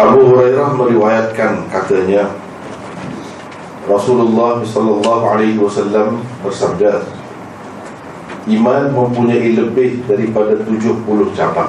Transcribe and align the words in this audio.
Abu 0.00 0.32
Hurairah 0.32 0.80
meriwayatkan 0.80 1.68
katanya 1.68 2.32
Rasulullah 3.84 4.64
sallallahu 4.64 5.24
alaihi 5.28 5.60
wasallam 5.60 6.24
bersabda 6.40 7.04
Iman 8.48 8.96
mempunyai 8.96 9.52
lebih 9.52 10.00
daripada 10.08 10.56
70 10.64 11.04
cabang. 11.36 11.68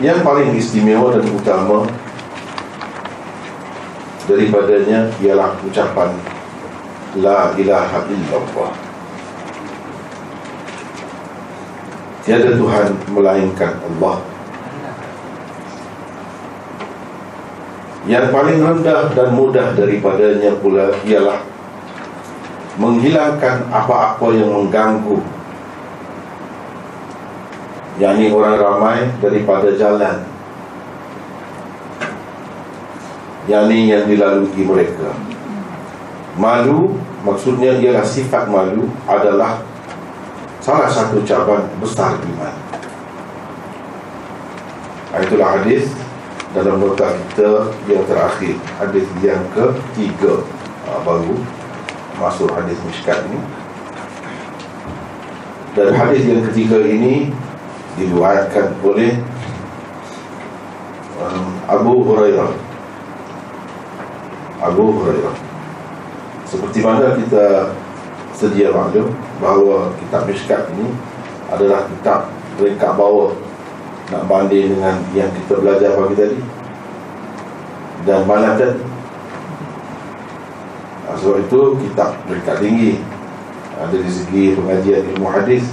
Yang 0.00 0.24
paling 0.24 0.56
istimewa 0.56 1.12
dan 1.12 1.28
utama 1.28 1.84
Daripadanya 4.24 5.12
ialah 5.20 5.52
ucapan 5.60 6.16
La 7.20 7.52
ilaha 7.60 8.08
illallah. 8.08 8.72
Tiada 12.24 12.56
Tuhan 12.56 12.88
melainkan 13.12 13.76
Allah 13.84 14.29
Yang 18.10 18.34
paling 18.34 18.58
rendah 18.58 19.14
dan 19.14 19.28
mudah 19.38 19.70
daripadanya 19.78 20.58
pula 20.58 20.90
ialah 21.06 21.46
Menghilangkan 22.80 23.68
apa-apa 23.68 24.34
yang 24.34 24.50
mengganggu. 24.50 25.20
Yang 28.00 28.14
ini 28.16 28.26
orang 28.32 28.56
ramai 28.56 28.98
daripada 29.20 29.68
jalan. 29.76 30.24
Yang 33.44 33.64
ini 33.68 33.80
yang 33.92 34.04
dilalui 34.08 34.62
mereka. 34.64 35.12
Malu 36.40 36.96
maksudnya 37.20 37.76
ialah 37.76 38.06
sifat 38.06 38.48
malu 38.48 38.88
adalah 39.04 39.60
Salah 40.60 40.92
satu 40.92 41.24
cabang 41.24 41.64
besar 41.80 42.20
iman. 42.20 42.54
Itulah 45.20 45.56
hadis 45.56 45.88
dalam 46.56 46.82
nota 46.82 47.14
kita 47.14 47.70
yang 47.86 48.02
terakhir. 48.06 48.58
Hadis 48.78 49.06
yang 49.22 49.42
ketiga. 49.54 50.42
Uh, 50.88 51.00
baru 51.04 51.36
masuk 52.18 52.50
hadis 52.52 52.76
miskat 52.84 53.20
ini 53.30 53.40
dan 55.70 55.94
hadis 55.94 56.26
yang 56.26 56.42
ketiga 56.50 56.82
ini 56.82 57.30
diriwayatkan 57.94 58.74
oleh 58.82 59.22
um, 61.22 61.46
Abu 61.70 62.02
Hurairah. 62.02 62.50
Abu 64.60 64.84
Hurairah. 64.98 65.36
Seperti 66.50 66.82
mana 66.82 67.14
kita 67.14 67.70
sedia 68.34 68.74
maklum 68.74 69.14
bahawa 69.38 69.94
kitab 70.02 70.26
miskat 70.26 70.66
ini 70.74 70.90
adalah 71.46 71.86
kitab 71.86 72.26
peringkat 72.58 72.90
bawah 72.98 73.30
nak 74.10 74.26
banding 74.26 74.74
dengan 74.74 74.98
yang 75.14 75.30
kita 75.30 75.54
belajar 75.62 75.94
pagi 75.94 76.14
tadi? 76.18 76.38
Dan 78.02 78.26
tadi? 78.26 78.82
Nah, 81.06 81.14
sebab 81.18 81.36
itu 81.46 81.60
kitab 81.86 82.10
mereka 82.26 82.58
tinggi. 82.58 82.98
Ada 83.80 83.96
di 83.96 84.10
segi 84.12 84.44
pengajian 84.58 85.08
ilmu 85.14 85.26
hadis 85.30 85.64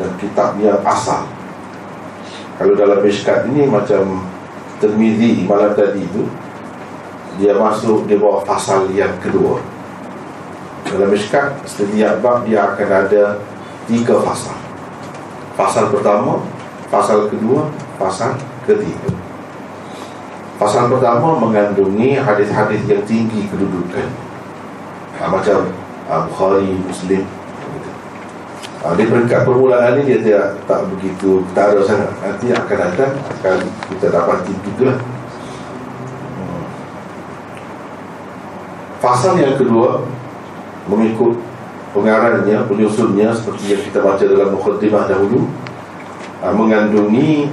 dan 0.00 0.10
kitab 0.16 0.56
yang 0.62 0.80
asal. 0.86 1.28
Kalau 2.56 2.72
dalam 2.78 3.02
mishkat 3.02 3.50
ini 3.50 3.66
macam 3.66 4.22
termizi 4.78 5.44
malam 5.44 5.74
tadi 5.74 6.06
itu 6.06 6.24
dia 7.36 7.58
masuk 7.58 8.06
di 8.06 8.14
bawah 8.14 8.46
pasal 8.46 8.86
yang 8.94 9.12
kedua. 9.18 9.58
Dalam 10.86 11.10
mishkat 11.10 11.58
setiap 11.66 12.22
bab 12.22 12.46
dia 12.46 12.62
akan 12.70 12.88
ada 12.88 13.42
tiga 13.90 14.22
pasal. 14.22 14.54
Pasal 15.58 15.90
pertama 15.90 16.38
Pasal 16.94 17.26
kedua, 17.26 17.74
pasal 17.98 18.38
ketiga. 18.62 19.10
Pasal 20.54 20.86
pertama 20.86 21.34
mengandungi 21.42 22.22
hadis-hadis 22.22 22.86
yang 22.86 23.02
tinggi 23.02 23.50
kedudukan. 23.50 24.06
Ha, 25.18 25.26
Macam 25.26 25.74
ha, 26.06 26.22
Bukhari, 26.30 26.74
Muslim 26.74 27.26
ha, 28.82 28.94
Di 28.94 29.10
peringkat 29.10 29.42
permulaan 29.42 29.98
ini 29.98 30.02
dia 30.06 30.18
tidak 30.22 30.46
tak 30.70 30.86
begitu 30.94 31.42
ketara 31.50 31.82
sangat. 31.82 32.14
Nanti 32.22 32.54
akan 32.54 32.78
datang 32.78 33.12
akan 33.26 33.58
kita 33.90 34.06
dapat 34.14 34.38
juga. 34.46 34.94
Hmm. 36.38 36.64
Pasal 39.02 39.34
yang 39.42 39.58
kedua 39.58 40.06
Mengikut 40.84 41.40
pengarangnya, 41.96 42.68
penyusunnya 42.68 43.32
Seperti 43.32 43.72
yang 43.72 43.82
kita 43.88 43.98
baca 44.04 44.20
dalam 44.20 44.52
Mukhidimah 44.52 45.08
dahulu 45.08 45.48
mengandungi 46.52 47.48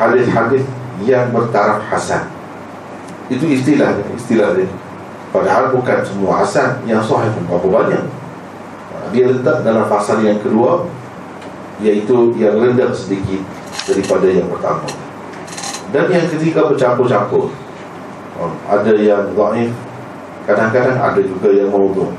hadis-hadis 0.00 0.64
yang 1.04 1.28
bertaraf 1.28 1.84
hasan. 1.92 2.24
Itu 3.28 3.44
istilah 3.44 4.00
istilah 4.16 4.56
dia. 4.56 4.68
Padahal 5.30 5.70
bukan 5.70 6.02
semua 6.02 6.42
hasan 6.42 6.82
yang 6.88 6.98
sahih 7.04 7.30
pun 7.30 7.46
berapa 7.46 7.68
banyak. 7.68 8.04
Uh, 8.90 9.06
dia 9.14 9.30
letak 9.30 9.62
dalam 9.62 9.86
fasal 9.86 10.18
yang 10.24 10.40
kedua 10.42 10.88
iaitu 11.78 12.34
yang 12.34 12.58
rendah 12.58 12.90
sedikit 12.90 13.44
daripada 13.86 14.26
yang 14.26 14.50
pertama. 14.50 14.88
Dan 15.94 16.10
yang 16.10 16.26
ketiga 16.26 16.66
bercampur-campur. 16.66 17.54
Uh, 18.40 18.52
ada 18.66 18.92
yang 18.98 19.30
dhaif, 19.36 19.70
kadang-kadang 20.48 20.98
ada 20.98 21.20
juga 21.22 21.48
yang 21.54 21.70
maudhu. 21.70 22.10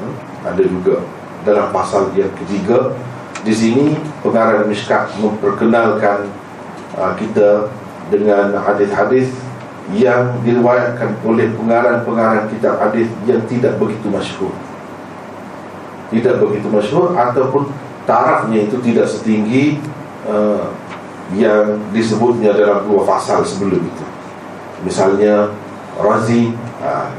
Uh, 0.00 0.14
ada 0.40 0.62
juga 0.64 1.04
dalam 1.44 1.68
pasal 1.68 2.08
yang 2.16 2.32
ketiga 2.40 2.96
di 3.44 3.52
sini 3.52 3.92
pengarang 4.24 4.64
Mishkat 4.66 5.12
memperkenalkan 5.20 6.32
uh, 6.96 7.12
kita 7.20 7.68
dengan 8.08 8.56
hadis-hadis 8.56 9.36
yang 9.92 10.40
diriwayatkan 10.40 11.20
oleh 11.28 11.52
pengarang-pengarang 11.52 12.48
kitab 12.48 12.80
hadis 12.80 13.04
yang 13.28 13.44
tidak 13.44 13.76
begitu 13.76 14.08
masyhur. 14.08 14.52
Tidak 16.08 16.40
begitu 16.40 16.72
masyhur 16.72 17.12
ataupun 17.12 17.68
tarafnya 18.08 18.64
itu 18.64 18.80
tidak 18.80 19.04
setinggi 19.12 19.76
uh, 20.24 20.72
yang 21.36 21.76
disebutnya 21.92 22.56
dalam 22.56 22.88
dua 22.88 23.04
fasal 23.04 23.44
sebelum 23.44 23.84
itu. 23.84 24.04
Misalnya 24.88 25.52
Razi, 26.00 26.52
uh, 26.80 27.12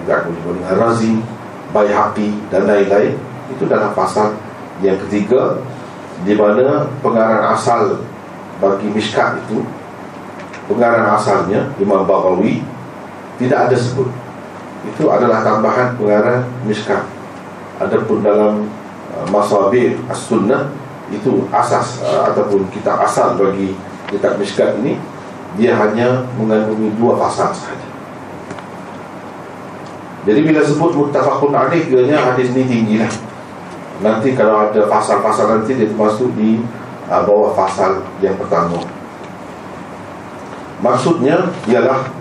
Razi, 0.73 1.21
Bayhaqi 1.69 2.33
dan 2.49 2.65
lain-lain 2.65 3.13
itu 3.53 3.63
dalam 3.69 3.93
fasal 3.93 4.33
yang 4.81 4.97
ketiga 5.05 5.61
di 6.23 6.33
mana 6.37 6.87
pengarang 7.03 7.51
asal 7.51 7.99
bagi 8.63 8.87
Mishkat 8.87 9.43
itu 9.43 9.67
pengarang 10.71 11.11
asalnya 11.19 11.75
Imam 11.75 12.07
Baghawi 12.07 12.63
tidak 13.35 13.67
ada 13.67 13.75
sebut. 13.75 14.07
Itu 14.85 15.11
adalah 15.11 15.43
tambahan 15.43 15.99
pengarang 15.99 16.47
Mishkat 16.63 17.03
adapun 17.81 18.23
dalam 18.23 18.71
uh, 19.11 19.25
Masabir 19.27 19.99
As-Sunnah 20.07 20.71
itu 21.11 21.45
asas 21.51 21.99
uh, 21.99 22.31
ataupun 22.31 22.71
kitab 22.71 23.03
asal 23.03 23.35
bagi 23.35 23.75
kitab 24.07 24.39
Mishkat 24.39 24.79
ini 24.79 24.95
dia 25.59 25.75
hanya 25.75 26.23
mengandungi 26.39 26.95
dua 26.95 27.19
pasal 27.19 27.51
sahaja. 27.51 27.87
Jadi 30.25 30.39
bila 30.41 30.63
sebut 30.65 30.91
muttafaqun 30.95 31.53
alaih 31.53 31.85
dia 31.85 32.17
hadis 32.17 32.49
ini 32.55 32.63
tinggilah 32.65 33.11
Nanti 34.03 34.35
kalau 34.35 34.67
ada 34.67 34.91
pasal-pasal 34.91 35.55
nanti 35.55 35.79
dia 35.79 35.87
masuk 35.95 36.35
di 36.35 36.59
uh, 37.07 37.21
bawah 37.23 37.55
pasal 37.55 38.03
yang 38.19 38.35
pertama. 38.35 38.75
Maksudnya 40.83 41.47
ialah 41.71 42.11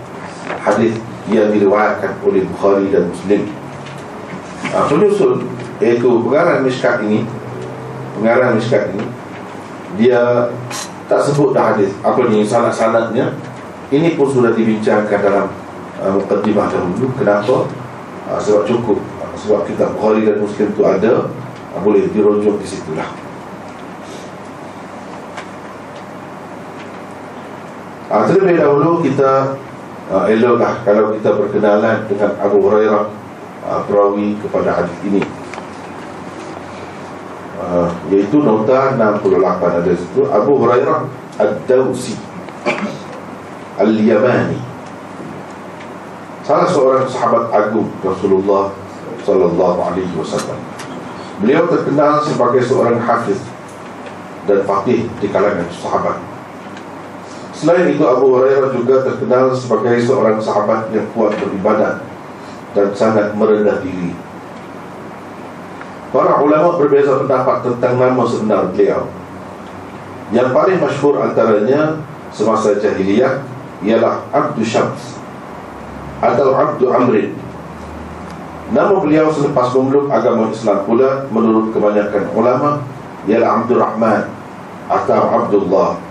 hadis 0.63 0.95
yang 1.27 1.51
diriwayatkan 1.51 2.15
oleh 2.23 2.47
Bukhari 2.47 2.87
dan 2.93 3.11
Muslim. 3.11 3.51
Uh, 4.71 4.85
penyusul 4.87 5.43
iaitu 5.83 6.07
pengarang 6.23 6.63
miskat 6.63 7.03
ini, 7.03 7.27
pengarang 8.15 8.55
miskat 8.55 8.95
ini, 8.95 9.03
dia 9.99 10.47
tak 11.11 11.21
sebut 11.27 11.51
dah 11.51 11.75
hadis 11.75 11.91
apa 12.01 12.23
ni 12.31 12.47
sanad-sanadnya. 12.47 13.35
Ini 13.91 14.17
pun 14.17 14.25
sudah 14.31 14.55
dibincangkan 14.55 15.19
dalam 15.21 15.51
uh, 15.99 16.11
mukaddimah 16.15 16.71
dahulu. 16.71 17.11
Kenapa? 17.19 17.67
Uh, 18.31 18.39
sebab 18.39 18.63
cukup. 18.63 18.97
Uh, 19.19 19.35
sebab 19.35 19.67
kita 19.67 19.91
Bukhari 19.93 20.23
dan 20.23 20.39
Muslim 20.39 20.71
itu 20.71 20.81
ada 20.81 21.27
boleh 21.83 22.07
dirujuk 22.11 22.55
di 22.61 22.67
situlah. 22.67 23.09
Ah, 28.05 28.23
terlebih 28.29 28.61
dahulu 28.61 29.01
kita 29.01 29.57
uh, 30.13 30.23
eloklah 30.29 30.79
kalau 30.85 31.11
kita 31.17 31.35
berkenalan 31.35 32.05
dengan 32.05 32.31
Abu 32.37 32.63
Hurairah 32.63 33.11
uh, 33.65 33.81
perawi 33.89 34.37
kepada 34.39 34.77
hadis 34.77 34.95
ini. 35.03 35.21
Uh, 37.59 37.89
iaitu 38.13 38.39
nota 38.45 38.93
68 38.93 39.79
ada 39.81 39.91
situ 39.95 40.21
Abu 40.29 40.59
Hurairah 40.59 41.07
Ad-Dawsi 41.39 42.13
Al-Yamani 43.79 44.59
Salah 46.45 46.69
seorang 46.69 47.09
sahabat 47.09 47.49
agung 47.49 47.89
Rasulullah 48.05 48.69
sallallahu 49.25 49.79
alaihi 49.81 50.13
wasallam. 50.13 50.74
Beliau 51.43 51.67
terkenal 51.67 52.23
sebagai 52.23 52.63
seorang 52.63 52.95
hafiz 53.03 53.43
dan 54.47 54.63
faqih 54.63 55.09
di 55.19 55.27
kalangan 55.27 55.67
sahabat. 55.67 56.17
Selain 57.55 57.87
itu 57.91 58.03
Abu 58.03 58.35
Hurairah 58.35 58.71
juga 58.75 59.03
terkenal 59.03 59.51
sebagai 59.55 59.99
seorang 60.03 60.39
sahabat 60.39 60.91
yang 60.91 61.07
kuat 61.15 61.35
beribadat 61.39 62.03
dan 62.75 62.87
sangat 62.91 63.31
merendah 63.35 63.79
diri. 63.79 64.11
Para 66.11 66.39
ulama 66.39 66.79
berbeza 66.79 67.19
pendapat 67.19 67.63
tentang 67.67 67.99
nama 67.99 68.23
sebenar 68.23 68.71
beliau. 68.71 69.07
Yang 70.31 70.49
paling 70.55 70.79
masyhur 70.79 71.15
antaranya 71.19 71.99
semasa 72.31 72.75
jahiliyah 72.79 73.43
ialah 73.83 74.23
Abdu 74.31 74.63
Syams 74.63 75.19
atau 76.23 76.55
Abdu 76.55 76.91
Amrin. 76.91 77.44
Nama 78.73 78.97
beliau 78.97 79.29
selepas 79.29 79.69
memeluk 79.77 80.09
agama 80.09 80.49
Islam 80.49 80.81
pula 80.89 81.29
menurut 81.29 81.69
kebanyakan 81.69 82.33
ulama 82.33 82.81
ialah 83.29 83.61
Abdul 83.61 83.77
Rahman 83.77 84.25
atau 84.89 85.21
Abdullah. 85.29 86.01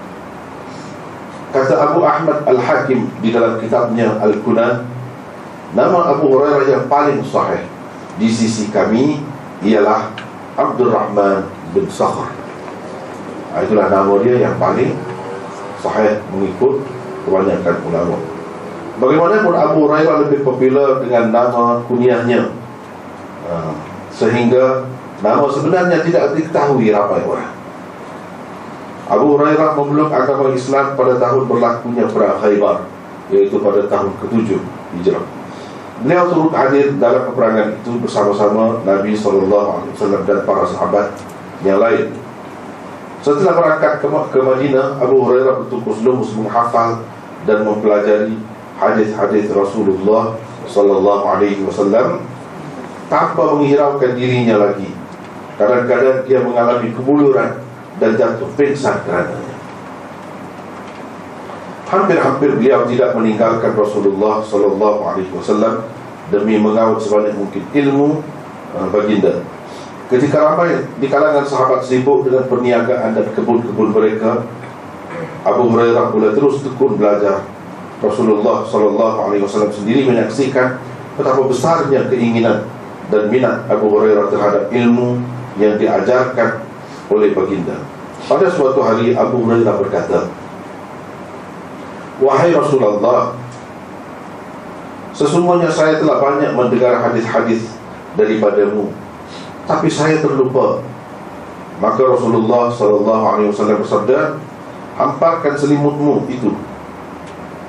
Kata 1.50 1.74
Abu 1.90 2.02
Ahmad 2.02 2.42
Al-Hakim 2.46 3.06
di 3.22 3.30
dalam 3.30 3.62
kitabnya 3.62 4.18
Al-Qunan 4.18 4.90
Nama 5.70 5.98
Abu 6.10 6.34
Hurairah 6.34 6.66
yang 6.66 6.84
paling 6.90 7.22
sahih 7.22 7.62
Di 8.18 8.26
sisi 8.26 8.74
kami 8.74 9.22
Ialah 9.62 10.10
Abdul 10.58 10.90
Rahman 10.90 11.46
bin 11.70 11.86
Sakhr. 11.86 12.26
Ah, 13.54 13.62
Itulah 13.62 13.86
nama 13.86 14.18
dia 14.18 14.50
yang 14.50 14.58
paling 14.58 14.98
Sahih 15.78 16.18
mengikut 16.34 16.82
Kebanyakan 17.22 17.76
ulama 17.86 18.33
Bagaimanapun 18.99 19.55
Abu 19.55 19.76
Hurairah 19.87 20.17
lebih 20.29 20.46
popular 20.46 21.02
Dengan 21.02 21.35
nama 21.35 21.82
kunyahnya 21.87 22.55
ah, 23.50 23.75
Sehingga 24.14 24.87
Nama 25.25 25.46
sebenarnya 25.49 26.05
tidak 26.05 26.37
diketahui 26.37 26.93
ramai 26.93 27.23
orang 27.25 27.55
Abu 29.05 29.37
Hurairah 29.37 29.76
memeluk 29.76 30.08
agama 30.08 30.49
Islam 30.56 30.96
pada 30.96 31.20
tahun 31.20 31.44
berlakunya 31.44 32.08
perang 32.08 32.41
Khaybar 32.41 32.88
iaitu 33.29 33.61
pada 33.61 33.85
tahun 33.85 34.12
ke-7 34.20 34.56
Hijrah. 35.00 35.25
Beliau 36.00 36.25
turut 36.32 36.52
hadir 36.56 36.97
dalam 36.97 37.29
peperangan 37.29 37.76
itu 37.76 37.90
bersama-sama 38.00 38.81
Nabi 38.82 39.12
SAW 39.12 39.85
dan 40.25 40.38
para 40.49 40.64
sahabat 40.64 41.17
yang 41.61 41.81
lain. 41.81 42.17
Setelah 43.25 43.56
berangkat 43.56 44.05
ke, 44.05 44.06
ke 44.08 44.38
Madinah, 44.40 45.00
Abu 45.00 45.25
Hurairah 45.25 45.64
betul-betul 45.64 46.05
lumus 46.05 46.32
menghafal 46.37 47.05
dan 47.44 47.64
mempelajari 47.64 48.37
hadis-hadis 48.79 49.50
Rasulullah 49.50 50.35
sallallahu 50.67 51.25
alaihi 51.25 51.62
wasallam 51.62 52.25
tanpa 53.06 53.55
menghiraukan 53.55 54.17
dirinya 54.17 54.59
lagi. 54.59 54.91
Kadang-kadang 55.55 56.26
dia 56.26 56.43
mengalami 56.43 56.91
kebuluran 56.91 57.62
dan 58.03 58.11
jatuh 58.19 58.50
pingsan 58.59 59.06
kerananya. 59.06 59.55
Hampir-hampir 61.87 62.59
beliau 62.59 62.82
tidak 62.91 63.15
meninggalkan 63.15 63.71
Rasulullah 63.79 64.43
sallallahu 64.43 65.00
alaihi 65.06 65.31
wasallam 65.31 65.87
demi 66.32 66.59
mengawal 66.59 66.99
sebanyak 66.99 67.38
mungkin 67.38 67.62
ilmu 67.71 68.19
uh, 68.75 68.87
baginda. 68.91 69.47
Ketika 70.11 70.43
ramai 70.43 70.85
di 70.99 71.06
kalangan 71.06 71.47
sahabat 71.47 71.87
sibuk 71.87 72.26
dengan 72.26 72.50
perniagaan 72.50 73.15
dan 73.15 73.26
kebun-kebun 73.31 73.94
mereka, 73.94 74.43
Abu 75.47 75.71
Hurairah 75.71 76.11
pula 76.11 76.35
terus 76.35 76.67
tekun 76.67 76.99
belajar. 76.99 77.47
Rasulullah 78.04 78.62
sallallahu 78.68 79.16
alaihi 79.28 79.42
wasallam 79.42 79.72
sendiri 79.72 80.04
menyaksikan 80.04 80.78
betapa 81.16 81.42
besarnya 81.46 82.06
keinginan 82.10 82.66
dan 83.08 83.28
minat 83.28 83.64
Abu 83.70 83.92
Hurairah 83.92 84.28
terhadap 84.32 84.64
ilmu 84.72 85.20
yang 85.60 85.78
diajarkan 85.78 86.64
oleh 87.12 87.30
baginda. 87.36 87.78
Pada 88.24 88.48
suatu 88.48 88.80
hari 88.80 89.12
Abu 89.12 89.44
Hurairah 89.44 89.74
berkata, 89.76 90.32
Wahai 92.22 92.54
Rasulullah, 92.54 93.34
sesungguhnya 95.12 95.68
saya 95.68 95.98
telah 95.98 96.22
banyak 96.22 96.54
mendengar 96.54 97.02
hadis-hadis 97.02 97.74
daripadamu, 98.14 98.94
tapi 99.66 99.90
saya 99.90 100.22
terlupa. 100.22 100.80
Maka 101.82 102.06
Rasulullah 102.06 102.70
sallallahu 102.70 103.24
alaihi 103.26 103.50
wasallam 103.50 103.82
bersabda, 103.82 104.38
"Hamparkan 104.94 105.58
selimutmu 105.58 106.30
itu." 106.30 106.54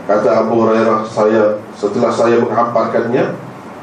Kata 0.06 0.46
Abu 0.46 0.62
Hurairah, 0.62 1.02
saya 1.10 1.57
setelah 1.74 2.13
saya 2.13 2.38
menghamparkannya, 2.38 3.34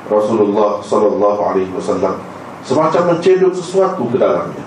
Rasulullah 0.07 0.79
sallallahu 0.79 1.41
alaihi 1.51 1.71
wasallam 1.75 2.23
semacam 2.63 3.15
menceduk 3.15 3.51
sesuatu 3.51 4.07
ke 4.07 4.23
dalamnya. 4.23 4.63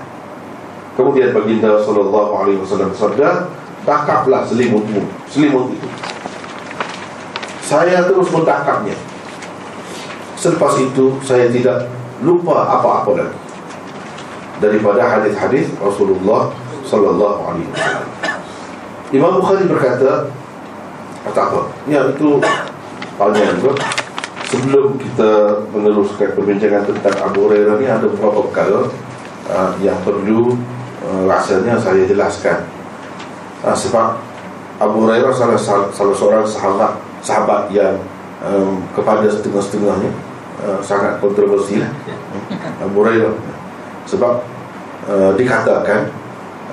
Kemudian 0.99 1.31
baginda 1.31 1.79
sallallahu 1.79 2.31
alaihi 2.43 2.59
wasallam 2.59 2.91
bersabda, 2.91 3.47
"Takaplah 3.87 4.43
selimutmu, 4.43 5.07
selimut 5.31 5.71
itu." 5.75 5.87
Saya 7.63 8.03
terus 8.03 8.27
mentakapnya. 8.35 8.95
Selepas 10.35 10.75
itu 10.77 11.15
saya 11.23 11.47
tidak 11.47 11.87
lupa 12.19 12.67
apa-apa 12.67 13.11
lagi 13.15 13.39
daripada 14.59 15.03
hadis-hadis 15.07 15.71
Rasulullah 15.79 16.51
sallallahu 16.83 17.39
alaihi 17.47 17.67
wasallam. 17.71 18.07
Imam 19.15 19.31
Bukhari 19.39 19.65
berkata, 19.67 20.29
kata 21.25 21.41
apa? 21.51 21.61
Ya 21.89 22.05
itu 22.09 22.37
panjang 23.17 23.57
juga. 23.59 23.81
Sebelum 24.45 25.01
kita 25.01 25.57
meneruskan 25.73 26.37
perbincangan 26.37 26.85
tentang 26.85 27.17
Abu 27.25 27.49
Hurairah 27.49 27.81
ni 27.81 27.89
ada 27.89 28.05
beberapa 28.05 28.45
perkara 28.45 28.87
uh, 29.49 29.71
yang 29.81 29.97
perlu 30.05 30.53
uh, 31.01 31.23
rasanya 31.25 31.81
saya 31.81 32.05
jelaskan 32.05 32.65
uh, 33.65 33.73
sebab 33.73 34.21
Abu 34.77 35.07
Hurairah 35.07 35.33
salah, 35.33 35.57
salah, 35.57 36.15
seorang 36.15 36.45
sahabat 36.45 36.99
sahabat 37.25 37.73
yang 37.73 37.97
um, 38.43 38.85
kepada 38.93 39.25
setengah-setengahnya 39.25 40.11
uh, 40.61 40.79
sangat 40.85 41.17
kontroversi 41.17 41.81
lah 41.81 41.91
Abu 42.85 43.01
Hurairah 43.01 43.33
sebab 44.05 44.45
uh, 45.09 45.31
dikatakan 45.33 46.11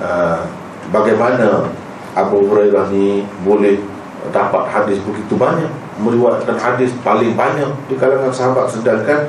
uh, 0.03 0.45
bagaimana 0.93 1.73
Abu 2.13 2.45
Hurairah 2.45 2.93
ni 2.93 3.25
boleh 3.47 3.81
dapat 4.31 4.71
hadis 4.71 5.03
begitu 5.03 5.35
banyak 5.35 5.67
meriwayatkan 5.99 6.55
hadis 6.55 6.95
paling 7.03 7.35
banyak 7.35 7.67
di 7.91 7.99
kalangan 7.99 8.31
sahabat. 8.31 8.71
Sedangkan 8.71 9.27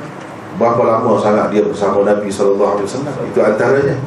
berapa 0.54 0.82
lama 0.86 1.18
sangat 1.18 1.50
dia 1.50 1.66
bersama 1.66 2.06
Nabi 2.06 2.30
SAW 2.30 2.78
itu 2.82 3.40
antaranya. 3.42 3.98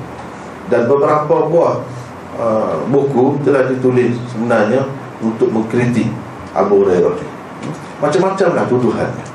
Dan 0.67 0.83
beberapa 0.87 1.47
buah 1.47 1.79
uh, 2.35 2.75
buku 2.91 3.39
telah 3.43 3.67
ditulis 3.71 4.19
sebenarnya 4.31 4.83
untuk 5.23 5.47
mengkritik 5.51 6.11
Abu 6.51 6.83
Hurairah 6.83 7.37
macam-macam 7.97 8.47
lah 8.53 8.65
tuduhannya. 8.69 9.25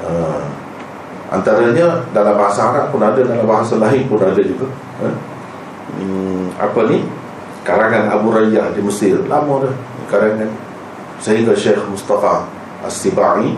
Uh, 0.00 0.44
antaranya 1.32 2.04
dalam 2.12 2.34
bahasa 2.36 2.72
Arab 2.72 2.92
pun 2.92 3.00
ada 3.00 3.20
dalam 3.20 3.46
bahasa 3.48 3.80
lain 3.80 4.04
pun 4.04 4.20
ada 4.20 4.40
juga. 4.40 4.68
Uh, 5.00 5.16
hmm, 5.96 6.44
apa 6.60 6.80
ni? 6.90 7.06
Karangan 7.60 8.08
Abu 8.08 8.32
Rayyah 8.32 8.72
di 8.72 8.80
Mesir. 8.80 9.20
Lama 9.28 9.68
dah 9.68 9.74
karangan 10.10 10.50
sehingga 11.22 11.54
Syekh 11.54 11.78
Mustafa 11.86 12.50
As-Sibai 12.82 13.54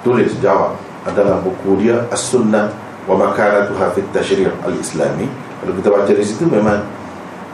tulis 0.00 0.32
jawab 0.40 0.80
adalah 1.04 1.38
buku 1.44 1.84
dia 1.84 2.08
As-Sunnah 2.08 2.72
wa 3.04 3.14
makanatuha 3.18 3.92
fit 3.92 4.06
tashri' 4.14 4.48
al-islami 4.62 5.26
kalau 5.62 5.72
kita 5.78 5.88
baca 5.94 6.10
di 6.10 6.24
situ 6.26 6.48
memang 6.50 6.82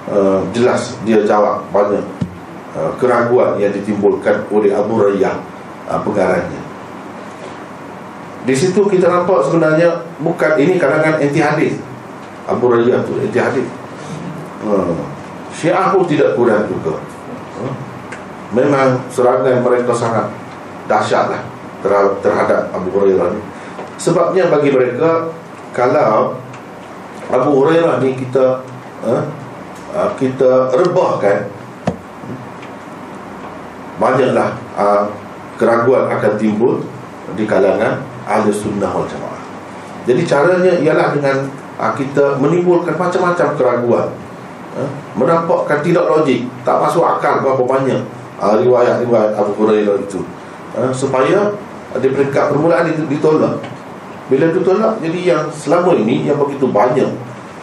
uh, 0.09 0.40
jelas 0.57 0.97
dia 1.04 1.21
jawab 1.28 1.64
banyak 1.68 2.04
uh, 2.73 2.92
keraguan 2.97 3.61
yang 3.61 3.73
ditimbulkan 3.73 4.49
oleh 4.49 4.73
Abu 4.73 4.97
Rayyah 4.97 5.37
uh, 5.88 6.00
pengarangnya. 6.00 6.62
Di 8.49 8.57
situ 8.57 8.80
kita 8.88 9.12
nampak 9.12 9.45
sebenarnya 9.45 10.09
bukan 10.25 10.57
ini 10.57 10.80
kalangan 10.80 11.21
anti 11.21 11.37
hadis. 11.37 11.76
Abu 12.49 12.73
Rayyah 12.73 13.04
tu 13.04 13.21
anti 13.21 13.37
hadis. 13.37 13.68
Uh, 14.64 14.97
Syiah 15.52 15.92
pun 15.92 16.09
tidak 16.09 16.33
kurang 16.33 16.64
juga. 16.64 16.97
Uh, 17.61 17.88
memang 18.52 18.97
serangan 19.12 19.61
mereka 19.61 19.93
sangat 19.93 20.25
dahsyatlah 20.88 21.43
terhadap, 21.85 22.14
terhadap 22.25 22.61
Abu 22.73 22.88
Hurairah 22.97 23.28
ni. 23.37 23.40
Sebabnya 24.00 24.49
bagi 24.49 24.73
mereka 24.73 25.28
kalau 25.76 26.38
Abu 27.28 27.50
Hurairah 27.61 28.00
ni 28.00 28.17
kita 28.17 28.64
uh, 29.05 29.23
kita 30.17 30.73
rebahkan 30.73 31.50
banyaklah 34.00 34.57
uh, 34.78 35.05
keraguan 35.59 36.09
akan 36.09 36.33
timbul 36.38 36.81
di 37.37 37.45
kalangan 37.45 38.00
ahli 38.25 38.49
sunnah 38.49 38.88
wal 38.88 39.05
jamaah. 39.05 39.43
Jadi 40.09 40.25
caranya 40.25 40.73
ialah 40.81 41.12
dengan 41.12 41.37
uh, 41.76 41.93
kita 41.93 42.40
menimbulkan 42.40 42.97
macam-macam 42.97 43.49
keraguan. 43.61 44.09
Uh, 44.78 44.88
menampakkan 45.19 45.83
tidak 45.83 46.07
logik, 46.07 46.47
tak 46.62 46.78
masuk 46.81 47.02
akal 47.02 47.43
berapa 47.43 47.61
banyak 47.67 48.00
riwayat-riwayat 48.38 49.35
Abu 49.35 49.52
Hurairah 49.59 49.99
itu. 50.02 50.23
Uh, 50.78 50.95
supaya 50.95 51.52
uh, 51.90 51.99
di 51.99 52.09
peringkat 52.12 52.54
permulaan 52.54 52.87
itu 52.90 53.02
ditolak 53.11 53.59
bila 54.28 54.45
itu 54.52 54.61
tolak 54.61 55.00
Jadi 55.00 55.21
yang 55.25 55.49
selama 55.49 55.97
ini 55.97 56.28
Yang 56.28 56.38
begitu 56.47 56.68
banyak 56.68 57.11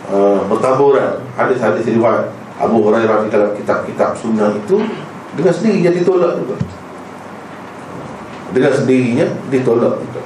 uh, 0.09 0.41
Bertaburan 0.49 1.21
Hadis-hadis 1.37 1.85
riwayat 1.85 2.33
Abu 2.57 2.81
Hurairah 2.81 3.25
di 3.25 3.29
dalam 3.29 3.53
kitab-kitab 3.53 4.17
sunnah 4.17 4.49
itu 4.51 4.81
Dengan 5.37 5.53
sendirinya 5.53 5.91
ditolak 5.93 6.31
juga 6.41 6.57
Dengan 8.51 8.73
sendirinya 8.73 9.25
ditolak 9.53 9.93
juga 10.01 10.21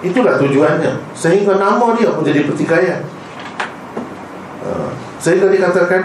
Itulah 0.00 0.34
tujuannya 0.38 0.92
Sehingga 1.12 1.58
nama 1.58 1.92
dia 1.98 2.14
menjadi 2.14 2.46
pertikaian 2.46 3.00
ha. 4.64 4.70
Sehingga 5.18 5.50
dikatakan 5.50 6.02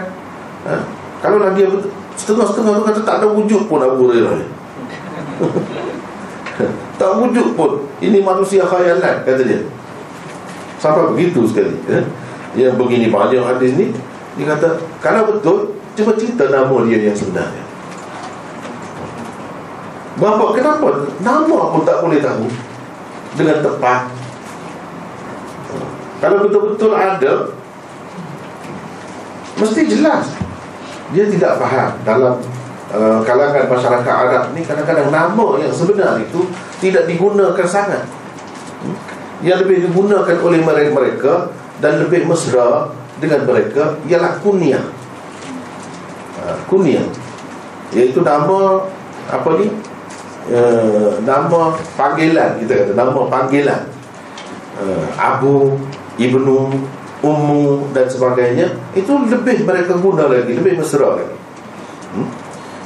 ha, 0.66 0.74
Kalau 1.22 1.38
dia 1.54 1.70
setengah-setengah 2.16 2.80
tu 2.80 2.82
kata 2.88 3.00
tak 3.04 3.16
ada 3.22 3.26
wujud 3.28 3.68
pun 3.68 3.78
Abu 3.78 4.08
Hurairah 4.08 4.34
Tak 6.96 7.20
wujud 7.20 7.52
pun. 7.52 7.84
Ini 8.00 8.24
manusia 8.24 8.64
khayalan 8.64 9.20
kata 9.20 9.44
dia. 9.44 9.60
Sampai 10.80 11.12
begitu 11.12 11.44
sekali 11.44 11.76
eh? 11.88 12.04
Yang 12.56 12.76
begini 12.76 13.08
banyak 13.08 13.40
hadis 13.40 13.80
ni 13.80 13.96
Dia 14.36 14.52
kata 14.52 14.76
Kalau 15.00 15.32
betul 15.32 15.72
Cuba 15.96 16.12
cerita 16.12 16.52
nama 16.52 16.76
dia 16.84 17.08
yang 17.08 17.16
sebenarnya. 17.16 17.64
Bapak 20.20 20.60
kenapa? 20.60 21.08
Nama 21.24 21.58
pun 21.72 21.88
tak 21.88 22.04
boleh 22.04 22.20
tahu. 22.20 22.44
Dengan 23.32 23.64
tepat. 23.64 24.12
Kalau 26.20 26.44
betul-betul 26.44 26.92
ada 26.92 27.48
Mesti 29.56 29.88
jelas 29.88 30.36
Dia 31.14 31.24
tidak 31.30 31.58
faham 31.62 31.90
Dalam 32.02 32.34
uh, 32.90 33.18
kalangan 33.22 33.66
masyarakat 33.70 34.14
Arab 34.14 34.44
ni 34.54 34.62
Kadang-kadang 34.66 35.10
nama 35.10 35.46
yang 35.62 35.70
sebenar 35.70 36.18
itu 36.18 36.50
Tidak 36.82 37.06
digunakan 37.06 37.66
sangat. 37.66 38.06
Hmm? 38.82 38.96
Yang 39.44 39.66
lebih 39.66 39.76
digunakan 39.90 40.36
oleh 40.42 40.60
mereka 40.64 41.54
Dan 41.78 42.06
lebih 42.06 42.26
mesra 42.26 42.90
Dengan 43.18 43.46
mereka 43.46 43.98
Ialah 44.06 44.40
kunyah. 44.42 44.84
Uh, 46.42 46.56
Kunyah. 46.66 47.06
Iaitu 47.94 48.22
nama 48.26 48.86
Apa 49.30 49.50
ni? 49.62 49.70
Uh, 50.46 51.18
nama 51.26 51.74
panggilan 51.98 52.54
kita 52.62 52.86
kata 52.86 52.92
nama 52.94 53.26
panggilan. 53.26 53.82
Uh, 54.78 55.10
Abu 55.18 55.74
Ibnu 56.22 56.70
Ummu 57.24 57.96
dan 57.96 58.04
sebagainya 58.04 58.76
itu 58.92 59.08
lebih 59.08 59.64
mereka 59.64 59.96
guna 59.96 60.28
lagi 60.28 60.52
lebih 60.52 60.76
mesra 60.76 61.16
lagi. 61.16 61.36
Hmm? 62.16 62.28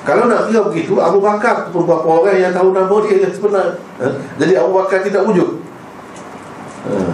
kalau 0.00 0.26
nak 0.26 0.48
kira 0.48 0.64
begitu 0.64 0.96
Abu 0.96 1.20
Bakar 1.20 1.68
pun 1.70 1.84
berapa 1.84 2.08
orang 2.08 2.40
yang 2.40 2.52
tahu 2.56 2.72
nama 2.72 2.94
dia 3.04 3.20
yang 3.20 3.32
sebenar 3.34 3.76
uh, 4.00 4.14
jadi 4.40 4.64
Abu 4.64 4.78
Bakar 4.78 5.04
tidak 5.04 5.22
wujud. 5.28 5.60
Uh, 6.88 7.12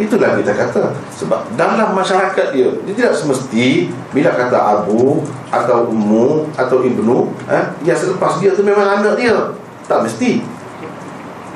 itulah 0.00 0.34
kita 0.40 0.52
kata. 0.56 0.96
Sebab 1.14 1.54
dalam 1.54 1.94
masyarakat 1.94 2.46
dia 2.50 2.68
dia 2.88 2.94
tidak 2.96 3.14
semesti 3.14 3.92
bila 4.10 4.34
kata 4.34 4.58
Abu 4.58 5.22
atau 5.52 5.88
Ummu 5.92 6.50
atau 6.58 6.82
Ibnu 6.82 7.30
eh, 7.46 7.64
yang 7.86 7.98
selepas 7.98 8.40
dia 8.42 8.56
tu 8.56 8.66
memang 8.66 8.98
anak 8.98 9.14
dia. 9.14 9.54
Tak 9.86 10.02
mesti. 10.02 10.42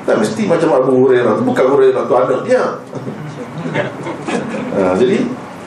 Tak 0.07 0.15
mesti 0.23 0.47
macam 0.47 0.69
Abu 0.79 1.03
Hurairah 1.03 1.35
tu. 1.35 1.43
Bukan 1.43 1.65
Hurairah 1.75 2.03
tu 2.07 2.13
anak 2.15 2.39
dia 2.47 2.63
ha, 4.75 4.93
jadi 4.95 5.17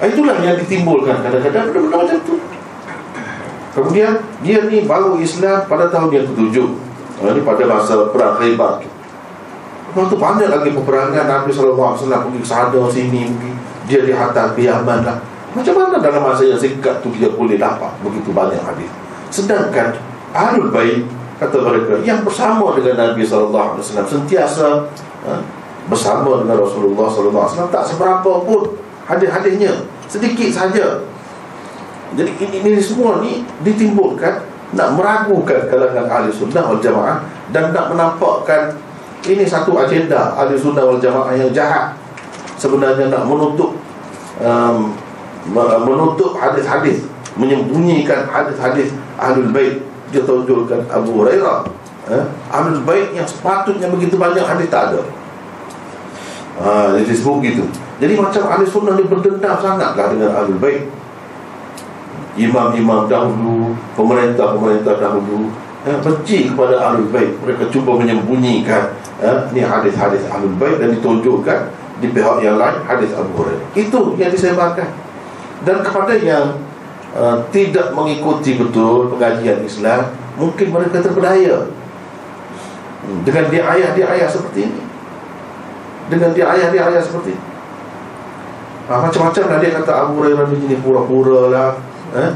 itulah 0.00 0.36
yang 0.40 0.56
ditimbulkan. 0.58 1.20
Kadang-kadang 1.20 1.70
benda-benda 1.70 1.96
macam 2.06 2.18
tu. 2.24 2.36
Kemudian 3.70 4.12
dia 4.42 4.58
ni 4.66 4.82
baru 4.84 5.20
Islam 5.22 5.66
pada 5.70 5.86
tahun 5.92 6.10
yang 6.10 6.26
ketujuh. 6.34 6.68
Ha, 7.20 7.36
ni 7.36 7.40
pada 7.44 7.62
masa 7.68 8.10
perang 8.10 8.34
Khaybar 8.40 8.80
tu. 8.82 8.88
Lepas 9.90 10.06
tu 10.06 10.16
banyak 10.16 10.48
lagi 10.48 10.70
peperangan. 10.70 11.24
Nabi 11.26 11.50
SAW 11.50 11.98
pergi 11.98 12.38
ke 12.40 12.48
sana 12.48 12.80
sini. 12.90 13.30
Dia 13.90 14.06
dihantar 14.06 14.54
ke 14.54 14.62
Yaman 14.62 15.02
lah. 15.02 15.18
Macam 15.50 15.74
mana 15.74 15.98
dalam 15.98 16.22
masa 16.22 16.46
yang 16.46 16.60
singkat 16.60 17.02
tu 17.02 17.10
Dia 17.18 17.26
boleh 17.34 17.58
dapat 17.58 17.90
begitu 18.06 18.30
banyak 18.30 18.62
hadis? 18.62 18.90
Sedangkan 19.34 19.98
Ahlul 20.30 20.70
Baik 20.70 21.10
Kata 21.42 21.58
mereka 21.58 21.98
Yang 22.06 22.30
bersama 22.30 22.70
dengan 22.78 23.10
Nabi 23.10 23.26
SAW 23.26 23.82
Sentiasa 23.82 24.86
ha, 25.26 25.42
Bersama 25.88 26.44
dengan 26.44 26.60
Rasulullah 26.60 27.08
SAW 27.08 27.70
Tak 27.70 27.84
seberapa 27.86 28.44
pun 28.44 28.76
Hadis-hadisnya. 29.08 29.86
Sedikit 30.06 30.50
saja. 30.52 31.02
Jadi 32.14 32.30
ini, 32.42 32.56
ini 32.66 32.80
semua 32.82 33.22
ni 33.22 33.46
Ditimbulkan 33.62 34.44
Nak 34.74 34.88
meragukan 34.98 35.70
kalangan 35.70 36.06
ahli 36.10 36.28
sunnah 36.28 36.66
wal 36.66 36.82
jamaah 36.82 37.24
Dan 37.48 37.72
nak 37.72 37.90
menampakkan 37.94 38.76
ini 39.28 39.44
satu 39.44 39.76
agenda 39.76 40.32
ahli 40.32 40.56
sunnah 40.56 40.80
wal 40.80 40.96
jamaah 40.96 41.36
yang 41.36 41.52
jahat. 41.52 41.92
Sebenarnya 42.56 43.12
nak 43.12 43.28
menutup 43.28 43.76
um, 44.40 44.96
menutup 45.84 46.40
hadis-hadis 46.40 47.04
menyembunyikan 47.36 48.24
hadis-hadis 48.32 48.96
ahlul 49.20 49.52
bait. 49.52 49.84
Dia 50.08 50.24
tunjukkan 50.24 50.88
Abu 50.88 51.20
Hurairah. 51.20 51.68
Eh? 52.10 52.24
ahlul 52.48 52.80
bait 52.82 53.12
yang 53.12 53.28
sepatutnya 53.28 53.86
begitu 53.92 54.16
banyak 54.16 54.42
hadis 54.42 54.66
tak 54.72 54.90
ada 54.90 55.04
ha, 56.58 56.96
jadi 56.96 57.06
disebut 57.06 57.36
gitu 57.46 57.64
jadi 58.00 58.16
macam 58.16 58.42
ahli 58.50 58.64
sunnah 58.66 58.98
ni 58.98 59.04
berdendam 59.06 59.54
sangatlah 59.60 60.10
dengan 60.10 60.34
ahlul 60.34 60.58
bait 60.58 60.90
imam-imam 62.34 63.06
dahulu 63.06 63.76
pemerintah-pemerintah 63.94 64.96
dahulu 64.98 65.52
ya, 65.84 65.94
benci 66.02 66.50
kepada 66.50 66.80
ahlul 66.80 67.12
bait 67.12 67.30
mereka 67.44 67.68
cuba 67.70 68.00
menyembunyikan 68.00 68.96
eh, 69.20 69.38
ni 69.52 69.60
hadis-hadis 69.60 70.24
Ahlul 70.32 70.56
Bait 70.56 70.80
dan 70.80 70.96
ditunjukkan 70.96 71.60
di 72.00 72.08
pihak 72.10 72.40
yang 72.40 72.56
lain 72.56 72.80
hadis 72.88 73.12
Abu 73.12 73.44
Hurairah. 73.44 73.68
Itu 73.76 74.16
yang 74.16 74.32
disebarkan. 74.32 74.88
Dan 75.60 75.84
kepada 75.84 76.16
yang 76.16 76.56
uh, 77.12 77.36
tidak 77.52 77.92
mengikuti 77.92 78.56
betul 78.56 79.12
pengajian 79.12 79.60
Islam, 79.60 80.08
mungkin 80.40 80.72
mereka 80.72 81.04
terpedaya 81.04 81.68
hmm, 83.04 83.28
dengan 83.28 83.44
dia 83.52 83.62
ayah-dia 83.68 84.06
ayah 84.16 84.28
seperti 84.32 84.72
ini. 84.72 84.80
Dengan 86.10 86.34
dia 86.34 86.50
ayah-dia 86.50 86.82
ayah 86.90 87.02
seperti. 87.02 87.38
Ha, 88.90 88.98
macam-macam 89.06 89.44
lah 89.46 89.58
dia 89.62 89.70
kata 89.70 89.92
Abu 89.94 90.18
Hurairah 90.18 90.50
ni 90.50 90.66
jenis 90.66 90.82
pura-pura 90.82 91.40
lah. 91.46 91.70
Eh? 92.18 92.30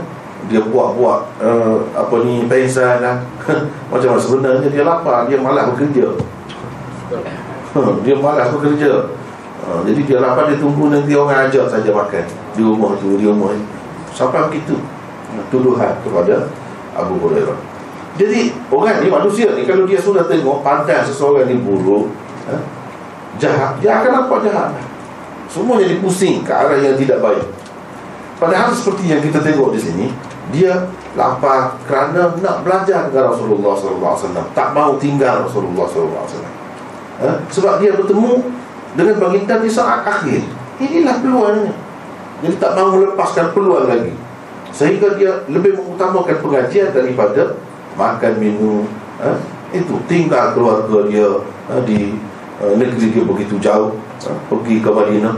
Dia 0.46 0.62
buat-buat 0.62 1.20
uh, 1.42 1.82
apa 1.98 2.14
ni 2.22 2.46
pensan 2.46 3.02
lah. 3.02 3.18
macam-macam 3.90 4.22
sebenarnya 4.22 4.68
dia 4.70 4.86
lapar, 4.86 5.26
dia 5.26 5.42
malas 5.42 5.74
bekerja 5.74 6.14
Dia 8.06 8.14
malas 8.18 8.48
bekerja 8.54 9.10
ha, 9.66 9.82
Jadi 9.82 10.00
dia 10.06 10.18
lapar 10.22 10.46
dia 10.46 10.58
tunggu 10.60 10.92
nanti 10.92 11.12
orang 11.14 11.50
ajak 11.50 11.66
saja 11.66 11.90
makan 11.90 12.24
Di 12.54 12.62
rumah 12.62 12.94
tu, 12.98 13.18
di 13.18 13.26
rumah 13.26 13.50
ni 13.54 13.64
Sampai 14.14 14.46
begitu 14.50 14.78
ha, 15.32 15.42
Tuduhan 15.50 15.98
kepada 16.06 16.48
Abu 16.94 17.18
Hurairah 17.18 17.58
Jadi 18.14 18.54
orang 18.70 19.02
ni 19.02 19.08
manusia 19.10 19.50
ni 19.58 19.66
Kalau 19.66 19.84
dia 19.88 19.98
sudah 19.98 20.24
tengok 20.30 20.62
pandang 20.62 21.02
seseorang 21.02 21.50
ni 21.50 21.58
buruk 21.58 22.14
ha, 22.46 22.54
Jahat. 23.38 23.78
Dia 23.82 24.02
akan 24.02 24.10
nampak 24.24 24.38
jahat. 24.46 24.70
Semua 25.50 25.78
jadi 25.78 26.02
pusing 26.02 26.42
ke 26.42 26.50
arah 26.50 26.78
yang 26.78 26.98
tidak 26.98 27.22
baik. 27.22 27.46
Padahal 28.34 28.74
seperti 28.74 29.14
yang 29.14 29.22
kita 29.22 29.38
tengok 29.38 29.70
di 29.72 29.80
sini 29.80 30.06
Dia 30.50 30.90
lapar 31.14 31.78
kerana 31.86 32.34
nak 32.42 32.66
belajar 32.66 33.08
dengan 33.08 33.30
Rasulullah 33.30 33.72
SAW 33.78 34.50
Tak 34.52 34.74
mahu 34.74 34.98
tinggal 34.98 35.46
Rasulullah 35.46 35.86
SAW 35.86 36.26
ha? 37.22 37.40
Sebab 37.48 37.78
dia 37.78 37.94
bertemu 37.94 38.42
Dengan 38.94 39.16
baginda 39.18 39.58
di 39.58 39.70
saat 39.70 40.06
akhir. 40.06 40.38
Inilah 40.78 41.18
peluangnya. 41.18 41.74
Jadi 42.42 42.54
tak 42.62 42.78
mahu 42.78 43.02
melepaskan 43.02 43.50
peluang 43.50 43.90
lagi. 43.90 44.14
Sehingga 44.74 45.18
dia 45.18 45.42
lebih 45.50 45.78
mengutamakan 45.78 46.38
pengajian 46.38 46.94
Daripada 46.94 47.58
makan, 47.98 48.32
minum 48.38 48.86
ha? 49.22 49.34
Itu 49.70 49.98
tinggal 50.06 50.54
keluarga 50.54 51.10
dia 51.10 51.30
ha? 51.70 51.82
Di 51.82 52.14
negeri 52.72 53.12
dia 53.12 53.24
begitu 53.24 53.60
jauh 53.60 53.92
ha? 54.24 54.32
Pergi 54.48 54.80
ke 54.80 54.88
Madinah 54.88 55.36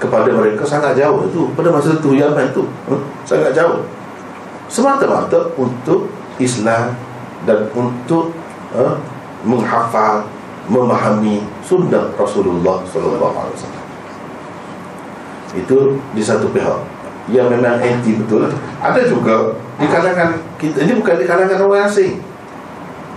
Kepada 0.00 0.28
mereka 0.32 0.64
sangat 0.64 0.96
jauh 0.96 1.28
itu 1.28 1.52
Pada 1.52 1.68
masa 1.68 1.96
itu 1.96 2.16
Yaman 2.16 2.52
itu 2.52 2.64
ha? 2.88 2.96
Sangat 3.28 3.52
jauh 3.52 3.84
Semata-mata 4.72 5.52
untuk 5.60 6.08
Islam 6.40 6.96
Dan 7.44 7.68
untuk 7.76 8.32
ha? 8.72 8.96
Menghafal 9.46 10.26
memahami 10.66 11.46
sunnah 11.62 12.10
Rasulullah 12.18 12.82
sallallahu 12.82 13.36
alaihi 13.38 13.56
wasallam. 13.56 13.84
Itu 15.56 15.78
di 16.12 16.22
satu 16.22 16.50
pihak 16.50 16.78
yang 17.30 17.50
memang 17.50 17.78
anti 17.78 18.18
betul. 18.18 18.50
Ada 18.82 19.06
juga 19.06 19.54
di 19.78 19.86
kalangan 19.86 20.34
kita 20.58 20.86
ini 20.86 20.92
bukan 20.98 21.16
di 21.22 21.26
kalangan 21.26 21.58
orang 21.62 21.86
asing. 21.86 22.18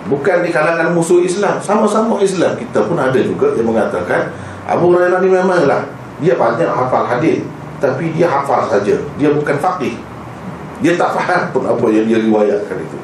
Bukan 0.08 0.48
di 0.48 0.50
kalangan 0.50 0.96
musuh 0.96 1.20
Islam, 1.20 1.60
sama-sama 1.60 2.15
Islam. 2.24 2.56
Kita 2.56 2.88
pun 2.88 2.96
ada 2.96 3.20
juga 3.20 3.51
yang 3.60 3.68
mengatakan 3.68 4.32
Abu 4.63 4.96
Hurairah 4.96 5.20
ni 5.20 5.27
memanglah 5.27 5.84
dia 6.24 6.39
banyak 6.39 6.70
hafal 6.72 7.03
hadis, 7.03 7.44
tapi 7.84 8.15
dia 8.15 8.32
hafal 8.32 8.63
saja. 8.72 8.96
Dia 9.20 9.29
bukan 9.36 9.60
faqih. 9.60 10.00
Dia 10.79 10.96
tak 10.96 11.12
faham 11.12 11.51
pun 11.51 11.68
apa 11.68 11.86
yang 11.91 12.08
dia 12.08 12.24
riwayatkan 12.24 12.79
itu. 12.79 12.98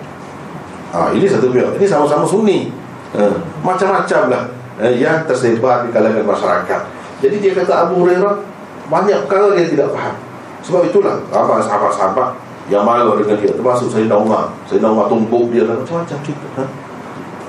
Ha, 0.96 1.12
ini 1.12 1.28
satu 1.28 1.52
pihak. 1.52 1.76
Ini 1.76 1.86
sama-sama 1.86 2.24
sunni. 2.24 2.72
Eh, 3.16 3.36
macam-macam 3.64 4.22
lah 4.32 4.44
uh, 4.80 4.92
yang 4.92 5.28
tersebar 5.28 5.84
di 5.84 5.92
kalangan 5.92 6.24
masyarakat. 6.24 6.82
Jadi 7.20 7.36
dia 7.44 7.52
kata 7.52 7.88
Abu 7.88 8.04
Hurairah 8.04 8.40
banyak 8.88 9.28
perkara 9.28 9.56
dia 9.56 9.68
tidak 9.68 9.92
faham. 9.92 10.16
Sebab 10.64 10.88
itulah 10.88 11.20
sahabat-sahabat 11.32 12.46
yang 12.66 12.82
marah 12.82 13.14
dengan 13.14 13.38
dia 13.38 13.54
termasuk 13.54 13.94
Sayyidina 13.94 14.18
Umar 14.18 14.50
Sayyidina 14.66 14.90
Umar 14.90 15.06
tumbuk 15.06 15.54
dia 15.54 15.70
macam-macam 15.70 16.18
cerita 16.26 16.48
ha? 16.58 16.64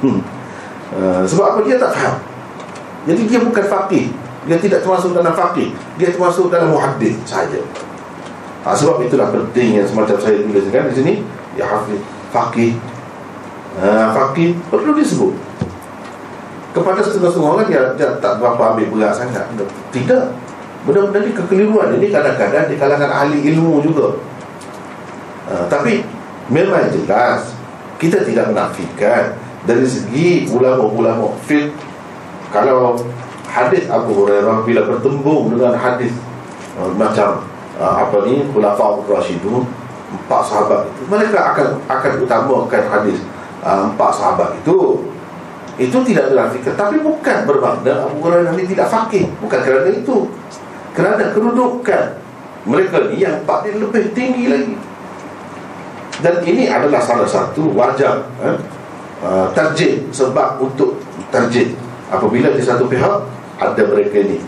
Hmm. 0.03 0.21
uh, 0.97 1.23
sebab 1.25 1.45
apa? 1.57 1.59
Dia 1.65 1.77
tak 1.81 1.93
faham. 1.97 2.17
Jadi 3.07 3.23
dia 3.31 3.39
bukan 3.39 3.65
faqih. 3.65 4.11
Dia 4.47 4.59
tidak 4.59 4.83
termasuk 4.83 5.15
dalam 5.15 5.35
faqih. 5.35 5.71
Dia 5.99 6.11
termasuk 6.11 6.51
dalam 6.51 6.75
muhaddis 6.75 7.15
saja. 7.23 7.63
Ha, 8.67 8.75
sebab 8.75 8.99
itulah 9.07 9.31
penting 9.31 9.79
yang 9.79 9.87
semacam 9.87 10.19
saya 10.19 10.43
tuliskan 10.43 10.91
di 10.91 10.95
sini. 10.95 11.15
Ya 11.55 11.71
hafiz 11.71 12.03
faqih. 12.35 12.75
Uh, 13.79 14.11
faqih 14.11 14.59
perlu 14.67 14.91
disebut. 14.99 15.35
Kepada 16.75 17.01
setengah-setengah 17.01 17.51
orang 17.57 17.67
dia, 17.71 17.83
dia 17.95 18.09
tak 18.19 18.43
berapa 18.43 18.75
ambil 18.75 18.87
berat 18.91 19.15
sangat. 19.15 19.47
Tidak. 19.95 20.25
Benda-benda 20.83 21.19
ni 21.25 21.31
kekeliruan. 21.31 21.95
Ini 21.95 22.07
kadang-kadang 22.11 22.67
di 22.67 22.75
kalangan 22.77 23.11
ahli 23.11 23.39
ilmu 23.55 23.81
juga. 23.87 24.19
Uh, 25.47 25.65
tapi 25.71 26.03
memang 26.51 26.91
jelas. 26.91 27.55
Kita 27.97 28.21
tidak 28.27 28.53
menafikan 28.53 29.33
dari 29.67 29.85
segi 29.85 30.47
ulama-ulama 30.49 31.35
fiqh 31.45 31.75
kalau 32.55 32.97
hadis 33.51 33.91
Abu 33.91 34.15
Hurairah 34.15 34.63
bila 34.63 34.87
bertembung 34.87 35.53
dengan 35.53 35.75
hadis 35.75 36.15
uh, 36.79 36.89
macam 36.95 37.43
uh, 37.77 37.95
apa 38.07 38.25
ni 38.25 38.47
khulafaur 38.55 39.03
rasyidun 39.11 39.67
empat 40.07 40.43
sahabat 40.47 40.87
itu 40.87 41.03
mereka 41.11 41.53
akan 41.53 41.83
akan 41.91 42.13
utamakan 42.23 42.83
hadis 42.87 43.19
uh, 43.67 43.91
empat 43.91 44.11
sahabat 44.15 44.55
itu. 44.63 45.03
Itu 45.77 46.01
tidak 46.09 46.33
menafikan 46.33 46.73
tapi 46.73 46.97
bukan 47.05 47.45
bermakna 47.45 48.09
Abu 48.09 48.25
Hurairah 48.25 48.57
ini 48.57 48.65
tidak 48.73 48.89
fakih 48.89 49.29
bukan 49.45 49.61
kerana 49.61 49.93
itu. 49.93 50.33
Kerana 50.97 51.29
kedudukan 51.37 52.17
mereka 52.65 53.13
ni 53.13 53.21
yang 53.21 53.45
empat 53.45 53.69
ni 53.69 53.77
lebih 53.77 54.17
tinggi 54.17 54.49
lagi. 54.49 54.77
Dan 56.25 56.41
ini 56.49 56.65
adalah 56.65 56.97
salah 56.97 57.29
satu 57.29 57.77
wajar 57.77 58.25
eh, 58.41 58.57
uh, 59.23 59.49
tarjih 59.53 60.05
sebab 60.11 60.61
untuk 60.61 61.01
tarjih 61.33 61.73
apabila 62.09 62.53
di 62.53 62.63
satu 62.63 62.89
pihak 62.89 63.23
ada 63.57 63.83
mereka 63.89 64.17
ini 64.21 64.39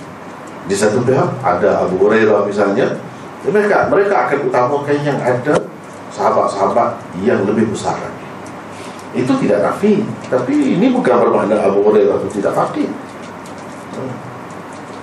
di 0.68 0.76
satu 0.76 1.00
pihak 1.04 1.40
ada 1.40 1.84
Abu 1.86 1.96
Hurairah 2.02 2.44
misalnya 2.44 2.96
mereka 3.46 3.88
mereka 3.88 4.28
akan 4.28 4.38
utamakan 4.50 4.98
yang 5.00 5.18
ada 5.22 5.54
sahabat-sahabat 6.12 6.98
yang 7.22 7.46
lebih 7.48 7.70
besar 7.72 7.96
itu 9.16 9.32
tidak 9.40 9.64
nafi 9.64 10.04
tapi 10.28 10.76
ini 10.76 10.92
bukan 10.92 11.16
bermakna 11.16 11.56
Abu 11.64 11.80
Hurairah 11.88 12.20
itu 12.24 12.42
tidak 12.42 12.52
fakir 12.52 12.90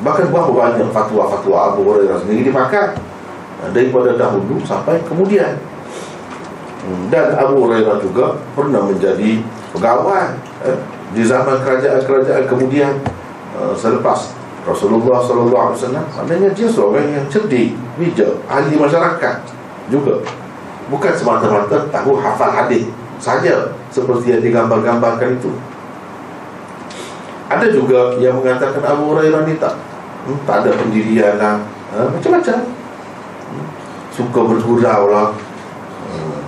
bahkan 0.03 0.27
berapa 0.27 0.51
banyak 0.51 0.91
fatwa-fatwa 0.91 1.73
Abu 1.73 1.87
Hurairah 1.87 2.19
sendiri 2.21 2.51
dimakan 2.51 2.99
daripada 3.71 4.11
dahulu 4.19 4.59
sampai 4.67 4.99
kemudian. 5.07 5.55
Hmm. 6.85 7.09
dan 7.09 7.33
Abu 7.33 7.65
Hurairah 7.65 7.97
juga 7.97 8.37
pernah 8.53 8.85
menjadi 8.85 9.41
pegawai 9.75 10.39
eh, 10.63 10.77
di 11.11 11.21
zaman 11.27 11.59
kerajaan-kerajaan 11.61 12.47
kemudian 12.47 12.91
uh, 13.55 13.75
selepas 13.75 14.35
Rasulullah 14.65 15.21
sallallahu 15.21 15.65
alaihi 15.71 15.77
wasallam 15.77 16.05
maknanya 16.09 16.49
dia 16.57 16.67
seorang 16.67 17.05
yang 17.13 17.25
cerdik 17.29 17.77
bijak 18.01 18.33
ahli 18.49 18.73
masyarakat 18.73 19.35
juga. 19.93 20.25
Bukan 20.89 21.13
semata-mata 21.13 21.85
tahu 21.93 22.17
hafal 22.17 22.49
hadis 22.49 22.89
saja 23.21 23.73
seperti 23.93 24.33
yang 24.33 24.41
digambar-gambarkan 24.41 25.37
itu. 25.37 25.53
Ada 27.45 27.69
juga 27.69 28.17
yang 28.17 28.41
mengatakan 28.41 28.81
Abu 28.81 29.13
Hurairah 29.13 29.45
ni 29.45 29.53
tak 29.61 29.77
hmm, 30.25 30.41
tak 30.49 30.65
ada 30.65 30.73
pendirian 30.73 31.37
lah 31.37 31.61
ha, 31.93 32.09
macam-macam. 32.09 32.57
Hmm, 32.65 33.65
suka 34.09 34.39
bergurau 34.41 35.03
lah. 35.13 35.29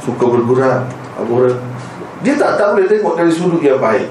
Suka 0.02 0.26
bergurau 0.26 0.86
Abu 1.18 1.46
dia 2.26 2.34
tak 2.34 2.58
tak 2.58 2.74
boleh 2.74 2.90
tengok 2.90 3.14
dari 3.14 3.30
sudut 3.30 3.62
yang 3.62 3.78
baik. 3.78 4.10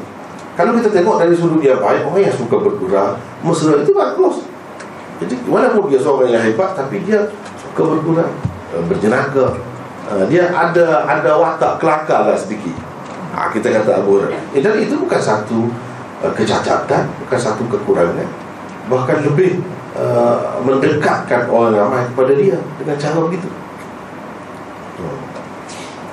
Kalau 0.57 0.73
kita 0.79 0.89
tengok 0.89 1.17
dari 1.21 1.35
sudut 1.35 1.61
yang 1.61 1.83
baik 1.83 2.07
orang 2.07 2.23
yang 2.23 2.37
suka 2.37 2.57
bergurau 2.63 3.19
mesra 3.43 3.83
itu 3.83 3.93
bagus. 3.93 4.47
Jadi 5.17 5.35
walaupun 5.49 5.89
dia 5.89 6.01
seorang 6.01 6.31
yang 6.31 6.45
hebat 6.45 6.77
tapi 6.77 7.03
dia 7.03 7.27
suka 7.59 7.83
bergurau 7.83 8.31
eh, 8.77 8.83
berjenaga 8.87 9.59
eh, 10.13 10.25
dia 10.31 10.49
ada 10.55 11.03
ada 11.09 11.31
watak 11.37 11.83
kelakar 11.83 12.31
lah 12.31 12.39
sedikit. 12.39 12.75
Ha, 13.37 13.53
kita 13.53 13.69
kata 13.69 14.01
Abu 14.01 14.23
eh, 14.25 14.63
dan 14.65 14.81
itu 14.81 14.97
bukan 14.97 15.21
satu 15.21 15.69
uh, 16.25 16.33
kecacatan 16.33 17.05
bukan 17.27 17.39
satu 17.39 17.69
kekurangan. 17.69 18.25
Bahkan 18.89 19.29
lebih 19.29 19.61
uh, 19.99 20.57
mendekatkan 20.65 21.51
orang 21.53 21.75
ramai 21.75 22.07
kepada 22.09 22.33
dia 22.33 22.57
dengan 22.81 22.97
cara 22.97 23.19
begitu 23.29 23.51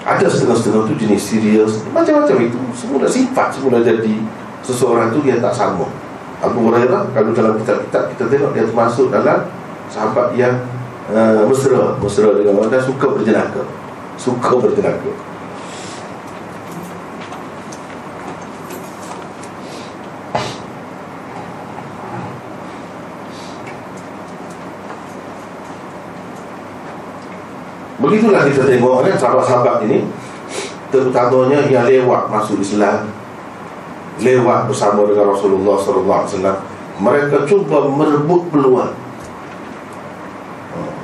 ada 0.04 0.28
setengah-setengah 0.28 0.84
tu 0.84 0.94
jenis 1.00 1.22
serius 1.24 1.80
Macam-macam 1.96 2.36
itu. 2.44 2.60
Semula 2.76 3.08
sifat 3.08 3.56
semula 3.56 3.80
jadi 3.80 4.20
Seseorang 4.60 5.16
tu 5.16 5.24
dia 5.24 5.40
tak 5.40 5.56
sama 5.56 5.88
Abu 6.44 6.68
Hurairah 6.68 7.08
Kalau 7.16 7.32
dalam 7.32 7.56
kitab-kitab 7.56 8.12
kita 8.12 8.24
tengok 8.28 8.52
Dia 8.52 8.68
termasuk 8.68 9.08
dalam 9.16 9.48
Sahabat 9.88 10.36
yang 10.36 10.60
uh, 11.14 11.46
Mesra. 11.46 11.96
Mesra 12.02 12.34
dengan 12.34 12.58
orang. 12.58 12.72
Dan 12.74 12.82
suka 12.82 13.14
berjenaka. 13.14 13.62
Suka 14.18 14.58
berjenaka 14.58 15.33
Begitulah 28.04 28.44
kita 28.44 28.68
tengok 28.68 29.08
kan 29.08 29.16
sahabat-sahabat 29.16 29.88
ini. 29.88 30.04
Terutamanya 30.94 31.66
yang 31.74 31.90
lewat 31.90 32.30
masuk 32.30 32.62
Islam 32.62 33.10
Lewat 34.22 34.70
bersama 34.70 35.02
dengan 35.10 35.34
Rasulullah 35.34 35.74
SAW 35.74 36.38
Mereka 37.02 37.50
cuba 37.50 37.90
merebut 37.90 38.46
peluang. 38.54 38.94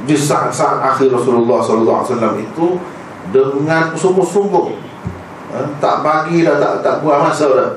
Di 0.05 0.13
saat-saat 0.13 0.93
akhir 0.93 1.09
Rasulullah 1.09 1.57
SAW 1.65 2.37
itu 2.37 2.77
Dengan 3.33 3.97
sungguh-sungguh 3.97 4.65
ha, 5.57 5.65
Tak 5.81 6.05
bagi 6.05 6.45
dah, 6.45 6.61
tak, 6.61 6.85
tak 6.85 6.95
buang 7.01 7.25
masa 7.25 7.49
dah. 7.49 7.71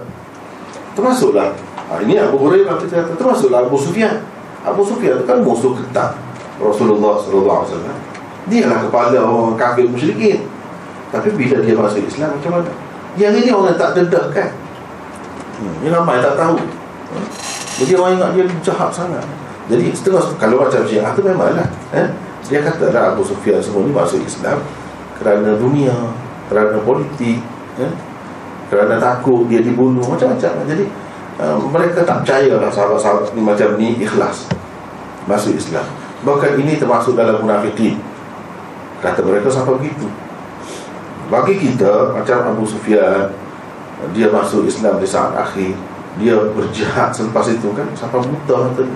Termasuklah 0.93 1.57
ha, 1.89 1.97
Ini 2.05 2.29
Abu 2.29 2.45
Hurairah 2.45 2.77
kita 2.77 3.09
kata 3.09 3.17
Termasuklah 3.17 3.65
Abu 3.65 3.81
Sufyan. 3.81 4.21
Abu 4.69 4.85
Sufyan 4.85 5.17
itu 5.17 5.25
kan 5.25 5.41
musuh 5.41 5.73
ketat 5.81 6.13
Rasulullah 6.61 7.17
SAW 7.17 8.12
dia 8.51 8.67
lah 8.67 8.83
kepala 8.83 9.19
orang 9.23 9.55
kafir 9.55 9.87
musyrikin. 9.87 10.43
Tapi 11.13 11.29
bila 11.37 11.61
dia 11.61 11.77
masuk 11.77 12.03
Islam 12.03 12.35
macam 12.35 12.51
mana? 12.59 12.73
Yang 13.21 13.45
ini 13.45 13.51
orang 13.53 13.77
tak 13.77 13.93
dedah 13.95 14.33
kan? 14.33 14.51
Hmm, 15.61 15.75
Ini 15.85 15.93
ramai 15.93 16.19
tak 16.25 16.35
tahu. 16.35 16.57
Hmm. 16.57 17.29
Jadi 17.85 17.93
orang 17.95 18.13
ingat 18.17 18.31
dia 18.35 18.45
jahat 18.65 18.91
sangat. 18.91 19.23
Jadi 19.71 19.95
setengah 19.95 20.23
Kalau 20.41 20.57
macam 20.59 20.83
syiah 20.83 21.15
tu 21.15 21.23
memanglah 21.23 21.69
eh? 21.95 22.09
Dia 22.51 22.67
kata 22.67 22.91
lah 22.91 23.15
Abu 23.15 23.23
Sufyan 23.23 23.63
semua 23.63 23.87
ni 23.87 23.95
masuk 23.95 24.19
Islam 24.27 24.59
Kerana 25.23 25.55
dunia 25.55 25.95
Kerana 26.51 26.83
politik 26.83 27.39
eh? 27.79 27.93
Kerana 28.67 28.99
takut 28.99 29.47
dia 29.47 29.63
dibunuh 29.63 30.03
Macam-macam. 30.03 30.67
Jadi 30.67 30.85
uh, 31.39 31.57
mereka 31.71 32.03
tak 32.03 32.27
percaya 32.27 32.59
lah 32.59 32.71
Sahabat-sahabat 32.75 33.31
ni 33.39 33.41
macam 33.41 33.69
ni 33.79 34.03
ikhlas 34.03 34.51
Masuk 35.31 35.55
Islam. 35.55 35.87
Bahkan 36.27 36.59
ini 36.59 36.83
termasuk 36.83 37.15
dalam 37.15 37.39
munafikin 37.39 38.03
Kata 39.03 39.21
mereka 39.27 39.51
sampai 39.51 39.83
begitu. 39.83 40.07
Bagi 41.33 41.55
kita 41.57 42.13
Macam 42.13 42.39
Abu 42.53 42.65
Sufyan 42.69 43.33
Dia 44.13 44.29
masuk 44.29 44.69
Islam 44.69 45.01
di 45.01 45.09
saat 45.09 45.33
akhir 45.33 45.73
Dia 46.21 46.37
berjihad 46.53 47.09
selepas 47.09 47.49
itu 47.49 47.73
kan 47.73 47.89
Sampai 47.97 48.21
buta 48.21 48.69
tadi 48.77 48.93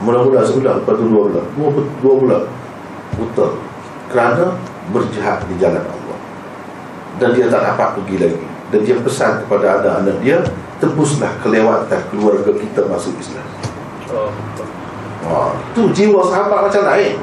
Mula-mula 0.00 0.40
sebulan 0.40 0.80
Lepas 0.80 0.94
itu 0.96 1.04
dua 1.12 1.22
bulan 1.28 1.46
Dua, 1.52 1.68
dua 2.00 2.14
bulan 2.16 2.42
Buta. 3.18 3.46
Kerana 4.08 4.56
berjihad 4.88 5.44
di 5.52 5.60
jalan 5.60 5.84
Allah. 5.84 6.18
Dan 7.20 7.36
dia 7.36 7.50
tak 7.52 7.60
dapat 7.60 7.98
pergi 7.98 8.16
lagi. 8.24 8.46
Dan 8.72 8.80
dia 8.88 8.96
pesan 8.96 9.44
kepada 9.44 9.82
anak-anak 9.82 10.16
dia 10.24 10.38
Tebuslah 10.78 11.34
kelewatan 11.42 12.00
keluarga 12.08 12.54
kita 12.54 12.86
masuk 12.86 13.10
Islam. 13.18 13.42
Oh, 14.14 14.30
Wah, 15.26 15.50
tu 15.74 15.90
jiwa 15.90 16.22
sahabat 16.22 16.70
macam 16.70 16.86
lain 16.86 17.18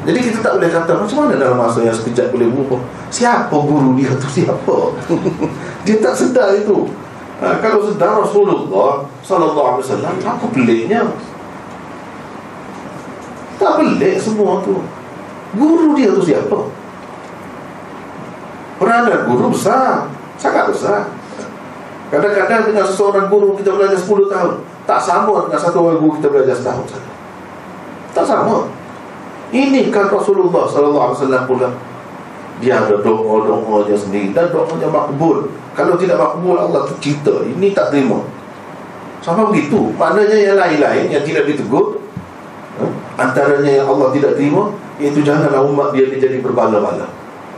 jadi 0.00 0.18
kita 0.32 0.38
tak 0.40 0.52
boleh 0.56 0.70
kata 0.72 0.92
macam 0.96 1.16
mana 1.24 1.34
dalam 1.36 1.58
masa 1.60 1.84
yang 1.84 1.92
sekejap 1.92 2.32
boleh 2.32 2.48
berubah. 2.48 2.80
Siapa 3.12 3.52
guru 3.52 4.00
dia 4.00 4.10
tu 4.16 4.28
siapa? 4.40 4.76
dia 5.84 5.96
tak 6.00 6.14
sedar 6.16 6.56
itu. 6.56 6.88
Ha, 7.40 7.60
kalau 7.60 7.84
sedar 7.84 8.20
Rasulullah 8.20 9.04
sallallahu 9.24 9.68
alaihi 9.76 9.84
wasallam 9.84 10.14
apa 10.24 10.44
peliknya? 10.52 11.00
Tak 13.60 13.72
pelik 13.76 14.16
semua 14.16 14.64
tu. 14.64 14.80
Guru 15.52 15.92
dia 15.92 16.16
tu 16.16 16.24
siapa? 16.24 16.58
Peranan 18.80 19.28
guru 19.28 19.52
besar, 19.52 20.08
sangat 20.40 20.72
besar. 20.72 21.12
Kadang-kadang 22.08 22.72
dengan 22.72 22.84
seseorang 22.88 23.28
guru 23.30 23.54
kita 23.54 23.70
belajar 23.70 23.94
10 23.94 24.26
tahun 24.26 24.66
Tak 24.82 24.98
sama 24.98 25.46
dengan 25.46 25.62
satu 25.62 25.78
orang 25.78 26.02
guru 26.02 26.18
kita 26.18 26.26
belajar 26.26 26.58
setahun 26.58 26.90
saja 26.90 27.10
Tak 28.10 28.26
sama 28.26 28.66
ini 29.50 29.90
kan 29.90 30.06
Rasulullah 30.06 30.70
sallallahu 30.70 31.10
alaihi 31.10 31.18
wasallam 31.18 31.44
pula 31.50 31.68
dia 32.62 32.78
ada 32.78 33.02
doa-doa 33.02 33.82
dia 33.88 33.96
sendiri 33.98 34.30
dan 34.30 34.52
doanya 34.52 34.86
makbul. 34.86 35.48
Kalau 35.74 35.96
tidak 35.96 36.20
makbul 36.20 36.54
Allah 36.54 36.86
tu 36.86 36.94
cerita 37.02 37.42
ini 37.42 37.74
tak 37.74 37.90
terima. 37.90 38.22
Sama 39.24 39.48
begitu. 39.50 39.90
Maknanya 39.96 40.36
yang 40.36 40.56
lain-lain 40.60 41.04
yang 41.08 41.24
tidak 41.24 41.48
ditegur 41.50 41.98
ha? 42.78 42.84
antaranya 43.18 43.82
yang 43.82 43.88
Allah 43.88 44.12
tidak 44.14 44.36
terima 44.38 44.70
iaitu 45.00 45.24
janganlah 45.24 45.64
umat 45.66 45.96
dia 45.96 46.06
jadi 46.06 46.38
berbala-bala. 46.44 47.08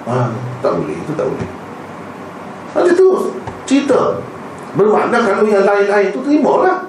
Ha, 0.06 0.30
tak 0.62 0.72
boleh 0.78 0.96
itu 0.96 1.12
tak 1.18 1.26
boleh. 1.28 1.50
Nanti 2.72 2.90
tu 2.96 3.06
cerita. 3.68 4.22
Bermakna 4.72 5.20
kalau 5.20 5.44
yang 5.44 5.66
lain-lain 5.66 6.08
tu 6.14 6.24
terimalah. 6.24 6.88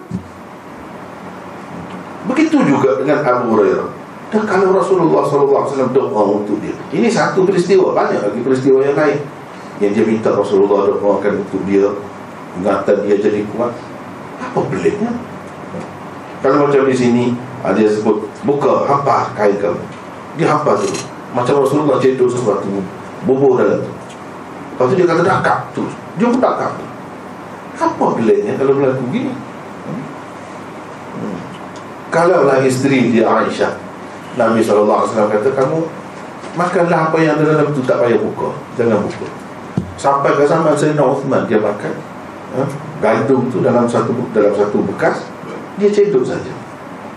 Begitu 2.29 2.55
juga 2.63 3.03
dengan 3.03 3.19
Abu 3.25 3.57
Hurairah 3.57 4.02
Dan 4.33 4.49
kalau 4.49 4.73
Rasulullah 4.73 5.21
SAW 5.29 5.93
doa 5.93 6.21
untuk 6.41 6.57
dia. 6.57 6.73
Ini 6.89 7.05
satu 7.05 7.45
peristiwa 7.45 7.93
Banyak 7.93 8.25
lagi 8.25 8.41
peristiwa 8.41 8.81
yang 8.81 8.97
lain. 8.97 9.21
Yang 9.77 9.91
dia 9.93 10.05
minta 10.09 10.33
Rasulullah 10.33 10.89
doakan 10.89 11.45
untuk 11.45 11.61
dia 11.69 11.85
Ingatan 12.57 13.05
dia 13.05 13.21
jadi 13.21 13.45
kuat. 13.53 13.69
Apa 14.41 14.59
peliknya 14.73 15.13
Kalau 16.41 16.65
macam 16.65 16.89
di 16.89 16.97
sini 16.97 17.37
ah, 17.61 17.77
Dia 17.77 17.85
sebut 17.85 18.25
Buka 18.41 18.89
hampa 18.89 19.29
kain 19.37 19.53
kamu. 19.61 19.85
Dia 20.41 20.49
hampa 20.49 20.81
tu. 20.81 20.89
Macam 21.37 21.61
Rasulullah 21.61 22.01
cedok 22.01 22.33
sesuatu 22.33 22.81
Bubuh 23.29 23.61
dalam 23.61 23.85
tu. 23.85 23.93
Lepas 24.73 24.85
tu 24.89 24.93
dia 24.97 25.05
kata 25.05 25.21
dakap 25.21 25.59
tu. 25.77 25.85
Dia 26.17 26.25
pun 26.25 26.41
dakap 26.41 26.73
tu 26.81 26.85
Apa 27.77 28.05
peliknya 28.17 28.57
kalau 28.57 28.81
berlaku 28.81 29.05
gini? 29.13 29.33
Kalaulah 32.09 32.65
isteri 32.65 33.13
dia 33.13 33.29
Aisyah 33.29 33.92
Nabi 34.33 34.59
SAW 34.65 35.05
kata 35.09 35.49
kamu 35.53 35.79
Makanlah 36.53 37.09
apa 37.09 37.17
yang 37.21 37.37
ada 37.37 37.57
dalam 37.57 37.73
tu 37.73 37.81
Tak 37.81 38.01
payah 38.01 38.17
buka 38.21 38.53
Jangan 38.77 39.01
buka 39.05 39.27
Sampai 39.97 40.37
ke 40.37 40.43
zaman 40.45 40.73
Sayyidina 40.73 41.05
Uthman 41.05 41.45
Dia 41.49 41.61
makan 41.61 41.93
ha? 42.57 42.61
Gandum 43.01 43.49
tu 43.49 43.61
dalam 43.61 43.85
satu 43.89 44.13
dalam 44.33 44.53
satu 44.53 44.77
bekas 44.85 45.27
Dia 45.81 45.89
cedok 45.89 46.23
saja. 46.23 46.53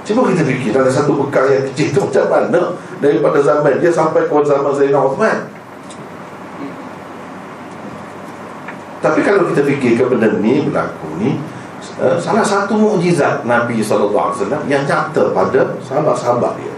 Cuba 0.07 0.29
kita 0.33 0.43
fikir 0.45 0.71
Dalam 0.73 0.93
satu 0.93 1.13
bekas 1.27 1.47
yang 1.53 1.65
kecil 1.73 1.89
tu 1.93 2.01
Macam 2.09 2.25
mana? 2.29 2.61
Daripada 3.01 3.39
zaman 3.41 3.77
dia 3.81 3.93
Sampai 3.93 4.29
ke 4.29 4.37
zaman 4.45 4.73
Sayyidina 4.73 5.01
Uthman. 5.01 5.39
Tapi 9.05 9.21
kalau 9.21 9.47
kita 9.53 9.63
fikir 9.65 10.01
ke 10.01 10.05
benda 10.09 10.33
ni 10.41 10.65
Berlaku 10.65 11.09
ni 11.21 11.37
Eh, 11.97 12.17
salah 12.21 12.45
satu 12.45 12.77
mukjizat 12.77 13.49
Nabi 13.49 13.81
SAW 13.81 14.21
yang 14.69 14.85
nyata 14.85 15.33
pada 15.33 15.61
sahabat-sahabat 15.81 16.53
dia. 16.61 16.76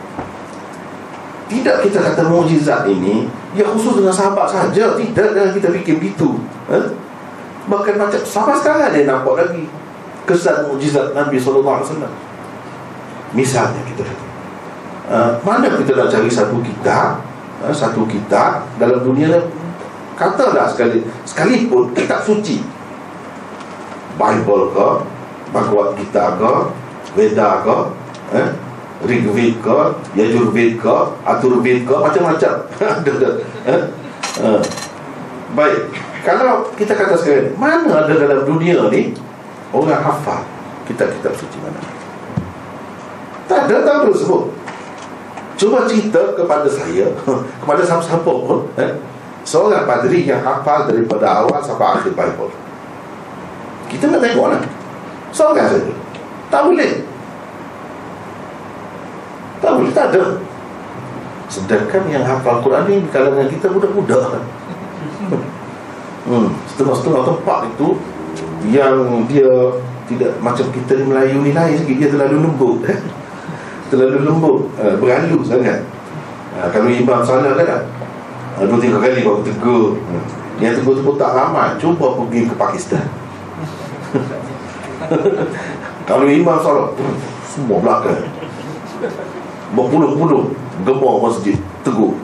Tidak 1.48 1.76
kita 1.80 1.98
kata 2.04 2.28
mukjizat 2.28 2.84
ini 2.92 3.24
ya 3.56 3.64
khusus 3.64 4.04
dengan 4.04 4.12
sahabat 4.12 4.44
saja, 4.44 4.92
tidak 4.92 5.32
dengan 5.32 5.50
kita 5.56 5.68
fikir 5.72 5.96
begitu. 5.96 6.36
Eh? 6.68 6.92
Bahkan 7.68 7.96
macam 7.96 8.20
sahabat 8.20 8.60
sekarang 8.60 8.92
dia 8.92 9.08
nampak 9.08 9.34
lagi 9.40 9.64
kesan 10.28 10.68
mukjizat 10.68 11.16
Nabi 11.16 11.40
SAW. 11.40 11.80
Misalnya 13.32 13.80
kita 13.88 14.04
uh, 15.08 15.40
mana 15.40 15.72
kita 15.72 15.96
nak 15.96 16.12
cari 16.12 16.28
satu 16.28 16.60
kitab, 16.60 17.24
uh, 17.64 17.72
satu 17.72 18.04
kitab 18.04 18.68
dalam 18.76 19.00
dunia 19.00 19.32
ni 19.32 19.40
katalah 20.18 20.66
sekali 20.66 21.06
sekalipun 21.22 21.94
kitab 21.94 22.20
suci 22.26 22.58
Bible 24.18 24.74
ke 24.74 24.88
Bhagavad 25.54 25.94
Gita 25.94 26.34
ke 26.34 26.52
Veda 27.14 27.62
ke 27.62 27.76
eh? 28.34 28.48
Rigved 28.98 29.62
ke 29.62 29.78
Yajurved 30.18 30.74
ke 30.82 30.96
Aturved 31.22 31.78
ke 31.86 31.94
Macam-macam 31.94 32.52
eh? 33.70 33.82
uh. 34.42 34.62
Baik 35.54 35.82
Kalau 36.26 36.66
kita 36.74 36.98
kata 36.98 37.14
sekarang 37.14 37.54
Mana 37.54 38.02
ada 38.02 38.14
dalam 38.18 38.42
dunia 38.42 38.90
ni 38.90 39.14
Orang 39.70 40.02
hafal 40.02 40.42
Kitab-kitab 40.90 41.30
suci 41.38 41.62
mana? 41.62 41.78
Tak 43.48 43.64
ada 43.64 44.04
perlu 44.04 44.12
sebut. 44.12 44.52
Cuba 45.56 45.88
cerita 45.88 46.36
kepada 46.36 46.68
saya 46.68 47.08
Kepada 47.62 47.80
siapa-siapa 47.86 48.26
pun 48.26 48.66
eh? 48.82 48.92
Seorang 49.46 49.86
padri 49.86 50.26
yang 50.26 50.42
hafal 50.42 50.90
Daripada 50.90 51.44
awal 51.46 51.62
sampai 51.62 52.02
akhir 52.02 52.12
Bible. 52.18 52.52
Kita 53.88 54.10
nak 54.10 54.20
tengok 54.26 54.46
lah 54.52 54.60
Seorang 55.30 55.70
saja. 55.70 55.92
Tak 56.48 56.66
boleh 56.66 57.17
Tak 59.58 59.72
boleh, 59.74 59.90
tak 59.90 60.14
ada. 60.14 60.38
Sedangkan 61.48 62.04
yang 62.12 62.22
hafal 62.28 62.60
Quran 62.60 62.84
ni 62.86 62.94
Di 63.02 63.08
kalangan 63.08 63.48
kita 63.48 63.72
budak-budak. 63.72 64.44
Hmm. 66.28 66.48
Setengah-setengah 66.68 67.22
tempat 67.24 67.58
itu 67.72 67.88
Yang 68.68 68.96
dia 69.32 69.50
Tidak 70.12 70.32
macam 70.44 70.66
kita 70.68 70.92
ni 71.00 71.04
Melayu 71.08 71.40
ni 71.40 71.56
lain 71.56 71.74
sikit 71.80 71.96
Dia 71.96 72.08
terlalu 72.12 72.36
lembut 72.44 72.84
eh? 72.84 73.00
Terlalu 73.88 74.28
lembut 74.28 74.68
uh, 74.76 74.94
Berhalu 75.00 75.40
sangat. 75.40 75.88
Uh, 76.52 76.68
Kalau 76.68 76.92
imam 76.92 77.24
salah 77.24 77.56
kan 77.56 77.88
uh, 78.60 78.64
Dua 78.68 78.76
tiga 78.76 79.00
kali 79.00 79.24
baru 79.24 79.40
tegur. 79.40 79.96
Uh, 79.96 80.24
Yang 80.60 80.84
tegur-tegur 80.84 81.16
tak 81.16 81.32
ramai 81.32 81.80
Cuba 81.80 82.12
pergi 82.12 82.40
ke 82.44 82.54
Pakistan. 82.60 83.08
Kalau 86.08 86.28
imam 86.28 86.60
salat 86.60 86.92
Semua 87.48 87.80
belakang 87.80 88.37
Berpuluh-puluh 89.76 90.48
Gemar 90.86 91.14
masjid 91.20 91.56
Tegur. 91.84 92.14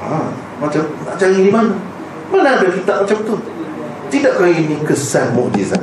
Ha, 0.00 0.30
Macam 0.62 0.82
Nak 1.04 1.16
cari 1.20 1.36
di 1.36 1.50
mana? 1.52 1.74
Mana 2.32 2.56
ada 2.56 2.66
kitab 2.70 3.04
macam 3.04 3.18
tu? 3.26 3.34
Tidakkah 4.08 4.48
ini 4.48 4.80
kesan 4.86 5.36
mukjizat 5.36 5.80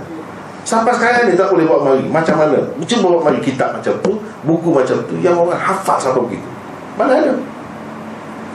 Sampai 0.61 0.93
sekarang 0.93 1.29
ni 1.29 1.33
tak 1.33 1.51
boleh 1.51 1.65
buat 1.65 1.81
mari. 1.83 2.05
Macam 2.09 2.37
mana? 2.37 2.57
Cuba 2.85 3.17
buat 3.17 3.23
mari 3.29 3.39
kitab 3.43 3.77
macam 3.77 3.93
tu 4.01 4.17
Buku 4.45 4.69
macam 4.73 4.97
tu 5.05 5.13
Yang 5.21 5.35
orang 5.37 5.59
hafal 5.61 5.97
sampai 6.01 6.21
begitu. 6.31 6.49
Mana 6.97 7.21
ada? 7.21 7.33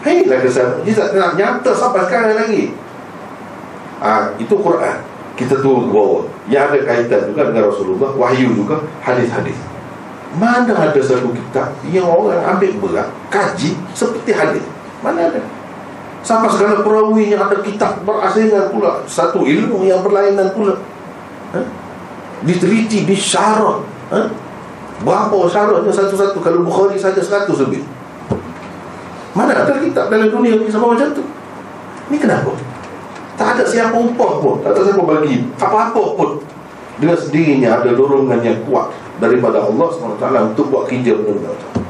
Inilah 0.06 0.38
kesan 0.42 0.66
mukjizat 0.80 1.14
Nyata 1.14 1.70
sampai 1.74 2.02
sekarang 2.10 2.34
lagi. 2.34 2.74
Ha, 4.02 4.34
Itu 4.38 4.58
Quran. 4.58 4.98
Kita 5.36 5.60
turun 5.60 5.86
ke 5.86 5.92
bawah 5.92 6.24
yang 6.48 6.72
ada 6.72 6.80
kaitan 6.80 7.28
juga 7.28 7.52
dengan 7.52 7.68
Rasulullah 7.68 8.08
wahyu 8.16 8.56
juga 8.56 8.80
hadis-hadis 9.04 9.75
mana 10.36 10.72
ada 10.76 11.00
satu 11.00 11.32
kitab 11.32 11.72
yang 11.88 12.04
orang 12.04 12.44
ambil 12.44 12.72
berat 12.84 13.08
kaji 13.32 13.72
seperti 13.96 14.36
hadis 14.36 14.64
mana 15.00 15.32
ada? 15.32 15.40
Sampai 16.26 16.50
segala 16.50 16.82
perawi 16.82 17.30
yang 17.30 17.46
ada 17.46 17.62
kitab 17.62 18.02
berasingan 18.02 18.68
pula 18.74 19.06
satu 19.06 19.46
ilmu 19.46 19.86
yang 19.86 20.02
berlainan 20.02 20.50
pula. 20.52 20.74
Ha? 21.54 21.60
diteliti 22.44 23.08
disyarah 23.08 23.80
ha? 24.12 24.20
berapa 25.00 25.38
syaratnya 25.48 25.92
satu-satu? 25.92 26.42
Kalau 26.42 26.66
Bukhari 26.66 26.98
saja 27.00 27.22
seratus 27.22 27.64
lebih. 27.64 27.86
Mana 29.36 29.52
ada 29.52 29.72
kitab 29.78 30.08
dalam 30.08 30.32
dunia 30.32 30.56
ni 30.56 30.68
sama 30.72 30.96
macam 30.96 31.12
tu? 31.12 31.24
Ni 32.08 32.16
kenapa? 32.16 32.56
Tak 33.36 33.60
ada 33.60 33.64
siapa 33.68 33.92
upah 33.92 34.40
pun 34.40 34.64
Tak 34.64 34.72
ada 34.72 34.80
siapa 34.80 35.02
bagi 35.04 35.44
Apa-apa 35.60 36.02
pun. 36.16 36.30
Dengan 36.96 37.16
sendirinya 37.20 37.84
ada 37.84 37.92
dorongan 37.92 38.40
yang 38.40 38.56
kuat 38.64 38.88
Daripada 39.16 39.64
Allah 39.64 39.88
SWT 39.88 40.24
Untuk 40.52 40.68
buat 40.68 40.84
kerja 40.84 41.16
benda-benda 41.16 41.86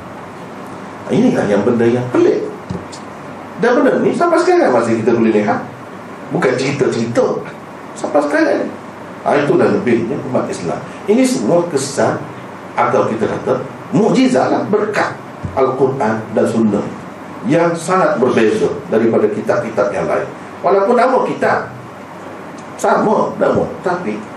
Inilah 1.06 1.46
yang 1.46 1.62
benda 1.62 1.86
yang 1.86 2.02
pelik. 2.10 2.50
Dan 3.62 3.78
benda 3.78 4.02
ni 4.02 4.10
Sampai 4.10 4.42
sekarang 4.42 4.74
masih 4.74 4.98
kita 5.02 5.14
boleh 5.14 5.30
lihat. 5.30 5.62
Bukan 6.34 6.52
cerita-cerita. 6.58 7.46
Sampai 7.94 8.20
sekarang. 8.26 8.66
Ha, 9.22 9.38
Itulah 9.42 9.70
lebihnya 9.70 10.18
umat 10.30 10.50
Islam. 10.50 10.78
Ini 11.06 11.22
semua 11.22 11.62
kesan 11.70 12.18
Atau 12.74 13.10
kita 13.10 13.26
kata 13.26 13.62
Mujizat 13.94 14.50
lah 14.50 14.62
berkat 14.66 15.14
Al-Quran 15.54 16.18
dan 16.34 16.46
Sunnah 16.46 16.82
Yang 17.46 17.78
sangat 17.78 18.18
berbeza 18.18 18.66
Daripada 18.90 19.30
kitab-kitab 19.30 19.94
yang 19.94 20.06
lain. 20.10 20.26
Walaupun 20.62 20.98
nama 20.98 21.22
kita 21.22 21.70
Sama 22.78 23.34
nama 23.38 23.62
Tapi 23.86 24.35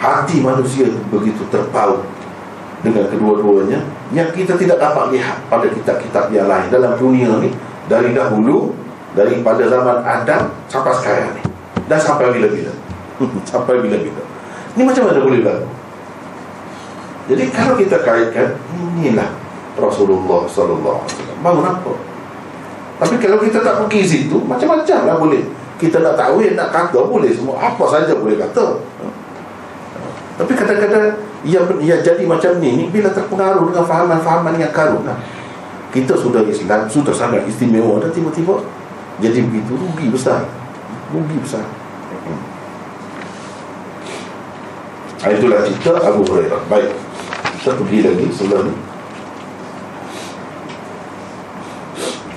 Hati 0.00 0.40
manusia 0.40 0.88
begitu 1.12 1.44
terpaut 1.52 2.00
Dengan 2.80 3.04
kedua-duanya 3.12 3.84
Yang 4.16 4.32
kita 4.40 4.56
tidak 4.56 4.80
dapat 4.80 5.12
lihat 5.12 5.44
pada 5.52 5.68
kitab-kitab 5.68 6.32
yang 6.32 6.48
lain. 6.48 6.72
Dalam 6.72 6.96
dunia 6.96 7.36
ni 7.36 7.52
Dari 7.84 8.16
dahulu 8.16 8.72
Daripada 9.12 9.60
zaman 9.68 10.00
Adam 10.00 10.48
Sampai 10.72 10.96
sekarang 10.96 11.36
ni. 11.36 11.42
Dan 11.84 12.00
sampai 12.00 12.32
bila-bila. 12.32 12.72
Sampai 13.50 13.84
bila-bila. 13.84 14.22
Ini 14.72 14.82
macam 14.88 15.02
mana 15.04 15.20
boleh 15.20 15.40
berlaku 15.44 15.68
Jadi 17.28 17.44
kalau 17.52 17.76
kita 17.76 18.00
kaitkan 18.00 18.56
Inilah 18.96 19.28
Rasulullah 19.76 20.48
SAW 20.48 21.04
Bangun 21.44 21.68
apa 21.68 21.92
tapi 23.00 23.16
kalau 23.16 23.40
kita 23.40 23.64
tak 23.64 23.80
pergi 23.80 24.04
situ 24.04 24.36
Macam-macam 24.44 24.98
lah 25.08 25.16
boleh. 25.16 25.40
Kita 25.80 26.04
nak 26.04 26.20
tahu 26.20 26.44
nak 26.52 26.68
kata 26.68 27.08
boleh 27.08 27.32
semua. 27.32 27.56
Apa 27.56 27.88
saja 27.88 28.12
boleh 28.12 28.36
kata 28.36 28.76
Tapi 30.40 30.52
kadang-kadang 30.56 31.20
yang, 31.44 31.68
yang 31.84 32.00
jadi 32.00 32.24
macam 32.24 32.56
ni, 32.64 32.72
ni 32.72 32.84
Bila 32.88 33.12
terpengaruh 33.12 33.68
dengan 33.68 33.84
fahaman-fahaman 33.84 34.56
yang 34.56 34.72
karun 34.72 35.04
lah. 35.04 35.20
kita 35.90 36.14
sudah 36.14 36.46
Islam 36.46 36.86
sudah 36.86 37.10
sangat 37.10 37.42
istimewa 37.50 37.98
dan 37.98 38.14
tiba-tiba 38.14 38.62
jadi 39.18 39.42
begitu 39.42 39.74
rugi 39.74 40.06
besar 40.08 40.46
rugi 41.10 41.36
besar 41.42 41.66
hmm. 41.66 42.40
itulah 45.34 45.60
cerita 45.66 45.98
Abu 45.98 46.22
Hurairah 46.30 46.62
baik 46.70 46.94
kita 47.60 47.74
pergi 47.76 47.98
lagi 48.06 48.26
sebelum 48.30 48.70
ni 48.70 48.74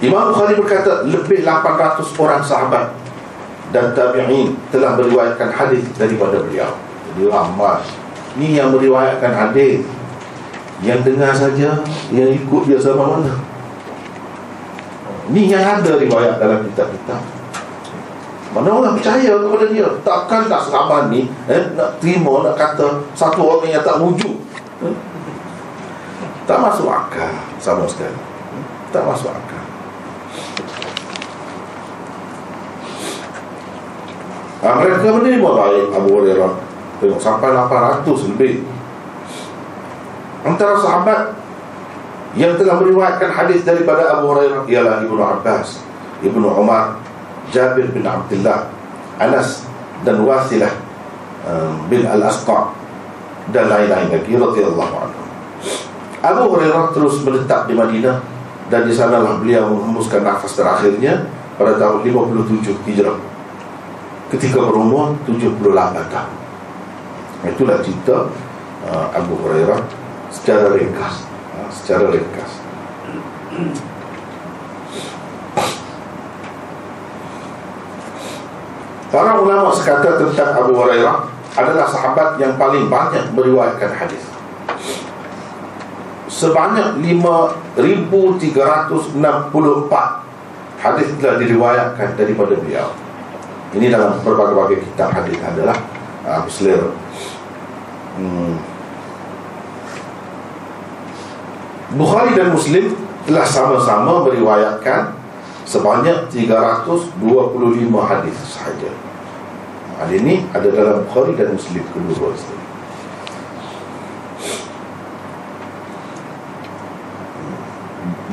Imam 0.03 0.35
Bukhari 0.35 0.59
berkata 0.59 1.07
lebih 1.07 1.47
800 1.47 2.03
orang 2.19 2.43
sahabat 2.43 2.91
dan 3.71 3.95
tabi'in 3.95 4.51
telah 4.67 4.99
meriwayatkan 4.99 5.47
hadis 5.55 5.79
daripada 5.95 6.43
beliau. 6.43 6.75
Jadi 7.13 7.29
ramai. 7.29 7.85
Ni 8.41 8.57
yang 8.57 8.73
meriwayatkan 8.73 9.29
hadis. 9.29 9.85
Yang 10.81 11.13
dengar 11.13 11.31
saja, 11.31 11.79
yang 12.09 12.29
ikut 12.33 12.61
dia 12.65 12.81
sama 12.81 13.17
mana. 13.17 13.33
Ni 15.29 15.47
yang 15.47 15.61
ada 15.61 15.95
riwayat 15.95 16.41
dalam 16.41 16.65
kitab-kitab. 16.67 17.21
Mana 18.53 18.69
orang 18.69 18.93
percaya 18.97 19.33
kepada 19.33 19.65
dia? 19.69 19.87
Takkan 20.05 20.45
tak 20.45 20.61
sahabat 20.69 21.09
ni 21.09 21.25
eh, 21.49 21.63
nak 21.73 21.97
terima, 21.97 22.45
nak 22.45 22.53
kata 22.53 23.01
satu 23.17 23.41
orang 23.49 23.69
yang 23.71 23.81
tak 23.81 23.97
wujud. 23.97 24.35
Eh? 24.85 24.95
Tak 26.45 26.59
masuk 26.59 26.85
akal 26.91 27.33
sama 27.57 27.87
sekali. 27.87 28.13
Tak 28.91 29.01
masuk 29.07 29.31
akal. 29.31 29.63
ha, 34.61 34.67
Mereka 34.77 35.07
menerima 35.07 35.49
baik 35.49 35.85
Abu 35.95 36.09
Hurairah 36.19 36.53
Tengok 37.03 37.19
sampai 37.19 37.51
800 37.51 38.31
lebih 38.31 38.63
Antara 40.47 40.79
sahabat 40.79 41.35
Yang 42.39 42.63
telah 42.63 42.79
meriwayatkan 42.79 43.29
hadis 43.35 43.67
daripada 43.67 44.07
Abu 44.15 44.31
Hurairah 44.31 44.63
Ialah 44.71 45.03
Ibnu 45.03 45.19
Abbas 45.19 45.83
Ibnu 46.23 46.47
Umar 46.47 46.95
Jabir 47.51 47.91
bin 47.91 48.07
Abdullah 48.07 48.71
Anas 49.19 49.67
dan 50.01 50.23
Wasilah 50.23 50.73
um, 51.47 51.87
bin 51.87 52.03
Al-Asqa 52.03 52.73
dan 53.51 53.67
lain-lain 53.67 54.07
lagi 54.11 54.33
radhiyallahu 54.35 54.95
anhu. 54.95 55.21
Abu 56.23 56.43
Hurairah 56.55 56.95
terus 56.95 57.19
menetap 57.23 57.67
di 57.67 57.75
Madinah 57.75 58.23
dan 58.71 58.87
di 58.87 58.93
sanalah 58.95 59.39
beliau 59.39 59.67
menghembuskan 59.67 60.23
nafas 60.23 60.55
terakhirnya 60.55 61.27
pada 61.59 61.75
tahun 61.75 62.07
57 62.07 62.87
Hijrah 62.87 63.19
ketika 64.31 64.59
berumur 64.63 65.19
78 65.27 65.59
tahun. 66.09 66.42
Itulah 67.43 67.83
cerita 67.83 68.31
uh, 68.87 69.07
Abu 69.11 69.35
Hurairah 69.35 69.83
secara 70.31 70.71
ringkas, 70.71 71.27
uh, 71.59 71.67
secara 71.67 72.07
ringkas. 72.07 72.63
Para 79.13 79.37
ulama 79.37 79.69
sekata 79.69 80.17
tentang 80.17 80.57
Abu 80.57 80.73
Hurairah 80.73 81.29
adalah 81.53 81.85
sahabat 81.85 82.41
yang 82.41 82.57
paling 82.57 82.89
banyak 82.89 83.29
meriwayatkan 83.37 83.93
hadis. 83.93 84.25
Sebanyak 86.33 86.97
5364 86.97 87.77
hadis 90.81 91.07
telah 91.21 91.37
diriwayatkan 91.37 92.17
daripada 92.17 92.57
beliau. 92.57 92.89
Ini 93.77 93.93
dalam 93.93 94.17
berbagai-bagai 94.25 94.81
kitab 94.81 95.13
hadis 95.13 95.37
adalah 95.45 95.77
uh, 96.25 96.41
selera. 96.49 96.89
Hmm. 98.13 98.61
Bukhari 101.93 102.33
dan 102.37 102.53
Muslim 102.53 102.93
telah 103.25 103.45
sama-sama 103.45 104.25
meriwayatkan 104.25 105.13
sebanyak 105.65 106.29
325 106.29 107.17
hadis 108.05 108.35
sahaja. 108.49 108.91
Hadis 109.97 110.17
ini 110.25 110.45
ada 110.53 110.67
dalam 110.69 111.05
Bukhari 111.05 111.37
dan 111.37 111.53
Muslim 111.53 111.85
kedua. 111.89 112.33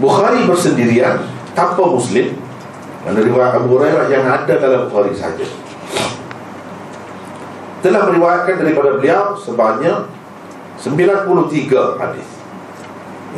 Bukhari 0.01 0.49
bersendirian 0.49 1.21
tanpa 1.53 1.85
Muslim 1.85 2.33
dan 3.05 3.13
riwayat 3.17 3.61
Abu 3.61 3.77
Hurairah 3.77 4.09
yang 4.09 4.25
ada 4.25 4.55
dalam 4.57 4.89
Bukhari 4.89 5.13
saja 5.13 5.70
Telah 7.81 8.01
meriwayatkan 8.13 8.61
daripada 8.61 9.01
beliau 9.01 9.33
sebanyak 9.37 10.05
93 10.81 12.01
hadis. 12.01 12.29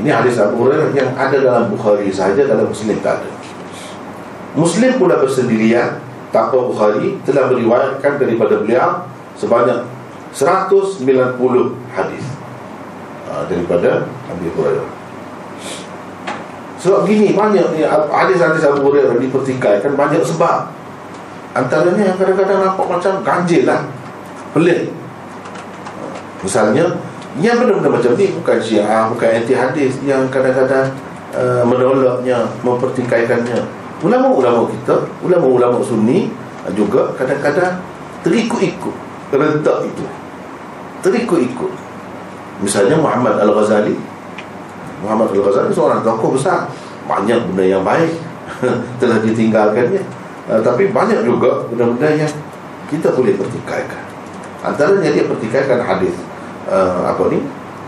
Ini 0.03 0.09
hadis 0.09 0.41
Abu 0.41 0.67
Hurairah 0.67 0.91
yang 0.97 1.13
ada 1.15 1.37
dalam 1.37 1.71
Bukhari 1.71 2.09
saja 2.09 2.43
dalam 2.49 2.67
Muslim 2.71 2.97
tak 3.05 3.23
ada. 3.23 3.31
Muslim 4.57 4.97
pula 4.97 5.21
bersendirian 5.21 6.01
tanpa 6.33 6.59
Bukhari 6.59 7.21
telah 7.29 7.53
meriwayatkan 7.53 8.17
daripada 8.17 8.61
beliau 8.65 9.05
sebanyak 9.37 9.85
190 10.33 11.05
hadis 11.93 12.25
ha, 13.29 13.45
daripada 13.47 14.09
Abu 14.33 14.49
Hurairah. 14.57 14.89
Sebab 16.83 17.07
gini 17.07 17.37
banyak 17.37 17.79
ni 17.79 17.87
hadis-hadis 17.87 18.67
Abu 18.67 18.91
Hurairah 18.91 19.15
dipertikaikan 19.21 19.95
banyak 19.95 20.25
sebab. 20.25 20.73
Antaranya 21.53 22.11
yang 22.11 22.17
kadang-kadang 22.17 22.65
nampak 22.65 22.87
macam 22.89 23.13
ganjil 23.21 23.69
lah. 23.69 23.85
Pelik. 24.53 24.93
Misalnya 26.45 26.85
yang 27.41 27.57
benda-benda 27.57 27.89
macam 27.89 28.13
ni 28.19 28.29
bukan 28.37 28.59
syiah, 28.61 29.09
bukan 29.09 29.29
anti 29.41 29.57
hadis 29.57 29.97
yang 30.05 30.29
kadang-kadang 30.29 30.93
uh, 31.33 31.65
menolaknya, 31.65 32.45
mempertikaikannya. 32.61 33.65
Ulama-ulama 34.05 34.69
kita, 34.69 35.09
ulama-ulama 35.25 35.81
sunni 35.81 36.29
juga 36.77 37.15
kadang-kadang 37.17 37.81
terikut-ikut 38.21 38.95
rentak 39.33 39.89
itu. 39.89 40.05
Terikut-ikut. 41.01 41.73
Misalnya 42.63 43.01
Muhammad 43.01 43.43
Al-Ghazali 43.43 44.13
Muhammad 45.03 45.35
Al-Ghazali 45.35 45.75
seorang 45.75 46.01
tokoh 46.07 46.39
besar 46.39 46.71
banyak 47.11 47.43
benda 47.51 47.65
yang 47.67 47.83
baik 47.83 48.15
telah 49.03 49.19
ditinggalkannya 49.19 50.03
uh, 50.47 50.63
tapi 50.63 50.95
banyak 50.95 51.27
juga 51.27 51.67
benda-benda 51.67 52.15
yang 52.15 52.31
kita 52.87 53.11
boleh 53.11 53.35
pertikaikan 53.35 54.12
antaranya 54.63 55.11
dia 55.11 55.27
pertikaikan 55.27 55.83
hadis 55.83 56.15
uh, 56.71 57.11
apa 57.11 57.29
ni? 57.29 57.43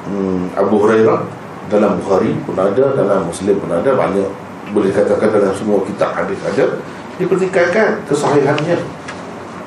Hmm, 0.05 0.53
Abu 0.59 0.85
Hurairah 0.85 1.25
dalam 1.73 1.97
Bukhari 1.97 2.37
pun 2.45 2.53
ada 2.61 2.93
dalam 2.93 3.25
Muslim 3.25 3.57
pun 3.57 3.73
ada 3.73 3.89
banyak 3.97 4.29
boleh 4.77 4.93
katakan 4.93 5.33
dalam 5.33 5.55
semua 5.57 5.81
kitab 5.87 6.13
hadis 6.13 6.37
ada. 6.45 6.83
Dipertikaikan 7.15 8.03
kesahihannya 8.11 8.77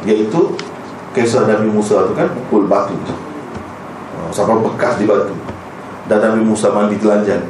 iaitu 0.03 0.41
kisah 1.15 1.47
Nabi 1.47 1.71
Musa 1.71 2.05
tu 2.05 2.13
kan 2.13 2.27
pukul 2.35 2.67
batu. 2.67 2.93
Tu 3.07 3.15
uh, 4.19 4.29
sampai 4.29 4.59
bekas 4.61 4.99
di 4.99 5.07
batu. 5.07 5.33
Dan 6.05 6.19
Nabi 6.21 6.43
Musa 6.43 6.69
mandi 6.69 6.99
telanjang. 6.99 7.43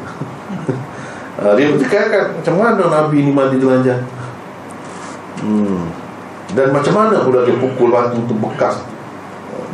Uh, 1.42 1.54
dia 1.58 1.74
bercakap 1.74 2.38
macam 2.38 2.56
mana 2.56 2.84
Nabi 2.88 3.26
ni 3.26 3.32
mandi 3.34 3.58
telanjang. 3.58 4.06
Hmm. 5.38 5.94
dan 6.58 6.74
macam 6.74 6.94
mana 6.98 7.22
pula 7.22 7.46
dia 7.46 7.54
pukul 7.62 7.94
batu 7.94 8.18
tu 8.26 8.34
bekas 8.42 8.82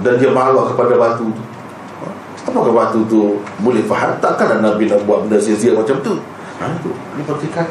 dan 0.02 0.18
dia 0.18 0.34
marah 0.34 0.66
kepada 0.74 0.98
batu 0.98 1.30
tu. 1.30 1.44
Apakah 2.44 2.74
batu 2.76 3.00
tu 3.08 3.40
boleh 3.64 3.84
faham? 3.88 4.20
Takkan 4.20 4.60
Nabi 4.60 4.90
nak 4.90 5.06
buat 5.08 5.24
benda 5.24 5.40
sia-sia 5.40 5.72
macam 5.72 5.96
tu? 6.04 6.20
Ha, 6.60 6.70
itu 6.76 6.92
dia 6.92 7.24
bercakap 7.24 7.68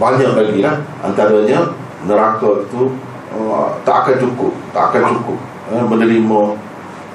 banyak 0.00 0.32
lagi 0.34 0.58
lah. 0.64 0.76
Antaranya 1.04 1.70
neraka 2.02 2.66
itu 2.66 2.90
uh, 3.30 3.70
tak 3.86 4.06
akan 4.06 4.16
cukup. 4.18 4.52
Tak 4.74 4.90
akan 4.90 5.02
cukup. 5.18 5.38
Uh, 5.70 5.84
menerima 5.86 6.40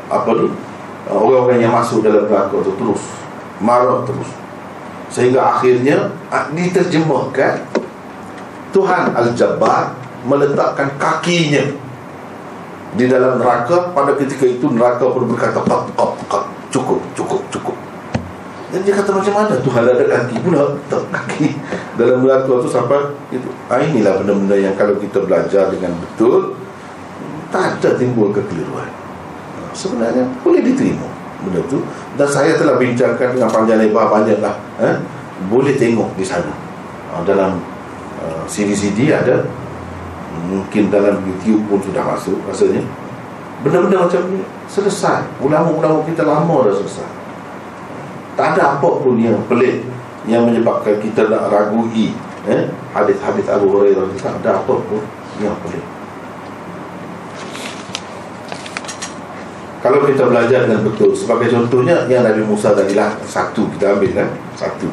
apa 0.08 0.32
ni 0.38 0.48
Uh, 1.08 1.24
orang-orang 1.24 1.64
yang 1.64 1.72
masuk 1.72 2.04
dalam 2.04 2.28
neraka 2.28 2.60
tu 2.68 2.76
terus. 2.76 3.00
Marah 3.64 4.04
terus. 4.04 4.28
Sehingga 5.08 5.56
akhirnya 5.56 6.12
uh, 6.28 6.52
diterjemahkan 6.52 7.64
Tuhan 8.76 9.16
Al-Jabbar 9.16 9.96
meletakkan 10.28 10.92
kakinya 11.00 11.64
di 12.98 13.06
dalam 13.06 13.38
neraka 13.38 13.94
pada 13.94 14.18
ketika 14.18 14.50
itu 14.50 14.66
neraka 14.74 15.06
pun 15.06 15.30
berkata 15.30 15.62
kap, 15.62 15.86
kap, 15.94 16.12
kap, 16.26 16.44
cukup 16.74 17.00
cukup 17.14 17.42
cukup. 17.54 17.78
Dan 18.68 18.84
dia 18.84 19.00
kata 19.00 19.16
macam 19.16 19.32
mana 19.32 19.56
Tuhan 19.64 19.84
ada 19.88 20.04
kaki 20.04 20.36
pula? 20.44 20.76
Kaki. 20.92 21.48
Dalam 21.96 22.26
neraka 22.26 22.52
tu 22.60 22.68
sampai 22.68 23.00
itu 23.32 23.48
ah, 23.72 23.80
inilah 23.80 24.20
benda-benda 24.20 24.58
yang 24.60 24.76
kalau 24.76 24.98
kita 25.00 25.24
belajar 25.24 25.72
dengan 25.72 25.96
betul 25.96 26.58
tak 27.48 27.80
ada 27.80 27.96
timbul 27.96 28.34
kekeliruan. 28.36 28.90
Sebenarnya 29.72 30.28
boleh 30.44 30.60
diterima 30.66 31.08
benda 31.46 31.64
tu. 31.70 31.80
Dan 32.18 32.28
saya 32.28 32.58
telah 32.58 32.76
bincangkan 32.76 33.38
dengan 33.38 33.48
panjang 33.48 33.78
lebar 33.78 34.10
banyak 34.10 34.42
lah 34.42 34.58
eh? 34.82 34.98
boleh 35.48 35.78
tengok 35.78 36.18
di 36.18 36.26
sana. 36.26 36.50
Uh, 37.14 37.24
dalam 37.24 37.62
uh, 38.20 38.44
CD-CD 38.50 39.14
ada 39.14 39.46
mungkin 40.46 40.94
dalam 40.94 41.26
YouTube 41.26 41.66
pun 41.66 41.80
sudah 41.82 42.06
masuk 42.06 42.38
rasanya. 42.46 42.86
Benda-benda 43.66 44.06
macam 44.06 44.22
ni 44.30 44.46
selesai. 44.70 45.26
Ulama-ulama 45.42 46.06
kita 46.06 46.22
lama 46.22 46.70
dah 46.70 46.76
selesai. 46.78 47.10
Tak 48.38 48.54
ada 48.54 48.78
apa 48.78 48.90
pun 49.02 49.18
yang 49.18 49.42
pelik 49.50 49.82
yang 50.30 50.46
menyebabkan 50.46 51.00
kita 51.02 51.32
nak 51.32 51.50
ragui 51.50 52.14
eh, 52.46 52.68
hadis-hadis 52.92 53.48
Abu 53.48 53.72
Hurairah 53.72 54.08
tak 54.20 54.44
ada 54.44 54.60
apa 54.60 54.74
pun 54.76 55.02
yang 55.40 55.56
boleh 55.64 55.84
kalau 59.78 60.04
kita 60.04 60.28
belajar 60.28 60.68
dengan 60.68 60.84
betul 60.84 61.16
sebagai 61.16 61.48
contohnya 61.48 62.04
yang 62.12 62.26
Nabi 62.26 62.44
Musa 62.44 62.76
tadi 62.76 62.98
lah. 62.98 63.14
Satu 63.24 63.72
kita 63.72 63.96
ambil 63.96 64.10
kan? 64.20 64.28
Satu. 64.58 64.90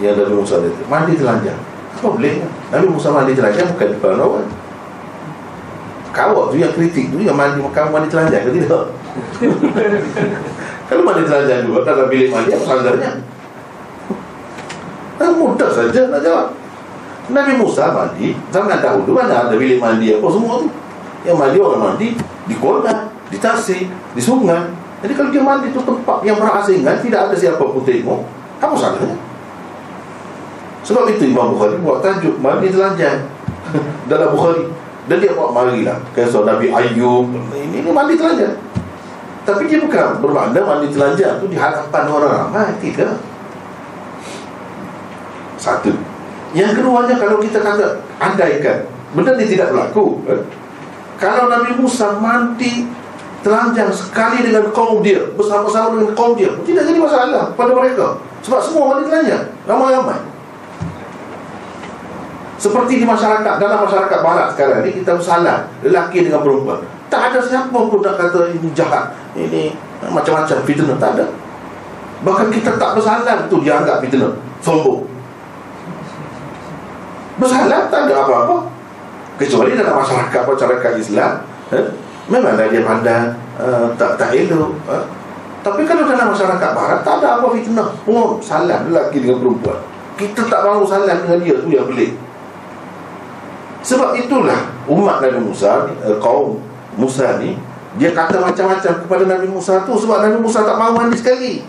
Yang 0.00 0.22
Nabi 0.22 0.32
Musa 0.38 0.62
tadi. 0.62 0.80
Mandi 0.86 1.12
telanjang. 1.18 1.60
Apa 1.98 2.08
boleh? 2.14 2.40
Nabi 2.72 2.86
Musa 2.88 3.10
mandi 3.12 3.36
telanjang 3.36 3.74
bukan 3.74 3.88
depan 3.90 4.16
orang 4.16 4.48
kawak 6.10 6.50
tu 6.50 6.56
yang 6.58 6.72
kritik 6.74 7.10
tu 7.10 7.18
yang 7.22 7.34
mandi 7.34 7.62
kamu 7.62 7.88
mandi 7.90 8.08
telanjang 8.10 8.42
ke 8.46 8.50
tidak? 8.58 8.84
Kalau 10.90 11.02
mandi 11.06 11.22
telanjang 11.22 11.66
juga 11.66 11.86
dalam 11.86 12.06
bilik 12.10 12.28
mandi 12.34 12.50
apa 12.54 12.64
standarnya 12.66 13.10
Nah, 15.20 15.36
mudah 15.36 15.68
saja 15.68 16.08
nak 16.08 16.24
jawab. 16.24 16.56
Nabi 17.30 17.52
Musa 17.60 17.92
mandi 17.92 18.32
Zaman 18.48 18.80
dahulu 18.80 19.12
mana 19.12 19.46
ada 19.46 19.54
bilik 19.54 19.76
mandi 19.76 20.16
apa 20.16 20.26
semua 20.32 20.64
tu? 20.64 20.68
Yang 21.22 21.36
mandi 21.36 21.56
orang 21.60 21.82
mandi 21.92 22.08
Di 22.48 22.54
kota, 22.56 23.12
di 23.28 23.36
tasik, 23.36 23.84
di 23.86 24.22
sungai. 24.22 24.64
Jadi 25.04 25.12
kalau 25.12 25.30
dia 25.30 25.44
mandi 25.44 25.68
tu 25.70 25.84
tempat 25.84 26.24
yang 26.24 26.40
berasingan 26.40 26.96
Tidak 26.98 27.20
ada 27.28 27.34
siapa 27.36 27.60
pun 27.60 27.84
tengok 27.84 28.24
Apa 28.58 28.74
salahnya? 28.74 29.14
Sebab 30.80 31.12
itu 31.12 31.28
Imam 31.28 31.52
Bukhari 31.52 31.76
buat 31.84 32.00
tajuk 32.00 32.40
Mandi 32.40 32.72
telanjang. 32.72 33.28
Dalam 34.10 34.32
Bukhari 34.32 34.64
Dan 35.08 35.16
dia 35.22 35.32
buat 35.32 35.50
marilah. 35.54 35.96
Kisah 36.12 36.44
Nabi 36.44 36.68
Ayub 36.68 37.30
Ini, 37.56 37.80
ini 37.80 37.90
mandi 37.90 38.14
telanjang. 38.18 38.56
Tapi 39.48 39.64
dia 39.66 39.80
bukan 39.80 40.20
bermakna 40.20 40.60
mandi 40.60 40.92
telanjang 40.92 41.40
tu 41.40 41.48
Di 41.48 41.56
hadapan 41.56 42.04
orang. 42.06 42.52
Ramai 42.52 42.76
Tidak. 42.78 43.14
Satu. 45.56 45.92
Yang 46.50 46.82
keduanya 46.82 47.14
kalau 47.14 47.38
kita 47.38 47.62
kata 47.62 48.02
andaikan 48.18 48.82
benda 49.10 49.34
ini 49.38 49.46
tidak 49.46 49.74
berlaku 49.74 50.22
eh? 50.30 50.42
kalau 51.18 51.50
Nabi 51.50 51.78
Musa 51.78 52.18
mandi 52.18 52.86
telanjang 53.42 53.90
sekali 53.90 54.46
dengan 54.46 54.70
kaum 54.70 55.02
dia 55.02 55.18
bersama-sama 55.34 55.98
dengan 55.98 56.14
kaum 56.14 56.34
dia 56.38 56.50
tidak 56.66 56.90
jadi 56.90 56.98
masalah 56.98 57.54
pada 57.54 57.70
mereka. 57.70 58.18
Sebab 58.42 58.60
semua 58.66 58.94
mandi 58.94 59.06
telanjang. 59.06 59.46
Ramai-ramai 59.68 60.39
seperti 62.60 63.00
di 63.00 63.06
masyarakat 63.08 63.56
dalam 63.56 63.88
masyarakat 63.88 64.18
barat 64.20 64.52
sekarang 64.52 64.84
ni 64.84 64.92
kita 65.00 65.16
bersalah. 65.16 65.64
Lelaki 65.80 66.28
dengan 66.28 66.44
perempuan. 66.44 66.84
Tak 67.08 67.32
ada 67.32 67.40
siapa 67.40 67.72
pun 67.72 68.04
nak 68.04 68.20
kata 68.20 68.52
ini 68.52 68.68
jahat. 68.76 69.16
Ini 69.32 69.72
macam-macam 70.12 70.60
fitnah 70.68 71.00
tak 71.00 71.16
ada. 71.16 71.26
Bahkan 72.20 72.52
kita 72.52 72.76
tak 72.76 72.92
bersalah 72.92 73.48
tu 73.48 73.64
dianggap 73.64 74.04
fitnah 74.04 74.36
sombong. 74.60 75.08
Bersalah 77.40 77.88
tak 77.88 78.12
ada 78.12 78.28
apa-apa. 78.28 78.68
Kecuali 79.40 79.72
dalam 79.72 79.96
masyarakat 79.96 80.42
Masyarakat 80.44 80.92
Islam 81.00 81.40
eh? 81.72 81.88
Memanglah 82.28 82.68
dia 82.68 82.84
pandang 82.84 83.32
uh, 83.56 83.88
Tak 83.96 84.20
tak 84.20 84.36
elok 84.36 84.76
eh? 84.84 85.04
Tapi 85.64 85.88
kalau 85.88 86.04
dalam 86.04 86.28
masyarakat 86.28 86.70
barat 86.76 87.00
Tak 87.00 87.24
ada 87.24 87.40
apa 87.40 87.48
fitnah. 87.56 87.88
Pun 88.04 88.36
Salah 88.44 88.84
lelaki 88.84 89.24
dengan 89.24 89.40
perempuan. 89.40 89.80
Kita 90.20 90.44
tak 90.44 90.60
mahu 90.60 90.84
salah 90.84 91.24
dengan 91.24 91.40
dia 91.40 91.56
tu 91.56 91.72
yang 91.72 91.88
pelik 91.88 92.12
Sebab 93.80 94.16
itulah 94.16 94.72
Umat 94.84 95.24
Nabi 95.24 95.40
Musa 95.40 95.88
uh, 95.88 96.16
Kaum 96.20 96.60
Musa 97.00 97.40
ni 97.40 97.56
Dia 97.96 98.12
kata 98.12 98.40
macam-macam 98.40 98.92
kepada 99.04 99.24
Nabi 99.24 99.46
Musa 99.48 99.84
tu 99.88 99.96
Sebab 99.96 100.24
Nabi 100.24 100.36
Musa 100.40 100.62
tak 100.62 100.76
mahu 100.76 100.92
mandi 100.94 101.16
sekali. 101.16 101.64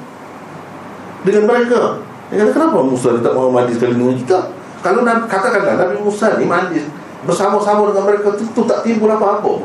Dengan 1.21 1.45
mereka. 1.47 2.01
Dia 2.29 2.45
kata 2.45 2.51
kenapa 2.57 2.79
Musa 2.83 3.15
tak 3.19 3.33
mahu 3.33 3.49
mandi 3.53 3.73
sekali? 3.77 3.93
Dengan 3.95 4.17
kita 4.17 4.39
kalau 4.81 5.05
katakanlah 5.05 5.77
Nabi 5.77 5.95
Musa 6.01 6.41
ni 6.41 6.45
mandi 6.49 6.81
bersama-sama 7.21 7.93
dengan 7.93 8.09
mereka 8.09 8.33
tentu 8.33 8.65
tak 8.65 8.81
timbul 8.81 9.13
apa-apa. 9.13 9.61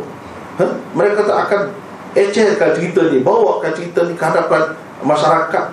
Ha? 0.61 0.67
mereka 0.97 1.25
tak 1.25 1.49
akan 1.49 1.61
ecerkan 2.17 2.73
cerita 2.73 3.13
ni 3.13 3.21
bawakan 3.21 3.73
cerita 3.73 4.05
ni 4.05 4.13
ke 4.13 4.25
hadapan 4.25 4.77
masyarakat. 5.01 5.73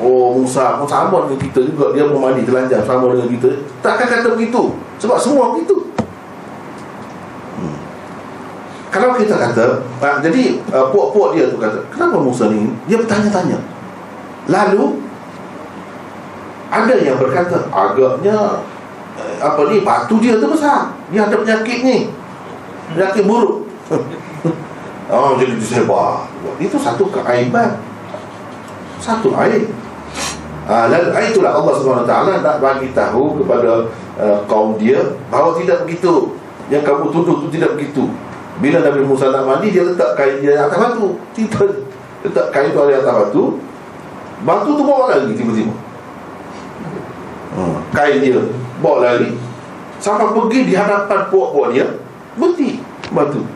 Oh 0.00 0.40
Musa 0.40 0.80
pun 0.80 0.88
sama 0.88 1.28
dengan 1.28 1.36
kita 1.36 1.60
juga. 1.68 1.92
Dia 1.92 2.08
pun 2.08 2.16
mandi 2.16 2.48
telanjang 2.48 2.80
sama 2.80 3.12
dengan 3.12 3.28
kita. 3.28 3.50
Tak 3.84 4.00
akan 4.00 4.06
kata 4.08 4.28
begitu. 4.32 4.72
Sebab 4.96 5.16
semua 5.20 5.52
begitu. 5.52 5.84
Kalau 8.88 9.12
kita 9.16 9.36
kata 9.36 9.84
uh, 10.00 10.16
jadi 10.24 10.64
uh, 10.72 10.88
puak-puak 10.88 11.36
dia 11.36 11.52
tu 11.52 11.60
kata 11.60 11.76
kenapa 11.92 12.16
Musa 12.16 12.48
ni? 12.48 12.72
Dia 12.88 12.96
bertanya-tanya. 12.96 13.58
Lalu 14.48 14.96
ada 16.68 16.94
yang 17.00 17.16
berkata 17.16 17.68
agaknya 17.72 18.64
apa 19.40 19.60
ni 19.68 19.84
batu 19.84 20.16
dia 20.20 20.40
tu 20.40 20.48
besar. 20.48 20.92
Dia 21.12 21.28
ada 21.28 21.36
penyakit 21.36 21.78
ni. 21.84 21.98
Penyakit 22.94 23.24
buruk. 23.24 23.68
Oh 25.08 25.40
jadi 25.40 25.56
disebar 25.56 26.28
itu 26.60 26.76
satu 26.76 27.08
keaiban 27.08 27.80
satu 29.00 29.32
aib. 29.40 29.72
Ha, 30.68 30.84
dan 30.92 31.08
itulah 31.32 31.56
Allah 31.56 31.72
SWT 31.80 32.12
nak 32.44 32.60
bagi 32.60 32.92
tahu 32.92 33.40
kepada 33.40 33.88
uh, 34.20 34.44
kaum 34.44 34.76
dia 34.76 35.00
bahawa 35.32 35.56
tidak 35.56 35.88
begitu. 35.88 36.36
Yang 36.68 36.92
kamu 36.92 37.08
tuduh 37.08 37.40
itu 37.40 37.56
tidak 37.56 37.80
begitu 37.80 38.12
bila 38.58 38.82
Nabi 38.82 39.00
Musa 39.06 39.30
nak 39.30 39.46
mandi 39.46 39.70
dia 39.70 39.86
letak 39.86 40.18
kain 40.18 40.42
dia 40.42 40.66
atas 40.66 40.78
batu. 40.78 41.14
Tiba 41.30 41.62
letak 42.26 42.46
kain 42.50 42.74
tu 42.74 42.82
di 42.90 42.94
atas 42.94 43.14
batu. 43.14 43.42
Batu 44.42 44.70
tu 44.74 44.82
bawa 44.82 45.14
lagi 45.14 45.34
tiba-tiba. 45.38 45.74
Hmm, 47.54 47.78
kain 47.94 48.18
dia 48.18 48.42
bawa 48.82 49.06
lari. 49.06 49.30
Sampai 49.98 50.30
pergi 50.30 50.70
di 50.70 50.74
hadapan 50.74 51.26
puak-puak 51.30 51.74
dia 51.74 51.86
berhenti 52.34 52.82
batu. 53.14 53.46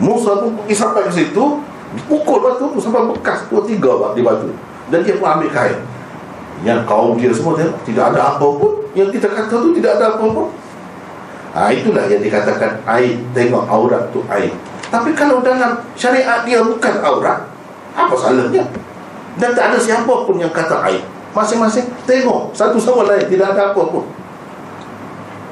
Musa 0.00 0.40
tu 0.40 0.52
pergi 0.60 0.74
sampai 0.76 1.08
ke 1.08 1.12
situ 1.12 1.44
pukul 2.08 2.40
batu 2.40 2.72
tu 2.72 2.80
sampai 2.80 3.04
bekas 3.12 3.48
dua 3.52 3.60
tiga 3.64 3.92
di 4.16 4.24
batu. 4.24 4.48
Dan 4.88 5.04
dia 5.04 5.20
pun 5.20 5.28
ambil 5.28 5.52
kain. 5.52 5.84
Yang 6.64 6.88
kaum 6.88 7.20
dia 7.20 7.28
semua 7.28 7.52
tengok 7.60 7.76
tidak 7.84 8.12
ada 8.12 8.36
apa 8.36 8.46
pun. 8.48 8.88
Yang 8.96 9.20
kita 9.20 9.28
kata 9.28 9.52
tu 9.52 9.76
tidak 9.76 10.00
ada 10.00 10.16
apa 10.16 10.24
pun 10.24 10.48
ha, 11.56 11.72
itulah 11.72 12.04
yang 12.04 12.20
dikatakan 12.20 12.84
air 12.84 13.16
tengok 13.32 13.64
aurat 13.64 14.12
tu 14.12 14.20
air 14.28 14.52
tapi 14.92 15.16
kalau 15.16 15.40
dalam 15.40 15.80
syariat 15.96 16.44
dia 16.44 16.60
bukan 16.60 16.94
aurat 17.00 17.48
apa 17.96 18.12
salahnya? 18.12 18.68
Dan 19.40 19.50
tak 19.56 19.72
ada 19.72 19.78
siapa 19.80 20.12
pun 20.28 20.36
yang 20.36 20.52
kata 20.52 20.84
air 20.84 21.00
masing-masing 21.36 21.84
tengok 22.08 22.48
satu 22.56 22.80
sama 22.80 23.04
lain 23.04 23.28
tidak 23.28 23.52
ada 23.52 23.76
apa 23.76 23.82
pun. 23.84 24.04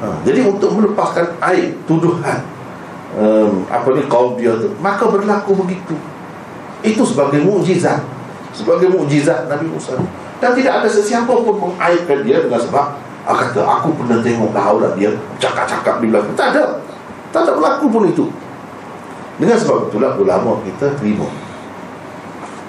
Ha, 0.01 0.11
Jadi 0.25 0.40
untuk 0.43 0.75
melepaskan 0.75 1.38
air 1.38 1.71
Tuduhan 1.87 2.43
um, 3.14 3.62
Apa 3.71 3.95
ni 3.95 4.03
kaum 4.11 4.35
dia 4.35 4.51
tu 4.59 4.75
Maka 4.83 5.07
berlaku 5.07 5.55
begitu. 5.55 5.95
Itu 6.83 7.07
sebagai 7.07 7.47
mukjizat. 7.47 8.03
Sebagai 8.51 8.90
mukjizat 8.90 9.47
Nabi 9.47 9.71
Musa. 9.71 9.95
Dan 10.43 10.51
tidak 10.59 10.83
ada 10.83 10.88
sesiapa 10.90 11.31
pun 11.31 11.57
mengairkan 11.57 12.27
dia 12.27 12.43
Dengan 12.43 12.59
sebab 12.59 12.99
ah, 13.24 13.37
Kata 13.40 13.60
aku 13.64 13.88
pernah 13.96 14.20
tengok 14.20 14.52
aurat 14.52 14.92
dia 14.96 15.10
Cakap-cakap 15.40 16.04
di 16.04 16.06
belakang. 16.12 16.37
Tak 16.37 16.52
ada. 16.54 16.64
Tak 17.32 17.40
ada 17.48 17.50
berlaku 17.56 17.87
pun 17.90 18.04
itu. 18.06 18.24
Dengan 19.40 19.58
sebab 19.58 19.90
itulah 19.90 20.14
ulama 20.14 20.62
kita 20.62 20.94
terima. 20.94 21.26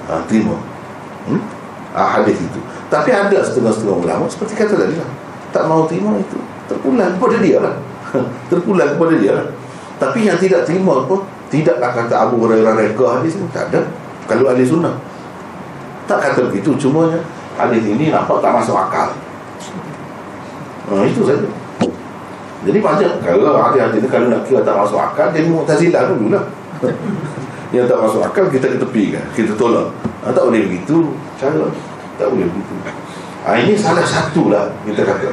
Ha, 0.09 0.21
Terima. 0.25 0.57
Hmm? 1.29 1.41
ha, 1.93 2.17
Hadis 2.17 2.41
itu. 2.41 2.59
Tapi 2.89 3.09
ada 3.13 3.37
setengah-setengah 3.41 3.97
ulama 4.01 4.25
Seperti 4.25 4.57
kata 4.57 4.73
tadi 4.73 4.95
lah. 4.97 5.09
Tak 5.53 5.69
mau 5.69 5.85
terima 5.85 6.17
itu. 6.17 6.39
Terpulang 6.65 7.13
kepada 7.19 7.37
dia 7.37 7.57
lah. 7.61 7.75
Terpulang 8.49 8.97
kepada 8.97 9.13
dia 9.19 9.31
lah. 9.37 9.47
Tapi 10.01 10.27
yang 10.27 10.35
tidak 10.41 10.65
terima 10.67 11.05
pun 11.05 11.23
tidaklah 11.47 11.93
kata 11.93 12.27
Abu 12.27 12.41
Hurairah 12.41 12.73
reka 12.73 13.06
hadis 13.21 13.37
ni. 13.37 13.45
Tak 13.53 13.69
ada. 13.69 13.85
Kalau 14.25 14.49
ahli 14.49 14.65
sunnah. 14.65 14.97
Tak 16.10 16.19
kata 16.19 16.49
begitu. 16.49 16.73
Cuma 16.75 17.13
hadis 17.56 17.85
ini 17.85 18.10
nampak 18.10 18.41
tak 18.41 18.51
masuk 18.51 18.75
akal 18.75 19.13
nah, 20.92 21.04
itu 21.06 21.21
saja. 21.25 21.48
Jadi 22.65 22.79
banyak 22.81 23.12
kalau 23.21 23.62
hadis-hadis 23.62 24.02
ni 24.02 24.10
kalau 24.10 24.27
nak 24.33 24.42
kira 24.50 24.65
tak 24.65 24.73
masuk 24.73 24.98
akal 24.98 25.29
jadi 25.29 25.46
mu'tazilah 25.46 26.02
dulu 26.10 26.33
lah 26.33 26.50
yang 27.75 27.86
tak 27.86 28.00
masuk 28.02 28.25
akal 28.25 28.50
kita 28.50 28.73
ketepikan 28.73 29.25
kita 29.38 29.54
tolak. 29.54 29.94
Ha, 30.25 30.33
tak 30.33 30.44
boleh 30.50 30.65
begitu. 30.65 31.13
Cara 31.38 31.69
tak 32.17 32.27
boleh 32.33 32.50
begitu. 32.50 32.73
Ha, 33.46 33.62
ini 33.62 33.77
salah 33.77 34.02
satu 34.02 34.50
lah 34.50 34.73
kita 34.81 35.06
kata 35.06 35.29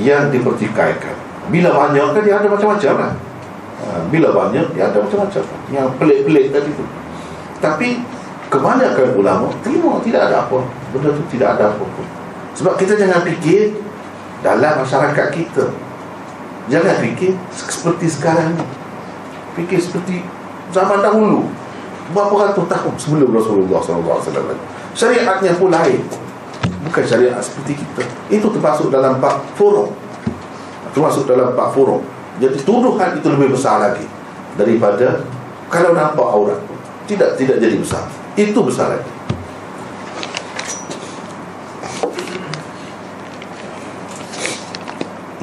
yang 0.00 0.28
dipertikaikan. 0.28 1.16
Bila 1.48 1.72
banyak 1.72 2.06
kan 2.12 2.22
dia 2.22 2.36
ada 2.36 2.46
macam-macam 2.46 2.94
lah. 3.00 3.12
Ha, 3.80 4.04
bila 4.12 4.28
banyak 4.36 4.66
dia 4.76 4.92
ada 4.92 4.98
macam-macam. 5.00 5.42
Yang 5.72 5.86
pelik-pelik 5.96 6.46
tadi 6.52 6.70
tu. 6.76 6.84
Tapi 7.60 7.88
kebanyakan 8.50 9.14
ulama 9.14 9.46
terima 9.62 10.02
tidak 10.02 10.28
ada 10.28 10.44
apa 10.44 10.58
benda 10.90 11.14
tu 11.14 11.22
tidak 11.30 11.54
ada 11.56 11.70
apa 11.70 11.84
pun 11.86 12.06
sebab 12.58 12.74
kita 12.74 12.98
jangan 12.98 13.22
fikir 13.22 13.78
dalam 14.40 14.84
masyarakat 14.84 15.28
kita. 15.32 15.64
Jangan 16.70 16.96
fikir 17.02 17.34
seperti 17.50 18.06
sekarang 18.08 18.56
ni. 18.56 18.66
Fikir 19.58 19.80
seperti 19.80 20.22
zaman 20.70 21.02
dahulu. 21.02 21.48
Berapa 22.10 22.50
ratus 22.50 22.66
tahun 22.66 22.94
sebelum 22.98 23.30
Rasulullah 23.30 23.78
SAW 23.78 24.58
syariatnya 24.94 25.54
pun 25.58 25.70
lain. 25.70 26.02
Bukan 26.86 27.04
syariat 27.06 27.38
seperti 27.38 27.78
kita. 27.82 28.02
Itu 28.32 28.50
termasuk 28.50 28.90
dalam 28.90 29.18
bab 29.18 29.44
forum. 29.54 29.94
Termasuk 30.90 31.28
dalam 31.28 31.54
bab 31.54 31.70
forum. 31.70 32.02
Jadi 32.40 32.56
tuduhan 32.64 33.14
itu 33.14 33.28
lebih 33.30 33.52
besar 33.52 33.78
lagi 33.78 34.06
daripada 34.56 35.22
kalau 35.70 35.92
nampak 35.94 36.24
aurat 36.24 36.58
tidak 37.04 37.36
tidak 37.36 37.60
jadi 37.60 37.76
besar. 37.78 38.06
Itu 38.34 38.64
besar 38.64 38.96
lagi 38.96 39.19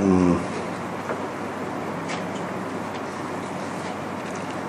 hmm. 0.07 0.57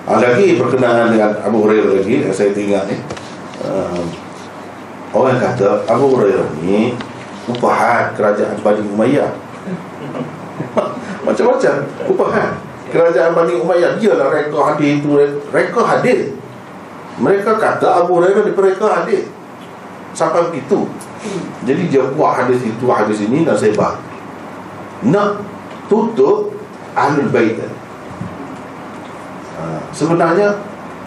Ah, 0.09 0.25
lagi 0.25 0.57
berkenaan 0.57 1.13
dengan 1.13 1.37
Abu 1.45 1.69
Hurairah 1.69 2.01
lagi 2.01 2.25
yang 2.25 2.33
saya 2.33 2.57
tinggal 2.57 2.89
ni. 2.89 2.97
Uh, 3.61 4.09
orang 5.13 5.37
kata 5.37 5.85
Abu 5.85 6.17
Hurairah 6.17 6.49
ni 6.65 6.97
upahan 7.45 8.17
kerajaan 8.17 8.57
Bani 8.65 8.89
Umayyah. 8.89 9.29
Macam-macam 11.29 11.73
upahan 12.09 12.57
kerajaan 12.89 13.37
Bani 13.37 13.61
Umayyah. 13.61 14.01
Dia 14.01 14.17
lah 14.17 14.33
reka 14.33 14.57
hadis 14.57 15.05
itu 15.05 15.13
reka 15.53 15.83
hadis 15.85 16.33
mereka 17.21 17.61
kata 17.61 18.01
Abu 18.01 18.17
Hurairah 18.17 18.49
ni 18.49 18.53
mereka 18.57 18.89
hadis 18.89 19.29
sampai 20.17 20.49
begitu. 20.49 20.89
Jadi 21.69 21.93
dia 21.93 22.09
buat 22.17 22.33
hadis 22.33 22.65
itu 22.65 22.89
hadis 22.89 23.21
ini 23.29 23.45
dan 23.45 23.61
sebar 23.61 24.08
nak 25.07 25.43
tutup 25.87 26.55
Ahlul 26.99 27.31
Bait 27.31 27.59
ha, 29.59 29.63
sebenarnya 29.95 30.59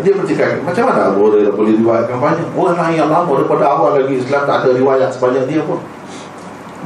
dia 0.02 0.14
bercakap 0.16 0.64
macam 0.64 0.88
mana 0.88 1.12
Abu 1.12 1.30
Hurairah 1.30 1.54
boleh 1.54 1.76
riwayatkan 1.78 2.18
banyak 2.18 2.48
orang 2.56 2.92
yang 2.96 3.10
lama 3.12 3.32
daripada 3.38 3.66
awal 3.70 4.00
lagi 4.00 4.18
Islam 4.18 4.48
tak 4.48 4.64
ada 4.64 4.70
riwayat 4.72 5.12
sebanyak 5.14 5.46
dia 5.52 5.62
pun 5.68 5.78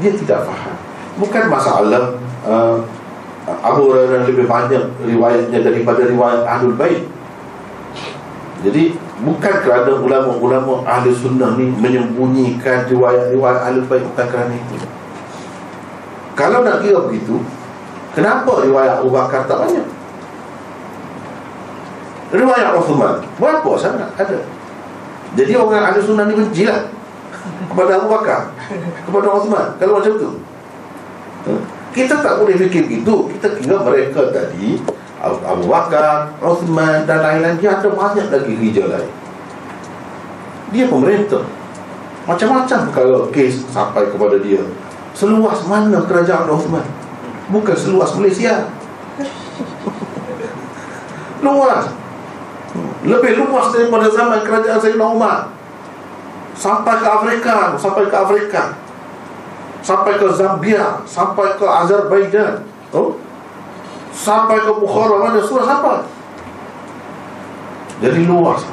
dia 0.02 0.12
tidak 0.12 0.44
faham 0.44 0.76
bukan 1.16 1.44
masalah 1.48 2.18
uh, 2.44 2.82
Abu 3.46 3.94
Hurairah 3.94 4.26
lebih 4.26 4.50
banyak 4.50 4.82
riwayatnya 5.06 5.62
daripada 5.62 6.02
riwayat 6.10 6.42
Ahlul 6.50 6.74
Bait. 6.74 7.06
Jadi 8.66 8.98
bukan 9.22 9.56
kerana 9.62 9.94
ulama-ulama 10.02 10.82
ahli 10.82 11.14
sunnah 11.14 11.54
ni 11.54 11.70
menyembunyikan 11.70 12.90
riwayat-riwayat 12.90 13.60
Ahlul 13.70 13.86
Bait 13.86 14.02
bukan 14.02 14.26
kerana 14.26 14.54
itu. 14.58 14.76
Kalau 16.36 16.68
nak 16.68 16.84
kira 16.84 17.00
begitu, 17.08 17.40
kenapa 18.12 18.60
riwayat 18.60 19.00
Abu 19.00 19.10
Bakar 19.10 19.48
tak 19.48 19.56
banyak? 19.64 19.88
Riwayat 22.36 22.76
Uthman 22.76 23.24
berapa 23.40 23.72
sangat 23.80 24.12
ada. 24.20 24.44
Jadi 25.40 25.52
orang 25.56 25.88
ahli 25.88 26.04
sunnah 26.04 26.28
ni 26.28 26.36
bencilah 26.36 26.92
kepada 27.72 28.04
Abu 28.04 28.08
Bakar, 28.12 28.52
kepada 29.08 29.28
Uthman. 29.32 29.68
Kalau 29.80 30.04
macam 30.04 30.14
tu. 30.20 30.30
Kita 31.96 32.20
tak 32.20 32.44
boleh 32.44 32.60
fikir 32.60 32.92
itu 32.92 33.16
Kita 33.32 33.56
kira 33.56 33.80
mereka 33.80 34.28
tadi 34.28 34.84
Abu 35.24 35.72
Bakar, 35.72 36.28
Uthman 36.44 37.08
dan 37.08 37.24
lain-lain 37.24 37.56
Dia 37.56 37.80
ada 37.80 37.88
banyak 37.88 38.28
lagi 38.28 38.54
hijau 38.60 38.92
lain 38.92 39.10
Dia 40.76 40.92
pemerintah 40.92 41.48
Macam-macam 42.28 42.80
kalau 42.92 43.32
kes 43.32 43.64
sampai 43.72 44.12
kepada 44.12 44.36
dia 44.44 44.60
Seluas 45.16 45.64
mana 45.66 46.04
kerajaan 46.04 46.52
Uthman 46.52 46.84
Bukan 47.48 47.76
seluas 47.78 48.12
Malaysia 48.20 48.68
Luas 51.40 51.88
Lebih 53.08 53.32
luas 53.40 53.72
daripada 53.72 54.12
zaman 54.12 54.44
kerajaan 54.44 54.80
Sayyidina 54.84 55.08
Umar 55.08 55.50
Sampai 56.54 57.00
ke 57.00 57.08
Afrika 57.08 57.80
Sampai 57.80 58.12
ke 58.12 58.16
Afrika 58.16 58.86
sampai 59.86 60.18
ke 60.18 60.28
Zambia, 60.34 61.06
sampai 61.06 61.54
ke 61.62 61.66
Azerbaijan, 61.70 62.66
oh? 62.90 63.22
sampai 64.10 64.58
ke 64.58 64.72
Bukhara 64.82 65.30
mana 65.30 65.38
sudah 65.46 65.70
sampai. 65.70 66.02
Jadi 68.02 68.26
luas. 68.26 68.66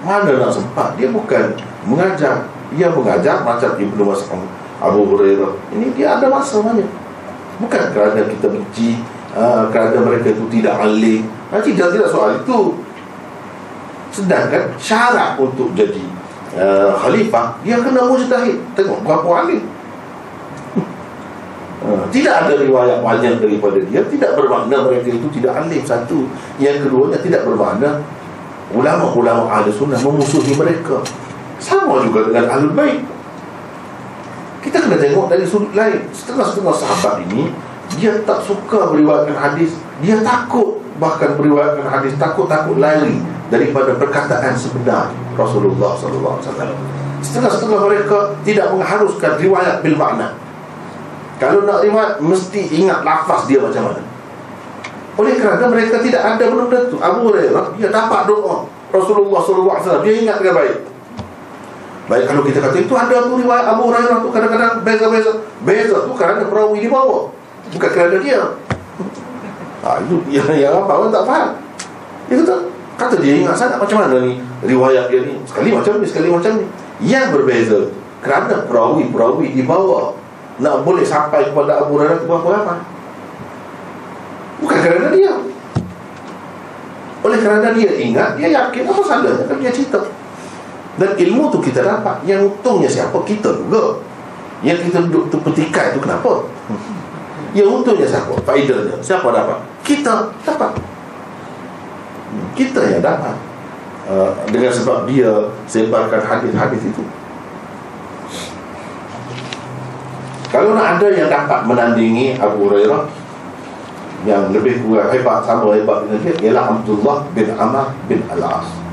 Mana 0.00 0.32
nak 0.32 0.54
sempat? 0.54 0.96
Dia 0.96 1.12
bukan 1.12 1.52
mengajar, 1.84 2.48
dia 2.72 2.88
mengajar 2.88 3.44
macam 3.44 3.76
Ibnu 3.76 4.02
Mas'ud, 4.08 4.48
Abu 4.80 5.08
Hurairah. 5.08 5.52
Ini 5.72 5.86
dia 5.96 6.20
ada 6.20 6.28
masa 6.28 6.60
banyak. 6.60 6.88
Bukan 7.56 7.82
kerana 7.96 8.20
kita 8.28 8.52
benci, 8.52 9.00
uh, 9.32 9.72
kerana 9.72 10.04
mereka 10.04 10.36
itu 10.36 10.44
tidak 10.52 10.76
alim. 10.76 11.24
Nah, 11.48 11.60
tidak 11.64 11.88
tidak 11.96 12.08
soal 12.12 12.36
itu. 12.36 12.76
Sedangkan 14.12 14.72
syarat 14.76 15.36
untuk 15.40 15.72
jadi 15.72 16.04
uh, 16.56 16.92
khalifah 17.00 17.56
dia 17.64 17.80
kena 17.80 18.04
mujtahid. 18.04 18.60
Tengok 18.76 19.00
berapa 19.04 19.48
alim. 19.48 19.64
Ha, 21.76 22.08
tidak 22.10 22.34
ada 22.34 22.52
riwayat 22.56 22.98
banyak 23.04 23.36
daripada 23.38 23.78
dia 23.78 24.00
Tidak 24.00 24.32
bermakna 24.34 24.80
mereka 24.88 25.12
itu 25.12 25.28
tidak 25.38 25.60
alim 25.60 25.84
Satu 25.84 26.24
Yang 26.56 26.88
keduanya 26.88 27.20
tidak 27.20 27.44
bermakna 27.46 28.00
Ulama-ulama 28.74 29.46
ahli 29.46 29.70
sunnah 29.70 30.00
Memusuhi 30.00 30.56
mereka 30.56 30.98
Sama 31.60 32.00
juga 32.02 32.32
dengan 32.32 32.48
ahli 32.48 32.72
baik 32.74 33.15
Kita 34.66 34.82
kena 34.82 34.98
tengok 34.98 35.30
dari 35.30 35.46
sudut 35.46 35.70
lain. 35.78 36.02
Setengah-setengah 36.10 36.74
sahabat 36.74 37.22
ini 37.30 37.54
Dia 37.94 38.18
tak 38.26 38.42
suka 38.42 38.90
beriwayatkan 38.90 39.38
hadis. 39.38 39.78
Dia 40.02 40.18
takut 40.26 40.82
Bahkan 40.98 41.38
beriwayatkan 41.38 41.86
hadis 41.86 42.18
Takut-takut 42.18 42.82
lari 42.82 43.22
Daripada 43.46 43.94
perkataan 43.94 44.58
sebenar 44.58 45.14
Rasulullah 45.38 45.94
SAW 45.94 46.42
Setengah-setengah 47.22 47.80
mereka 47.86 48.34
Tidak 48.42 48.74
mengharuskan 48.74 49.38
riwayat 49.38 49.86
bil 49.86 49.94
makna. 49.94 50.34
Kalau 51.38 51.62
nak 51.62 51.86
riwayat 51.86 52.18
Mesti 52.18 52.74
ingat 52.82 53.06
lafaz 53.06 53.46
dia 53.46 53.62
macam 53.62 53.94
mana. 53.94 54.02
Oleh 55.16 55.38
kerana 55.38 55.64
mereka 55.70 56.02
tidak 56.02 56.22
ada 56.26 56.44
benda 56.44 56.78
itu 56.90 56.96
Abu 56.98 57.30
Hurairah 57.30 57.78
Dia 57.78 57.88
dapat 57.88 58.26
doa 58.26 58.66
Rasulullah 58.90 59.40
SAW 59.40 60.02
Dia 60.02 60.26
ingat 60.26 60.42
dengan 60.42 60.60
baik 60.60 60.95
Baik 62.06 62.24
kalau 62.30 62.42
kita 62.46 62.58
kata 62.62 62.76
itu 62.78 62.94
ada 62.94 63.16
tu 63.26 63.34
riwayat 63.34 63.66
Abu 63.66 63.90
Hurairah 63.90 64.22
tu 64.22 64.30
kadang-kadang 64.30 64.86
beza-beza 64.86 65.32
Beza 65.66 65.96
tu 66.06 66.12
kerana 66.14 66.46
perawi 66.46 66.78
di 66.78 66.86
bawah 66.86 67.34
Bukan 67.74 67.90
kerana 67.90 68.16
dia 68.22 68.54
ha, 69.82 69.98
Itu 69.98 70.22
yang, 70.30 70.46
yang 70.54 70.74
apa 70.86 70.92
orang 70.94 71.10
tak 71.10 71.26
faham 71.26 71.50
Dia 72.30 72.34
kata 72.46 72.56
Kata 72.96 73.14
dia 73.18 73.42
ingat 73.42 73.58
sangat 73.58 73.82
macam 73.82 74.06
mana 74.06 74.22
ni 74.22 74.38
Riwayat 74.62 75.10
dia 75.10 75.26
ni 75.26 75.34
Sekali 75.44 75.74
macam 75.74 75.98
ni, 75.98 76.06
sekali 76.06 76.28
macam 76.30 76.50
ni 76.62 76.64
Yang 77.02 77.26
berbeza 77.34 77.78
Kerana 78.22 78.62
perawi-perawi 78.70 79.50
di 79.52 79.66
bawah 79.66 80.26
nak 80.56 80.88
boleh 80.88 81.04
sampai 81.04 81.52
kepada 81.52 81.84
Abu 81.84 82.00
Hurairah 82.00 82.16
itu 82.16 82.24
berapa 82.24 82.48
lama? 82.48 82.74
Bukan 84.64 84.78
kerana 84.80 85.06
dia. 85.12 85.34
Oleh 87.20 87.38
kerana 87.44 87.68
dia 87.76 87.92
ingat, 87.92 88.40
dia 88.40 88.48
yakin 88.48 88.82
apa 88.88 89.02
salahnya 89.04 89.44
kan 89.44 89.56
dia 89.60 89.68
cerita. 89.68 90.00
Dan 90.96 91.10
ilmu 91.16 91.52
tu 91.52 91.58
kita 91.60 91.84
dapat. 91.84 92.24
Yang 92.24 92.52
untungnya 92.52 92.88
siapa? 92.88 93.16
Kita 93.24 93.52
juga. 93.52 94.00
Yang 94.64 94.88
kita 94.88 94.98
duduk 95.08 95.28
tu 95.28 95.36
petikai 95.44 95.92
tu 95.92 96.00
kenapa? 96.00 96.48
Yang 97.52 97.68
untungnya 97.80 98.08
siapa? 98.08 98.32
Faidahnya. 98.44 98.96
Siapa 99.04 99.28
dapat? 99.28 99.58
Kita 99.84 100.32
dapat. 100.44 100.72
Kita 102.56 102.80
yang 102.88 103.04
dapat. 103.04 103.36
Uh, 104.06 104.30
dengan 104.54 104.70
sebab 104.70 105.04
dia 105.10 105.50
sebarkan 105.66 106.22
hadis-hadis 106.22 106.94
itu. 106.94 107.02
Kalau 110.46 110.78
nak 110.78 110.96
ada 110.96 111.10
yang 111.10 111.26
dapat 111.26 111.66
menandingi 111.66 112.38
Abu 112.38 112.70
Hurairah 112.70 113.02
yang 114.24 114.54
lebih 114.54 114.80
kurang 114.86 115.10
hebat 115.10 115.42
sama 115.42 115.74
hebat 115.74 116.06
dengan 116.06 116.18
dia 116.22 116.34
ialah 116.48 116.64
Abdullah 116.78 117.26
bin 117.34 117.50
Amr 117.50 117.92
bin 118.06 118.22
Al-As. 118.30 118.85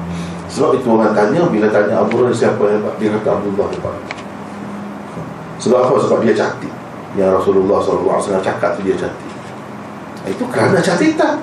Sebab 0.54 0.78
itu 0.78 0.86
orang 0.86 1.18
tanya 1.18 1.50
bila 1.50 1.66
tanya 1.74 2.06
Abu 2.06 2.22
Hurairah 2.22 2.38
siapa 2.38 2.62
hebat 2.70 2.94
dia 3.02 3.10
kata 3.18 3.42
Abdullah 3.42 3.74
hebat. 3.74 3.98
Sebab 5.58 5.78
apa? 5.82 5.94
Sebab 5.98 6.18
dia 6.22 6.38
cantik. 6.38 6.70
Yang 7.18 7.42
Rasulullah 7.42 7.82
SAW 7.82 8.38
cakap 8.38 8.78
tu 8.78 8.86
dia 8.86 8.94
cantik. 8.94 9.34
Itu 10.30 10.46
kerana 10.54 10.78
cantikan. 10.78 11.42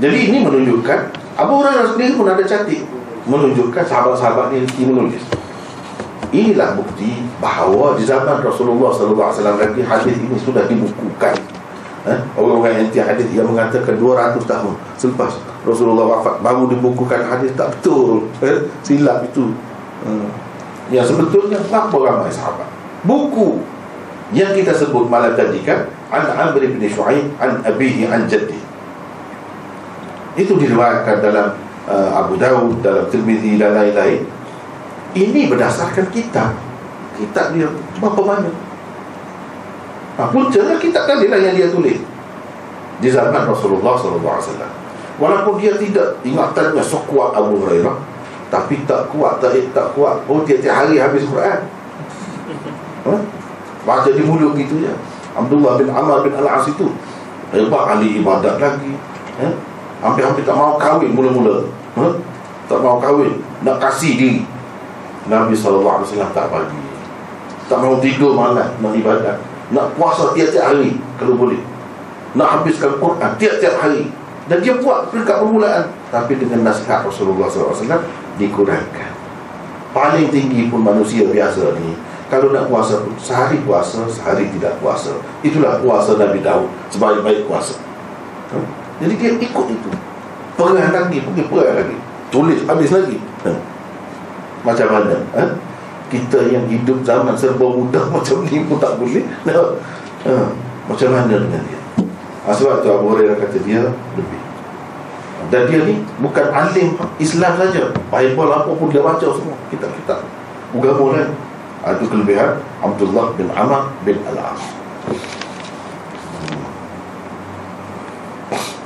Jadi 0.00 0.32
ini 0.32 0.40
menunjukkan 0.40 1.00
Abu 1.36 1.60
Hurairah 1.60 1.92
sendiri 1.92 2.16
pun 2.16 2.32
ada 2.32 2.40
cantik. 2.48 2.80
Menunjukkan 3.28 3.84
sahabat-sahabat 3.84 4.56
ni 4.56 4.64
menulis. 4.80 5.20
Inilah 6.32 6.80
bukti 6.80 7.28
bahawa 7.44 7.98
di 8.00 8.08
zaman 8.08 8.40
Rasulullah 8.40 8.88
SAW 8.88 9.36
lagi 9.36 9.84
hadis 9.84 10.16
ini 10.16 10.38
sudah 10.40 10.64
dibukukan. 10.64 11.36
Eh? 12.08 12.18
Orang-orang 12.32 12.80
yang 12.80 12.88
tiada 12.88 13.12
hadis 13.12 13.28
yang 13.36 13.44
mengatakan 13.44 14.00
200 14.00 14.40
tahun 14.48 14.72
selepas 14.96 15.36
Rasulullah 15.68 16.16
wafat 16.16 16.40
baru 16.40 16.72
dibukukan 16.72 17.20
hadis 17.28 17.52
tak 17.52 17.76
betul. 17.76 18.28
Eh? 18.40 18.68
Silap 18.80 19.24
itu. 19.26 19.52
Hmm. 20.04 20.32
Yang 20.88 21.14
sebetulnya 21.14 21.60
berapa 21.68 21.92
ramai 21.92 22.32
sahabat? 22.32 22.66
Buku 23.04 23.60
yang 24.32 24.54
kita 24.54 24.72
sebut 24.72 25.10
malam 25.10 25.34
tadi 25.34 25.60
kan 25.66 25.90
An 26.08 26.24
Amr 26.30 26.62
bin 26.62 26.82
Shu'aib 26.86 27.34
An 27.42 27.66
Abihi 27.66 28.06
An 28.06 28.30
Jaddi 28.30 28.58
Itu 30.38 30.54
diriwayatkan 30.54 31.18
dalam 31.18 31.58
uh, 31.90 32.10
Abu 32.14 32.38
Dawud 32.38 32.78
Dalam 32.78 33.10
Tirmidhi 33.10 33.58
dan 33.58 33.74
lain-lain 33.74 34.22
ini 35.14 35.50
berdasarkan 35.50 36.06
kitab 36.14 36.54
kitab 37.18 37.52
dia 37.52 37.66
berapa 37.98 38.20
banyak 38.22 38.54
ha, 40.20 40.28
puncalah 40.28 40.76
kitab 40.76 41.08
tadi 41.08 41.32
lah 41.32 41.40
yang 41.40 41.56
dia 41.56 41.72
tulis. 41.72 41.96
Di 43.00 43.08
zaman 43.08 43.48
Rasulullah 43.48 43.96
SAW 43.96 44.20
walaupun 45.20 45.60
dia 45.60 45.72
tidak 45.76 46.20
ingatannya 46.24 46.84
sekuat 46.84 47.32
Abu 47.36 47.60
Hurairah 47.64 47.96
tapi 48.50 48.82
tak 48.84 49.08
kuat 49.14 49.40
tak, 49.40 49.56
tak 49.72 49.96
kuat. 49.96 50.20
Oh 50.26 50.44
tiap-tiap 50.44 50.84
hari 50.84 51.00
habis 51.00 51.24
Quran. 51.24 51.60
Ha? 53.00 53.14
baca 53.80 54.10
di 54.12 54.20
mulut 54.20 54.52
gitu 54.60 54.84
je. 54.84 54.92
Abdullah 55.32 55.80
bin 55.80 55.88
Amr 55.88 56.20
bin 56.20 56.36
Al-As 56.36 56.68
itu 56.68 56.92
hebat 57.54 57.96
ahli 57.96 58.20
ibadat 58.20 58.60
lagi. 58.60 58.92
Ha? 59.40 59.48
hampir-hampir 60.00 60.44
tak 60.44 60.56
mau 60.56 60.76
kahwin 60.76 61.16
mula-mula. 61.16 61.64
Ha? 61.96 62.06
tak 62.68 62.78
mau 62.84 63.00
kahwin. 63.00 63.40
Nak 63.64 63.80
kasih 63.80 64.18
diri. 64.20 64.42
Nabi 65.30 65.54
SAW 65.54 66.10
tak 66.34 66.46
bagi. 66.50 66.80
Tak 67.70 67.78
mau 67.78 68.02
tidur 68.02 68.34
malam 68.34 68.66
nak 68.82 68.92
ibadat 68.92 69.49
nak 69.70 69.94
puasa 69.94 70.34
tiap-tiap 70.34 70.74
hari 70.74 70.98
kalau 71.18 71.34
boleh. 71.38 71.60
Nak 72.34 72.62
habiskan 72.62 72.98
Quran 72.98 73.30
tiap-tiap 73.38 73.74
hari. 73.78 74.10
Dan 74.50 74.58
dia 74.66 74.74
buat 74.82 75.14
dekat 75.14 75.46
permulaan. 75.46 75.94
Tapi 76.10 76.34
dengan 76.34 76.66
nasihat 76.66 77.06
Rasulullah 77.06 77.46
SAW 77.46 78.02
dikurangkan. 78.34 79.14
Paling 79.94 80.30
tinggi 80.30 80.70
pun 80.70 80.82
manusia 80.82 81.26
biasa 81.26 81.74
ni 81.78 81.94
kalau 82.30 82.54
nak 82.54 82.70
puasa 82.70 83.02
pun 83.02 83.10
sehari 83.18 83.58
puasa 83.66 84.06
sehari 84.06 84.46
tidak 84.54 84.78
puasa. 84.78 85.18
Itulah 85.42 85.82
puasa 85.82 86.14
Nabi 86.14 86.38
Daud 86.38 86.70
sebaik-baik 86.94 87.50
puasa. 87.50 87.74
Ha? 88.54 88.58
jadi 89.02 89.14
dia 89.18 89.30
ikut 89.34 89.66
itu. 89.66 89.90
Perang 90.54 90.94
lagi 90.94 91.18
pergi 91.18 91.42
perang 91.50 91.74
lagi. 91.74 91.96
Tulis 92.30 92.62
habis 92.70 92.90
lagi. 92.94 93.18
Ha? 93.18 93.50
macam 94.62 94.86
mana? 94.94 95.16
Ha? 95.34 95.44
Kita 96.10 96.50
yang 96.50 96.66
hidup 96.66 97.06
zaman 97.06 97.38
serba 97.38 97.70
mudah 97.70 98.04
macam 98.14 98.42
ni 98.44 98.66
pun 98.66 98.76
tak 98.82 98.98
boleh. 98.98 99.24
Ha? 100.26 100.36
macam 100.84 101.08
mana 101.14 101.32
dengan 101.32 101.62
dia? 101.64 101.80
Ha, 102.44 102.50
sebab 102.50 102.82
tu 102.82 102.90
Abu 102.90 103.14
Hurairah 103.14 103.38
kata 103.38 103.62
dia 103.62 103.94
lebih. 104.18 104.40
Dan 105.48 105.70
dia 105.70 105.80
ni 105.86 106.02
bukan 106.18 106.50
alim 106.50 106.98
Islam 107.22 107.54
saja. 107.56 107.94
Bible 107.94 108.50
apa 108.50 108.70
pun 108.74 108.90
dia 108.90 109.00
baca 109.00 109.22
semua. 109.22 109.56
Kitab-kitab. 109.70 110.26
Agama 110.74 111.14
lain. 111.14 111.30
Ha, 111.86 111.96
itu 111.96 112.04
kelebihan 112.10 112.60
Abdullah 112.82 113.32
bin 113.38 113.48
Amr 113.54 113.94
bin 114.04 114.18
Al-As. 114.28 114.60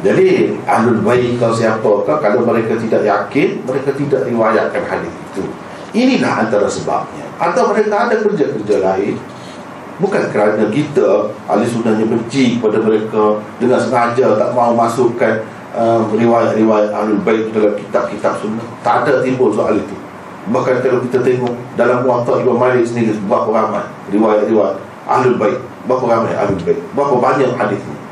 Jadi 0.04 0.60
Ahlul 0.68 1.00
Bayi 1.00 1.40
kau 1.40 1.48
siapakah 1.48 2.20
Kalau 2.20 2.44
mereka 2.44 2.76
tidak 2.76 3.08
yakin 3.08 3.64
Mereka 3.64 3.96
tidak 3.96 4.28
riwayatkan 4.28 4.84
hadis 4.84 5.08
itu 5.08 5.48
Inilah 5.94 6.44
antara 6.46 6.66
sebabnya. 6.66 7.24
Atau 7.38 7.70
mereka 7.70 8.10
ada 8.10 8.18
kerja-kerja 8.18 8.76
lain. 8.82 9.14
Bukan 9.94 10.26
kerana 10.34 10.66
kita 10.74 11.30
Ahli 11.46 11.70
sunnahnya 11.70 12.02
benci 12.10 12.58
kepada 12.58 12.82
mereka 12.82 13.38
Dengan 13.62 13.78
sengaja 13.78 14.34
tak 14.34 14.50
mau 14.50 14.74
masukkan 14.74 15.46
uh, 15.70 16.02
Riwayat-riwayat 16.10 16.90
Ahlul 16.90 17.22
Bayi 17.22 17.46
dalam 17.54 17.78
kitab-kitab 17.78 18.42
sunnah. 18.42 18.66
Tak 18.82 19.06
ada 19.06 19.22
timbul 19.22 19.54
soal 19.54 19.78
itu. 19.78 19.94
Bahkan 20.50 20.82
kalau 20.82 20.98
kita 20.98 21.22
tengok 21.22 21.54
Dalam 21.78 22.02
muatak 22.02 22.42
Ibn 22.42 22.58
Malik 22.58 22.82
sendiri 22.82 23.14
Berapa 23.22 23.54
ramai 23.54 23.86
riwayat-riwayat 24.10 24.82
Ahlul 25.06 25.38
Bayi 25.38 25.62
Berapa 25.86 26.04
ramai 26.10 26.34
Ahlul 26.34 26.58
Bayi 26.66 26.82
Berapa 26.90 27.14
banyak 27.14 27.54
hadis 27.54 27.78
ini 27.78 28.04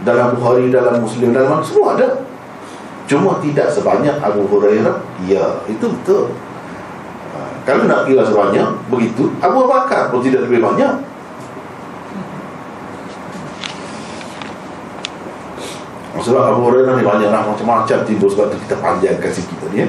dalam 0.00 0.36
Bukhari, 0.36 0.72
dalam 0.72 1.04
Muslim, 1.04 1.36
dalam 1.36 1.60
semua 1.60 1.96
ada. 1.96 2.24
Cuma 3.04 3.42
tidak 3.42 3.68
sebanyak 3.68 4.16
Abu 4.22 4.46
Hurairah. 4.46 5.02
Ya, 5.26 5.60
itu 5.66 5.82
betul. 5.82 6.30
Kalau 7.68 7.84
nak 7.84 8.08
kira 8.08 8.24
sebanyak, 8.24 8.68
begitu. 8.88 9.30
Abu 9.38 9.68
Bakar 9.68 10.08
pun 10.08 10.24
tidak 10.24 10.48
lebih 10.48 10.64
banyak. 10.64 11.06
Sebab 16.20 16.52
Abu 16.52 16.68
Hurairah 16.68 17.00
ni 17.00 17.04
banyak 17.04 17.32
lah 17.32 17.48
macam-macam 17.48 18.04
timbul 18.04 18.28
sebab 18.28 18.52
tu 18.52 18.56
kita 18.68 18.76
panjangkan 18.76 19.32
sikit 19.32 19.56
tadi 19.64 19.82
ya. 19.82 19.88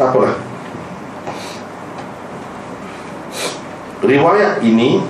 Tak 0.00 0.08
apalah. 0.08 0.32
Riwayat 4.02 4.64
ini 4.64 5.04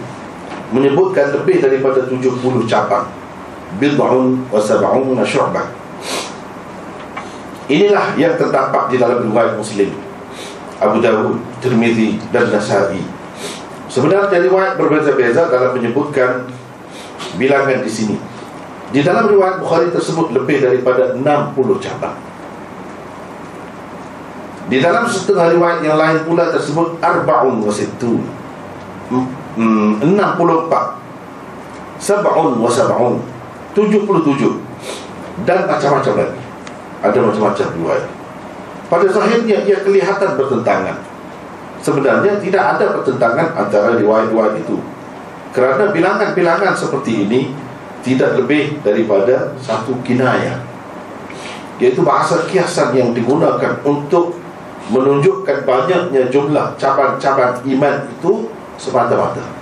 menyebutkan 0.74 1.30
lebih 1.36 1.62
daripada 1.62 2.02
70 2.08 2.42
cabang 2.66 3.06
bid'un 3.76 4.44
wa 4.52 4.60
sab'un 4.60 5.16
syu'bah 5.24 5.68
inilah 7.72 8.16
yang 8.20 8.36
terdapat 8.36 8.92
di 8.92 8.96
dalam 9.00 9.24
riwayat 9.24 9.56
muslim 9.56 9.92
Abu 10.82 10.98
Dawud, 10.98 11.38
Tirmizi 11.62 12.18
dan 12.34 12.50
Nasa'i. 12.50 12.98
Sebenarnya 13.86 14.42
riwayat 14.42 14.74
berbeza-beza 14.74 15.46
dalam 15.46 15.78
menyebutkan 15.78 16.50
bilangan 17.38 17.86
di 17.86 17.92
sini. 17.92 18.16
Di 18.90 19.00
dalam 19.00 19.30
riwayat 19.30 19.62
Bukhari 19.62 19.94
tersebut 19.94 20.34
lebih 20.34 20.58
daripada 20.58 21.14
60 21.14 21.22
cabang. 21.78 22.18
Di 24.66 24.80
dalam 24.80 25.04
setengah 25.06 25.52
riwayat 25.54 25.78
yang 25.84 26.00
lain 26.00 26.24
pula 26.24 26.50
tersebut 26.50 26.98
arba'un 26.98 27.62
wa 27.62 27.72
sittun. 27.72 28.24
Hmm, 29.52 30.00
64 30.00 30.96
Sab'un 32.02 32.56
wa 32.58 32.70
sab'un. 32.72 33.20
77 33.76 35.44
Dan 35.44 35.68
macam-macam 35.68 36.14
lagi. 36.18 36.40
Ada 37.04 37.18
macam-macam 37.20 37.66
riwayat 37.76 38.21
Pada 38.92 39.08
zahirnya 39.08 39.64
ia 39.64 39.80
kelihatan 39.80 40.36
bertentangan. 40.36 41.00
Sebenarnya 41.80 42.36
tidak 42.44 42.76
ada 42.76 42.92
pertentangan 43.00 43.48
antara 43.56 43.96
riwayat-riwayat 43.96 44.60
itu. 44.60 44.76
Kerana 45.56 45.92
bilangan-bilangan 45.92 46.72
seperti 46.72 47.28
ini 47.28 47.40
Tidak 48.02 48.34
lebih 48.34 48.82
daripada 48.82 49.54
satu 49.62 49.94
kinayah. 50.02 50.58
Iaitu 51.78 52.02
bahasa 52.02 52.44
kiasan 52.50 52.92
yang 52.98 53.14
digunakan 53.14 53.78
untuk 53.86 54.42
Menunjukkan 54.90 55.62
banyaknya 55.62 56.26
jumlah 56.26 56.74
cabang-cabang 56.74 57.62
iman 57.62 57.96
itu 58.10 58.50
semata-mata 58.74 59.61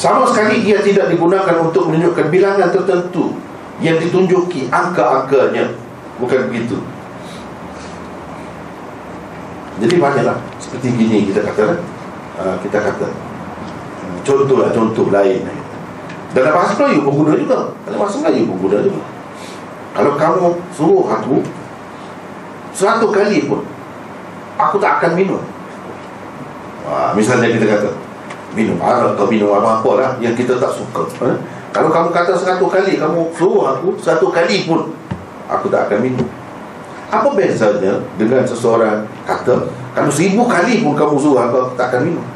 Sama 0.00 0.24
sekali 0.32 0.64
ia 0.64 0.80
tidak 0.80 1.12
digunakan 1.12 1.60
untuk 1.60 1.92
menunjukkan 1.92 2.32
bilangan 2.32 2.72
tertentu 2.72 3.36
Yang 3.84 4.08
ditunjuki 4.08 4.72
angka-angkanya. 4.72 5.76
Bukan 6.16 6.48
begitu. 6.48 6.80
Jadi 9.76 9.94
banyaklah. 10.00 10.40
Seperti 10.56 10.96
gini 10.96 11.28
kita 11.28 11.44
kata 11.44 11.84
uh, 12.40 12.56
Kita 12.64 12.80
kata 12.80 13.12
Contohlah 14.24 14.72
contoh 14.72 15.12
lain. 15.12 15.44
Dalam 16.32 16.52
bahasa 16.56 16.72
Melayu? 16.80 17.04
Pun 17.04 17.12
guna 17.20 17.32
juga 17.36 17.58
bahasa 17.84 18.16
Melayu 18.24 18.48
pun 18.48 18.56
guna 18.64 18.76
juga. 18.80 19.02
Kalau 19.92 20.12
kamu 20.16 20.44
suruh 20.72 21.04
aku 21.12 21.44
Satu 22.72 23.12
kali 23.12 23.44
pun 23.44 23.60
Aku 24.56 24.80
tak 24.80 25.00
akan 25.00 25.12
minum. 25.12 25.44
Ha, 26.88 27.12
Misalnya 27.12 27.52
kita 27.52 27.68
kata 27.68 28.09
Minum 28.50 28.78
arak 28.82 29.14
atau 29.14 29.26
minum 29.30 29.54
apa-apa 29.54 29.90
lah 29.98 30.10
Yang 30.18 30.44
kita 30.44 30.58
tak 30.58 30.74
suka 30.74 31.06
ha? 31.22 31.30
Kalau 31.70 31.88
kamu 31.90 32.10
kata 32.10 32.34
satu 32.34 32.66
kali 32.66 32.98
Kamu 32.98 33.30
suruh 33.30 33.78
aku 33.78 33.94
Satu 34.02 34.34
kali 34.34 34.66
pun 34.66 34.90
Aku 35.46 35.70
tak 35.70 35.86
akan 35.86 35.98
minum 36.02 36.26
Apa 37.10 37.30
bezanya 37.34 38.02
Dengan 38.18 38.42
seseorang 38.42 39.06
kata 39.22 39.70
Kalau 39.94 40.10
seribu 40.10 40.50
kali 40.50 40.82
pun 40.82 40.98
kamu 40.98 41.14
suruh 41.14 41.46
aku 41.46 41.56
Aku 41.70 41.74
tak 41.78 41.94
akan 41.94 42.02
minum 42.10 42.26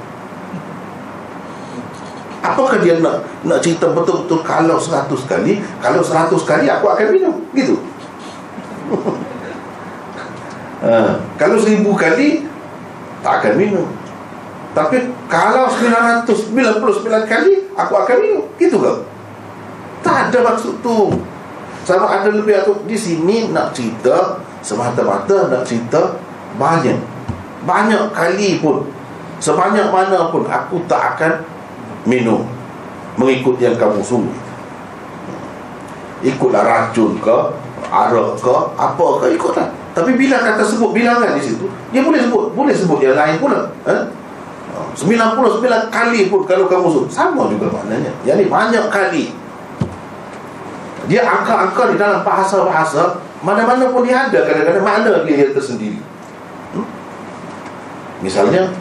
Apakah 2.45 2.77
dia 2.85 3.01
nak 3.01 3.25
nak 3.41 3.65
cerita 3.65 3.89
betul-betul 3.89 4.45
kalau 4.45 4.77
seratus 4.77 5.25
kali, 5.25 5.65
kalau 5.81 6.05
seratus 6.05 6.45
kali 6.45 6.69
aku 6.69 6.93
akan 6.93 7.09
minum, 7.09 7.41
gitu. 7.57 7.81
ha, 10.85 11.17
kalau 11.41 11.57
seribu 11.57 11.97
kali 11.97 12.45
tak 13.25 13.41
akan 13.41 13.53
minum. 13.57 13.89
Tapi 14.75 14.97
kalau 15.31 15.71
sembilan 15.71 16.03
ratus 16.03 16.51
sembilan 16.51 16.75
puluh 16.83 16.95
sembilan 16.99 17.23
kali 17.31 17.53
aku 17.79 17.93
akan 17.95 18.17
minum, 18.19 18.45
gitu 18.59 18.77
ke? 18.83 18.93
Tak 20.03 20.29
ada 20.31 20.39
maksud 20.43 20.83
tu. 20.83 21.15
Sama 21.87 22.11
ada 22.11 22.33
lebih 22.33 22.59
atau 22.59 22.81
di 22.83 22.97
sini 22.99 23.55
nak 23.55 23.71
cerita 23.71 24.43
semata-mata 24.61 25.47
nak 25.47 25.63
cerita 25.63 26.19
banyak. 26.59 26.99
Banyak 27.65 28.13
kali 28.13 28.59
pun 28.59 28.85
sebanyak 29.39 29.93
mana 29.93 30.33
pun 30.33 30.49
aku 30.49 30.81
tak 30.89 31.17
akan 31.17 31.33
minum 32.09 32.45
mengikut 33.21 33.61
yang 33.61 33.77
kamu 33.77 34.01
suruh 34.01 34.33
ikutlah 36.25 36.65
racun 36.65 37.21
ke 37.21 37.37
arak 37.93 38.41
ke 38.41 38.55
apa 38.81 39.07
ke 39.21 39.27
ikutlah 39.37 39.69
tapi 39.93 40.17
bila 40.17 40.41
kata 40.41 40.65
sebut 40.65 40.91
bilangan 40.97 41.37
di 41.37 41.43
situ 41.45 41.69
dia 41.93 42.01
boleh 42.01 42.25
sebut 42.25 42.57
boleh 42.57 42.75
sebut 42.75 42.99
yang 43.05 43.15
lain 43.15 43.37
pula 43.39 43.69
eh? 43.85 44.03
99 44.95 45.91
kali 45.91 46.21
pun 46.31 46.47
kalau 46.47 46.67
kamu 46.71 46.87
suruh. 46.91 47.11
Sama 47.11 47.51
juga 47.51 47.71
maknanya. 47.71 48.11
Jadi 48.23 48.47
banyak 48.47 48.87
kali. 48.91 49.35
Dia 51.05 51.21
angka-angka 51.21 51.93
di 51.93 51.97
dalam 52.01 52.25
bahasa-bahasa 52.25 53.21
Mana-mana 53.45 53.93
pun 53.93 54.01
dia 54.09 54.25
ada. 54.25 54.41
Kadang-kadang 54.41 54.85
makna 54.85 55.21
dia 55.29 55.45
yang 55.45 55.53
tersendiri? 55.53 56.01
Hmm? 56.73 56.87
Misalnya 58.25 58.73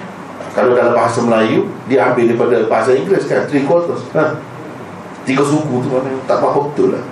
Kalau 0.56 0.72
dalam 0.72 0.96
bahasa 0.96 1.20
Melayu 1.20 1.68
Dia 1.92 2.08
ambil 2.08 2.32
daripada 2.32 2.56
bahasa 2.72 2.96
Inggeris 2.96 3.28
kan? 3.28 3.44
Three 3.52 3.68
quarters 3.68 4.08
ha? 4.16 4.40
Tiga 5.28 5.44
suku 5.44 5.84
tu 5.84 5.88
mana 5.92 6.16
Tak 6.24 6.40
apa-apa 6.40 6.72
betul 6.72 6.96
lah. 6.96 7.04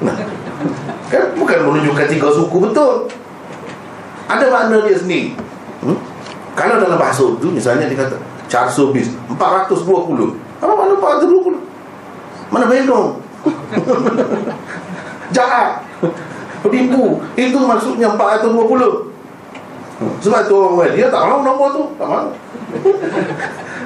Kan? 1.11 1.35
Bukan 1.35 1.57
menunjukkan 1.67 2.07
tiga 2.07 2.31
suku 2.31 2.55
betul. 2.63 3.11
Ada 4.31 4.47
makna 4.47 4.79
dia 4.87 4.95
sendiri. 4.95 5.35
Hmm? 5.83 5.99
Kalau 6.55 6.79
dalam 6.79 6.95
bahasa 6.95 7.19
Urdu 7.27 7.51
Misalnya 7.51 7.91
dia 7.91 7.99
kata 7.99 8.30
400 8.51 8.91
bis 8.91 9.07
420 9.31 10.35
Apa 10.59 10.73
mana 10.75 10.93
420 10.99 12.51
Mana 12.51 12.65
bedong 12.67 13.23
Jahat. 15.31 15.81
Penipu. 16.61 17.23
Itu 17.39 17.57
maksudnya 17.63 18.13
420 18.13 19.11
sebab 20.21 20.49
tu 20.49 20.57
orang 20.57 20.75
well, 20.81 20.93
dia 20.97 21.13
tak 21.13 21.21
mahu 21.29 21.41
nombor 21.45 21.67
tu. 21.77 21.83
Tak 22.01 22.07
mahu. 22.09 22.29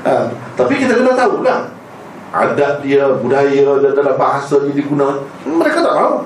Ha, 0.08 0.12
Tapi 0.60 0.74
kita 0.80 1.04
kena 1.04 1.12
tahu 1.12 1.44
kan? 1.44 1.76
Adat 2.32 2.84
dia, 2.84 3.08
budaya 3.20 3.52
dia, 3.52 3.92
dalam 3.96 4.16
bahasa 4.20 4.60
dia 4.68 4.76
diguna 4.76 5.24
Mereka 5.44 5.84
tak 5.84 5.96
mahu. 5.96 6.18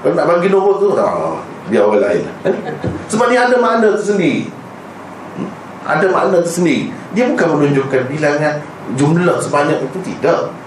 Kalau 0.00 0.14
nak 0.16 0.26
bagi 0.28 0.48
nombor 0.48 0.80
tu, 0.80 0.96
tak 0.96 1.04
mahu. 1.04 1.36
Biar 1.68 1.84
orang 1.84 2.00
lain. 2.00 2.24
Eh? 2.48 2.56
Sebab 3.12 3.26
dia 3.28 3.44
ada 3.44 3.56
makna 3.60 3.92
tersendiri. 3.92 4.48
Ada 5.86 6.10
makna 6.10 6.42
tersendiri 6.42 6.90
Dia 7.14 7.30
bukan 7.30 7.46
menunjukkan 7.56 8.10
bilangan 8.10 8.58
Jumlah 8.98 9.38
sebanyak 9.38 9.78
itu 9.86 9.98
Tidak 10.02 10.66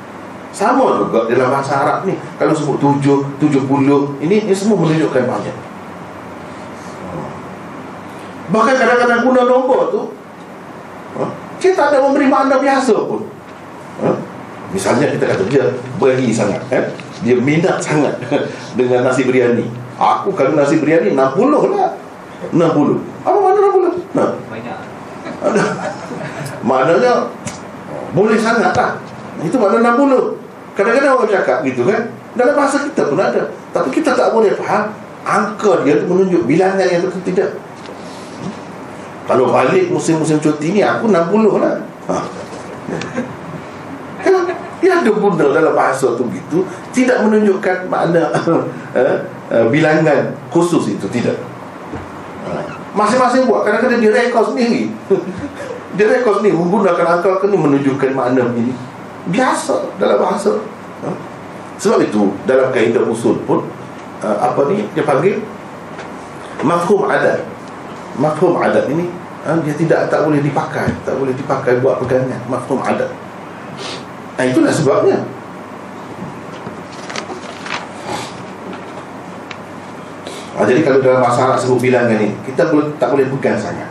sama 0.49 0.97
juga 1.05 1.29
dalam 1.29 1.53
bahasa 1.53 1.85
Arab 1.85 2.09
ni 2.09 2.17
Kalau 2.41 2.53
sebut 2.57 2.81
tujuh, 2.81 3.21
tujuh 3.37 3.63
puluh 3.69 4.17
Ini, 4.17 4.49
ini 4.49 4.53
semua 4.53 4.81
menunjukkan 4.81 5.29
banyak 5.29 5.55
Bahkan 8.49 8.75
kadang-kadang 8.81 9.21
guna 9.29 9.41
nombor 9.45 9.81
tu 9.93 10.01
ha? 11.21 11.29
Kita 11.61 11.77
tak 11.77 11.87
ada 11.93 11.97
memberi 12.01 12.25
makna 12.25 12.57
biasa 12.57 12.97
pun 13.05 13.29
ha? 14.01 14.09
Misalnya 14.73 15.13
kita 15.13 15.29
kata 15.29 15.45
dia 15.45 15.69
beri 16.01 16.33
sangat 16.33 16.65
eh? 16.73 16.97
Dia 17.21 17.37
minat 17.37 17.77
sangat 17.77 18.17
Dengan 18.77 19.05
nasi 19.05 19.29
biryani 19.29 19.69
Aku 20.01 20.33
kalau 20.33 20.57
nasi 20.57 20.81
biryani 20.81 21.13
60 21.13 21.77
lah 21.77 21.93
60 22.49 22.57
Apa 23.21 23.37
makna 23.37 23.59
60? 23.69 24.17
Nah. 24.17 24.29
Maknanya 26.63 27.13
Boleh 28.11 28.37
sangat 28.39 28.73
lah. 28.75 28.99
Itu 29.39 29.55
makna 29.55 29.95
60 29.95 30.75
Kadang-kadang 30.75 31.15
orang 31.19 31.31
cakap 31.31 31.57
gitu 31.67 31.83
kan. 31.87 32.01
Dalam 32.35 32.55
bahasa 32.55 32.83
kita 32.83 33.07
pun 33.07 33.19
ada. 33.19 33.51
Tapi 33.71 33.89
kita 33.91 34.15
tak 34.15 34.31
boleh 34.31 34.55
faham 34.55 34.91
Angka 35.19 35.83
dia 35.83 35.99
tu 35.99 36.07
menunjuk 36.07 36.47
bilangan 36.47 36.87
yang 36.87 37.03
betul 37.03 37.21
tidak? 37.27 37.59
Kalau 39.27 39.51
balik 39.51 39.91
musim-musim 39.91 40.41
cuti 40.41 40.73
ni 40.73 40.81
Aku 40.81 41.11
60 41.11 41.61
lah. 41.61 41.75
Ha. 42.09 42.17
Dia 44.79 45.03
ada 45.03 45.11
benda 45.11 45.45
dalam 45.51 45.75
bahasa 45.75 46.15
tu 46.15 46.23
gitu 46.31 46.63
Tidak 46.95 47.27
menunjukkan 47.27 47.91
makna 47.91 48.31
uh, 48.31 48.63
uh, 49.53 49.65
Bilangan 49.67 50.33
khusus 50.49 50.95
itu 50.95 51.05
Tidak. 51.11 51.35
Ha. 52.47 52.78
Masing-masing 52.93 53.45
buat. 53.45 53.65
Kadang-kadang 53.67 54.01
dia 54.01 54.11
rekod 54.13 54.53
sendiri. 54.53 54.89
Dia 55.97 56.05
rekod 56.05 56.39
sendiri. 56.39 56.53
Menggunakan 56.53 57.17
angka 57.17 57.43
ni 57.49 57.57
Menunjukkan 57.57 58.13
makna 58.13 58.45
ini 58.53 58.73
biasa. 59.29 59.97
Dalam 59.97 60.17
bahasa. 60.21 60.53
Ha? 61.05 61.09
sebab 61.79 62.03
itu 62.03 62.35
dalam 62.43 62.75
kaedah 62.75 63.07
usul 63.07 63.39
pun 63.47 63.63
uh, 64.19 64.37
apa 64.43 64.67
ni 64.67 64.83
dia 64.91 65.07
panggil? 65.07 65.39
Mafhum 66.59 67.07
adat. 67.07 67.47
Mafhum 68.19 68.59
adat 68.59 68.91
ini 68.91 69.07
uh, 69.47 69.55
dia 69.63 69.73
tidak 69.79 70.11
tak 70.11 70.27
boleh 70.27 70.43
dipakai. 70.43 70.91
Tak 71.07 71.15
boleh 71.15 71.31
dipakai 71.31 71.79
buat 71.79 72.03
pegangan 72.03 72.43
mafhum 72.51 72.83
adat. 72.83 73.07
Nah 74.35 74.43
itulah 74.43 74.75
sebabnya 74.75 75.23
Ha, 80.59 80.67
jadi 80.67 80.83
kalau 80.83 80.99
dalam 80.99 81.23
masalah 81.23 81.55
sebut 81.55 81.79
bilangan 81.79 82.19
ni 82.19 82.35
Kita 82.43 82.67
boleh, 82.67 82.91
tak 82.99 83.15
boleh 83.15 83.31
pegang 83.31 83.55
sangat 83.55 83.87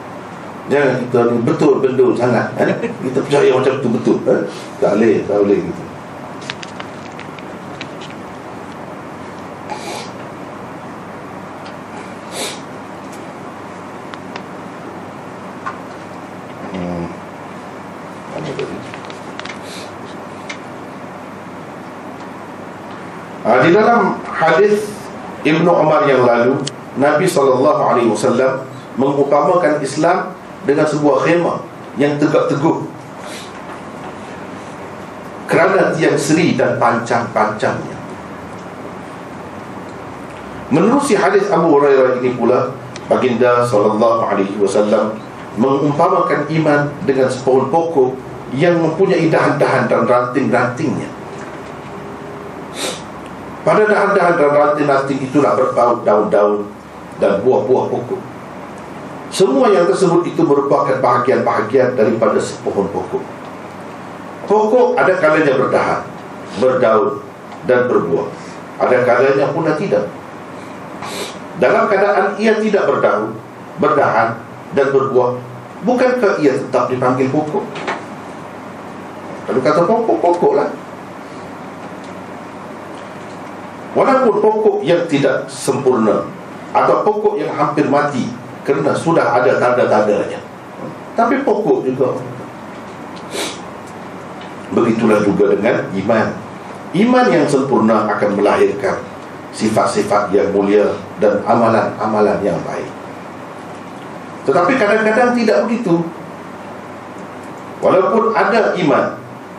Jangan 0.69 1.01
kita 1.01 1.21
betul 1.41 1.81
bendul 1.81 2.13
sangat 2.13 2.53
eh? 2.61 2.93
Kita 3.09 3.25
percaya 3.25 3.49
macam 3.57 3.81
tu 3.81 3.89
betul 3.89 4.21
eh? 4.29 4.45
Tak 4.77 5.01
boleh, 5.01 5.25
tak 5.25 5.41
boleh 5.41 5.65
gitu 5.65 5.83
hmm. 16.77 17.05
Ha, 23.49 23.65
di 23.65 23.71
dalam 23.73 24.08
Ibnu 25.59 25.71
Umar 25.75 26.07
yang 26.07 26.23
lalu 26.23 26.63
Nabi 26.99 27.27
SAW 27.27 28.63
mengutamakan 28.99 29.83
Islam 29.83 30.35
dengan 30.63 30.87
sebuah 30.87 31.27
khemah 31.27 31.59
yang 31.99 32.15
tegak 32.19 32.47
teguh. 32.47 32.87
Kerana 35.49 35.91
tiang 35.97 36.15
seri 36.15 36.61
dan 36.61 36.77
pancang-pancangnya 36.77 37.97
Menerusi 40.69 41.17
hadis 41.17 41.49
Abu 41.49 41.81
Hurairah 41.81 42.21
ini 42.21 42.37
pula 42.37 42.69
baginda 43.09 43.65
sallallahu 43.65 44.21
alaihi 44.29 44.53
wasallam 44.61 45.17
mengumpamakan 45.57 46.45
iman 46.45 46.93
dengan 47.09 47.33
sepohon 47.33 47.73
pokok 47.73 48.13
yang 48.53 48.77
mempunyai 48.77 49.33
dahan-dahan 49.33 49.89
dan 49.89 50.05
ranting-rantingnya 50.05 51.09
pada 53.69 53.85
dahan-dahan 53.85 54.35
dan 54.41 54.51
ranting-ranting 54.57 55.21
itulah 55.29 55.53
berpaut 55.53 56.01
daun-daun 56.09 56.73
dan 57.21 57.45
buah-buah 57.45 57.93
pokok 57.93 58.39
semua 59.29 59.69
yang 59.69 59.85
tersebut 59.85 60.25
itu 60.25 60.41
merupakan 60.41 60.97
bahagian-bahagian 61.05 61.93
daripada 61.93 62.41
sepohon 62.41 62.89
pokok. 62.89 63.21
Pokok 64.49 64.97
ada 64.97 65.13
kalanya 65.21 65.53
berdahan, 65.61 66.01
berdaun 66.57 67.21
dan 67.69 67.85
berbuah. 67.85 68.29
Ada 68.81 69.05
kalanya 69.05 69.53
pula 69.53 69.77
tidak. 69.77 70.09
Dalam 71.61 71.93
keadaan 71.93 72.41
ia 72.41 72.57
tidak 72.57 72.89
berdaun, 72.89 73.37
berdahan 73.77 74.41
dan 74.73 74.87
berbuah, 74.97 75.37
bukankah 75.85 76.41
ia 76.41 76.57
tetap 76.57 76.89
dipanggil 76.89 77.29
pokok? 77.29 77.65
Kalau 79.45 79.61
kata 79.61 79.83
pokok, 79.85 80.17
pokoklah. 80.25 80.69
Walaupun 83.99 84.39
pokok 84.39 84.77
yang 84.87 85.03
tidak 85.11 85.51
sempurna 85.51 86.23
atau 86.71 87.03
pokok 87.03 87.35
yang 87.35 87.51
hampir 87.51 87.91
mati 87.91 88.31
kerana 88.63 88.95
sudah 88.95 89.43
ada 89.43 89.59
tanda-tandanya. 89.59 90.39
Tapi 91.19 91.43
pokok 91.43 91.83
juga. 91.83 92.15
Begitulah 94.71 95.19
juga 95.27 95.51
dengan 95.51 95.83
iman. 95.91 96.27
Iman 96.95 97.27
yang 97.27 97.43
sempurna 97.51 98.07
akan 98.07 98.39
melahirkan 98.39 99.03
sifat-sifat 99.51 100.31
yang 100.31 100.55
mulia 100.55 100.95
dan 101.19 101.43
amalan-amalan 101.43 102.39
yang 102.47 102.63
baik. 102.63 102.87
Tetapi 104.47 104.79
kadang-kadang 104.79 105.35
tidak 105.35 105.67
begitu. 105.67 106.07
Walaupun 107.83 108.31
ada 108.31 108.79
iman 108.79 109.05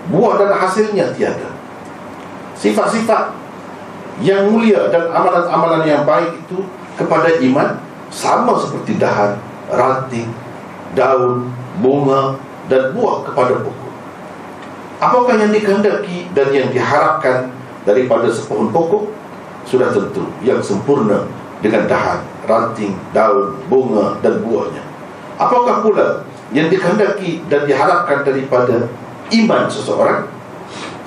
buah 0.07 0.33
dan 0.39 0.55
hasilnya 0.55 1.11
tiada. 1.11 1.51
Sifat-sifat 2.55 3.38
yang 4.19 4.51
mulia 4.51 4.91
dan 4.91 5.07
amalan-amalan 5.11 5.87
yang 5.87 6.03
baik 6.03 6.43
itu 6.43 6.67
kepada 6.99 7.39
iman 7.39 7.79
sama 8.11 8.59
seperti 8.59 8.99
dahan, 8.99 9.39
ranting, 9.71 10.27
daun, 10.91 11.47
bunga 11.79 12.35
dan 12.67 12.91
buah 12.91 13.23
kepada 13.23 13.63
pokok. 13.63 13.91
Apakah 14.99 15.39
yang 15.39 15.55
dikehendaki 15.55 16.27
dan 16.35 16.51
yang 16.51 16.67
diharapkan 16.75 17.55
daripada 17.87 18.27
sepohon 18.27 18.75
pokok? 18.75 19.07
Sudah 19.63 19.93
tentu 19.93 20.27
yang 20.43 20.59
sempurna 20.59 21.23
dengan 21.63 21.87
dahan, 21.87 22.19
ranting, 22.43 22.97
daun, 23.15 23.55
bunga 23.71 24.19
dan 24.19 24.43
buahnya. 24.43 24.83
Apakah 25.39 25.79
pula 25.79 26.27
yang 26.51 26.67
dikehendaki 26.67 27.47
dan 27.47 27.63
diharapkan 27.63 28.27
daripada 28.27 28.91
iman 29.31 29.63
seseorang? 29.71 30.27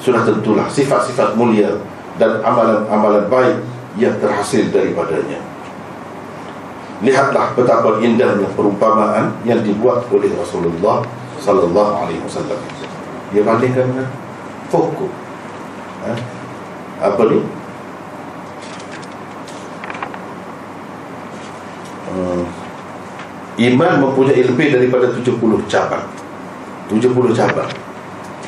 Sudah 0.01 0.25
tentulah 0.25 0.67
sifat-sifat 0.73 1.37
mulia 1.37 1.77
dan 2.21 2.41
amalan-amalan 2.45 3.25
baik 3.29 3.57
yang 3.97 4.17
terhasil 4.21 4.69
daripadanya. 4.73 5.41
Lihatlah 7.03 7.51
betapa 7.59 7.99
indahnya 7.99 8.47
perumpamaan 8.55 9.35
yang 9.43 9.59
dibuat 9.67 10.07
oleh 10.13 10.31
Rasulullah 10.39 11.03
sallallahu 11.43 11.93
alaihi 12.07 12.23
wasallam. 12.23 12.61
Dia 13.35 13.43
bandingkan 13.43 13.91
dengan 13.91 14.09
fokus. 14.71 15.11
Ha? 16.07 16.13
Apa 17.03 17.23
ni? 17.27 17.39
Hmm. 22.13 22.45
Iman 23.59 23.93
mempunyai 24.05 24.47
lebih 24.47 24.69
daripada 24.71 25.11
70 25.11 25.43
cabang. 25.67 26.07
70 26.87 27.35
cabang. 27.35 27.71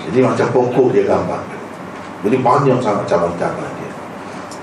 Jadi 0.05 0.19
macam 0.21 0.47
pokok 0.53 0.93
dia 0.93 1.09
gambarkan. 1.09 1.64
Jadi 2.25 2.37
banyak 2.41 2.79
sangat 2.81 3.05
cabang-cabang 3.05 3.69
dia. 3.77 3.93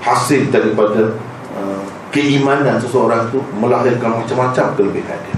Hasil 0.02 0.50
daripada 0.50 1.14
uh, 1.54 1.82
Keimanan 2.10 2.76
seseorang 2.82 3.30
tu 3.30 3.38
Melahirkan 3.54 4.18
macam-macam 4.18 4.74
kelebihan 4.74 5.18
dia. 5.22 5.36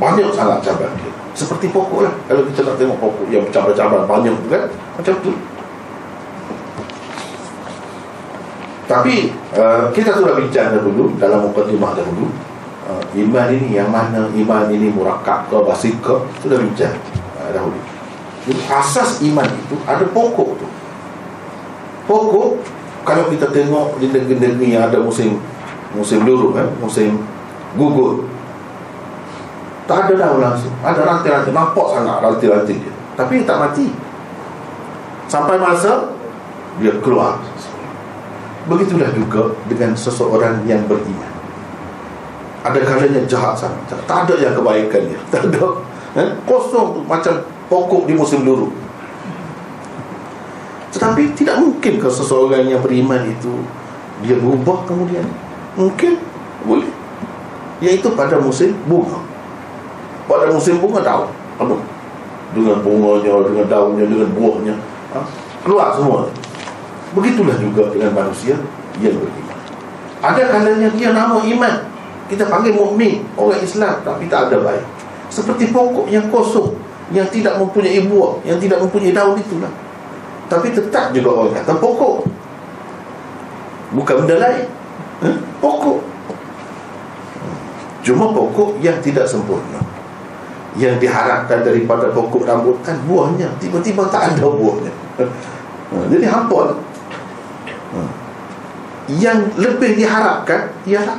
Banyak 0.00 0.32
sangat 0.32 0.64
cabang 0.64 0.96
dia. 0.96 1.12
Seperti 1.36 1.68
pokok 1.68 2.08
lah. 2.08 2.14
Kalau 2.24 2.48
kita 2.48 2.64
nak 2.64 2.76
tengok 2.80 2.96
pokok 2.96 3.28
yang 3.28 3.44
cabang-cabang 3.52 4.08
banyak 4.08 4.32
tu 4.40 4.48
kan 4.48 4.64
Macam 4.96 5.14
tu. 5.20 5.32
Tapi 8.86 9.34
uh, 9.58 9.90
kita 9.90 10.14
sudah 10.14 10.38
bincang 10.38 10.70
dahulu 10.78 11.18
dalam 11.18 11.44
mukadimah 11.50 11.92
dahulu. 11.92 12.30
Uh, 12.86 13.02
iman 13.18 13.50
ini 13.50 13.74
yang 13.74 13.90
mana 13.90 14.30
iman 14.30 14.70
ini 14.70 14.94
murakab 14.94 15.50
ke 15.50 15.58
basit 15.66 15.98
ke 15.98 16.14
sudah 16.38 16.54
bincang 16.54 16.94
uh, 17.42 17.50
dahulu. 17.50 17.76
Jadi 18.46 18.62
asas 18.70 19.18
iman 19.26 19.42
itu 19.42 19.74
ada 19.82 20.06
pokok 20.06 20.50
tu. 20.62 20.65
Pokok 22.06 22.62
kalau 23.06 23.30
kita 23.30 23.50
tengok 23.50 24.02
di 24.02 24.10
negeri-negeri 24.10 24.74
yang 24.74 24.90
ada 24.90 24.98
musim 24.98 25.38
musim 25.94 26.22
luruh 26.26 26.54
kan, 26.54 26.66
musim 26.82 27.22
gugur. 27.78 28.26
Tak 29.86 30.10
ada 30.10 30.14
daun 30.18 30.42
langsung. 30.42 30.74
Ada 30.82 31.06
rantai-rantai 31.06 31.54
nampak 31.54 31.86
sangat 31.94 32.18
rantai-rantai 32.18 32.74
dia. 32.82 32.94
Tapi 33.14 33.46
tak 33.46 33.58
mati. 33.62 33.86
Sampai 35.26 35.58
masa 35.58 36.14
dia 36.78 36.94
keluar 37.02 37.42
Begitulah 38.66 39.10
juga 39.14 39.54
dengan 39.70 39.94
seseorang 39.94 40.66
yang 40.66 40.82
beriman 40.90 41.32
Ada 42.66 42.82
kalanya 42.82 43.22
jahat 43.26 43.54
sangat 43.54 43.94
Tak 44.06 44.26
ada 44.26 44.34
yang 44.38 44.54
kebaikan 44.54 45.02
dia 45.06 45.20
Tak 45.32 45.50
ada 45.50 45.66
eh? 46.18 46.28
Kosong 46.46 46.98
tu 46.98 47.00
macam 47.06 47.34
pokok 47.66 48.06
di 48.10 48.14
musim 48.14 48.42
luruh 48.46 48.70
Tetapi 50.96 51.36
tidak 51.36 51.60
mungkin 51.60 52.00
ke 52.00 52.08
seseorang 52.08 52.64
yang 52.64 52.80
beriman 52.80 53.20
itu 53.28 53.52
Dia 54.24 54.40
berubah 54.40 54.88
kemudian 54.88 55.28
Mungkin 55.76 56.16
Boleh 56.64 56.88
Iaitu 57.84 58.08
pada 58.16 58.40
musim 58.40 58.72
bunga 58.88 59.20
Pada 60.24 60.48
musim 60.48 60.80
bunga 60.80 61.04
tahu 61.04 61.28
Apa? 61.60 61.76
Dengan 62.56 62.80
bunganya, 62.80 63.44
dengan 63.44 63.66
daunnya, 63.68 64.04
dengan 64.08 64.28
buahnya 64.32 64.74
ha? 65.12 65.20
Keluar 65.60 65.92
semua 65.92 66.32
Begitulah 67.16 67.56
juga 67.56 67.88
dengan 67.88 68.12
manusia 68.12 68.60
yang 69.00 69.16
beriman. 69.16 69.58
Ada 70.20 70.42
kalanya 70.52 70.88
dia 70.92 71.16
nama 71.16 71.40
iman. 71.40 71.74
Kita 72.28 72.44
panggil 72.50 72.76
mukmin, 72.76 73.22
orang 73.38 73.62
Islam 73.62 74.02
tapi 74.02 74.28
tak 74.28 74.50
ada 74.50 74.60
baik. 74.60 74.84
Seperti 75.32 75.70
pokok 75.70 76.10
yang 76.12 76.28
kosong, 76.28 76.74
yang 77.14 77.24
tidak 77.32 77.56
mempunyai 77.56 78.04
buah, 78.04 78.42
yang 78.42 78.58
tidak 78.60 78.82
mempunyai 78.84 79.14
daun 79.14 79.38
itulah. 79.38 79.70
Tapi 80.46 80.70
tetap 80.70 81.10
juga 81.10 81.30
orang 81.42 81.54
kata 81.58 81.72
pokok. 81.78 82.16
Bukan 83.94 84.14
benda 84.22 84.36
lain. 84.38 84.66
Eh? 85.26 85.36
Pokok. 85.58 85.98
Cuma 88.06 88.30
pokok 88.30 88.78
yang 88.78 88.98
tidak 89.02 89.26
sempurna. 89.26 89.82
Yang 90.76 91.08
diharapkan 91.08 91.64
daripada 91.64 92.12
pokok 92.12 92.46
rambutan 92.46 92.94
buahnya 93.08 93.48
tiba-tiba 93.58 94.06
tak 94.12 94.36
ada 94.36 94.44
buahnya. 94.44 94.92
Jadi 95.86 96.26
hampa 96.26 96.76
hmm. 97.94 98.10
Yang 99.22 99.38
lebih 99.54 99.94
diharapkan 99.96 100.66
Ialah 100.82 101.16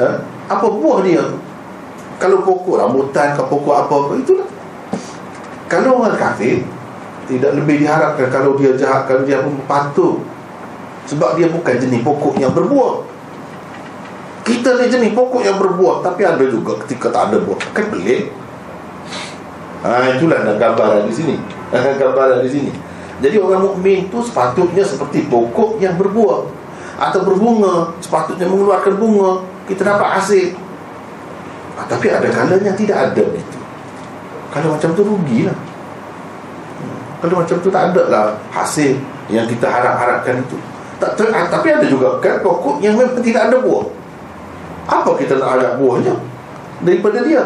eh, 0.00 0.16
Apa 0.48 0.66
buah 0.66 1.04
dia 1.04 1.22
Kalau 2.16 2.40
pokok 2.42 2.80
rambutan 2.80 3.36
ke 3.36 3.42
pokok 3.44 3.86
apa-apa 3.86 4.16
Itulah 4.16 4.48
Kalau 5.68 6.00
orang 6.00 6.16
kafir 6.16 6.64
Tidak 7.26 7.52
lebih 7.58 7.82
diharapkan 7.82 8.30
Kalau 8.30 8.54
dia 8.58 8.72
jahat 8.78 9.10
Kalau 9.10 9.22
dia 9.26 9.42
pun 9.42 9.58
patuh 9.66 10.22
Sebab 11.06 11.38
dia 11.38 11.50
bukan 11.50 11.74
jenis 11.78 12.02
pokok 12.02 12.38
yang 12.38 12.54
berbuah 12.54 13.02
Kita 14.46 14.78
ni 14.78 14.86
jenis 14.90 15.12
pokok 15.14 15.42
yang 15.42 15.58
berbuah 15.58 16.02
Tapi 16.06 16.22
ada 16.22 16.44
juga 16.46 16.78
ketika 16.86 17.10
tak 17.10 17.34
ada 17.34 17.42
buah 17.42 17.58
Kan 17.74 17.90
pelik 17.90 18.30
ha, 19.82 20.10
Itulah 20.14 20.42
nak 20.46 20.56
gambaran 20.58 21.06
di 21.06 21.14
sini 21.14 21.34
Gambaran 22.00 22.42
di 22.46 22.50
sini 22.50 22.72
jadi 23.16 23.40
orang 23.40 23.64
mukmin 23.64 24.12
tu 24.12 24.20
sepatutnya 24.20 24.84
seperti 24.84 25.24
pokok 25.32 25.80
yang 25.80 25.96
berbuah 25.96 26.44
atau 26.96 27.20
berbunga, 27.24 27.92
sepatutnya 28.00 28.48
mengeluarkan 28.48 28.96
bunga, 28.96 29.44
kita 29.68 29.84
dapat 29.84 30.20
hasil. 30.20 30.46
Ah, 31.76 31.84
tapi 31.88 32.08
ada 32.08 32.24
kalanya 32.28 32.72
tidak 32.72 33.12
ada 33.12 33.24
itu. 33.36 33.58
Kalau 34.52 34.76
macam 34.76 34.90
tu 34.96 35.02
rugilah. 35.04 35.56
Kalau 37.26 37.42
macam 37.42 37.58
tu 37.58 37.74
tak 37.74 37.90
ada 37.90 38.02
lah 38.06 38.24
hasil 38.54 39.02
yang 39.26 39.50
kita 39.50 39.66
harap-harapkan 39.66 40.46
itu. 40.46 40.54
Tak, 41.02 41.18
ter, 41.18 41.26
ah, 41.34 41.50
tapi 41.50 41.74
ada 41.74 41.82
juga 41.90 42.22
kan 42.22 42.38
pokok 42.38 42.78
yang 42.78 42.94
memang 42.94 43.18
tidak 43.18 43.50
ada 43.50 43.58
buah. 43.58 43.82
Apa 44.86 45.18
kita 45.18 45.42
nak 45.42 45.58
harap 45.58 45.72
buahnya 45.82 46.14
daripada 46.86 47.26
dia? 47.26 47.42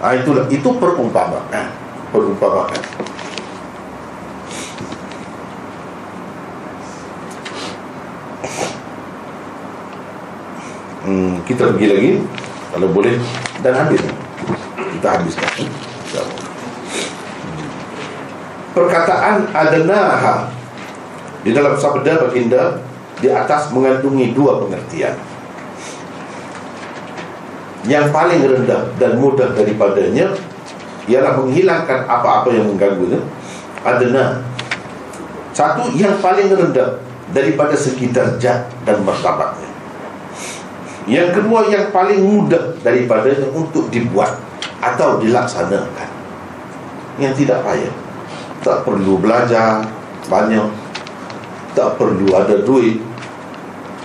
Ah 0.00 0.16
itulah 0.16 0.48
itu 0.48 0.72
perumpamaan. 0.80 1.68
Perumpamaan. 2.08 2.80
hmm, 11.04 11.44
kita 11.44 11.76
pergi 11.76 11.86
lagi 11.92 12.10
kalau 12.72 12.88
boleh 12.88 13.20
dan 13.60 13.84
habis 13.84 14.00
kita 14.96 15.06
habiskan 15.12 15.68
perkataan 18.76 19.48
adnaha 19.56 20.52
di 21.40 21.56
dalam 21.56 21.72
sabda 21.72 22.28
baginda 22.28 22.76
di 23.16 23.32
atas 23.32 23.72
mengandungi 23.72 24.36
dua 24.36 24.60
pengertian 24.60 25.16
yang 27.88 28.12
paling 28.12 28.44
rendah 28.44 28.92
dan 29.00 29.16
mudah 29.16 29.56
daripadanya 29.56 30.36
ialah 31.08 31.40
menghilangkan 31.40 32.04
apa-apa 32.04 32.52
yang 32.52 32.68
mengganggunya 32.68 33.24
adna 33.80 34.44
satu 35.56 35.88
yang 35.96 36.20
paling 36.20 36.52
rendah 36.52 37.00
daripada 37.32 37.72
segi 37.72 38.12
darjat 38.12 38.68
dan 38.84 39.00
martabatnya 39.00 39.72
yang 41.08 41.32
kedua 41.32 41.70
yang 41.72 41.88
paling 41.94 42.20
mudah 42.20 42.76
daripada 42.84 43.30
untuk 43.54 43.86
dibuat 43.94 44.42
atau 44.82 45.22
dilaksanakan. 45.22 46.10
Yang 47.16 47.46
tidak 47.46 47.62
payah. 47.62 48.05
Tak 48.66 48.82
perlu 48.82 49.22
belajar 49.22 49.78
banyak. 50.26 50.66
Tak 51.78 51.94
perlu 51.94 52.34
ada 52.34 52.66
duit. 52.66 52.98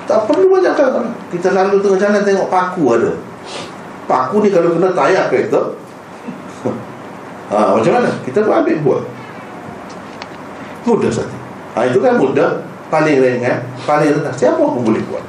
Tak 0.06 0.30
perlu 0.30 0.54
banyak 0.54 0.78
kan. 0.78 1.10
Kita 1.34 1.50
lalu 1.50 1.82
tengah 1.82 1.98
jalan 1.98 2.22
tengok 2.22 2.46
paku 2.54 2.94
ada. 2.94 3.18
Paku 4.06 4.46
ni 4.46 4.54
kalau 4.54 4.78
kena 4.78 4.94
tayar 4.94 5.34
kereta. 5.34 5.74
ha, 7.50 7.74
macam 7.74 7.90
mana? 7.90 8.10
Kita 8.22 8.46
pun 8.46 8.54
ambil 8.54 8.78
buat. 8.86 9.04
Mudah 10.86 11.10
saja. 11.10 11.38
Ha, 11.74 11.90
itu 11.90 11.98
kan 11.98 12.22
mudah. 12.22 12.62
Paling 12.94 13.18
ringan. 13.18 13.66
Paling 13.90 14.14
rendah. 14.14 14.34
Siapa 14.38 14.62
pun 14.62 14.86
boleh 14.86 15.02
buat. 15.10 15.26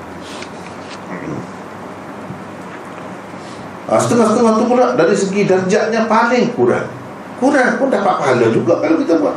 ha, 3.88 3.96
Setengah-setengah 3.96 4.52
tu 4.60 4.64
pula 4.68 4.92
Dari 4.92 5.16
segi 5.16 5.48
darjatnya 5.48 6.04
paling 6.04 6.52
kurang 6.52 7.01
Kurang 7.42 7.74
pun 7.74 7.90
dapat 7.90 8.14
pahala 8.22 8.46
juga 8.54 8.78
Kalau 8.78 8.94
kita 9.02 9.18
buat. 9.18 9.34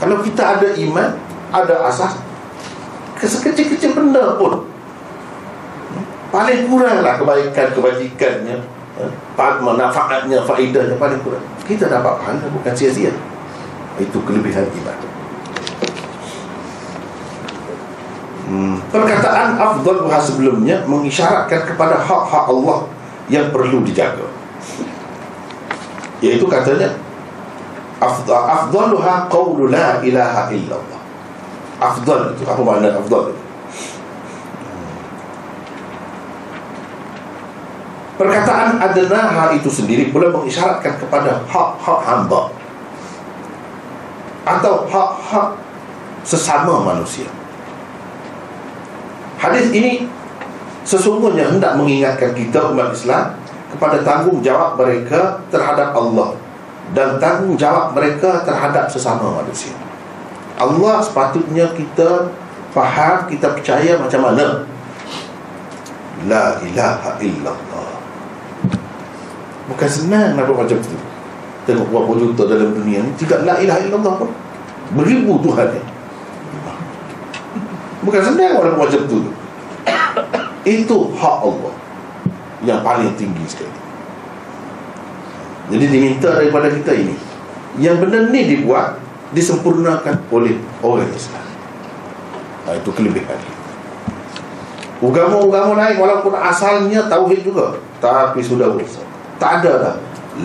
Kalau 0.00 0.16
kita 0.24 0.56
ada 0.56 0.68
iman 0.72 1.08
Ada 1.52 1.84
asas 1.84 2.16
Sekecil-kecil 3.18 3.98
benda 3.98 4.38
pun. 4.38 4.62
Paling 6.30 6.70
kurang 6.70 7.02
lah 7.02 7.18
kebaikan-kebajikannya 7.18 8.56
ha, 9.34 9.48
Manfaatnya, 9.58 10.38
faedahnya 10.46 10.94
paling 10.94 11.18
kurang. 11.26 11.42
Kita 11.66 11.90
dapat 11.90 12.14
pahala 12.14 12.46
bukan 12.46 12.72
sia-sia. 12.78 13.10
Itu 13.98 14.22
kelebihan 14.22 14.70
iman. 14.70 14.98
Hmm. 18.48 18.76
Perkataan 18.94 19.58
afdal 19.58 20.06
sebelumnya 20.22 20.86
mengisyaratkan 20.86 21.74
kepada 21.74 21.98
hak-hak 21.98 22.44
Allah 22.46 22.86
yang 23.26 23.50
perlu 23.50 23.82
dijaga 23.82 24.38
Iaitu 26.18 26.46
katanya 26.50 26.90
Afdaluha 27.98 29.26
qawlu 29.26 29.70
la 29.70 29.98
ilaha 30.02 30.50
illallah. 30.54 31.02
Afdal 31.78 32.34
itu 32.34 32.42
Apa 32.46 32.62
makna 32.62 32.94
afdal? 32.94 33.30
Itu 33.30 33.42
Perkataan 38.18 38.82
adnaha 38.82 39.54
itu 39.54 39.70
sendiri 39.70 40.10
Boleh 40.10 40.34
mengisyaratkan 40.34 40.98
kepada 40.98 41.38
Hak-hak 41.46 42.00
hamba 42.02 42.50
Atau 44.42 44.90
hak-hak 44.90 45.54
Sesama 46.26 46.82
manusia. 46.82 47.30
Hadis 49.38 49.70
ini 49.70 50.10
sesungguhnya 50.82 51.46
hendak 51.46 51.78
mengingatkan 51.78 52.34
kita 52.34 52.74
umat 52.74 52.90
Islam 52.90 53.37
kepada 53.68 54.00
tanggungjawab 54.00 54.80
mereka 54.80 55.44
terhadap 55.52 55.92
Allah 55.92 56.32
dan 56.96 57.20
tanggungjawab 57.20 57.92
mereka 57.92 58.40
terhadap 58.48 58.88
sesama 58.88 59.44
manusia. 59.44 59.76
Allah 60.56 61.04
sepatutnya 61.04 61.70
kita 61.76 62.32
faham, 62.72 63.28
kita 63.28 63.52
percaya 63.52 64.00
macam 64.00 64.20
mana? 64.24 64.64
La 66.26 66.58
ilaha 66.64 67.14
illallah. 67.20 67.92
Bukan 69.68 69.88
senang 69.88 70.34
nak 70.34 70.48
buat 70.48 70.64
macam 70.64 70.78
tu. 70.80 70.98
Tengok 71.68 71.92
berapa 71.92 72.12
juta 72.16 72.42
dalam 72.48 72.72
dunia 72.72 73.04
ni 73.04 73.12
tidak 73.20 73.44
la 73.44 73.60
ilaha 73.60 73.80
illallah 73.84 74.14
pun. 74.16 74.30
Beribu 74.96 75.36
Tuhan 75.44 75.68
ni. 75.76 75.82
Bukan 78.08 78.22
senang 78.24 78.56
orang 78.56 78.74
buat 78.80 78.88
macam 78.88 79.02
tu. 79.04 79.18
Itu 80.64 81.12
hak 81.12 81.38
Allah 81.44 81.87
yang 82.62 82.82
paling 82.82 83.14
tinggi 83.14 83.44
sekali. 83.46 83.88
Jadi 85.68 85.84
diminta 85.84 86.32
daripada 86.32 86.72
kita 86.72 86.96
ini 86.96 87.14
Yang 87.76 87.96
benda 88.04 88.18
ni 88.32 88.40
dibuat 88.56 88.96
Disempurnakan 89.36 90.24
oleh 90.32 90.56
orang 90.80 91.08
Islam. 91.12 91.44
Nah, 92.64 92.72
Itu 92.72 92.90
kelebihan. 92.96 93.36
Ugama-ugama 95.04 95.76
lain 95.76 96.00
Walaupun 96.00 96.32
asalnya 96.32 97.04
Tauhid 97.06 97.44
juga 97.44 97.76
Tapi 98.00 98.40
sudah 98.40 98.72
berusaha 98.72 99.04
Tak 99.36 99.62
ada 99.62 99.72
dah. 99.78 99.96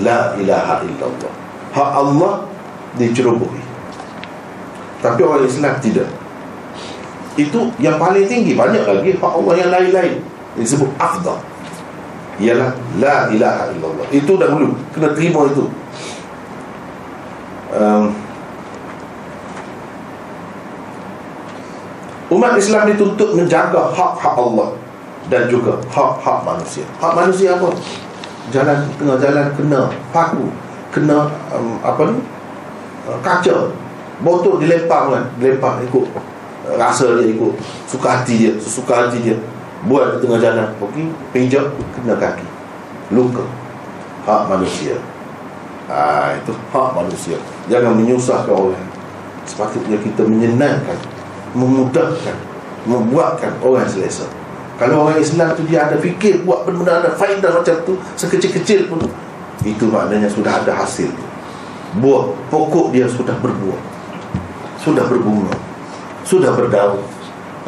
La 0.03 0.34
ilaha 0.36 0.84
illallah. 0.84 1.34
Hak 1.74 1.89
Allah 1.95 2.34
dicerobohi 2.99 3.61
Tapi 5.01 5.20
orang 5.24 5.45
Islam 5.45 5.74
tidak. 5.82 6.09
Itu 7.34 7.74
yang 7.82 7.97
paling 7.97 8.30
tinggi. 8.30 8.53
Banyak 8.53 8.86
lagi 8.86 9.09
hak 9.18 9.32
Allah 9.34 9.53
yang 9.57 9.70
lain-lain. 9.74 10.22
Disebut 10.53 10.89
afdal 11.01 11.41
ialah 12.42 12.74
la 12.98 13.30
ilaha 13.30 13.70
illallah. 13.70 14.06
Itu 14.10 14.38
dahulu. 14.42 14.74
Kena 14.90 15.14
terima 15.14 15.46
itu. 15.46 15.70
Um, 17.74 18.14
umat 22.34 22.54
Islam 22.58 22.90
dituntut 22.94 23.34
menjaga 23.38 23.90
hak-hak 23.94 24.36
Allah 24.38 24.78
dan 25.30 25.50
juga 25.50 25.78
hak-hak 25.90 26.38
manusia. 26.46 26.86
Hak 26.98 27.14
manusia 27.14 27.58
apa? 27.58 27.70
Jalan 28.54 28.86
tengah 28.98 29.18
jalan 29.18 29.48
kena 29.58 29.82
paku 30.14 30.50
kena 30.94 31.30
um, 31.54 31.78
apa 31.82 32.02
ni? 32.14 32.20
Uh, 33.10 33.18
kaca. 33.22 33.70
Botol 34.24 34.62
dilempar 34.62 35.10
kan 35.10 35.24
dilempar 35.38 35.82
ikut. 35.86 36.06
Rasa 36.78 37.20
dia 37.22 37.30
ikut. 37.34 37.54
Suka 37.90 38.22
hati 38.22 38.34
dia 38.38 38.54
sesuka 38.58 39.06
hati 39.06 39.22
dia 39.22 39.38
buat 39.88 40.16
di 40.16 40.18
tengah 40.24 40.40
jalan 40.40 40.68
pergi 40.80 41.06
pijak 41.36 41.66
kena 41.96 42.16
kaki. 42.16 42.48
Luka. 43.12 43.44
Hak 44.24 44.48
manusia. 44.48 44.96
Ha, 45.92 46.40
itu 46.40 46.56
hak 46.72 46.90
manusia. 46.96 47.36
Jangan 47.68 48.00
menyusahkan 48.00 48.56
orang 48.56 48.88
sepatutnya 49.44 50.00
kita 50.00 50.24
menyenangkan 50.24 50.96
memudahkan 51.52 52.38
membuatkan 52.88 53.52
orang 53.64 53.88
selesa. 53.88 54.28
Kalau 54.80 55.08
orang 55.08 55.22
Islam 55.22 55.54
tu 55.54 55.64
dia 55.70 55.86
ada 55.88 55.96
fikir 56.00 56.44
buat 56.44 56.66
benda-benda 56.66 57.04
ada 57.04 57.12
faedah 57.14 57.52
macam 57.62 57.76
tu 57.86 57.94
sekecil-kecil 58.18 58.90
pun 58.90 59.00
itu 59.64 59.86
maknanya 59.88 60.28
sudah 60.28 60.60
ada 60.60 60.76
hasil 60.76 61.14
buah 62.02 62.34
pokok 62.50 62.90
dia 62.90 63.06
sudah 63.06 63.38
berbuah. 63.38 63.82
Sudah 64.82 65.06
berbunga. 65.08 65.54
Sudah 66.24 66.52
berdaun 66.56 67.04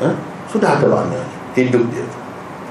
eh? 0.01 0.15
sudah 0.49 0.79
ada 0.79 0.85
maknanya. 0.87 1.29
Hidup 1.55 1.83
dia 1.93 2.04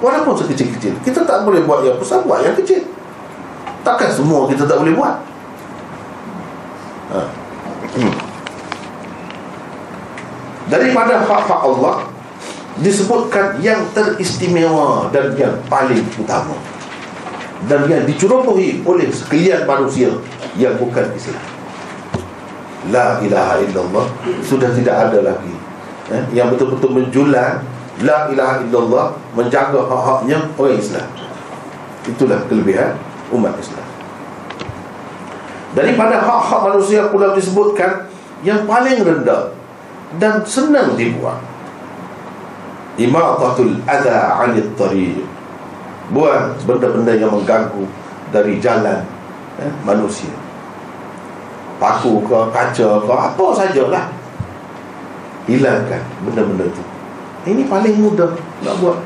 walaupun 0.05 0.37
sekecil-kecil 0.37 0.93
kita 1.01 1.25
tak 1.25 1.49
boleh 1.49 1.65
buat 1.65 1.81
yang 1.89 1.97
besar 1.97 2.21
buat 2.29 2.45
yang 2.45 2.53
kecil. 2.53 2.85
Takkan 3.81 4.13
semua 4.13 4.45
kita 4.45 4.69
tak 4.69 4.85
boleh 4.85 4.93
buat. 4.93 5.17
Ha. 7.15 7.21
hmm. 8.01 8.15
daripada 10.73 11.21
hak-hak 11.21 11.61
Allah 11.63 12.09
disebutkan 12.81 13.63
yang 13.63 13.87
teristimewa 13.95 15.07
dan 15.15 15.31
yang 15.39 15.55
paling 15.71 16.03
utama. 16.19 16.57
Dan 17.65 17.89
yang 17.89 18.05
dicerobohi 18.05 18.85
oleh 18.85 19.09
sekalian 19.09 19.65
manusia 19.65 20.13
yang 20.59 20.77
bukan 20.77 21.09
Islam. 21.17 21.41
La 22.93 23.17
ilaha 23.25 23.65
illallah 23.65 24.05
Sudah 24.45 24.69
tidak 24.77 25.09
ada 25.09 25.33
lagi. 25.33 25.55
Eh, 26.13 26.37
Yang 26.37 26.59
betul-betul 26.59 26.91
menjulang 26.93 27.65
La 28.03 28.27
ilaha 28.27 28.59
illallah 28.67 29.07
Menjaga 29.39 29.87
hak-haknya 29.87 30.51
orang 30.59 30.79
Islam. 30.83 31.07
Itulah 32.11 32.43
kelebihan 32.51 32.99
umat 33.31 33.55
Islam. 33.55 33.87
Daripada 35.79 36.19
hak-hak 36.19 36.61
manusia 36.71 37.07
pula 37.11 37.35
disebutkan 37.35 38.11
Yang 38.43 38.67
paling 38.67 38.99
rendah 39.03 39.55
Dan 40.19 40.43
senang 40.43 40.99
dibuat 40.99 41.39
Imatatul 42.95 43.83
adha 43.87 44.39
anit 44.43 44.71
tariq. 44.79 45.27
Buat 46.15 46.63
benda-benda 46.63 47.15
yang 47.15 47.35
mengganggu 47.35 47.87
Dari 48.31 48.59
jalan 48.63 49.03
eh, 49.59 49.73
manusia. 49.83 50.31
Paku 51.79 52.23
ke, 52.23 52.39
kaca 52.55 52.89
ke, 53.03 53.13
apa 53.15 53.47
sajalah. 53.51 54.07
Hilangkan 55.51 56.03
benda-benda 56.23 56.71
itu 56.71 56.94
ini 57.45 57.69
paling 57.69 58.01
mudah 58.01 58.33
nak 58.65 58.77
buat 58.81 58.99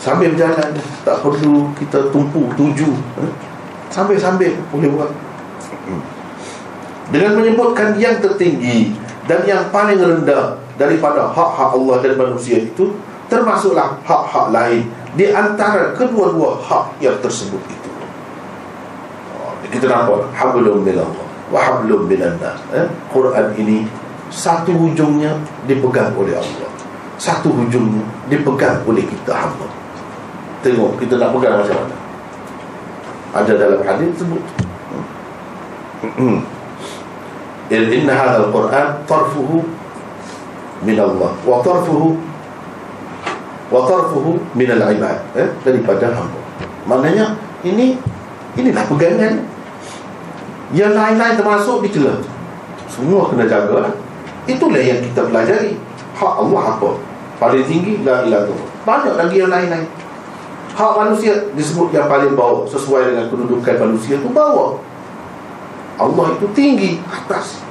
Sambil 0.00 0.32
berjalan 0.32 0.72
Tak 1.04 1.20
perlu 1.20 1.70
kita 1.76 2.08
tumpu 2.08 2.48
tuju 2.56 2.88
eh? 3.20 3.32
Sambil-sambil 3.92 4.56
boleh 4.72 4.88
buat 4.96 5.10
hmm. 5.12 6.02
Dengan 7.12 7.36
menyebutkan 7.36 8.00
yang 8.00 8.18
tertinggi 8.18 8.96
Dan 9.28 9.44
yang 9.44 9.68
paling 9.68 10.00
rendah 10.00 10.56
Daripada 10.80 11.28
hak-hak 11.28 11.76
Allah 11.76 11.96
dan 12.00 12.16
manusia 12.16 12.64
itu 12.64 12.96
Termasuklah 13.28 14.00
hak-hak 14.02 14.50
lain 14.50 14.88
Di 15.14 15.28
antara 15.28 15.92
kedua-dua 15.92 16.56
hak 16.64 16.96
yang 17.04 17.20
tersebut 17.20 17.60
itu 17.68 17.90
oh, 19.36 19.52
Kita 19.68 19.86
nampak 19.86 20.32
Hablum 20.32 20.80
minallah 20.80 21.28
Wahablum 21.52 22.08
minanna 22.08 22.56
eh? 22.72 22.88
Quran 23.12 23.52
ini 23.60 23.84
Satu 24.32 24.72
hujungnya 24.72 25.36
dipegang 25.68 26.16
oleh 26.16 26.40
Allah 26.40 26.69
satu 27.20 27.52
hujungnya 27.52 28.00
dipegang 28.32 28.80
oleh 28.88 29.04
kita 29.04 29.36
hamba. 29.36 29.68
Tengok 30.64 30.96
kita 30.96 31.20
nak 31.20 31.36
pegang 31.36 31.60
macam 31.60 31.76
mana? 31.84 31.96
Ada 33.36 33.52
dalam 33.60 33.80
hadis 33.84 34.16
sebut 34.16 34.42
inna 37.70 38.12
hadha 38.16 38.48
al-Quran 38.48 38.86
tarfuhu 39.06 39.62
min 40.82 40.96
Allah 40.98 41.30
wa 41.46 41.62
tarfuhu 41.62 42.18
wa 43.70 43.80
tarfuhu 43.86 44.40
min 44.56 44.68
al-ibad 44.72 45.20
eh? 45.36 45.48
daripada 45.62 46.10
hamba. 46.10 46.40
Maknanya 46.88 47.36
ini 47.62 48.00
inilah 48.56 48.84
pegangan. 48.88 49.46
Yang 50.70 50.94
lain-lain 50.94 51.34
termasuk 51.34 51.82
dicela. 51.82 52.14
Semua 52.86 53.26
kena 53.26 53.42
jaga 53.46 53.90
itulah 54.46 54.78
yang 54.78 55.02
kita 55.02 55.26
pelajari. 55.26 55.74
Hak 56.14 56.34
Allah 56.36 56.78
apa 56.78 57.09
paling 57.40 57.64
tinggi 57.64 58.04
la 58.04 58.28
ilaha 58.28 58.44
illallah. 58.44 58.70
Banyak 58.84 59.14
lagi 59.16 59.36
yang 59.40 59.48
lain-lain. 59.48 59.88
Hak 60.76 60.92
manusia 60.94 61.32
disebut 61.56 61.90
yang 61.90 62.06
paling 62.06 62.36
bawah 62.36 62.68
sesuai 62.68 63.10
dengan 63.10 63.26
kedudukan 63.32 63.76
manusia 63.80 64.20
itu 64.20 64.28
bawah. 64.28 64.76
Allah 65.96 66.26
itu 66.36 66.46
tinggi 66.52 67.00
atas. 67.08 67.64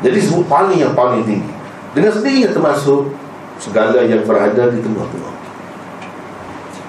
Jadi 0.00 0.18
sebut 0.24 0.48
paling 0.48 0.80
yang 0.80 0.96
paling 0.96 1.22
tinggi. 1.22 1.52
Dengan 1.92 2.12
sendirinya 2.12 2.50
termasuk 2.52 3.12
segala 3.60 4.04
yang 4.04 4.24
berada 4.24 4.72
di 4.72 4.80
tengah-tengah. 4.80 5.34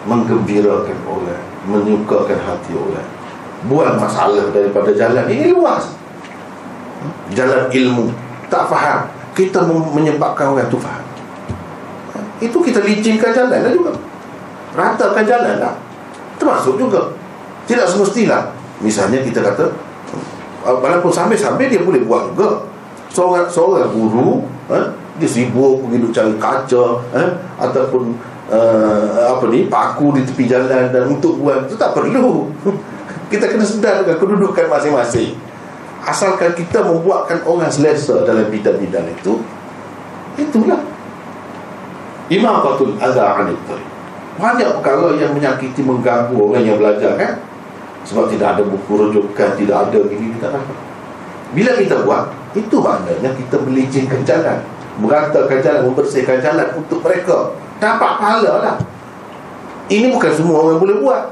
Menggembirakan 0.07 0.97
orang 1.05 1.43
menyukakan 1.67 2.39
hati 2.39 2.71
orang. 2.73 3.09
Buang 3.67 3.99
masalah 3.99 4.47
daripada 4.55 4.91
jalan 4.95 5.27
ini 5.27 5.51
luas. 5.51 5.91
Jalan 7.35 7.67
ilmu. 7.67 8.11
Tak 8.47 8.71
faham. 8.71 9.07
Kita 9.35 9.63
menyebabkan 9.67 10.51
orang 10.55 10.67
itu 10.67 10.79
faham 10.79 10.98
itu 12.39 12.57
kita 12.63 12.79
licinkan 12.83 13.31
jalan 13.35 13.59
lah 13.59 13.71
juga. 13.71 13.91
Ratakan 14.75 15.23
jalan 15.27 15.55
lah. 15.59 15.75
Termasuk 16.39 16.79
juga. 16.79 17.11
Tidak 17.67 17.85
semestilah. 17.85 18.55
Misalnya 18.79 19.19
kita 19.19 19.43
kata 19.43 19.67
uh, 20.63 20.75
walaupun 20.79 21.11
sambil-sambil 21.11 21.67
dia 21.67 21.83
boleh 21.83 22.03
buat 22.07 22.31
juga. 22.33 22.63
Seorang, 23.09 23.49
seorang 23.49 23.89
guru 23.89 24.45
eh, 24.69 24.85
dia 25.17 25.25
sibuk 25.25 25.81
pergi 25.81 26.13
cari 26.13 26.33
kaca 26.37 26.85
eh, 27.17 27.29
ataupun 27.57 28.13
uh, 28.53 29.33
apa 29.33 29.49
ni 29.49 29.65
paku 29.65 30.13
di 30.13 30.21
tepi 30.21 30.45
jalan 30.45 30.93
dan 30.93 31.03
untuk 31.09 31.41
buat 31.41 31.65
itu 31.65 31.75
tak 31.75 31.97
perlu. 31.97 32.53
Kita 33.33 33.45
kena 33.49 33.65
sedar 33.65 34.05
dengan 34.05 34.17
kedudukan 34.17 34.65
masing-masing. 34.69 35.37
Asalkan 36.01 36.57
kita 36.57 36.81
membuatkan 36.81 37.45
orang 37.45 37.69
selesa 37.69 38.25
dalam 38.25 38.49
bidang-bidang 38.49 39.05
itu 39.13 39.37
itulah 40.39 40.81
imatatul 42.29 42.95
adha 43.01 43.43
anil 43.43 43.59
tariq 43.65 43.99
banyak 44.39 44.69
perkara 44.79 45.19
yang 45.19 45.35
menyakiti 45.35 45.83
mengganggu 45.83 46.31
orang 46.39 46.63
yang 46.63 46.79
belajar 46.79 47.19
kan? 47.19 47.43
Sebab 48.07 48.31
tidak 48.31 48.55
ada 48.55 48.63
buku 48.63 48.91
rujukan 48.95 49.49
tidak 49.59 49.77
ada 49.91 49.99
gini 50.07 50.31
kita 50.39 50.47
dapat. 50.55 50.77
Bila 51.51 51.71
kita 51.75 52.07
buat 52.07 52.31
itu 52.55 52.75
maknanya 52.79 53.35
kita 53.35 53.59
melicinkan 53.59 54.23
jalan. 54.23 54.63
Meratakan 55.03 55.59
jalan 55.59 55.91
membersihkan 55.91 56.39
jalan 56.39 56.67
untuk 56.79 57.03
mereka. 57.03 57.51
Dapat 57.83 58.11
pahala 58.15 58.53
lah. 58.63 58.75
Ini 59.91 60.07
bukan 60.15 60.31
semua 60.31 60.63
orang 60.63 60.79
boleh 60.79 60.95
buat. 61.03 61.23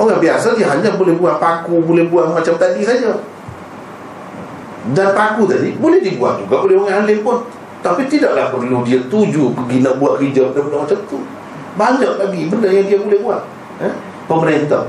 Orang 0.00 0.18
biasa 0.24 0.56
dia 0.56 0.72
hanya 0.72 0.96
boleh 0.96 1.12
buat 1.20 1.36
paku 1.36 1.84
boleh 1.84 2.08
buat 2.08 2.32
macam 2.32 2.56
tadi 2.56 2.80
saja. 2.80 3.20
Dan 4.96 5.12
paku 5.12 5.44
tadi 5.44 5.76
boleh 5.76 6.00
dibuat 6.00 6.40
juga 6.40 6.64
oleh 6.64 6.80
orang 6.80 7.04
alim 7.04 7.20
pun 7.20 7.44
tapi 7.78 8.10
tidaklah 8.10 8.50
perlu 8.50 8.82
dia 8.82 8.98
tuju 9.06 9.54
pergi 9.54 9.86
nak 9.86 10.02
buat 10.02 10.18
kerja 10.18 10.50
benda 10.50 10.82
macam 10.82 10.98
tu 11.06 11.18
banyak 11.78 12.12
lagi 12.18 12.40
benda 12.50 12.68
yang 12.68 12.86
dia 12.90 12.98
boleh 12.98 13.18
buat 13.22 13.42
eh? 13.82 13.94
pemerintah 14.26 14.84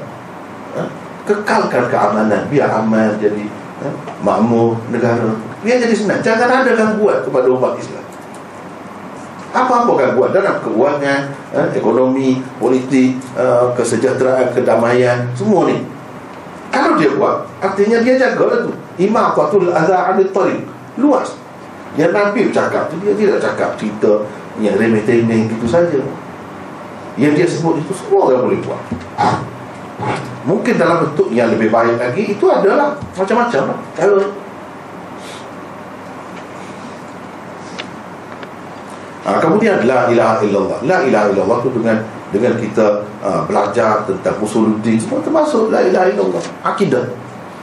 eh? 0.74 0.90
kekalkan 1.30 1.86
keamanan 1.86 2.50
biar 2.50 2.70
aman 2.82 3.14
jadi 3.22 3.46
eh? 3.86 3.94
makmur 4.26 4.74
negara 4.90 5.38
biar 5.62 5.78
jadi 5.78 5.94
senang 5.94 6.22
jangan 6.26 6.66
ada 6.66 6.72
gangguan 6.74 7.22
kepada 7.22 7.48
umat 7.54 7.78
Islam 7.78 8.06
apa-apa 9.50 10.14
buat 10.14 10.30
dalam 10.34 10.62
keuangan 10.66 11.22
eh? 11.54 11.68
ekonomi 11.78 12.42
politik 12.58 13.22
eh? 13.38 13.66
kesejahteraan 13.78 14.50
kedamaian 14.50 15.30
semua 15.38 15.70
ni 15.70 15.86
kalau 16.74 16.98
dia 16.98 17.14
buat 17.14 17.46
artinya 17.62 18.02
dia 18.02 18.18
jaga 18.18 18.44
lah 18.50 18.60
tu 18.66 18.74
imaqatul 18.98 19.70
adha 19.70 20.14
anil 20.14 20.30
tariq 20.34 20.66
luas 20.98 21.39
yang 22.00 22.16
Nabi 22.16 22.48
bercakap 22.48 22.88
tu 22.88 22.96
dia 23.04 23.12
tidak 23.12 23.44
cakap 23.44 23.76
cerita 23.76 24.24
yang 24.64 24.80
remeh-temeh 24.80 25.52
gitu 25.52 25.68
saja 25.68 26.00
yang 27.20 27.36
dia 27.36 27.44
sebut 27.44 27.84
itu 27.84 27.92
semua 27.92 28.32
orang 28.32 28.48
boleh 28.48 28.60
buat 28.64 28.80
mungkin 30.48 30.80
dalam 30.80 31.04
bentuk 31.04 31.28
yang 31.36 31.52
lebih 31.52 31.68
baik 31.68 32.00
lagi 32.00 32.32
itu 32.32 32.46
adalah 32.48 32.96
macam-macam 33.14 33.76
lah. 33.76 33.80
kalau 34.00 34.32
Ha, 39.30 39.38
kemudian 39.38 39.86
la 39.86 40.10
ilaha 40.10 40.42
illallah. 40.42 40.80
La 40.90 41.06
ilaha 41.06 41.30
illallah 41.30 41.58
tu 41.62 41.70
dengan 41.70 42.02
dengan 42.34 42.58
kita 42.58 43.06
uh, 43.22 43.46
belajar 43.46 44.02
tentang 44.10 44.42
usuluddin 44.42 44.98
semua 44.98 45.22
termasuk 45.22 45.70
la 45.70 45.86
ilaha 45.86 46.10
illallah. 46.10 46.42
Akidah. 46.66 47.14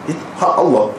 Itu 0.06 0.22
hak 0.38 0.54
Allah. 0.62 0.94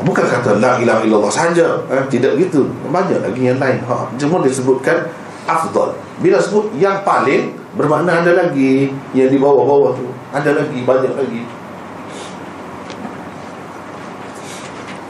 Bukan 0.00 0.24
kata 0.24 0.56
la 0.56 0.80
ilaha 0.80 1.04
illallah 1.04 1.28
saja 1.28 1.84
eh, 1.92 2.04
Tidak 2.08 2.40
gitu 2.40 2.64
Banyak 2.88 3.20
lagi 3.20 3.42
yang 3.44 3.60
lain. 3.60 3.84
Ha, 3.84 4.08
Cuma 4.16 4.40
disebutkan 4.40 5.04
Afdal. 5.44 5.92
Bila 6.24 6.40
sebut 6.40 6.72
yang 6.80 7.04
paling 7.04 7.52
Bermakna 7.76 8.24
ada 8.24 8.32
lagi. 8.32 8.88
Yang 9.12 9.36
di 9.36 9.38
bawah-bawah 9.38 9.92
tu 9.92 10.08
Ada 10.32 10.64
lagi 10.64 10.80
Banyak 10.80 11.12
lagi. 11.12 11.40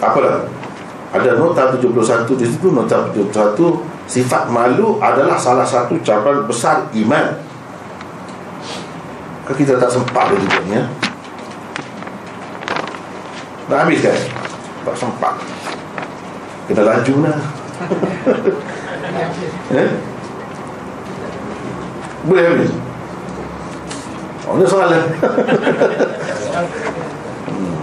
Apalah 0.03 0.51
Ada 1.15 1.39
nota 1.39 1.71
71 1.79 2.27
di 2.35 2.47
situ 2.51 2.75
Nota 2.75 3.07
71 3.15 3.31
Sifat 4.11 4.51
malu 4.51 4.99
adalah 4.99 5.39
salah 5.39 5.65
satu 5.65 5.95
cabang 6.03 6.45
besar 6.45 6.91
iman. 6.91 7.39
Kita 9.47 9.77
tak 9.77 9.89
sempat 9.93 10.33
ni 10.33 10.75
ya 10.75 10.85
Dah 13.69 13.85
habis 13.85 14.01
kan? 14.01 14.42
Tak 14.83 14.97
sempat 14.99 15.35
kena 16.67 16.83
laju 16.83 17.15
lah 17.23 17.39
eh? 19.79 19.91
boleh 22.27 22.45
habis 22.51 22.71
oh 24.51 24.59
ni 24.59 24.67
soalan 24.67 25.07
hmm. 27.47 27.83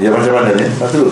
Ya 0.00 0.08
macam 0.10 0.34
mana 0.34 0.50
ni? 0.56 0.66
Satu 0.82 1.04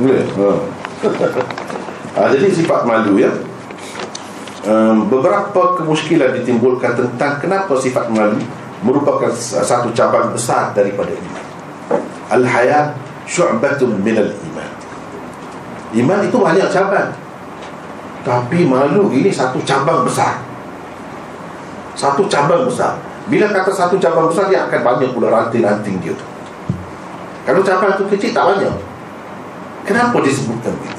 Boleh? 0.00 0.26
Oh. 0.40 0.64
Ha, 2.18 2.34
jadi 2.34 2.50
sifat 2.50 2.82
malu 2.82 3.22
ya. 3.22 3.30
Um, 4.66 5.06
beberapa 5.06 5.78
kemuskilan 5.78 6.34
ditimbulkan 6.42 6.98
tentang 6.98 7.38
kenapa 7.38 7.78
sifat 7.78 8.10
malu 8.10 8.42
merupakan 8.82 9.30
satu 9.38 9.94
cabang 9.94 10.34
besar 10.34 10.74
daripada 10.74 11.14
iman. 11.14 11.44
Al-haya 12.26 12.98
syu'batun 13.22 14.02
minal 14.02 14.34
iman. 14.34 14.70
Iman 15.94 16.20
itu 16.26 16.36
banyak 16.42 16.66
cabang. 16.74 17.14
Tapi 18.26 18.66
malu 18.66 19.14
ini 19.14 19.30
satu 19.30 19.62
cabang 19.62 20.02
besar. 20.02 20.42
Satu 21.94 22.26
cabang 22.26 22.66
besar. 22.66 22.98
Bila 23.30 23.46
kata 23.54 23.70
satu 23.70 23.94
cabang 24.02 24.26
besar 24.26 24.50
dia 24.50 24.66
akan 24.66 24.80
banyak 24.82 25.14
pula 25.14 25.30
ranting-ranting 25.30 26.02
dia. 26.02 26.18
Kalau 27.46 27.62
cabang 27.62 27.94
itu 27.94 28.04
kecil 28.10 28.34
tak 28.34 28.42
banyak. 28.42 28.74
Kenapa 29.86 30.18
disebutkan 30.18 30.74
begitu? 30.82 30.97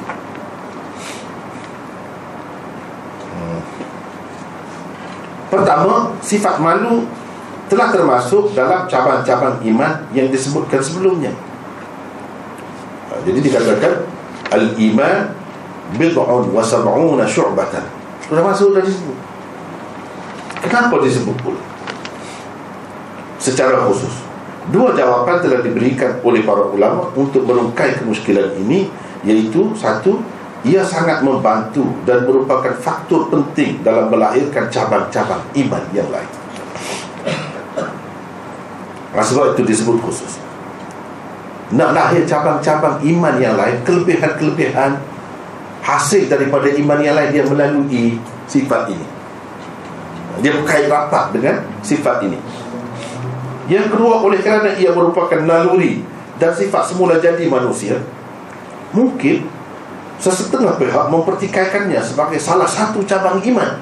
Pertama, 5.50 6.14
sifat 6.22 6.62
malu 6.62 7.10
telah 7.70 7.94
termasuk 7.94 8.54
dalam 8.54 8.86
cabang-cabang 8.90 9.62
iman 9.66 9.94
yang 10.14 10.30
disebutkan 10.30 10.82
sebelumnya. 10.82 11.34
Ha, 13.10 13.22
jadi 13.26 13.40
dikatakan 13.42 13.94
al-iman 14.54 15.34
bid'un 15.98 16.50
wa 16.50 16.62
sab'una 16.62 17.26
syu'batan. 17.26 17.86
Sudah 18.26 18.46
masuk 18.46 18.78
dari 18.78 18.90
situ. 18.90 19.14
Kenapa 20.62 21.02
disebut 21.02 21.38
pula? 21.42 21.62
Secara 23.42 23.86
khusus. 23.90 24.28
Dua 24.70 24.94
jawapan 24.94 25.42
telah 25.42 25.66
diberikan 25.66 26.22
oleh 26.22 26.46
para 26.46 26.62
ulama 26.70 27.10
untuk 27.18 27.42
merungkai 27.48 27.98
kemuskilan 27.98 28.54
ini 28.62 28.86
iaitu 29.26 29.74
satu 29.74 30.22
ia 30.68 30.84
sangat 30.84 31.24
membantu 31.24 31.88
dan 32.04 32.28
merupakan 32.28 32.76
faktor 32.76 33.32
penting 33.32 33.80
dalam 33.80 34.12
melahirkan 34.12 34.68
cabang-cabang 34.68 35.40
iman 35.56 35.84
yang 35.96 36.08
lain. 36.12 36.28
Sebab 39.16 39.56
itu 39.56 39.64
disebut 39.64 39.98
khusus. 40.04 40.40
Nak 41.70 41.94
lahir 41.96 42.26
cabang-cabang 42.26 43.00
iman 43.04 43.36
yang 43.38 43.56
lain, 43.56 43.80
kelebihan-kelebihan 43.86 45.00
hasil 45.86 46.28
daripada 46.28 46.68
iman 46.76 47.00
yang 47.00 47.16
lain 47.16 47.30
dia 47.32 47.44
melalui 47.46 48.18
sifat 48.50 48.90
ini. 48.92 49.08
Dia 50.44 50.56
berkait 50.56 50.90
rapat 50.92 51.36
dengan 51.36 51.62
sifat 51.86 52.26
ini. 52.26 52.40
Yang 53.70 53.96
kedua 53.96 54.18
oleh 54.26 54.42
kerana 54.42 54.74
ia 54.76 54.90
merupakan 54.92 55.40
naluri 55.46 56.02
dan 56.42 56.52
sifat 56.52 56.90
semula 56.90 57.22
jadi 57.22 57.46
manusia, 57.46 58.02
mungkin 58.90 59.46
sesetengah 60.20 60.76
pihak 60.76 61.08
mempertikaikannya 61.08 61.98
sebagai 62.04 62.38
salah 62.38 62.68
satu 62.68 63.00
cabang 63.08 63.40
iman. 63.40 63.80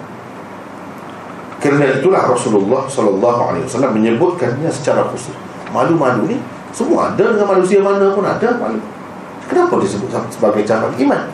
Kerana 1.57 1.97
itulah 1.97 2.29
Rasulullah 2.29 2.85
sallallahu 2.85 3.41
alaihi 3.51 3.65
wasallam 3.65 3.97
menyebutkannya 3.97 4.69
secara 4.69 5.09
khusus. 5.09 5.33
Malu-malu 5.73 6.29
ni 6.29 6.37
semua 6.69 7.11
ada 7.11 7.33
dengan 7.33 7.49
manusia 7.49 7.81
mana 7.81 8.13
pun 8.13 8.21
ada 8.21 8.53
malu. 8.61 8.77
Kenapa 9.49 9.81
disebut 9.81 10.13
sebagai 10.29 10.61
cabang 10.61 10.93
iman? 10.93 11.25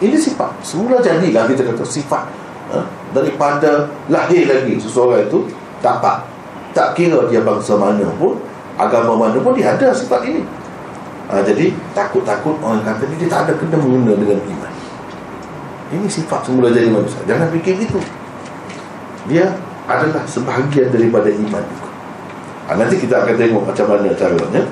Ini 0.00 0.16
sifat. 0.16 0.50
Semula 0.64 1.04
jadilah 1.04 1.44
kita 1.44 1.68
kata 1.68 1.84
sifat. 1.84 2.24
Ha? 2.72 2.80
Daripada 3.12 3.92
lahir 4.08 4.48
lagi 4.48 4.80
seseorang 4.80 5.28
itu 5.28 5.44
dapat. 5.84 6.24
Tak 6.72 6.96
kira 6.96 7.28
dia 7.28 7.40
bangsa 7.40 7.76
mana 7.76 8.04
pun, 8.16 8.36
agama 8.76 9.16
mana 9.16 9.36
pun 9.40 9.56
dia 9.56 9.72
ada 9.76 9.92
sifat 9.92 10.28
ini 10.28 10.44
ha, 11.30 11.42
Jadi 11.42 11.74
takut-takut 11.92 12.56
orang 12.62 12.82
kata 12.82 13.06
ni 13.10 13.14
Dia 13.20 13.28
tak 13.30 13.40
ada 13.48 13.52
kena 13.58 13.76
mengena 13.78 14.14
dengan 14.16 14.38
iman. 14.40 14.72
Ini 15.86 16.06
sifat 16.10 16.42
semula 16.42 16.72
jadi 16.74 16.90
manusia. 16.90 17.22
Jangan 17.26 17.48
fikir 17.54 17.78
itu 17.78 18.00
Dia 19.30 19.54
adalah 19.86 20.26
sebahagian 20.26 20.90
daripada 20.90 21.30
iman 21.30 21.62
juga. 21.62 21.90
Ha, 22.66 22.74
Nanti 22.74 22.96
kita 22.98 23.22
akan 23.22 23.34
tengok 23.38 23.62
macam 23.66 23.86
mana 23.90 24.14
caranya. 24.14 24.62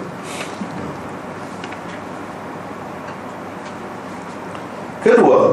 Kedua 5.05 5.53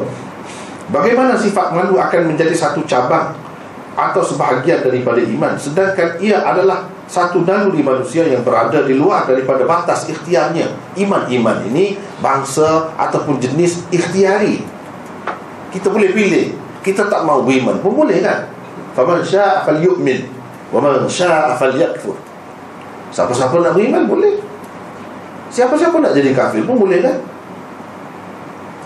Bagaimana 0.92 1.40
sifat 1.40 1.72
malu 1.72 1.96
akan 1.96 2.36
menjadi 2.36 2.52
satu 2.52 2.84
cabang 2.84 3.32
Atau 3.94 4.24
sebahagian 4.24 4.88
daripada 4.88 5.20
iman 5.20 5.54
Sedangkan 5.60 6.16
ia 6.24 6.40
adalah 6.40 6.88
satu 7.12 7.44
naluri 7.44 7.84
manusia 7.84 8.24
yang 8.24 8.40
berada 8.42 8.88
di 8.88 8.96
luar 8.96 9.28
daripada 9.28 9.68
batas 9.68 10.08
ikhtiarnya 10.08 10.96
iman-iman 10.96 11.60
ini 11.68 12.00
bangsa 12.24 12.88
ataupun 12.96 13.36
jenis 13.36 13.84
ikhtiari 13.92 14.64
kita 15.76 15.92
boleh 15.92 16.16
pilih 16.16 16.56
kita 16.80 17.12
tak 17.12 17.28
mau 17.28 17.44
beriman 17.44 17.84
pun 17.84 18.00
boleh 18.00 18.24
kan 18.24 18.48
faman 18.96 19.20
syaa 19.20 19.68
falyu'min 19.68 20.24
Wa 20.72 20.80
man 20.80 21.04
syaa'a 21.04 21.60
falyakfur. 21.60 22.16
Siapa-siapa 23.12 23.60
nak 23.60 23.76
beriman 23.76 24.08
boleh. 24.08 24.40
Siapa-siapa 25.52 26.00
nak 26.00 26.16
jadi 26.16 26.32
kafir 26.32 26.64
pun 26.64 26.80
boleh 26.80 27.04
kan? 27.04 27.20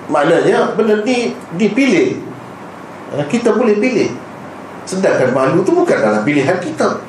Maknanya 0.09 0.73
benda 0.73 1.05
ni 1.05 1.37
dipilih. 1.61 2.25
Kita 3.29 3.53
boleh 3.53 3.77
pilih. 3.77 4.09
Sedangkan 4.86 5.33
malu 5.33 5.65
tu 5.65 5.73
bukan 5.73 5.97
dalam 5.97 6.21
pilihan 6.21 6.61
kita. 6.61 7.01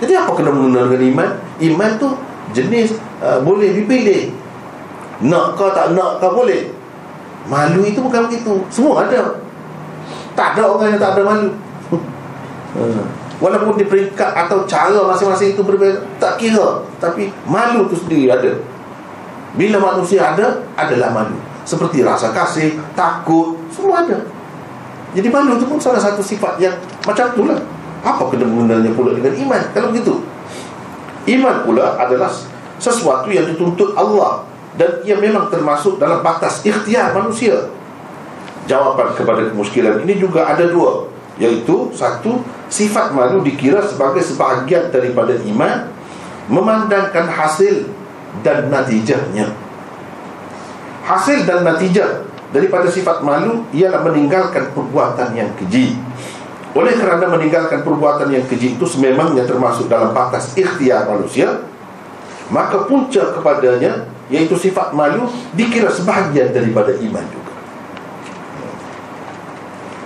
Jadi 0.00 0.16
apa 0.16 0.32
kena 0.32 0.48
mengenal 0.48 0.88
dengan 0.88 1.04
iman? 1.12 1.28
Iman 1.60 1.90
tu 2.00 2.08
jenis 2.56 2.96
uh, 3.20 3.44
boleh 3.44 3.76
dipilih. 3.76 4.32
Nak 5.20 5.60
ke 5.60 5.66
tak 5.76 5.92
nak 5.92 6.16
ke 6.16 6.26
boleh. 6.32 6.72
Malu 7.44 7.84
itu 7.84 8.00
bukan 8.00 8.24
begitu. 8.26 8.64
Semua 8.72 9.04
ada. 9.04 9.36
Tak 10.32 10.56
ada 10.56 10.72
orang 10.72 10.96
yang 10.96 11.00
tak 11.00 11.12
ada 11.20 11.22
malu. 11.28 11.52
Hmm. 12.72 13.04
Walaupun 13.40 13.80
di 13.80 13.88
peringkat 13.88 14.36
atau 14.36 14.68
cara 14.68 15.00
masing-masing 15.00 15.56
itu 15.56 15.64
berbeza 15.64 16.04
Tak 16.20 16.36
kira 16.36 16.84
Tapi 17.00 17.32
malu 17.48 17.88
itu 17.88 17.96
sendiri 17.96 18.28
ada 18.28 18.52
Bila 19.56 19.80
manusia 19.80 20.36
ada 20.36 20.60
Adalah 20.76 21.08
malu 21.08 21.40
Seperti 21.64 22.04
rasa 22.04 22.36
kasih 22.36 22.76
Takut 22.92 23.56
Semua 23.72 24.04
ada 24.04 24.20
Jadi 25.10 25.28
malu 25.28 25.58
itu 25.58 25.66
pun 25.66 25.78
salah 25.82 25.98
satu 25.98 26.22
sifat 26.22 26.60
yang 26.62 26.74
Macam 27.02 27.34
itulah. 27.34 27.58
Apa 28.00 28.30
kena 28.32 28.46
mengenalnya 28.46 28.94
pula 28.94 29.12
dengan 29.12 29.34
iman? 29.34 29.62
Kalau 29.74 29.90
begitu 29.92 30.14
Iman 31.28 31.66
pula 31.66 31.98
adalah 31.98 32.30
Sesuatu 32.80 33.28
yang 33.28 33.44
dituntut 33.50 33.92
Allah 33.98 34.46
Dan 34.78 35.04
ia 35.04 35.18
memang 35.18 35.50
termasuk 35.50 36.00
dalam 36.00 36.24
batas 36.24 36.64
ikhtiar 36.64 37.12
manusia. 37.12 37.68
Jawapan 38.64 39.12
kepada 39.18 39.50
kemuskilan 39.50 40.06
ini 40.06 40.16
juga 40.16 40.46
ada 40.46 40.64
dua 40.70 41.10
Iaitu 41.36 41.90
Satu 41.92 42.40
Sifat 42.70 43.10
malu 43.10 43.42
dikira 43.42 43.82
sebagai 43.82 44.22
sebahagian 44.22 44.94
daripada 44.94 45.34
iman 45.42 45.90
Memandangkan 46.50 47.30
hasil 47.30 47.86
dan 48.42 48.70
natijahnya. 48.70 49.50
Hasil 51.02 51.42
dan 51.42 51.66
natijah 51.66 52.29
daripada 52.50 52.86
sifat 52.90 53.22
malu 53.22 53.66
Ialah 53.74 54.02
meninggalkan 54.06 54.74
perbuatan 54.74 55.34
yang 55.34 55.50
keji. 55.58 55.96
Oleh 56.70 56.94
kerana 56.94 57.26
meninggalkan 57.26 57.82
perbuatan 57.82 58.30
yang 58.30 58.44
keji 58.46 58.78
itu 58.78 58.86
Sememangnya 58.86 59.42
termasuk 59.42 59.90
dalam 59.90 60.14
batas 60.14 60.54
ikhtiar 60.54 61.10
manusia 61.10 61.66
Maka 62.50 62.86
punca 62.86 63.34
kepadanya 63.34 64.06
Iaitu 64.30 64.54
sifat 64.54 64.94
malu 64.94 65.26
Dikira 65.58 65.90
sebahagian 65.90 66.54
daripada 66.54 66.94
iman 66.94 67.24
juga. 67.30 67.54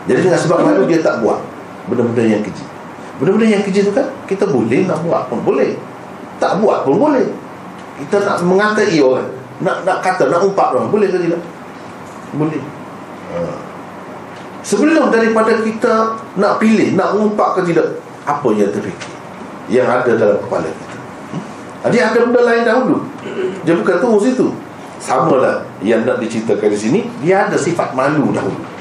Jadi 0.05 0.21
dengan 0.21 0.41
sebab 0.41 0.59
malu 0.61 0.85
dia 0.85 1.01
tak 1.01 1.25
buat 1.25 1.41
benda-benda 1.89 2.25
yang 2.25 2.45
keji. 2.45 2.65
Benda-benda 3.17 3.49
yang 3.57 3.63
keji 3.65 3.89
tu 3.89 3.93
kan 3.93 4.05
kita 4.29 4.45
boleh 4.45 4.85
nak 4.85 5.01
buat 5.01 5.33
pun 5.33 5.41
boleh. 5.41 5.77
Tak 6.37 6.61
buat 6.61 6.85
pun 6.85 7.01
boleh. 7.01 7.25
Kita 8.01 8.21
nak 8.21 8.45
mengatai 8.45 9.01
orang 9.01 9.45
nak 9.63 9.87
nak 9.87 10.03
kata 10.03 10.27
nak 10.27 10.43
umpat 10.43 10.75
orang 10.75 10.91
boleh 10.91 11.07
ke 11.07 11.19
tidak 11.23 11.39
boleh. 12.37 12.63
Ha. 13.35 13.39
sebelum 14.63 15.11
daripada 15.11 15.59
kita 15.61 16.17
nak 16.39 16.63
pilih 16.63 16.95
nak 16.95 17.19
umpat 17.19 17.59
ke 17.59 17.73
tidak 17.73 18.01
apa 18.25 18.49
yang 18.55 18.71
terfikir? 18.71 19.13
Yang 19.69 19.89
ada 19.89 20.11
dalam 20.15 20.39
kepala 20.45 20.69
kita. 20.69 20.97
Hmm? 21.33 21.91
dia 21.93 22.03
ada 22.13 22.19
benda 22.25 22.41
lain 22.45 22.63
dahulu. 22.65 22.97
Dia 23.65 23.75
bukan 23.77 23.97
tunggu 24.01 24.21
situ 24.21 24.49
sama 25.01 25.37
lah 25.37 25.57
yang 25.85 26.09
nak 26.09 26.17
diceritakan 26.17 26.69
di 26.73 26.79
sini 26.79 27.01
dia 27.21 27.45
ada 27.45 27.57
sifat 27.61 27.93
malu 27.93 28.33
dahulu. 28.33 28.75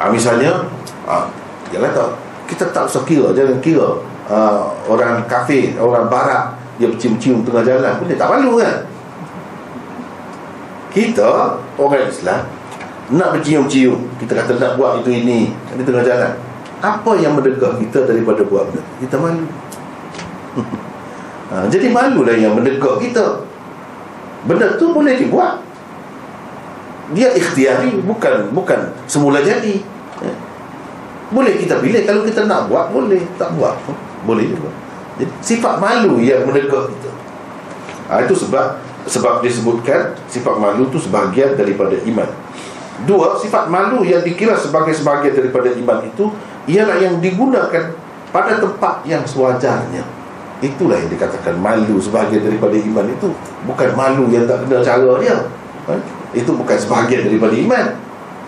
Ha, 0.00 0.08
Misalnya 0.08 0.64
ha, 1.04 1.28
Jangan 1.68 1.92
tahu 1.92 2.10
Kita 2.48 2.72
tak 2.72 2.88
usah 2.88 3.04
kira 3.04 3.36
Jangan 3.36 3.60
kira 3.60 4.00
ha, 4.32 4.64
Orang 4.88 5.28
kafe 5.28 5.76
Orang 5.76 6.08
barat 6.08 6.56
Dia 6.80 6.88
bercium-cium 6.88 7.44
tengah 7.44 7.60
jalan. 7.60 8.00
Dia 8.08 8.16
tak 8.16 8.32
malu 8.32 8.56
kan 8.56 8.88
Kita 10.90 11.56
Orang 11.78 12.04
Islam 12.10 12.46
Nak 13.10 13.28
bercium-cium. 13.34 14.06
Kita 14.22 14.38
kata 14.38 14.58
nak 14.58 14.78
buat 14.78 15.02
itu 15.02 15.10
ini. 15.10 15.50
Di 15.74 15.82
tengah 15.82 16.06
jalan. 16.06 16.32
Apa 16.80 17.18
yang 17.18 17.34
mendegah 17.34 17.74
kita 17.76 18.06
daripada 18.06 18.46
buat 18.46 18.70
benda 18.70 18.82
Kita 19.02 19.16
malu. 19.18 19.46
Ha, 21.50 21.66
Jadi 21.66 21.90
malulah 21.90 22.38
yang 22.38 22.54
mendegah 22.54 22.94
kita. 23.02 23.42
Benda 24.46 24.78
tu 24.78 24.94
boleh 24.94 25.18
dibuat. 25.18 25.58
Dia 27.10 27.34
ikhtiari 27.34 27.98
bukan 28.06 28.54
bukan 28.54 28.94
semula 29.10 29.42
jadi. 29.42 29.82
Ya. 30.22 30.34
boleh 31.34 31.58
kita 31.58 31.82
pilih. 31.82 32.06
Kalau 32.06 32.22
kita 32.22 32.46
nak 32.46 32.70
buat 32.70 32.94
boleh. 32.94 33.18
Tak 33.34 33.58
buat 33.58 33.74
boleh 34.22 34.46
juga. 34.46 34.70
Jadi 35.18 35.32
sifat 35.42 35.82
malu 35.82 36.22
yang 36.22 36.46
menegak 36.46 36.86
kita. 36.86 37.10
Ha, 38.06 38.22
itu 38.22 38.34
sebab 38.38 38.78
sebab 39.08 39.40
disebutkan 39.40 40.12
sifat 40.28 40.60
malu 40.60 40.88
itu 40.90 40.98
sebahagian 41.00 41.56
daripada 41.56 41.96
iman. 41.96 42.28
Dua 43.08 43.32
sifat 43.40 43.72
malu 43.72 44.04
yang 44.04 44.20
dikira 44.20 44.52
sebagai 44.60 44.92
sebahagian 44.92 45.32
daripada 45.32 45.72
iman 45.72 46.04
itu 46.04 46.28
ialah 46.68 47.00
yang 47.00 47.16
digunakan 47.16 47.96
pada 48.28 48.60
tempat 48.60 49.00
yang 49.08 49.24
sewajarnya. 49.24 50.04
Itulah 50.60 51.00
yang 51.00 51.08
dikatakan 51.08 51.56
malu 51.56 51.96
sebahagian 51.96 52.44
daripada 52.44 52.76
iman 52.76 53.06
itu. 53.08 53.28
Bukan 53.64 53.88
malu 53.96 54.28
yang 54.28 54.44
tak 54.44 54.68
kena 54.68 54.84
cara 54.84 55.12
dia. 55.16 55.36
Ha? 55.88 55.92
Itu 56.36 56.52
bukan 56.52 56.76
sebahagian 56.76 57.32
daripada 57.32 57.56
iman. 57.56 57.86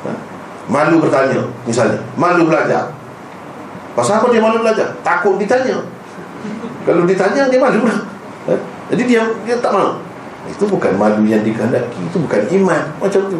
Ha? 0.04 0.10
Malu 0.68 1.00
bertanya 1.00 1.40
Misalnya. 1.64 2.04
Malu 2.20 2.44
belajar. 2.44 2.92
Pasal 3.96 4.20
apa 4.20 4.28
dia 4.28 4.44
malu 4.44 4.60
belajar? 4.60 4.92
Takut 5.00 5.40
ditanya. 5.40 5.80
Kalau 6.84 7.08
ditanya 7.08 7.48
dia 7.48 7.56
malu 7.56 7.88
lah. 7.88 7.98
Ha? 8.52 8.54
Jadi 8.92 9.02
dia, 9.08 9.24
dia 9.48 9.56
tak 9.56 9.72
malu 9.72 10.11
Itu 10.50 10.66
bukan 10.66 10.98
malu 10.98 11.22
yang 11.22 11.46
dikehendaki 11.46 12.02
Itu 12.10 12.18
bukan 12.18 12.42
iman. 12.62 12.82
Macam 12.98 13.20
tu. 13.30 13.38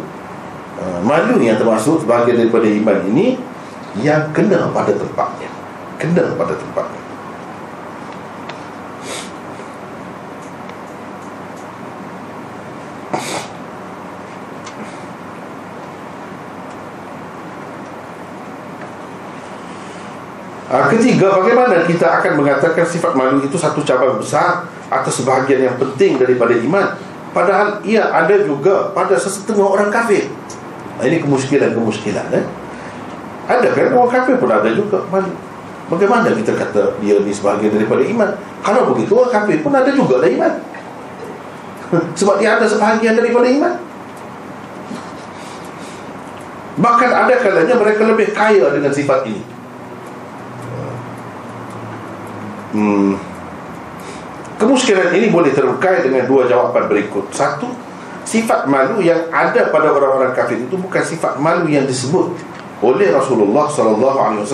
Ha, 0.79 1.03
Malu 1.03 1.43
yang 1.43 1.59
termasuk 1.59 2.01
sebahagian 2.03 2.47
daripada 2.47 2.65
iman 2.65 2.97
ini 3.11 3.35
Yang 3.99 4.31
kena 4.31 4.71
pada 4.71 4.95
tempatnya. 4.95 5.49
Kena 5.99 6.33
pada 6.39 6.55
tempatnya 6.55 7.02
Ah, 20.73 20.89
ketiga, 20.89 21.29
bagaimana 21.29 21.85
kita 21.85 22.17
akan 22.17 22.41
mengatakan 22.41 22.81
sifat 22.81 23.13
malu 23.13 23.37
itu 23.45 23.53
satu 23.53 23.85
cabang 23.85 24.17
besar 24.17 24.65
atau 24.89 25.11
sebahagian 25.13 25.69
yang 25.69 25.77
penting 25.77 26.17
daripada 26.17 26.57
iman? 26.57 26.97
Padahal 27.29 27.77
ia 27.85 28.09
ada 28.09 28.41
juga 28.41 28.89
pada 28.89 29.13
sesetengah 29.13 29.69
orang 29.69 29.93
kafir. 29.93 30.33
Nah, 30.97 31.05
Ini 31.05 31.21
kemuskilan-kemuskilan 31.21 32.25
eh? 32.33 32.45
Ada 33.45 33.69
kan? 33.69 33.93
Orang 33.93 34.09
kafir 34.09 34.41
pun 34.41 34.49
ada 34.49 34.65
juga 34.73 35.05
malu 35.13 35.29
Bagaimana 35.93 36.33
kita 36.33 36.57
kata 36.57 36.97
dia 37.05 37.21
ni 37.21 37.29
sebahagian 37.29 37.77
daripada 37.77 38.01
iman? 38.09 38.29
Kalau 38.65 38.97
begitu 38.97 39.13
orang 39.13 39.29
kafir 39.29 39.61
pun 39.61 39.77
ada 39.77 39.93
juga 39.93 40.25
lah 40.25 40.29
iman. 40.33 40.53
Sebab 42.17 42.41
dia 42.41 42.57
ada 42.57 42.65
sebahagian 42.65 43.13
daripada 43.13 43.45
iman. 43.45 43.77
Bahkan 46.81 47.09
ada 47.13 47.33
kalanya 47.37 47.77
mereka 47.77 48.01
lebih 48.09 48.33
kaya 48.33 48.73
dengan 48.73 48.89
sifat 48.89 49.21
ini 49.29 49.52
hmm, 52.73 53.13
Kemuskilan 54.57 55.13
ini 55.15 55.27
boleh 55.33 55.51
terukai 55.51 56.05
dengan 56.05 56.25
dua 56.29 56.45
jawapan 56.45 56.89
berikut. 56.89 57.29
Satu 57.33 57.69
Sifat 58.23 58.71
malu 58.71 59.03
yang 59.03 59.19
ada 59.35 59.67
pada 59.67 59.91
orang-orang 59.91 60.31
kafir 60.31 60.55
itu 60.55 60.79
Bukan 60.79 61.03
sifat 61.03 61.35
malu 61.35 61.67
yang 61.67 61.83
disebut 61.83 62.31
Oleh 62.79 63.11
Rasulullah 63.11 63.67
SAW 63.67 64.47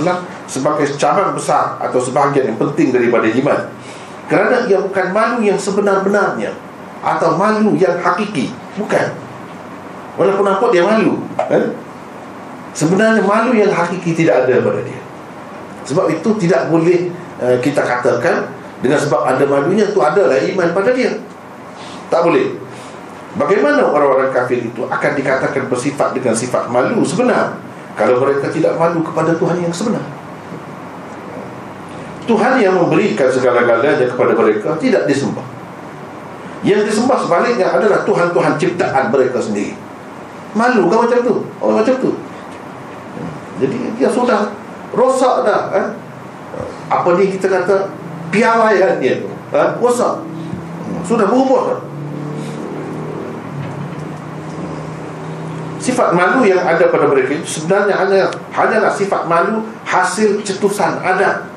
Sebagai 0.50 0.90
cabang 0.98 1.38
besar 1.38 1.78
Atau 1.78 2.02
sebahagian 2.02 2.50
yang 2.50 2.58
penting 2.58 2.90
daripada 2.90 3.30
iman. 3.30 3.60
Kerana 4.26 4.66
ia 4.66 4.82
bukan 4.82 5.14
malu 5.14 5.46
yang 5.46 5.58
sebenar-benarnya 5.62 6.50
Atau 7.06 7.38
malu 7.38 7.78
yang 7.78 7.94
hakiki. 8.02 8.50
Bukan. 8.78 9.06
Walaupun 10.18 10.44
nampak 10.44 10.70
dia 10.74 10.84
malu 10.84 11.22
eh? 11.48 11.72
Sebenarnya 12.74 13.24
malu 13.24 13.56
yang 13.56 13.72
hakiki 13.72 14.12
tidak 14.18 14.46
ada 14.46 14.62
pada 14.62 14.82
dia. 14.84 15.02
Sebab 15.88 16.06
itu 16.12 16.30
tidak 16.38 16.70
boleh 16.70 17.10
Eh, 17.40 17.58
kita 17.64 17.88
katakan 17.88 18.52
dengan 18.84 19.00
sebab 19.00 19.24
ada 19.24 19.44
malunya 19.48 19.88
tu 19.88 20.04
adalah 20.04 20.36
iman 20.36 20.70
pada 20.76 20.92
dia. 20.92 21.16
Tak 22.12 22.28
boleh. 22.28 22.60
Bagaimana 23.40 23.88
orang-orang 23.88 24.34
kafir 24.36 24.60
itu 24.60 24.84
akan 24.84 25.12
dikatakan 25.16 25.72
bersifat 25.72 26.12
dengan 26.12 26.36
sifat 26.36 26.68
malu 26.68 27.00
sebenar? 27.08 27.56
Kalau 27.96 28.20
mereka 28.20 28.52
tidak 28.52 28.76
malu 28.76 29.00
kepada 29.00 29.32
Tuhan 29.40 29.56
yang 29.64 29.72
sebenar. 29.72 30.04
Tuhan 32.28 32.60
yang 32.60 32.76
memberikan 32.76 33.32
segala-galanya 33.32 34.06
kepada 34.06 34.36
mereka 34.36 34.76
tidak 34.76 35.08
disembah. 35.08 35.46
Yang 36.60 36.92
disembah 36.92 37.24
sebaliknya 37.24 37.72
adalah 37.72 38.04
Tuhan-Tuhan 38.04 38.60
ciptaan 38.60 39.08
mereka 39.16 39.40
sendiri. 39.40 39.80
Malu 40.52 40.92
kan 40.92 41.08
macam 41.08 41.20
tu? 41.24 41.36
Oh 41.64 41.72
macam 41.72 41.96
tu. 42.04 42.12
Jadi 43.64 43.78
dia 43.96 44.10
sudah 44.12 44.52
rosak 44.92 45.48
dah 45.48 45.62
ha? 45.72 45.82
Apa 46.90 47.10
ni 47.16 47.32
kita 47.32 47.48
kata 47.48 47.94
piawaian 48.34 48.98
dia 48.98 49.22
ha? 49.54 49.78
rosak 49.78 50.26
sudah 51.06 51.26
berubah 51.30 51.62
dah 51.74 51.80
sifat 55.80 56.12
malu 56.14 56.46
yang 56.46 56.62
ada 56.62 56.92
pada 56.92 57.08
mereka 57.08 57.34
itu 57.34 57.48
sebenarnya 57.48 57.96
hanya 57.96 58.22
hanyalah 58.52 58.92
sifat 58.92 59.26
malu 59.26 59.64
hasil 59.88 60.44
cetusan 60.44 61.00
adat 61.02 61.48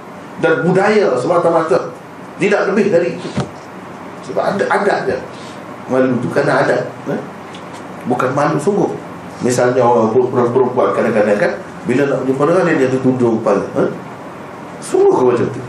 dan 0.40 0.64
budaya 0.64 1.12
semata-mata. 1.18 1.92
Tidak 2.40 2.72
lebih 2.72 2.88
dari 2.88 3.18
itu. 3.18 3.28
Sebab 4.24 4.56
ada 4.56 4.64
adat 4.70 4.98
je 5.10 5.16
malu 5.90 6.16
itu 6.16 6.30
kerana 6.30 6.62
adat 6.64 6.88
eh? 7.10 7.20
bukan 8.06 8.30
malu 8.32 8.56
sungguh. 8.56 8.94
Misalnya 9.42 9.82
orang 9.82 10.14
perempuan 10.30 10.94
kadang-kadang 10.94 11.36
kan 11.36 11.52
bila 11.82 12.06
nak 12.06 12.22
jumpa 12.22 12.42
dengan 12.46 12.78
dia 12.78 12.86
dia 12.86 13.00
tudung 13.02 13.42
kepala 13.42 13.66
eh? 13.82 13.90
Sungguh 14.82 15.14
ke 15.14 15.22
macam 15.22 15.48
tu? 15.54 15.62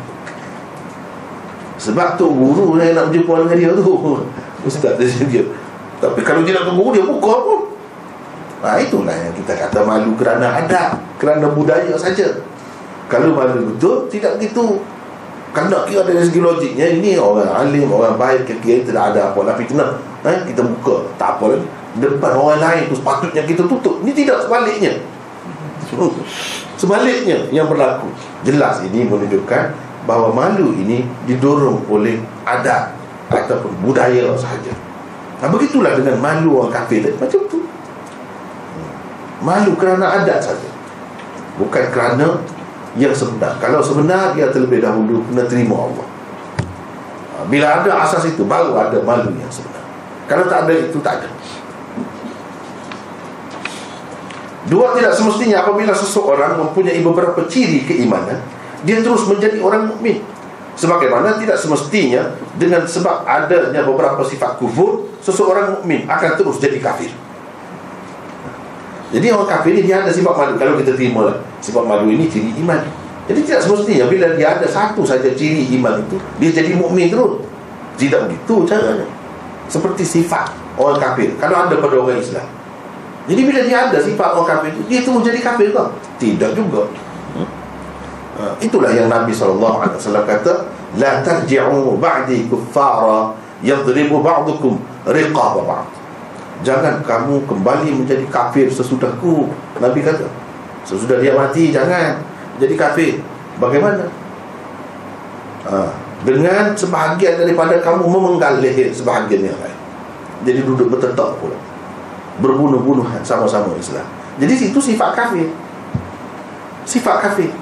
Sebab 1.83 2.15
tu 2.15 2.25
guru 2.31 2.79
yang 2.79 2.95
nak 2.95 3.11
berjumpa 3.11 3.43
dengan 3.43 3.57
dia 3.59 3.71
tu. 3.75 3.93
Ustaz 4.67 4.95
dia 4.95 5.23
dia. 5.27 5.43
Tapi 5.99 6.19
kalau 6.23 6.41
dia 6.47 6.55
nak 6.55 6.71
guru 6.71 6.95
dia 6.95 7.03
buka 7.03 7.33
pun. 7.43 7.59
Ha, 8.63 8.79
itulah 8.79 9.11
yang 9.11 9.35
kita 9.35 9.59
kata 9.59 9.83
malu 9.83 10.15
kerana 10.15 10.63
adat 10.63 10.95
kerana 11.19 11.51
budaya 11.51 11.91
saja. 11.99 12.39
Kalau 13.11 13.35
malu 13.35 13.75
betul 13.75 14.07
tidak 14.07 14.39
begitu. 14.39 14.79
Kan 15.53 15.69
nak 15.69 15.85
kira 15.85 16.01
dari 16.07 16.23
segi 16.23 16.41
logiknya 16.41 16.97
ini 16.97 17.13
orang 17.13 17.45
alim 17.45 17.85
orang 17.91 18.17
baik 18.17 18.49
kira 18.63 18.81
tidak 18.81 19.13
ada 19.13 19.29
apa 19.29 19.53
tapi 19.53 19.69
kena 19.69 20.01
eh, 20.25 20.39
kita 20.47 20.63
buka 20.63 21.03
tak 21.19 21.37
apa. 21.37 21.59
Lagi 21.59 21.67
depan 21.99 22.33
orang 22.33 22.57
lain 22.63 22.83
tu 22.89 22.95
sepatutnya 22.95 23.43
kita 23.43 23.67
tutup. 23.67 24.01
Ini 24.01 24.11
tidak 24.15 24.47
sebaliknya. 24.47 24.97
Sebaliknya 26.81 27.37
yang 27.53 27.69
berlaku 27.69 28.09
jelas 28.43 28.83
ini 28.83 29.07
menunjukkan 29.07 29.63
bahawa 30.03 30.35
malu 30.35 30.75
ini 30.75 31.07
didorong 31.27 31.87
oleh 31.87 32.19
adat 32.43 32.91
ataupun 33.31 33.71
budaya 33.83 34.35
sahaja. 34.35 34.75
Nah, 35.39 35.47
begitulah 35.51 35.95
dengan 35.95 36.19
malu 36.19 36.63
orang 36.63 36.71
kafir 36.71 37.03
macam 37.19 37.41
tu. 37.47 37.59
Malu 39.43 39.75
kerana 39.75 40.23
adat 40.23 40.39
saja 40.39 40.69
bukan 41.59 41.83
kerana 41.91 42.39
yang 42.95 43.11
sebenar. 43.11 43.57
Kalau 43.59 43.81
sebenar 43.81 44.37
dia 44.37 44.53
terlebih 44.53 44.79
dahulu 44.79 45.25
kena 45.27 45.43
terima 45.49 45.75
Allah. 45.89 46.07
Ha, 47.33 47.35
bila 47.49 47.81
ada 47.81 47.91
asas 48.05 48.29
itu 48.29 48.45
baru 48.45 48.77
ada 48.77 49.01
malu 49.01 49.33
yang 49.35 49.51
sebenar. 49.51 49.83
Kalau 50.29 50.47
tak 50.47 50.69
ada 50.69 50.73
itu 50.77 50.99
tak 51.03 51.19
ada 51.19 51.27
dua 54.67 54.95
tidak 54.95 55.11
semestinya 55.11 55.63
apabila 55.63 55.91
seseorang 55.91 56.55
mempunyai 56.59 56.99
beberapa 57.03 57.43
ciri 57.47 57.83
keimanan 57.83 58.39
dia 58.83 58.99
terus 58.99 59.23
menjadi 59.27 59.63
orang 59.63 59.87
mukmin. 59.89 60.19
Sebagaimana 60.73 61.37
tidak 61.37 61.55
semestinya 61.55 62.33
dengan 62.57 62.83
sebab 62.83 63.29
adanya 63.29 63.85
beberapa 63.85 64.25
sifat 64.25 64.57
kufur 64.57 65.05
seseorang 65.21 65.79
mukmin 65.79 66.03
akan 66.09 66.31
terus 66.33 66.57
jadi 66.59 66.81
kafir. 66.81 67.13
Jadi 69.13 69.29
orang 69.29 69.45
kafir 69.45 69.77
ni 69.77 69.85
dia 69.85 70.01
ada 70.01 70.09
sifat 70.09 70.33
malu 70.33 70.57
Kalau 70.57 70.73
kita 70.73 70.97
terima 70.97 71.29
lah 71.29 71.37
Sifat 71.61 71.85
malu 71.85 72.09
ini 72.09 72.25
ciri 72.25 72.49
iman. 72.65 72.81
Jadi 73.29 73.45
tidak 73.45 73.61
semestinya 73.61 74.09
Bila 74.09 74.33
dia 74.33 74.57
ada 74.57 74.65
satu 74.65 75.05
saja 75.05 75.29
ciri 75.37 75.69
iman 75.77 76.01
itu 76.01 76.17
Dia 76.41 76.49
jadi 76.49 76.73
mukmin 76.73 77.13
terus. 77.13 77.45
Tidak 77.93 78.25
begitu 78.25 78.65
caranya. 78.65 79.05
Seperti 79.69 80.01
sifat 80.01 80.49
orang 80.81 80.97
kafir. 80.97 81.29
Kalau 81.37 81.61
ada 81.61 81.77
pada 81.77 81.93
orang 81.93 82.17
Islam 82.17 82.62
Jadi 83.23 83.41
bila 83.47 83.59
dia 83.63 83.87
ada 83.87 83.99
sifat 84.03 84.35
orang 84.35 84.47
kafir 84.59 84.75
itu 84.75 84.81
Dia 84.91 84.99
terus 84.99 85.23
jadi 85.23 85.39
kafir 85.39 85.71
ke? 85.71 85.83
Tidak 86.19 86.51
juga 86.51 86.91
hmm? 87.39 87.49
Ha, 88.33 88.43
itulah 88.59 88.91
yang 88.91 89.07
Nabi 89.07 89.31
SAW 89.31 89.87
kata 90.27 90.67
La 90.99 91.23
tarji'u 91.23 91.95
ba'di 91.95 92.51
kuffara 92.51 93.31
Yadribu 93.63 94.19
ba'dukum 94.19 94.75
riqaba 95.07 95.61
ba'd 95.63 95.87
Jangan 96.67 96.99
kamu 97.03 97.47
kembali 97.47 98.03
menjadi 98.03 98.27
kafir 98.27 98.67
sesudahku 98.67 99.47
Nabi 99.79 100.03
kata 100.03 100.27
Sesudah 100.83 101.23
dia 101.23 101.31
mati 101.31 101.71
jangan 101.71 102.19
Jadi 102.59 102.75
kafir 102.75 103.23
Bagaimana? 103.55 104.03
Ha, 105.63 105.95
dengan 106.27 106.75
sebahagian 106.75 107.39
daripada 107.39 107.79
kamu 107.79 108.03
memenggal 108.03 108.59
leher 108.59 108.91
sebahagian 108.91 109.47
yang 109.47 109.59
lain 109.63 109.79
Jadi 110.43 110.59
duduk 110.67 110.91
bertetap 110.91 111.39
pula 111.39 111.55
Berbunuh-bunuhan 112.41 113.21
sama-sama 113.21 113.73
Islam 113.77 114.05
Jadi 114.41 114.73
itu 114.73 114.79
sifat 114.81 115.13
kafir 115.13 115.51
Sifat 116.87 117.21
kafir 117.21 117.53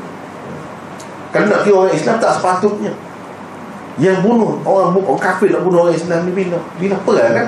Kalau 1.35 1.47
nak 1.51 1.67
kira 1.67 1.75
orang 1.75 1.95
Islam 1.95 2.15
tak 2.19 2.39
sepatutnya 2.39 2.93
Yang 3.99 4.23
bunuh 4.23 4.63
orang, 4.63 4.95
orang 4.95 5.21
kafir 5.21 5.51
nak 5.51 5.63
bunuh 5.67 5.87
orang 5.87 5.95
Islam 5.95 6.23
ni 6.27 6.31
bila? 6.31 6.59
Bila 6.79 6.95
perang 7.03 7.33
kan? 7.35 7.47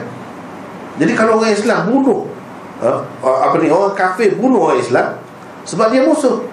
Jadi 0.99 1.11
kalau 1.17 1.41
orang 1.41 1.53
Islam 1.55 1.79
bunuh 1.89 2.29
uh, 2.83 3.01
apa 3.23 3.55
ni 3.57 3.71
orang 3.71 3.95
kafir 3.97 4.37
bunuh 4.37 4.69
orang 4.69 4.79
Islam 4.81 5.07
sebab 5.63 5.89
dia 5.89 6.03
musuh. 6.03 6.43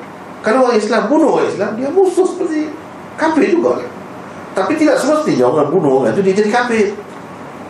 Kalau 0.41 0.65
orang 0.65 0.79
Islam 0.79 1.11
bunuh 1.11 1.37
orang 1.37 1.49
Islam 1.51 1.71
dia 1.77 1.89
musuh 1.93 2.25
seperti 2.25 2.73
kafir 3.19 3.53
juga. 3.53 3.85
Tapi 4.57 4.73
tidak 4.81 4.97
semestinya 4.97 5.51
orang 5.51 5.69
bunuh 5.69 6.01
orang 6.01 6.17
itu 6.17 6.23
dia 6.25 6.35
jadi 6.41 6.51
kafir. 6.51 6.87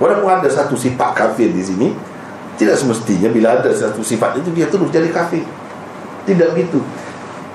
Walaupun 0.00 0.30
ada 0.32 0.48
satu 0.48 0.78
sifat 0.78 1.12
kafir 1.12 1.52
di 1.52 1.60
sini, 1.60 1.92
tidak 2.56 2.76
semestinya 2.76 3.28
bila 3.30 3.58
ada 3.60 3.70
satu 3.70 4.00
sifat 4.00 4.40
itu 4.40 4.50
dia 4.56 4.66
terus 4.66 4.90
jadi 4.90 5.10
kafir. 5.10 5.44
Tidak 6.24 6.48
begitu. 6.54 6.82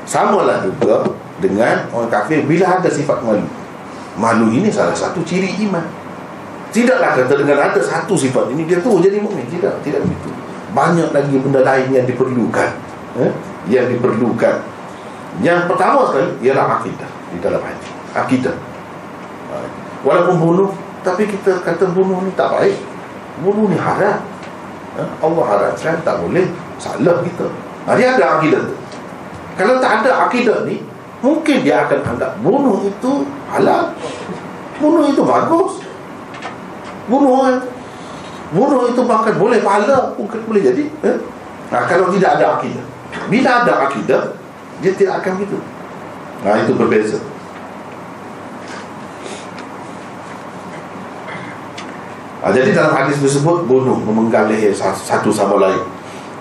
Samalah 0.05 0.61
juga 0.61 1.05
dengan 1.41 1.89
orang 1.91 2.09
kafir 2.09 2.45
bila 2.45 2.79
ada 2.79 2.89
sifat 2.89 3.21
malu. 3.25 3.45
Malu 4.15 4.47
ini 4.53 4.71
salah 4.71 4.95
satu 4.95 5.19
ciri 5.25 5.59
iman. 5.67 5.83
Tidaklah 6.71 7.15
kata 7.15 7.33
dengan 7.39 7.71
ada 7.71 7.79
satu 7.79 8.19
sifat 8.19 8.51
ini 8.51 8.67
dia 8.67 8.79
tu 8.79 8.99
jadi 8.99 9.19
mukmin. 9.19 9.47
Tidak, 9.47 9.83
tidak 9.83 10.03
begitu. 10.03 10.29
Banyak 10.75 11.15
lagi 11.15 11.35
benda 11.39 11.63
lain 11.63 11.87
yang 11.91 12.05
diperlukan. 12.07 12.69
Eh? 13.19 13.31
Yang 13.71 13.95
diperlukan. 13.97 14.55
Yang 15.39 15.59
pertama 15.67 16.07
sekali 16.11 16.29
ialah 16.43 16.79
akidah 16.79 17.09
di 17.31 17.37
dalam 17.43 17.59
hati. 17.59 17.89
Akidah. 18.15 18.55
Walaupun 20.05 20.35
bunuh, 20.37 20.69
tapi 21.01 21.25
kita 21.25 21.65
kata 21.65 21.89
bunuh 21.91 22.21
ni 22.23 22.31
tak 22.37 22.53
baik. 22.53 22.77
Bunuh 23.41 23.67
ni 23.67 23.77
haram. 23.79 24.21
Eh? 24.95 25.07
Allah 25.23 25.43
haramkan 25.43 25.95
tak 26.03 26.15
boleh. 26.23 26.45
Salah 26.79 27.19
kita. 27.23 27.47
Nah, 27.85 27.93
dia 27.95 28.15
ada 28.17 28.39
akidah 28.39 28.61
tu. 28.65 28.75
Kalau 29.55 29.79
tak 29.79 30.03
ada 30.03 30.27
akidah 30.27 30.67
ni, 30.67 30.83
mungkin 31.23 31.63
dia 31.63 31.87
akan 31.87 31.99
anggap 32.03 32.31
bunuh 32.43 32.83
itu 32.83 33.23
halal. 33.51 33.95
Bunuh 34.75 35.07
itu 35.07 35.23
bagus 35.23 35.85
bunuh 37.05 37.31
orang 37.41 37.61
bunuh 38.53 38.89
itu 38.89 39.01
bahkan 39.05 39.35
boleh 39.37 39.61
pahala 39.61 40.13
mungkin 40.17 40.41
boleh 40.45 40.61
jadi 40.61 40.83
eh? 41.05 41.17
nah, 41.69 41.85
kalau 41.85 42.09
tidak 42.13 42.37
ada 42.37 42.57
akidah 42.57 42.85
bila 43.29 43.51
ada 43.65 43.73
akidah 43.89 44.21
dia 44.81 44.91
tidak 44.93 45.21
akan 45.21 45.33
gitu 45.41 45.57
nah 46.41 46.53
itu 46.61 46.73
berbeza 46.73 47.19
nah, 52.45 52.51
jadi 52.53 52.69
dalam 52.77 52.93
hadis 52.93 53.17
tersebut 53.17 53.65
bunuh 53.65 53.97
memenggal 54.05 54.45
leher 54.45 54.69
satu 54.77 55.33
sama 55.33 55.57
lain 55.57 55.81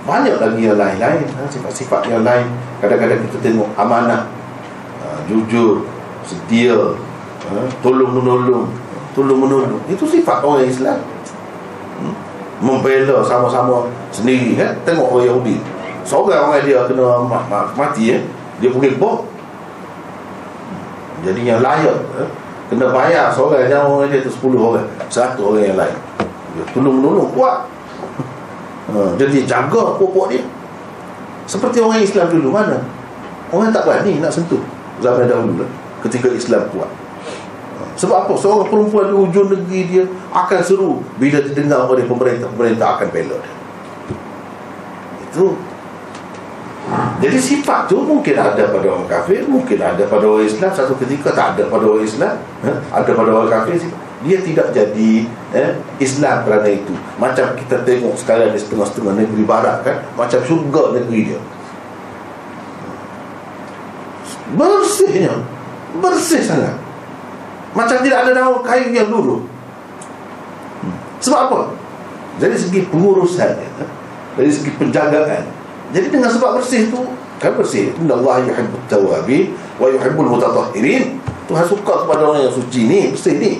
banyak 0.04 0.36
lagi 0.36 0.60
yang 0.60 0.76
lain-lain 0.76 1.24
ha, 1.32 1.48
sifat-sifat 1.48 2.12
yang 2.12 2.20
lain 2.20 2.44
kadang-kadang 2.84 3.24
kita 3.24 3.40
tengok 3.40 3.72
amanah 3.72 4.28
ha, 5.00 5.24
jujur 5.24 5.88
setia 6.28 6.76
ha, 7.48 7.64
tolong 7.80 8.12
menolong 8.12 8.68
tolong 9.16 9.40
menolong 9.40 9.80
itu 9.88 10.04
sifat 10.04 10.44
orang 10.44 10.68
Islam 10.68 11.00
hmm? 12.04 12.14
membela 12.60 13.24
sama-sama 13.24 13.88
sendiri 14.12 14.60
kan 14.60 14.76
tengok 14.84 15.08
orang 15.08 15.26
Yahudi 15.32 15.56
seorang 16.04 16.52
orang 16.52 16.62
dia 16.68 16.84
kena 16.84 17.24
mati 17.72 18.12
eh? 18.12 18.20
dia 18.60 18.68
pergi 18.68 19.00
bom 19.00 19.24
jadi 21.24 21.40
yang 21.56 21.60
layak 21.64 21.96
eh? 22.20 22.28
Kena 22.72 22.86
bayar 22.90 23.28
seorang 23.30 23.68
yang 23.68 23.84
orang 23.86 24.08
dia 24.08 24.24
tu 24.24 24.32
10 24.32 24.56
orang 24.56 24.86
satu 25.12 25.52
orang 25.52 25.62
yang 25.72 25.76
lain 25.76 25.96
dia 26.54 26.64
tolong 26.72 26.96
menolong 27.00 27.28
kuat 27.34 27.68
ha, 28.92 29.12
jadi 29.20 29.44
jaga 29.44 29.98
pokok 30.00 30.32
dia 30.32 30.42
seperti 31.44 31.84
orang 31.84 32.00
Islam 32.00 32.26
dulu 32.32 32.48
mana 32.54 32.80
orang 33.52 33.68
tak 33.68 33.84
berani 33.84 34.18
nak 34.18 34.32
sentuh 34.32 34.60
zaman 35.02 35.28
dahulu 35.28 35.64
lah, 35.64 35.70
ketika 36.02 36.32
Islam 36.32 36.64
kuat 36.72 36.88
sebab 37.94 38.26
apa? 38.26 38.34
Seorang 38.34 38.66
perempuan 38.66 39.06
di 39.06 39.14
hujung 39.14 39.48
negeri 39.54 39.80
dia 39.86 40.04
akan 40.34 40.60
seru 40.66 40.98
bila 41.14 41.38
didengar 41.38 41.86
oleh 41.86 42.02
pemerintah, 42.02 42.50
pemerintah 42.50 42.98
akan 42.98 43.08
bela 43.14 43.38
dia. 43.38 43.54
Itu. 45.30 45.54
Jadi 47.18 47.38
sifat 47.40 47.88
tu 47.88 48.04
mungkin 48.04 48.36
ada 48.36 48.68
pada 48.68 48.86
orang 48.92 49.08
kafir, 49.08 49.48
mungkin 49.48 49.80
ada 49.80 50.04
pada 50.04 50.24
orang 50.28 50.44
Islam, 50.44 50.68
satu 50.68 50.92
ketika 51.00 51.32
tak 51.32 51.56
ada 51.56 51.72
pada 51.72 51.84
orang 51.88 52.04
Islam, 52.04 52.36
eh? 52.60 52.76
ada 52.92 53.10
pada 53.16 53.30
orang 53.32 53.48
kafir 53.50 53.88
Dia 54.20 54.40
tidak 54.44 54.72
jadi 54.72 55.24
eh, 55.56 55.72
Islam 55.96 56.44
kerana 56.44 56.68
itu. 56.68 56.92
Macam 57.16 57.56
kita 57.56 57.80
tengok 57.88 58.20
sekarang 58.20 58.52
di 58.52 58.60
setengah-setengah 58.60 59.16
negeri 59.16 59.44
barat 59.48 59.80
kan, 59.80 59.96
macam 60.12 60.40
syurga 60.44 60.92
negeri 61.00 61.32
dia. 61.32 61.40
Bersihnya 64.52 65.34
Bersih 66.04 66.44
sangat 66.44 66.76
Macam 67.72 67.96
tidak 68.04 68.28
ada 68.28 68.30
daun 68.36 68.60
kayu 68.60 68.92
yang 68.92 69.08
dulu 69.08 69.40
hmm. 70.84 70.96
Sebab 71.24 71.40
apa? 71.48 71.60
Dari 72.36 72.52
segi 72.52 72.84
pengurusan 72.92 73.56
Dari 74.36 74.50
segi 74.52 74.70
penjagaan 74.76 75.53
Jadi 75.94 76.10
dengan 76.10 76.26
sebab 76.26 76.58
bersih 76.58 76.90
itu 76.90 77.00
Kan 77.38 77.54
bersih? 77.54 77.94
Allah 78.02 78.42
yuhibbut 78.42 78.82
tawabi 78.90 79.54
Wa 79.78 79.86
yuhibbul 79.86 80.26
mutatahirin 80.26 81.22
Tuhan 81.46 81.64
suka 81.70 82.02
kepada 82.02 82.26
orang 82.26 82.50
yang 82.50 82.54
suci 82.54 82.90
ni 82.90 83.14
Bersih 83.14 83.38
ni. 83.38 83.52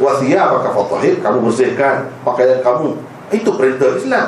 Wasiyah 0.00 0.48
maka 0.48 0.72
fatahir 0.72 1.20
Kamu 1.20 1.44
bersihkan 1.44 2.08
pakaian 2.24 2.64
kamu. 2.64 2.96
Itu 3.28 3.52
perintah 3.52 3.92
Islam. 3.92 4.26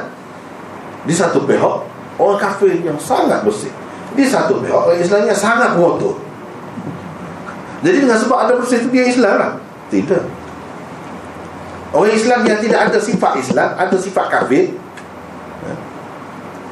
Di 1.08 1.14
satu 1.16 1.48
pihak 1.48 1.76
Orang 2.20 2.36
kafir 2.36 2.76
yang 2.84 3.00
sangat 3.00 3.40
bersih. 3.40 3.72
Di 4.12 4.28
satu 4.28 4.60
pihak 4.60 4.76
Orang 4.76 5.00
Islam 5.00 5.24
yang 5.24 5.38
sangat 5.38 5.72
mengotor 5.80 6.20
Jadi 7.80 8.04
dengan 8.04 8.20
sebab 8.20 8.36
ada 8.36 8.52
bersih 8.60 8.84
itu 8.84 8.88
Dia 8.92 9.08
Islam 9.08 9.34
lah. 9.40 9.52
Tidak. 9.88 10.24
Orang 11.88 12.12
Islam 12.12 12.44
yang 12.44 12.60
tidak 12.60 12.92
ada 12.92 12.98
sifat 13.00 13.32
Islam 13.40 13.68
Ada 13.80 13.96
sifat 13.96 14.26
kafir. 14.28 14.76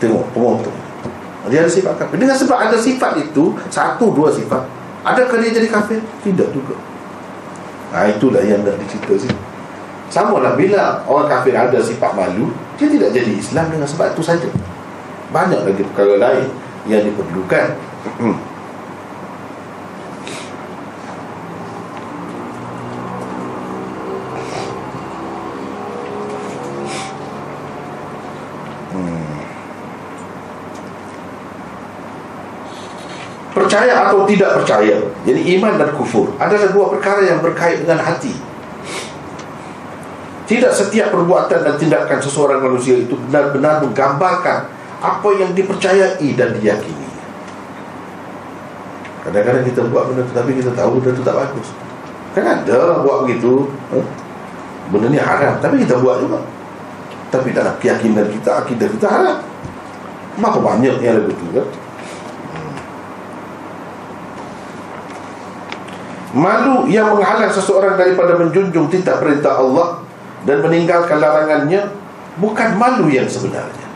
Tengok 0.03 0.25
pengotor 0.33 0.75
Dia 1.47 1.63
ada 1.63 1.71
sifat 1.71 1.95
kafir. 1.97 2.17
Dengan 2.19 2.37
sebab 2.37 2.59
ada 2.59 2.77
sifat 2.77 3.13
itu 3.21 3.55
Satu 3.71 4.13
dua 4.13 4.33
sifat 4.33 4.63
Adakah 5.07 5.39
dia 5.39 5.55
jadi 5.55 5.71
kafir? 5.71 6.03
Tidak 6.27 6.51
juga. 6.51 6.75
Ha, 7.95 8.11
Itulah 8.11 8.43
yang 8.43 8.67
nak 8.67 8.75
dicerita 8.83 9.15
sini. 9.15 9.39
Sama 10.11 10.43
lah 10.43 10.59
bila 10.59 11.07
orang 11.07 11.31
kafir 11.31 11.55
ada 11.55 11.79
sifat 11.79 12.11
malu 12.11 12.51
Dia 12.75 12.91
tidak 12.91 13.15
jadi 13.15 13.31
Islam 13.31 13.71
dengan 13.71 13.87
sebab 13.87 14.11
itu 14.15 14.23
saja. 14.27 14.51
Banyak 15.31 15.63
lagi 15.63 15.83
perkara 15.95 16.19
lain 16.19 16.51
Yang 16.91 17.15
diperlukan 17.15 17.67
percaya 33.77 34.09
atau 34.09 34.25
tidak 34.25 34.51
percaya. 34.57 34.97
Jadi 35.29 35.41
iman 35.61 35.77
dan 35.77 35.93
kufur 35.93 36.33
adalah 36.41 36.73
dua 36.73 36.87
perkara 36.97 37.21
yang 37.29 37.45
berkait 37.45 37.85
dengan 37.85 38.01
hati. 38.01 38.33
Tidak 40.49 40.73
setiap 40.73 41.13
perbuatan 41.13 41.61
dan 41.61 41.75
tindakan 41.77 42.17
seseorang 42.23 42.65
manusia 42.65 42.97
itu 42.97 43.13
benar-benar 43.29 43.85
menggambarkan 43.85 44.73
apa 45.05 45.29
yang 45.37 45.53
dipercayai 45.53 46.25
dan 46.33 46.57
diyakini. 46.57 47.05
Kadang-kadang 49.27 49.67
kita 49.67 49.81
buat 49.91 50.09
benda 50.09 50.23
tu 50.25 50.33
tapi 50.33 50.57
kita 50.57 50.73
tahu 50.73 51.03
benda 51.03 51.11
tu 51.13 51.21
tak 51.27 51.37
bagus. 51.37 51.69
Kan 52.33 52.47
ada 52.47 53.05
buat 53.05 53.29
begitu 53.29 53.69
benda 54.89 55.07
ni 55.13 55.21
haram 55.21 55.61
tapi 55.61 55.85
kita 55.85 56.01
buat 56.01 56.25
juga. 56.25 56.41
Tapi 57.29 57.53
dalam 57.53 57.75
keyakinan 57.77 58.25
kita 58.31 58.65
akidah 58.65 58.89
kita 58.89 59.07
haram. 59.11 59.39
Maka 60.39 60.63
banyak 60.63 61.03
yang 61.03 61.21
lebih 61.21 61.35
kan 61.53 61.67
Malu 66.37 66.85
yang 66.85 67.17
menghalang 67.17 67.49
seseorang 67.49 67.97
daripada 67.97 68.37
menjunjung 68.37 68.93
titah 68.93 69.17
perintah 69.17 69.57
Allah 69.57 70.05
dan 70.45 70.61
meninggalkan 70.61 71.17
larangannya 71.17 71.89
bukan 72.37 72.77
malu 72.77 73.09
yang 73.09 73.25
sebenarnya. 73.25 73.89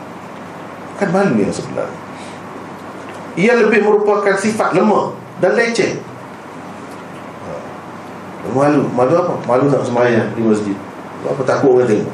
Bukan 0.97 1.09
malu 1.13 1.37
yang 1.37 1.53
sebenarnya. 1.53 2.01
Ia 3.37 3.53
lebih 3.61 3.85
merupakan 3.85 4.33
sifat 4.33 4.73
lemah 4.73 5.13
dan 5.37 5.53
leceh. 5.53 6.01
Ha. 7.45 7.53
Malu, 8.57 8.89
malu 8.89 9.13
apa? 9.21 9.33
Malu 9.45 9.69
nak 9.69 9.85
semayang 9.85 10.33
di 10.33 10.41
masjid. 10.41 10.73
Apa 11.21 11.45
takut 11.45 11.77
orang 11.77 11.85
tengok? 11.85 12.09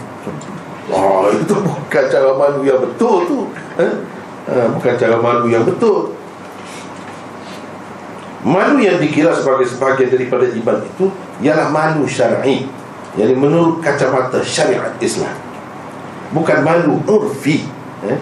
Wah, 0.91 1.32
itu 1.40 1.56
bukan 1.56 2.04
cara 2.12 2.36
malu 2.36 2.68
yang 2.68 2.84
betul 2.84 3.24
tu. 3.24 3.40
Eh? 3.80 3.94
bukan 4.48 4.94
cara 4.99 5.16
malu 5.24 5.48
yang 5.48 5.64
betul. 5.64 6.16
Malu 8.48 8.80
yang 8.80 8.95
dikira 8.95 9.36
sebagai 9.36 9.68
sebahagian 9.68 10.07
daripada 10.07 10.48
iman 10.48 10.80
itu 10.80 11.11
Ialah 11.44 11.68
malu 11.68 12.07
syar'i. 12.07 12.64
Yang 13.19 13.36
menurut 13.36 13.84
kacamata 13.84 14.40
syariat 14.40 14.95
Islam. 15.03 15.36
Bukan 16.32 16.64
malu 16.64 17.03
urfi. 17.03 17.68
Eh? 18.07 18.19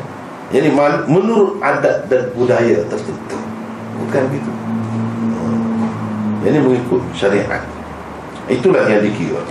Jadi 0.50 0.74
malu, 0.74 1.06
menurut 1.06 1.62
adat 1.62 2.10
dan 2.10 2.34
budaya 2.34 2.82
tertentu. 2.90 3.38
Bukan 3.96 4.22
begitu 4.28 4.52
Ini 6.46 6.58
mengikut 6.62 7.02
syariat. 7.14 7.62
Itulah 8.50 8.86
yang 8.90 9.06
dikira. 9.06 9.42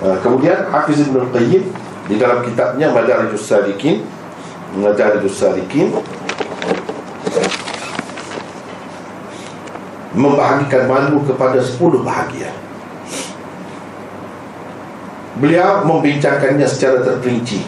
Uh, 0.00 0.16
Kemudian 0.24 0.70
Hafiz 0.72 1.04
Ibn 1.04 1.28
Qayyim 1.28 1.60
Di 2.08 2.16
dalam 2.16 2.40
kitabnya 2.40 2.88
Madarijus 2.88 3.44
Salikin 3.44 4.00
Madarijus 4.72 5.36
Salikin 5.36 5.92
membahagikan 10.16 10.90
malu 10.90 11.22
kepada 11.22 11.62
10 11.62 12.02
bahagian 12.02 12.54
beliau 15.40 15.86
membincangkannya 15.88 16.66
secara 16.68 17.00
terperinci 17.00 17.64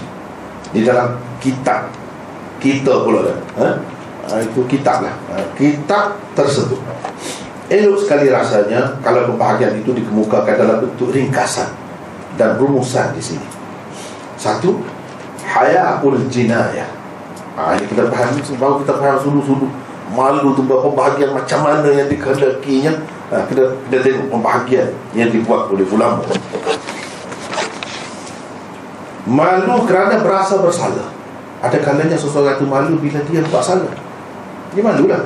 di 0.77 0.81
dalam 0.85 1.17
kitab 1.41 1.89
kita 2.61 3.03
pula 3.03 3.27
kan 3.27 3.39
ha? 4.31 4.39
itu 4.39 4.61
kitab 4.71 5.03
lah. 5.03 5.15
Ha? 5.35 5.43
kitab 5.59 6.15
tersebut. 6.39 6.79
Elok 7.73 8.05
sekali 8.05 8.29
rasanya 8.29 9.01
kalau 9.01 9.33
pembahagian 9.33 9.81
itu 9.81 9.97
dikemukakan 9.97 10.55
dalam 10.61 10.77
bentuk 10.85 11.09
ringkasan 11.09 11.73
dan 12.37 12.61
rumusan 12.61 13.17
di 13.17 13.23
sini. 13.23 13.49
Satu 14.37 14.85
hayakul 15.41 16.21
jinayah. 16.29 16.89
Ha, 17.57 17.77
ini 17.77 17.85
kita 17.89 18.09
faham 18.09 18.37
baru 18.57 18.81
kita 18.85 18.95
faham 18.97 19.17
sulu-sulu 19.21 19.69
malu 20.13 20.53
tu 20.53 20.63
berapa 20.69 20.93
bahagian 20.93 21.33
macam 21.33 21.65
mana 21.65 21.89
yang 21.89 22.07
dikehendakinya. 22.07 22.93
Ha, 23.33 23.49
kita, 23.49 23.65
kita 23.89 23.97
tengok 24.05 24.29
pembahagian 24.29 24.93
yang 25.17 25.33
dibuat 25.33 25.73
oleh 25.73 25.89
ulama. 25.89 26.21
Malu 29.25 29.89
kerana 29.89 30.21
berasa 30.21 30.61
bersalah. 30.61 31.09
Ada 31.65 31.81
kalanya 31.81 32.19
seseorang 32.19 32.61
itu 32.61 32.67
malu 32.69 33.01
bila 33.01 33.19
dia 33.25 33.41
buat 33.49 33.65
salah. 33.65 33.95
Dia 34.77 34.83
malulah. 34.85 35.25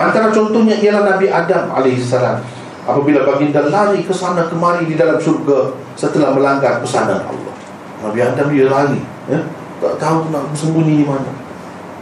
Antara 0.00 0.32
contohnya 0.32 0.80
ialah 0.80 1.04
Nabi 1.04 1.28
Adam 1.28 1.76
AS 1.76 2.12
apabila 2.88 3.20
baginda 3.28 3.60
lari 3.68 4.00
ke 4.00 4.14
sana 4.16 4.48
kemari 4.48 4.88
di 4.88 4.96
dalam 4.96 5.20
syurga 5.20 5.76
setelah 5.92 6.32
melanggar 6.32 6.80
pesanan 6.80 7.20
Allah. 7.20 7.54
Nabi 8.00 8.18
Adam 8.24 8.48
dia 8.48 8.64
lari 8.64 9.04
ya? 9.28 9.44
tak 9.80 10.00
tahu 10.00 10.32
nak 10.32 10.48
bersembunyi 10.52 11.04
di 11.04 11.06
mana 11.08 11.39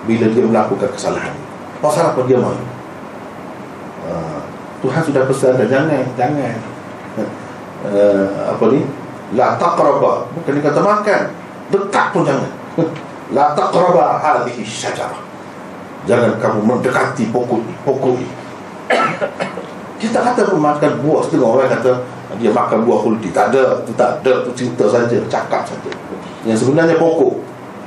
bila 0.05 0.27
dia 0.31 0.43
melakukan 0.45 0.91
kesalahan. 0.93 1.35
Pasal 1.79 2.11
apa 2.15 2.21
dia 2.27 2.39
malu 2.43 2.59
uh, 4.07 4.43
Tuhan 4.83 5.03
sudah 5.03 5.23
pesan 5.27 5.59
dan 5.59 5.69
jangan 5.71 6.05
jangan. 6.15 6.55
Uh, 7.87 8.51
apa 8.51 8.65
ni? 8.75 8.83
La 9.35 9.55
taqraba. 9.55 10.27
Bukan 10.35 10.51
dia 10.59 10.63
kata 10.67 10.81
makan. 10.83 11.23
Dekat 11.71 12.07
pun 12.11 12.23
jangan. 12.27 12.51
La 13.37 13.53
taqraba 13.55 14.19
hadhihi 14.19 14.65
syajarah. 14.65 15.21
Jangan 16.09 16.41
kamu 16.41 16.65
mendekati 16.65 17.29
pokok 17.29 17.61
ini 17.61 17.75
pokok 17.85 18.17
ini 18.17 18.29
dia 19.99 20.09
tak 20.15 20.31
kata 20.31 20.55
makan 20.55 20.93
buah 21.03 21.21
setengah 21.27 21.49
orang 21.59 21.71
kata 21.75 21.93
dia 22.39 22.55
makan 22.55 22.87
buah 22.87 22.99
kulti 23.03 23.35
tak 23.35 23.51
ada 23.51 23.83
tu 23.83 23.91
tak 23.99 24.23
ada 24.23 24.47
tu 24.47 24.51
cerita 24.55 24.87
saja 24.87 25.19
cakap 25.27 25.67
saja. 25.67 25.91
Yang 26.47 26.63
sebenarnya 26.63 26.95
pokok 27.03 27.35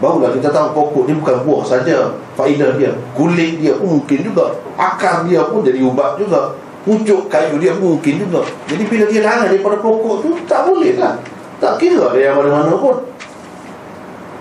Barulah 0.02 0.34
kita 0.34 0.49
tahu 0.49 0.73
pokok 0.73 1.03
ni 1.06 1.14
bukan 1.14 1.45
buah 1.45 1.61
saja. 1.61 2.10
Faedah 2.34 2.73
dia 2.73 2.90
Kulit 3.14 3.61
dia 3.61 3.78
mungkin 3.78 4.26
juga. 4.26 4.57
Akar 4.73 5.30
dia 5.30 5.45
pun 5.45 5.61
jadi 5.61 5.78
ubat 5.86 6.18
juga. 6.18 6.57
Pucuk 6.82 7.30
kayu 7.30 7.61
dia 7.61 7.78
mungkin 7.78 8.18
juga. 8.18 8.41
Jadi 8.65 8.84
bila 8.90 9.06
dia 9.06 9.22
larang 9.22 9.53
daripada 9.53 9.78
pokok 9.78 10.26
tu 10.26 10.30
Tak 10.49 10.65
boleh 10.65 10.98
lah. 10.98 11.22
Tak 11.61 11.78
kira 11.78 12.10
dia 12.18 12.34
yang 12.34 12.41
mana-mana 12.41 12.73
pun. 12.73 12.98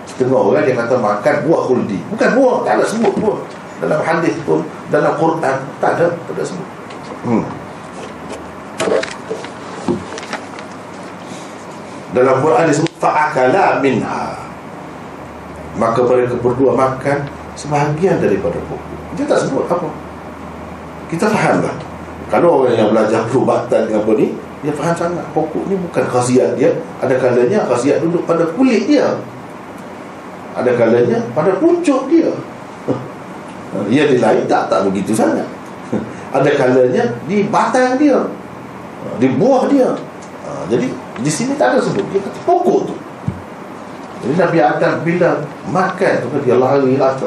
Setengah 0.09 0.41
orang 0.41 0.65
dia 0.65 0.73
kata 0.73 0.97
makan 0.97 1.35
buah 1.45 1.61
kuldi 1.69 1.97
Bukan 2.09 2.29
buah, 2.35 2.57
tak 2.65 2.81
ada 2.81 2.85
sebut 2.89 3.13
buah. 3.21 3.39
Dalam 3.79 4.01
hadis 4.01 4.35
pun, 4.43 4.65
dalam 4.89 5.13
Quran 5.17 5.55
Tak 5.77 5.91
ada, 5.97 6.05
tak 6.09 6.33
ada 6.33 6.43
sebut. 6.43 6.67
Hmm. 7.21 7.45
Dalam 12.11 12.35
Quran 12.43 12.65
disebut 12.65 12.91
Fa'akala 12.97 13.79
minha 13.79 14.50
Maka 15.81 16.05
mereka 16.05 16.37
berdua 16.37 16.77
makan 16.77 17.25
Sebahagian 17.57 18.21
daripada 18.21 18.61
pokok 18.69 19.17
Dia 19.17 19.25
tak 19.25 19.49
sebut 19.49 19.65
apa 19.65 19.89
Kita 21.09 21.25
faham 21.25 21.65
lah 21.65 21.75
Kalau 22.29 22.61
orang 22.61 22.77
yang 22.77 22.93
belajar 22.93 23.25
perubatan 23.25 23.89
dengan 23.89 24.05
apa 24.05 24.11
ni 24.13 24.37
Dia 24.61 24.71
faham 24.77 24.93
sangat 24.93 25.25
Pokok 25.33 25.65
ni 25.65 25.73
bukan 25.81 26.05
khasiat 26.05 26.53
dia 26.53 26.69
Ada 27.01 27.17
kalanya 27.17 27.65
khasiat 27.65 28.05
duduk 28.05 28.29
pada 28.29 28.45
kulit 28.53 28.85
dia 28.85 29.17
Ada 30.53 30.77
kalanya 30.77 31.17
pada 31.33 31.57
pucuk 31.57 32.05
dia 32.13 32.29
Ya 33.89 34.03
di 34.03 34.19
lain 34.19 34.43
tak 34.51 34.67
tak 34.67 34.83
begitu 34.91 35.15
sangat. 35.15 35.47
Ada 36.35 36.51
kalanya 36.59 37.07
di 37.23 37.47
batang 37.47 37.95
dia. 37.95 38.19
Di 39.15 39.27
buah 39.39 39.71
dia. 39.71 39.95
Ha, 40.43 40.67
jadi 40.67 40.91
di 41.23 41.31
sini 41.31 41.55
tak 41.55 41.73
ada 41.73 41.79
sebut 41.79 42.03
dia 42.11 42.19
kata 42.19 42.39
pokok 42.43 42.79
tu. 42.91 42.95
Jadi 44.21 44.35
Nabi 44.37 44.57
Adam 44.61 44.93
bila 45.01 45.29
makan 45.73 46.13
tu 46.21 46.27
dia 46.45 46.55
lari 46.61 46.93
lah. 46.95 47.17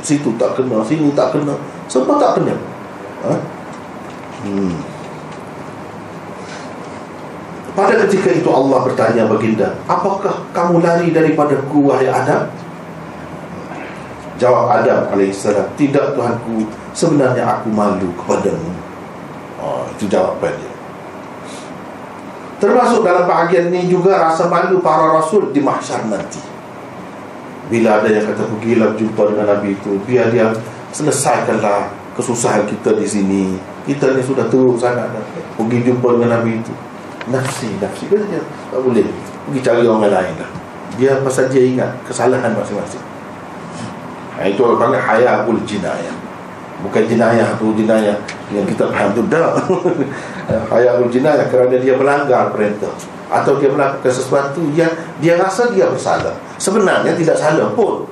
Situ 0.00 0.30
tak 0.38 0.54
kena, 0.54 0.78
sini 0.86 1.10
tak 1.12 1.34
kena. 1.34 1.58
Semua 1.90 2.14
tak 2.22 2.38
kena. 2.38 2.54
Ha? 3.26 3.34
Hmm. 4.46 4.74
Pada 7.74 7.94
ketika 8.06 8.30
itu 8.34 8.50
Allah 8.50 8.86
bertanya 8.86 9.26
baginda, 9.26 9.74
apakah 9.86 10.46
kamu 10.54 10.82
lari 10.82 11.10
daripada 11.10 11.58
ku 11.66 11.90
wahai 11.90 12.06
Adam? 12.06 12.46
Jawab 14.38 14.70
Adam 14.70 15.10
AS 15.18 15.50
Tidak 15.74 16.14
Tuhanku 16.14 16.62
Sebenarnya 16.94 17.42
aku 17.58 17.74
malu 17.74 18.06
kepadamu 18.14 18.70
oh, 19.58 19.82
Itu 19.98 20.06
jawapan 20.06 20.54
dia 20.54 20.77
Termasuk 22.58 23.06
dalam 23.06 23.24
bahagian 23.24 23.70
ini 23.70 23.86
juga 23.86 24.18
Rasa 24.18 24.50
malu 24.50 24.82
para 24.82 25.14
rasul 25.14 25.54
di 25.54 25.62
mahsyar 25.62 26.06
nanti. 26.10 26.42
Bila 27.70 28.02
ada 28.02 28.08
yang 28.10 28.26
kata 28.26 28.46
Pergilah 28.46 28.94
jumpa 28.98 29.22
dengan 29.30 29.46
Nabi 29.54 29.78
itu 29.78 29.98
Biar 30.04 30.30
dia 30.34 30.50
selesaikanlah 30.90 31.90
Kesusahan 32.18 32.66
kita 32.66 32.98
di 32.98 33.06
sini. 33.06 33.54
Kita 33.86 34.10
ni 34.12 34.20
sudah 34.20 34.50
teruk 34.50 34.74
sangat 34.74 35.06
Pergi 35.54 35.78
jumpa 35.86 36.18
dengan 36.18 36.42
Nabi 36.42 36.58
itu. 36.58 36.74
Nafsi, 37.30 37.70
nafsi. 37.78 38.10
Dia 38.10 38.42
Tak 38.74 38.80
boleh. 38.82 39.06
Pergi 39.48 39.60
cari 39.62 39.86
orang 39.86 40.10
lain 40.10 40.34
lah 40.36 40.50
Dia 40.98 41.22
pasal 41.22 41.46
dia 41.46 41.62
ingat 41.62 41.94
Kesalahan 42.02 42.52
masing-masing. 42.58 43.18
Ha, 44.38 44.46
itu 44.46 44.62
orang 44.62 44.78
panggil 44.78 45.02
hayakul 45.02 45.58
jinayah. 45.66 46.27
Bukan 46.78 47.02
jinayah 47.10 47.58
tu 47.58 47.74
jinayah 47.74 48.14
yang 48.54 48.62
kita 48.62 48.86
faham 48.90 49.10
tu 49.10 49.22
dah. 49.26 49.58
hayakul 50.72 51.10
jinayah 51.10 51.46
kerana 51.50 51.74
dia 51.76 51.98
melanggar 51.98 52.54
perintah 52.54 52.92
atau 53.28 53.60
dia 53.60 53.68
melakukan 53.68 54.08
sesuatu 54.08 54.62
yang 54.72 54.88
dia 55.18 55.36
rasa 55.36 55.74
dia 55.74 55.90
bersalah. 55.90 56.32
Sebenarnya 56.56 57.12
tidak 57.18 57.36
salah 57.36 57.74
pun. 57.74 58.06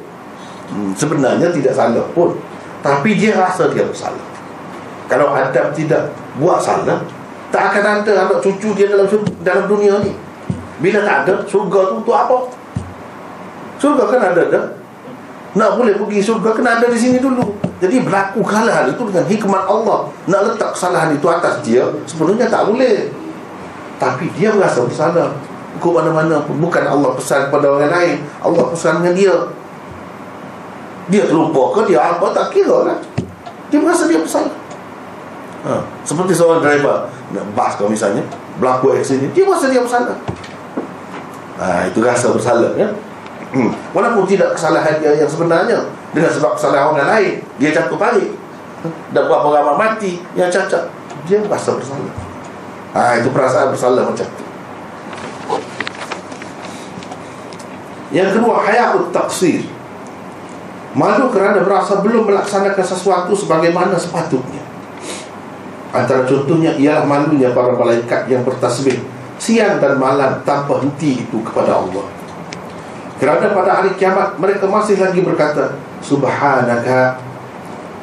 Hmm, 0.66 0.90
sebenarnya 0.98 1.48
tidak 1.54 1.72
salah 1.72 2.04
pun. 2.10 2.34
Tapi 2.82 3.14
dia 3.14 3.38
rasa 3.38 3.70
dia 3.70 3.86
bersalah. 3.86 4.26
Kalau 5.06 5.30
Adam 5.30 5.70
tidak 5.70 6.10
buat 6.36 6.58
salah, 6.58 7.06
tak 7.54 7.70
akan 7.70 8.02
ada 8.02 8.12
anak 8.26 8.42
cucu 8.42 8.74
dia 8.74 8.90
dalam 8.90 9.06
dalam 9.46 9.64
dunia 9.70 10.02
ni. 10.02 10.12
Bila 10.82 11.00
tak 11.06 11.16
ada, 11.24 11.34
surga 11.46 11.80
tu 11.88 11.94
untuk 12.02 12.12
apa? 12.12 12.36
Surga 13.78 14.04
kan 14.10 14.20
ada 14.34 14.42
dah 14.50 14.66
nak 15.56 15.80
boleh 15.80 15.96
pergi 15.96 16.20
surga 16.20 16.52
kena 16.52 16.76
ada 16.76 16.86
di 16.92 17.00
sini 17.00 17.16
dulu 17.16 17.56
jadi 17.76 18.00
berlaku 18.00 18.40
hal 18.48 18.88
itu 18.88 19.02
dengan 19.04 19.24
hikmat 19.28 19.64
Allah. 19.68 20.08
Nak 20.24 20.40
letak 20.48 20.72
kesalahan 20.72 21.12
itu 21.12 21.26
atas 21.28 21.60
dia 21.60 21.84
sebenarnya 22.08 22.48
tak 22.48 22.72
boleh. 22.72 23.12
Tapi 24.00 24.32
dia 24.32 24.48
merasa 24.52 24.80
bersalah. 24.80 25.36
Ke 25.76 25.88
mana-mana 25.92 26.40
pun. 26.40 26.56
Bukan 26.56 26.84
Allah 26.88 27.12
pesan 27.12 27.52
kepada 27.52 27.76
orang 27.76 27.92
lain. 27.92 28.16
Allah 28.40 28.64
pesan 28.72 29.04
dengan 29.04 29.12
dia. 29.12 29.36
Dia 31.12 31.28
terlupa 31.28 31.76
ke 31.76 31.92
dia 31.92 32.00
apa 32.00 32.32
tak 32.32 32.56
kira 32.56 32.88
lah. 32.88 32.98
Dia 33.68 33.78
merasa 33.78 34.08
dia 34.08 34.20
bersalah. 34.20 34.56
Ha. 35.66 35.82
seperti 36.06 36.30
seorang 36.30 36.62
driver. 36.62 37.10
Bas 37.58 37.74
kau 37.74 37.90
misalnya 37.90 38.22
berlaku 38.62 38.94
accident 38.94 39.34
dia 39.34 39.42
merasa 39.44 39.66
dia 39.68 39.82
bersalah. 39.82 40.16
Ha, 41.58 41.90
itu 41.90 41.98
rasa 42.00 42.30
bersalah 42.32 42.72
ya. 42.78 42.88
Hmm. 43.50 43.74
Walaupun 43.90 44.24
tidak 44.30 44.54
kesalahan 44.54 45.02
dia 45.02 45.18
yang 45.18 45.26
sebenarnya 45.26 45.82
Dengan 46.16 46.32
sebab 46.32 46.56
kesalahan 46.56 46.96
orang 46.96 47.08
lain 47.12 47.34
Dia 47.60 47.76
jatuh 47.76 48.00
balik. 48.00 48.32
Dan 49.12 49.22
berapa 49.28 49.52
ramai 49.52 49.76
mati 49.76 50.24
yang 50.32 50.48
cacat 50.48 50.88
Dia 51.28 51.44
rasa 51.44 51.76
bersalah. 51.76 52.16
Ha, 52.96 53.20
Itu 53.20 53.28
perasaan 53.36 53.68
bersalah 53.68 54.08
macam 54.08 54.24
tu. 54.24 54.44
Yang 58.16 58.40
kedua 58.40 58.64
Hayatut 58.64 59.12
taksir 59.12 59.68
Malu 60.96 61.28
kerana 61.28 61.60
berasa 61.60 62.00
belum 62.00 62.24
melaksanakan 62.24 62.80
sesuatu 62.80 63.36
sebagaimana 63.36 64.00
sepatutnya. 64.00 64.64
Antara 65.92 66.24
contohnya 66.24 66.72
ialah 66.72 67.04
malunya 67.04 67.52
para 67.52 67.76
malaikat 67.76 68.32
yang 68.32 68.40
bertasbih 68.48 69.04
Siang 69.36 69.76
dan 69.76 70.00
malam 70.00 70.40
tanpa 70.48 70.80
henti 70.80 71.20
itu 71.20 71.44
kepada 71.44 71.84
Allah 71.84 72.08
kerana 73.16 73.48
pada 73.56 73.80
hari 73.80 73.96
kiamat 73.96 74.36
mereka 74.36 74.68
masih 74.68 75.00
lagi 75.00 75.24
berkata 75.24 75.72
Subhanaka 76.04 77.16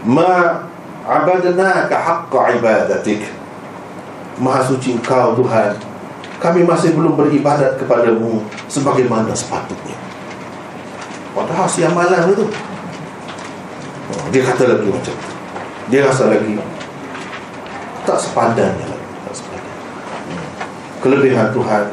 ma 0.06 0.66
abadnaka 1.06 1.94
haqqa 1.94 2.58
ibadatik. 2.58 3.30
Maha 4.42 4.66
suci 4.66 4.98
engkau 4.98 5.38
Tuhan. 5.38 5.78
Kami 6.42 6.66
masih 6.68 6.92
belum 6.92 7.16
beribadat 7.16 7.80
kepadamu 7.80 8.44
Sebagaimana 8.68 9.32
sepatutnya. 9.32 9.96
Padahal 11.34 11.66
siang 11.66 11.98
malam 11.98 12.30
itu 12.30 12.46
oh, 14.14 14.26
Dia 14.30 14.46
kata 14.46 14.70
lagi 14.70 14.86
macam 14.86 15.14
itu 15.18 15.34
Dia 15.90 16.06
rasa 16.06 16.30
lagi 16.30 16.62
Tak 18.06 18.18
sepadannya 18.22 18.86
lagi 18.86 19.08
Tak 19.26 19.34
sepadan 19.34 19.76
Kelebihan 21.02 21.50
Tuhan 21.50 21.86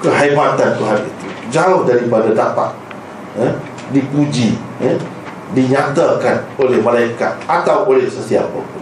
Kehebatan 0.00 0.70
Tuhan 0.78 0.98
itu 1.04 1.19
jauh 1.50 1.84
daripada 1.84 2.30
dapat 2.32 2.70
eh, 3.36 3.52
dipuji 3.90 4.56
eh, 4.80 4.96
dinyatakan 5.50 6.56
oleh 6.62 6.78
malaikat 6.78 7.34
atau 7.50 7.90
oleh 7.90 8.06
sesiapa 8.06 8.80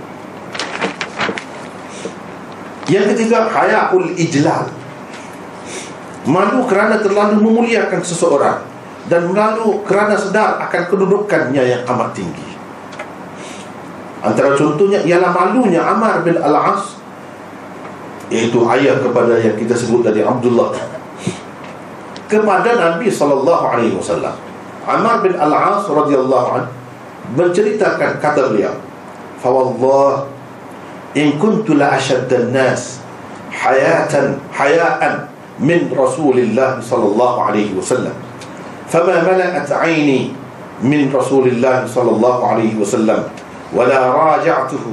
yang 2.88 3.04
ketiga 3.12 3.44
hayakul 3.52 4.08
ijlal. 4.16 4.72
Malu 6.28 6.64
kerana 6.68 7.00
terlalu 7.00 7.40
memuliakan 7.40 8.00
seseorang 8.04 8.64
dan 9.08 9.28
malu 9.32 9.80
kerana 9.84 10.16
sedar 10.16 10.60
akan 10.68 10.82
kedudukannya 10.88 11.62
yang 11.62 11.82
amat 11.88 12.12
tinggi. 12.16 12.48
Antara 14.20 14.52
contohnya 14.56 15.00
ialah 15.04 15.30
malunya 15.30 15.78
Amar 15.78 16.26
bin 16.26 16.36
Al-As 16.36 16.98
iaitu 18.28 18.60
ayah 18.76 18.98
kepada 19.00 19.40
yang 19.40 19.56
kita 19.56 19.72
sebut 19.72 20.04
tadi 20.04 20.20
Abdullah 20.20 20.74
kepada 22.28 22.76
Nabi 22.76 23.08
sallallahu 23.08 23.64
alaihi 23.74 23.96
wasallam. 23.96 24.36
Amr 24.88 25.24
bin 25.24 25.34
Al-As 25.36 25.84
radhiyallahu 25.88 26.48
an 26.54 26.64
menceritakan 27.36 28.20
kata 28.20 28.52
beliau, 28.52 28.76
"Fa 29.40 29.48
wallah 29.52 30.28
in 31.16 31.36
kuntu 31.40 31.76
la 31.76 31.96
ashadda 31.96 32.48
an-nas 32.48 33.00
hayatan 33.52 34.40
hayaan 34.52 35.28
min 35.58 35.88
Rasulillah 35.92 36.78
sallallahu 36.80 37.48
alaihi 37.52 37.74
wasallam. 37.74 38.14
Fama 38.88 39.20
mala'at 39.24 39.68
'aini 39.68 40.32
min 40.84 41.10
Rasulillah 41.12 41.84
sallallahu 41.84 42.44
alaihi 42.44 42.78
wasallam 42.78 43.26
ولا 43.68 44.00
راجعته 44.16 44.84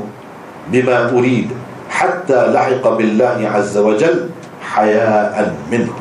بما 0.67 1.09
أريد 1.15 1.47
حتى 1.89 2.39
لحق 2.51 2.83
بالله 2.83 3.39
عز 3.55 3.77
وجل 3.77 4.29
حياء 4.59 5.55
منه 5.71 5.95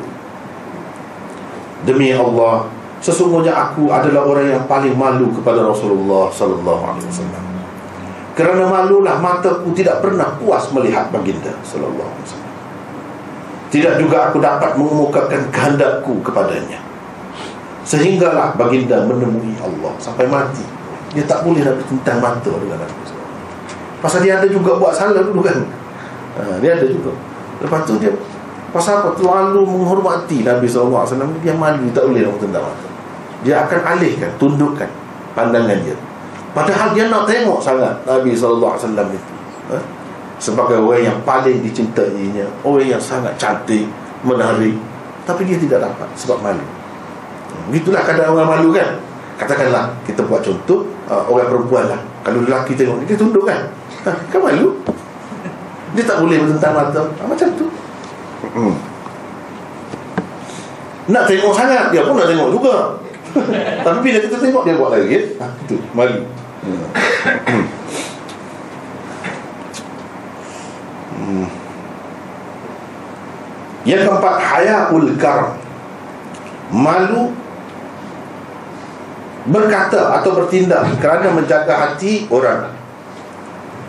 Demi 1.85 2.09
Allah 2.11 2.65
Sesungguhnya 3.05 3.53
aku 3.53 3.93
adalah 3.93 4.25
orang 4.25 4.49
yang 4.49 4.65
paling 4.65 4.97
malu 4.97 5.29
kepada 5.29 5.61
Rasulullah 5.61 6.25
Sallallahu 6.33 6.83
Alaihi 6.89 7.05
Wasallam. 7.05 7.43
Kerana 8.33 8.65
malulah 8.65 9.21
mataku 9.21 9.69
tidak 9.77 10.01
pernah 10.01 10.33
puas 10.41 10.65
melihat 10.73 11.13
baginda 11.13 11.53
Sallallahu 11.61 12.01
Alaihi 12.01 12.25
Wasallam. 12.25 12.53
Tidak 13.69 13.93
juga 14.01 14.17
aku 14.33 14.41
dapat 14.41 14.73
mengemukakan 14.73 15.41
kehendakku 15.53 16.17
kepadanya. 16.25 16.81
Sehinggalah 17.85 18.57
baginda 18.57 19.05
menemui 19.05 19.53
Allah 19.61 19.93
Sampai 20.01 20.25
mati. 20.25 20.65
Dia 21.13 21.29
tak 21.29 21.45
boleh 21.45 21.61
nak 21.61 21.77
tentang 21.85 22.17
mata 22.17 22.49
dengan 22.57 22.81
Nabi 22.81 23.05
Pasal 24.01 24.25
dia 24.25 24.41
ada 24.41 24.49
juga 24.49 24.81
buat 24.81 24.97
salah 24.97 25.21
dulu 25.21 25.45
kan? 25.45 25.61
Ha, 26.41 26.57
Dia 26.57 26.73
ada 26.81 26.89
juga. 26.89 27.13
Lepas 27.61 27.85
tu 27.85 28.01
dia 28.01 28.09
Pasal 28.75 28.99
apa? 28.99 29.15
Terlalu 29.15 29.63
menghormati 29.63 30.43
Nabi 30.43 30.67
SAW 30.67 31.07
Dia 31.39 31.55
malu 31.55 31.87
tak 31.95 32.11
boleh 32.11 32.27
nak 32.27 32.35
tendang 32.43 32.59
mata. 32.59 32.87
Dia 33.47 33.63
akan 33.63 33.79
alihkan, 33.95 34.27
tundukkan 34.35 34.89
pandangan 35.31 35.79
dia. 35.79 35.95
Padahal 36.51 36.91
dia 36.91 37.07
nak 37.07 37.23
tengok 37.23 37.63
sangat 37.63 37.95
Nabi 38.03 38.35
SAW 38.35 38.75
itu. 38.75 39.31
Ha? 39.71 39.79
Sebagai 40.43 40.83
orang 40.83 41.07
yang 41.07 41.17
paling 41.23 41.63
dicintainya 41.63 42.43
Orang 42.67 42.83
yang 42.83 42.99
sangat 42.99 43.31
cantik 43.39 43.87
Menarik. 44.27 44.75
Tapi 45.23 45.47
dia 45.47 45.55
tidak 45.55 45.87
dapat 45.87 46.11
sebab 46.19 46.43
malu. 46.43 46.65
Itulah 47.71 48.03
kadang 48.03 48.35
orang 48.35 48.59
malu 48.59 48.75
kan? 48.75 48.99
Katakanlah 49.39 49.95
kita 50.03 50.27
buat 50.27 50.43
contoh 50.43 50.83
uh, 51.07 51.23
Orang 51.31 51.47
perempuan 51.47 51.87
lah. 51.87 51.99
Kalau 52.27 52.43
lelaki 52.43 52.75
tengok 52.75 53.07
dia 53.07 53.15
tunduk 53.15 53.47
kan? 53.47 53.71
Ha, 54.03 54.11
Kan 54.27 54.43
malu? 54.43 54.75
Dia 55.95 56.03
tak 56.03 56.19
boleh 56.19 56.43
bertentang 56.43 56.75
mata. 56.75 56.99
Ha, 57.07 57.23
Macam 57.23 57.47
tu 57.55 57.71
hmm. 58.53 58.75
Nak 61.05 61.23
tengok 61.29 61.53
sangat 61.53 61.93
Dia 61.93 62.01
pun 62.05 62.17
nak 62.17 62.29
tengok 62.29 62.49
juga 62.53 62.75
Tapi 63.85 63.97
bila 64.01 64.17
kita 64.21 64.37
tengok 64.41 64.61
Dia 64.65 64.75
buat 64.77 64.91
lagi 64.93 65.37
ha, 65.37 65.45
Itu 65.65 65.77
Mari 65.93 66.17
Hmm. 71.25 71.45
Yang 73.85 74.01
keempat 74.09 74.35
hayaul 74.41 75.09
karam. 75.17 75.57
Malu 76.73 77.33
berkata 79.45 80.21
atau 80.21 80.33
bertindak 80.33 80.85
kerana 80.97 81.29
menjaga 81.29 81.73
hati 81.73 82.25
orang. 82.33 82.73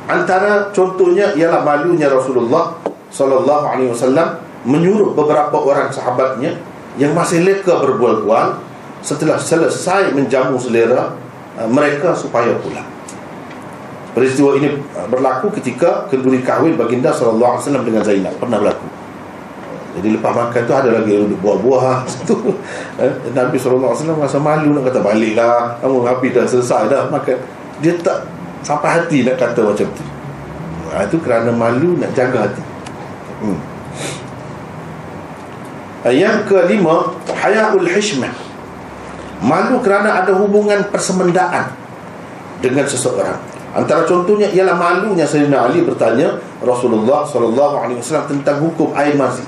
Antara 0.06 0.68
contohnya 0.70 1.32
ialah 1.32 1.64
malunya 1.64 2.12
Rasulullah 2.12 2.76
sallallahu 3.08 3.64
alaihi 3.64 3.90
wasallam 3.90 4.36
menyuruh 4.66 5.14
beberapa 5.14 5.54
orang 5.54 5.94
sahabatnya 5.94 6.58
yang 6.98 7.14
masih 7.14 7.46
leka 7.46 7.78
berbual-bual 7.78 8.58
setelah 9.00 9.38
selesai 9.38 10.10
menjamu 10.10 10.58
selera 10.58 11.14
uh, 11.54 11.68
mereka 11.70 12.12
supaya 12.18 12.58
pulang. 12.58 12.88
Peristiwa 14.16 14.58
ini 14.58 14.74
uh, 14.74 15.06
berlaku 15.06 15.54
ketika 15.54 16.10
kenduri 16.10 16.42
kahwin 16.42 16.74
baginda 16.74 17.14
sallallahu 17.14 17.56
alaihi 17.56 17.64
wasallam 17.68 17.84
dengan 17.86 18.02
Zainab 18.02 18.34
pernah 18.42 18.58
berlaku. 18.58 18.88
Jadi 19.96 20.12
lepas 20.12 20.28
makan 20.28 20.60
tu 20.68 20.74
ada 20.76 20.90
lagi 20.92 21.08
duduk 21.08 21.40
buah-buah 21.40 22.04
situ. 22.12 22.36
Eh, 23.00 23.12
Nabi 23.32 23.56
sallallahu 23.56 23.96
alaihi 23.96 24.02
wasallam 24.04 24.20
rasa 24.20 24.38
malu 24.42 24.76
nak 24.76 24.92
kata 24.92 25.00
baliklah. 25.00 25.80
Kamu 25.80 26.04
habis 26.04 26.30
dah 26.36 26.44
selesai 26.44 26.92
dah 26.92 27.08
makan. 27.08 27.36
Dia 27.80 27.96
tak 28.04 28.28
sampai 28.60 29.00
hati 29.00 29.24
nak 29.24 29.40
kata 29.40 29.64
macam 29.64 29.88
tu. 29.88 30.04
Ha, 30.92 31.04
itu 31.08 31.16
kerana 31.20 31.48
malu 31.48 31.96
nak 31.96 32.12
jaga 32.12 32.44
hati. 32.44 32.62
Hmm. 33.40 33.75
Yang 36.10 36.46
kelima 36.46 37.14
Hayaul 37.30 37.88
hishmah. 37.88 38.30
Malu 39.42 39.84
kerana 39.84 40.24
ada 40.24 40.32
hubungan 40.32 40.80
persemendaan 40.88 41.68
Dengan 42.62 42.88
seseorang. 42.88 43.36
Antara 43.76 44.08
contohnya 44.08 44.48
ialah 44.48 44.72
malunya 44.72 45.28
Sayyidina 45.28 45.68
Ali 45.68 45.84
bertanya 45.84 46.32
Rasulullah 46.64 47.28
SAW 47.28 48.24
tentang 48.24 48.56
hukum 48.64 48.96
air 48.96 49.12
mazi. 49.12 49.44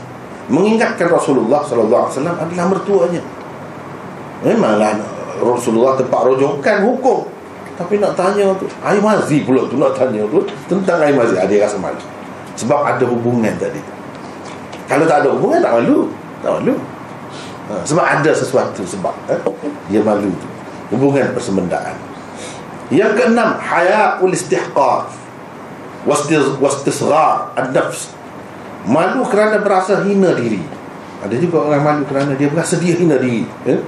Mengingatkan 0.52 1.08
Rasulullah 1.08 1.64
SAW 1.64 1.88
adalah 2.36 2.66
mertuanya. 2.68 3.24
Memanglah 4.44 5.00
Rasulullah 5.40 5.96
tempat 5.96 6.20
rojokan 6.28 6.84
hukum. 6.84 7.24
Tapi 7.78 8.02
nak 8.02 8.18
tanya 8.18 8.50
tu 8.58 8.66
Air 8.82 8.98
mazi 8.98 9.46
pula 9.46 9.62
tu 9.70 9.78
nak 9.78 9.94
tanya 9.94 10.26
tu 10.26 10.42
Tentang 10.66 10.98
air 10.98 11.14
mazi. 11.14 11.38
Ada 11.38 11.64
rasa 11.64 11.80
malu. 11.80 12.02
Sebab 12.58 12.84
ada 12.84 13.04
hubungan 13.08 13.54
tadi. 13.56 13.80
Kalau 14.90 15.08
tak 15.08 15.24
ada 15.24 15.28
hubungan 15.32 15.64
tak 15.64 15.72
malu 15.80 16.12
tak 16.44 16.50
malu 16.60 16.74
ha, 17.68 17.82
Sebab 17.82 18.04
ada 18.04 18.30
sesuatu 18.30 18.82
sebab 18.86 19.14
eh? 19.28 19.40
Dia 19.90 20.00
malu 20.02 20.30
tu. 20.32 20.48
Hubungan 20.94 21.34
persemendaan 21.36 21.96
Yang 22.88 23.12
keenam 23.20 23.58
Haya'ul 23.60 24.32
istihqar 24.32 25.10
Wastisghar 26.06 27.52
Ad-nafs 27.58 28.18
Malu 28.88 29.26
kerana 29.28 29.60
berasa 29.60 30.00
hina 30.06 30.32
diri. 30.32 30.64
Ada 31.20 31.34
juga 31.36 31.66
orang 31.66 31.82
malu 31.82 32.02
kerana 32.06 32.32
dia 32.38 32.48
berasa 32.48 32.80
dia 32.80 32.96
hina 32.96 33.18
diri 33.18 33.44
eh? 33.66 33.78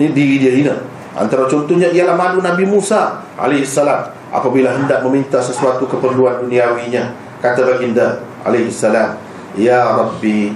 Diri 0.00 0.40
dia 0.40 0.50
hina. 0.50 0.74
Antara 1.14 1.46
contohnya 1.46 1.90
ialah 1.90 2.18
malu 2.18 2.42
Nabi 2.42 2.66
Musa 2.66 3.22
alaihissalam 3.38 4.32
apabila 4.34 4.74
hendak 4.74 5.02
meminta 5.06 5.38
sesuatu 5.38 5.86
keperluan 5.86 6.42
duniawinya. 6.42 7.14
Kata 7.38 7.62
baginda 7.62 8.24
alaihissalam 8.42 9.14
ya 9.54 9.94
rabbi 9.94 10.54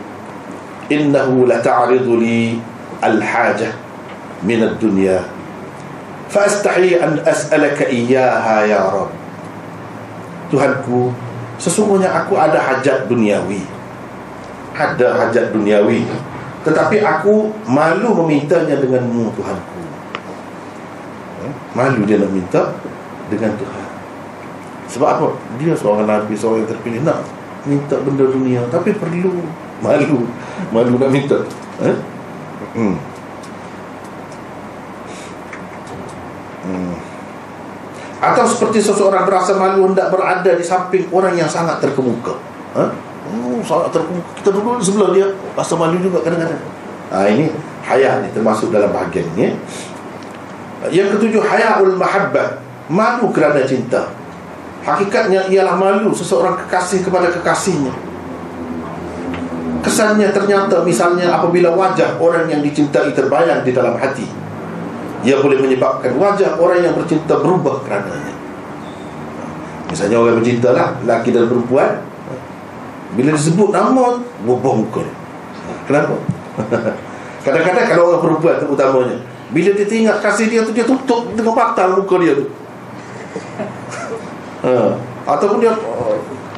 innahu 0.93 1.49
lata'ridu 1.49 2.21
li 2.21 2.61
al-haja 3.01 3.73
min 4.45 4.61
ad-dunya 4.61 5.25
fastahi 6.29 7.01
an 7.01 7.25
as'alaka 7.25 7.89
iyyaha 7.89 8.69
ya 8.69 8.85
rab 8.93 9.23
Tuhanku 10.53 11.09
sesungguhnya 11.57 12.13
aku 12.13 12.37
ada 12.37 12.61
hajat 12.61 13.09
duniawi. 13.09 13.65
Ada 14.77 15.17
hajat 15.17 15.57
duniawi. 15.57 16.05
Tetapi 16.61 17.01
aku 17.01 17.49
malu 17.65 18.13
memintanya 18.21 18.77
denganmu 18.77 19.33
Tuhanku. 19.33 19.81
Malu 21.73 22.05
dia 22.05 22.21
nak 22.21 22.31
minta 22.37 22.77
dengan 23.33 23.57
Tuhan. 23.57 23.87
Sebab 24.93 25.09
apa? 25.09 25.27
Dia 25.57 25.73
seorang 25.73 26.05
nabi 26.05 26.37
seorang 26.37 26.69
yang 26.69 26.71
terpilih. 26.77 27.01
Nak 27.01 27.19
minta 27.65 27.97
benda 27.97 28.29
dunia 28.29 28.61
tapi 28.69 28.93
perlu 28.93 29.41
malu 29.83 30.31
malu 30.71 30.95
nak 30.97 31.11
minta 31.11 31.39
eh? 31.83 31.97
hmm. 32.79 32.97
Hmm. 36.63 36.95
atau 38.23 38.45
seperti 38.47 38.79
seseorang 38.79 39.27
berasa 39.27 39.59
malu 39.59 39.91
hendak 39.91 40.15
berada 40.15 40.55
di 40.55 40.63
samping 40.63 41.11
orang 41.11 41.35
yang 41.35 41.51
sangat 41.51 41.83
terkemuka 41.83 42.39
eh? 42.79 42.89
oh, 43.27 43.59
sangat 43.67 43.91
terkemuka 43.91 44.31
kita 44.39 44.49
duduk 44.55 44.79
sebelah 44.79 45.11
dia 45.11 45.27
rasa 45.59 45.75
malu 45.75 45.99
juga 45.99 46.23
kadang-kadang 46.23 46.63
ha, 47.11 47.27
ini 47.27 47.51
hayat 47.83 48.23
ni 48.23 48.31
termasuk 48.31 48.71
dalam 48.71 48.95
bahagian 48.95 49.27
ini 49.35 49.51
eh? 49.51 49.55
yang 50.95 51.11
ketujuh 51.11 51.43
hayaul 51.43 51.99
mahabbah 51.99 52.63
malu 52.87 53.35
kerana 53.35 53.67
cinta 53.67 54.15
hakikatnya 54.87 55.51
ialah 55.51 55.75
malu 55.75 56.15
seseorang 56.15 56.55
kekasih 56.67 57.03
kepada 57.03 57.35
kekasihnya 57.35 58.12
kesannya 59.83 60.31
ternyata 60.31 60.87
misalnya 60.87 61.35
apabila 61.35 61.75
wajah 61.75 62.15
orang 62.23 62.47
yang 62.47 62.63
dicintai 62.63 63.11
terbayang 63.11 63.67
di 63.67 63.75
dalam 63.75 63.99
hati 63.99 64.25
ia 65.27 65.43
boleh 65.43 65.59
menyebabkan 65.59 66.15
wajah 66.15 66.55
orang 66.59 66.87
yang 66.87 66.95
bercinta 66.95 67.43
berubah 67.43 67.83
kerananya 67.83 68.35
misalnya 69.91 70.23
orang 70.23 70.39
bercinta 70.39 70.71
lah 70.71 70.95
lelaki 71.03 71.35
dan 71.35 71.51
perempuan 71.51 71.99
bila 73.13 73.31
disebut 73.35 73.69
nama 73.75 74.23
berubah 74.47 74.73
muka 74.81 75.03
kenapa? 75.91 76.15
kadang-kadang 77.45 77.87
kalau 77.91 78.05
orang 78.15 78.23
perempuan 78.23 78.57
terutamanya 78.63 79.19
bila 79.53 79.71
dia 79.75 79.85
tengok 79.85 80.17
kasih 80.23 80.47
dia 80.49 80.63
tu 80.63 80.73
dia 80.73 80.87
tutup 80.87 81.35
dengan 81.35 81.59
batal 81.59 81.99
muka 81.99 82.15
dia 82.23 82.39
tu 82.39 82.47
ha. 84.65 84.95
ataupun 85.27 85.59
dia 85.59 85.75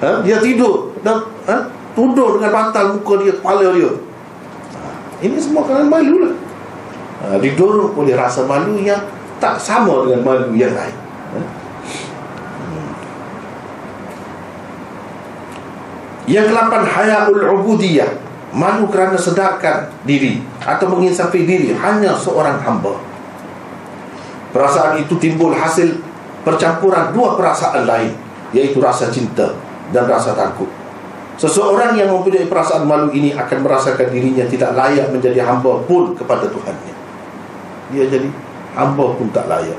ha? 0.05 0.21
dia 0.21 0.37
tidur 0.39 0.93
dan 1.01 1.25
ha? 1.49 1.84
Tuduh 1.95 2.37
dengan 2.37 2.51
bantal 2.51 2.99
muka 2.99 3.23
dia 3.23 3.33
Kepala 3.39 3.71
dia. 3.71 3.91
Ini 5.23 5.39
semua 5.39 5.62
kerana 5.62 5.87
malu 5.87 6.27
lah. 6.27 6.35
Ha, 7.23 7.39
Didorong 7.39 7.95
oleh 7.95 8.19
rasa 8.19 8.45
malu 8.45 8.83
yang 8.83 8.99
Tak 9.39 9.57
sama 9.57 10.03
dengan 10.05 10.27
malu 10.27 10.51
yang 10.59 10.75
lain. 10.75 10.97
Ha? 11.33 11.39
Hmm. 11.39 12.91
Yang 16.27 16.47
kelapan 16.51 16.83
Haya'ul 16.83 17.43
ubudiyah. 17.62 18.11
Malu 18.55 18.87
kerana 18.91 19.19
sedarkan 19.19 19.91
diri 20.07 20.39
Atau 20.62 20.87
menginsafi 20.87 21.43
diri 21.47 21.75
Hanya 21.75 22.15
seorang 22.15 22.59
hamba. 22.62 22.99
Perasaan 24.51 24.99
itu 24.99 25.15
timbul 25.19 25.55
hasil 25.55 25.99
Percampuran 26.43 27.11
dua 27.11 27.35
perasaan 27.35 27.83
lain 27.83 28.15
Iaitu 28.55 28.79
rasa 28.79 29.11
cinta 29.11 29.59
Dan 29.91 30.07
rasa 30.07 30.39
takut 30.39 30.84
Seseorang 31.35 31.98
yang 31.98 32.15
mempunyai 32.15 32.47
perasaan 32.47 32.86
malu 32.86 33.11
ini 33.11 33.35
akan 33.35 33.66
merasakan 33.66 34.06
dirinya 34.15 34.47
tidak 34.47 34.70
layak 34.78 35.11
menjadi 35.11 35.43
hamba 35.43 35.82
pun 35.82 36.15
kepada 36.15 36.47
Tuhannya. 36.47 36.94
Dia 37.90 38.06
jadi 38.06 38.31
hamba 38.78 39.19
pun 39.19 39.27
tak 39.35 39.51
layak. 39.51 39.78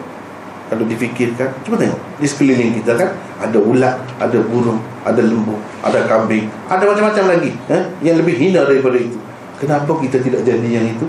Kalau 0.65 0.81
difikirkan, 0.89 1.53
cuba 1.61 1.77
tengok 1.77 2.01
di 2.17 2.25
sekeliling 2.25 2.73
kita 2.81 2.97
kan 2.97 3.13
ada 3.37 3.59
ulat, 3.61 4.01
ada 4.17 4.39
burung, 4.49 4.81
ada 5.05 5.21
lembu, 5.21 5.61
ada 5.85 6.09
kambing, 6.09 6.49
ada 6.65 6.81
macam-macam 6.89 7.37
lagi 7.37 7.53
eh, 7.69 7.83
yang 8.01 8.17
lebih 8.17 8.33
hina 8.33 8.65
daripada 8.65 8.97
itu. 8.97 9.15
Kenapa 9.61 9.93
kita 10.01 10.17
tidak 10.19 10.41
jadi 10.41 10.67
yang 10.67 10.89
itu? 10.89 11.05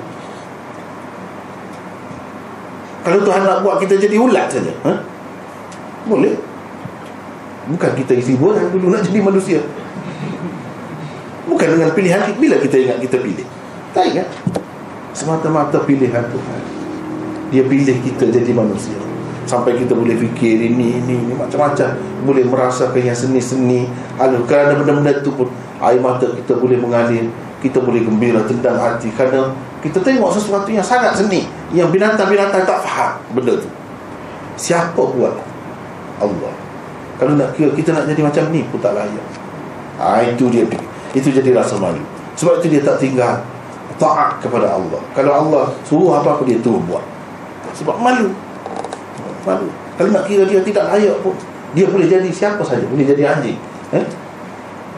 Kalau 3.01 3.23
Tuhan 3.25 3.43
nak 3.49 3.65
buat 3.65 3.81
kita 3.81 3.97
jadi 3.97 4.19
ulat 4.21 4.47
saja, 4.53 4.71
eh? 4.71 4.99
boleh. 6.05 6.35
Bukan 7.67 7.91
kita 7.99 8.15
isi 8.15 8.39
bola 8.39 8.63
dulu 8.71 8.93
nak 8.93 9.03
jadi 9.03 9.19
manusia. 9.25 9.59
Bukan 11.47 11.79
dengan 11.79 11.91
pilihan 11.95 12.21
Bila 12.37 12.59
kita 12.59 12.77
ingat 12.77 12.99
kita 12.99 13.17
pilih? 13.23 13.47
Tak 13.95 14.05
ingat. 14.13 14.29
Semata-mata 15.17 15.81
pilihan 15.89 16.27
Tuhan. 16.29 16.61
Dia 17.49 17.63
pilih 17.65 17.97
kita 18.03 18.29
jadi 18.29 18.53
manusia. 18.53 18.99
Sampai 19.47 19.79
kita 19.79 19.95
boleh 19.95 20.19
fikir 20.19 20.59
ini, 20.69 21.01
ini, 21.01 21.15
ini 21.17 21.33
Macam-macam. 21.33 21.97
Boleh 22.27 22.45
merasakan 22.45 23.01
yang 23.01 23.17
seni-seni. 23.17 23.89
Aduh, 24.21 24.45
Kerana 24.45 24.77
benda-benda 24.77 25.17
itu 25.17 25.33
pun. 25.33 25.49
Air 25.81 26.03
mata 26.03 26.29
kita 26.29 26.59
boleh 26.61 26.77
mengalir. 26.77 27.31
Kita 27.65 27.81
boleh 27.81 28.05
gembira 28.05 28.45
tendang 28.45 28.77
hati. 28.77 29.09
Kerana 29.17 29.55
kita 29.81 30.03
tengok 30.03 30.35
sesuatu 30.35 30.69
yang 30.69 30.85
sangat 30.85 31.17
seni. 31.17 31.49
Yang 31.73 31.97
binatang-binatang 31.97 32.69
tak 32.69 32.85
faham 32.85 33.17
Benda 33.33 33.57
tu. 33.57 33.71
Siapa 34.61 34.99
buat? 34.99 35.41
Allah. 36.21 36.53
Kalau 37.17 37.33
nak 37.33 37.57
kira 37.57 37.73
kita 37.73 37.97
nak 37.97 38.05
jadi 38.13 38.21
macam 38.21 38.45
ni 38.53 38.61
pun 38.69 38.77
tak 38.77 38.93
layak. 38.93 39.27
Ha, 39.97 40.21
Itu 40.29 40.53
dia 40.53 40.69
fikir 40.69 40.96
itu 41.17 41.33
jadi 41.33 41.57
rasa 41.57 41.81
malu 41.81 42.05
sebab 42.37 42.61
itu 42.61 42.77
dia 42.77 42.85
tak 42.85 43.01
tinggal 43.01 43.41
taat 43.97 44.45
kepada 44.45 44.77
Allah. 44.77 45.01
Kalau 45.17 45.33
Allah 45.33 45.73
suruh 45.89 46.21
apa-apa 46.21 46.45
dia 46.45 46.61
tu 46.61 46.77
buat. 46.85 47.03
Sebab 47.73 47.97
malu. 47.97 48.29
Malu. 49.49 49.69
Kalau 49.97 50.11
nak 50.13 50.29
kira 50.29 50.45
dia 50.45 50.61
tidak 50.61 50.93
layak 50.93 51.17
pun 51.25 51.33
Dia 51.73 51.89
boleh 51.89 52.05
jadi 52.05 52.29
siapa 52.29 52.61
saja. 52.61 52.85
Boleh 52.85 53.09
jadi 53.09 53.25
anjing. 53.25 53.57
Eh? 53.97 54.05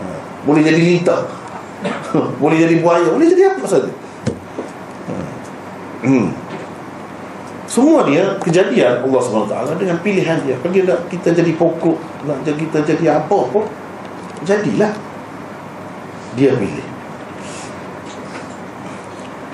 Ha. 0.03 0.05
Boleh 0.43 0.63
jadi 0.67 0.79
lita. 0.83 1.31
Boleh 2.43 2.59
jadi 2.59 2.83
buaya. 2.83 3.07
Boleh 3.15 3.31
jadi 3.31 3.55
apa 3.55 3.63
saja. 3.67 3.91
Ha. 5.07 5.15
hmm. 6.03 6.29
Semua 7.71 8.03
dia 8.03 8.35
kejadian 8.43 9.07
Allah 9.07 9.21
SWT 9.23 9.55
dengan 9.79 9.99
pilihan 10.03 10.43
dia. 10.43 10.59
Kalau 10.59 10.75
nak 10.75 11.01
kita 11.13 11.37
jadi 11.37 11.53
pokok 11.55 12.01
Nak 12.25 12.43
kita 12.49 12.81
jadi 12.81 13.21
apa 13.21 13.39
pun 13.53 13.69
Jadilah 14.41 14.89
Dia 16.39 16.55
pilih 16.55 16.87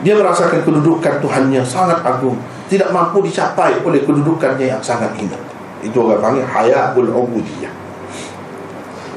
Dia 0.05 0.15
merasakan 0.21 0.61
kedudukan 0.61 1.25
Tuhannya 1.25 1.65
sangat 1.65 2.05
agung 2.05 2.37
tidak 2.65 2.89
mampu 2.91 3.21
dicapai 3.21 3.77
oleh 3.85 4.01
kedudukannya 4.03 4.67
yang 4.73 4.81
sangat 4.81 5.13
indah. 5.21 5.41
Itu 5.85 6.01
orang 6.01 6.21
panggil 6.21 6.45
hayaul 6.49 7.13
ubudiyah. 7.13 7.73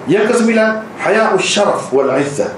Yang 0.07 0.35
kesembilan, 0.35 0.83
hayaul 0.99 1.39
syaraf 1.39 1.87
wal 1.95 2.11
izzah. 2.19 2.51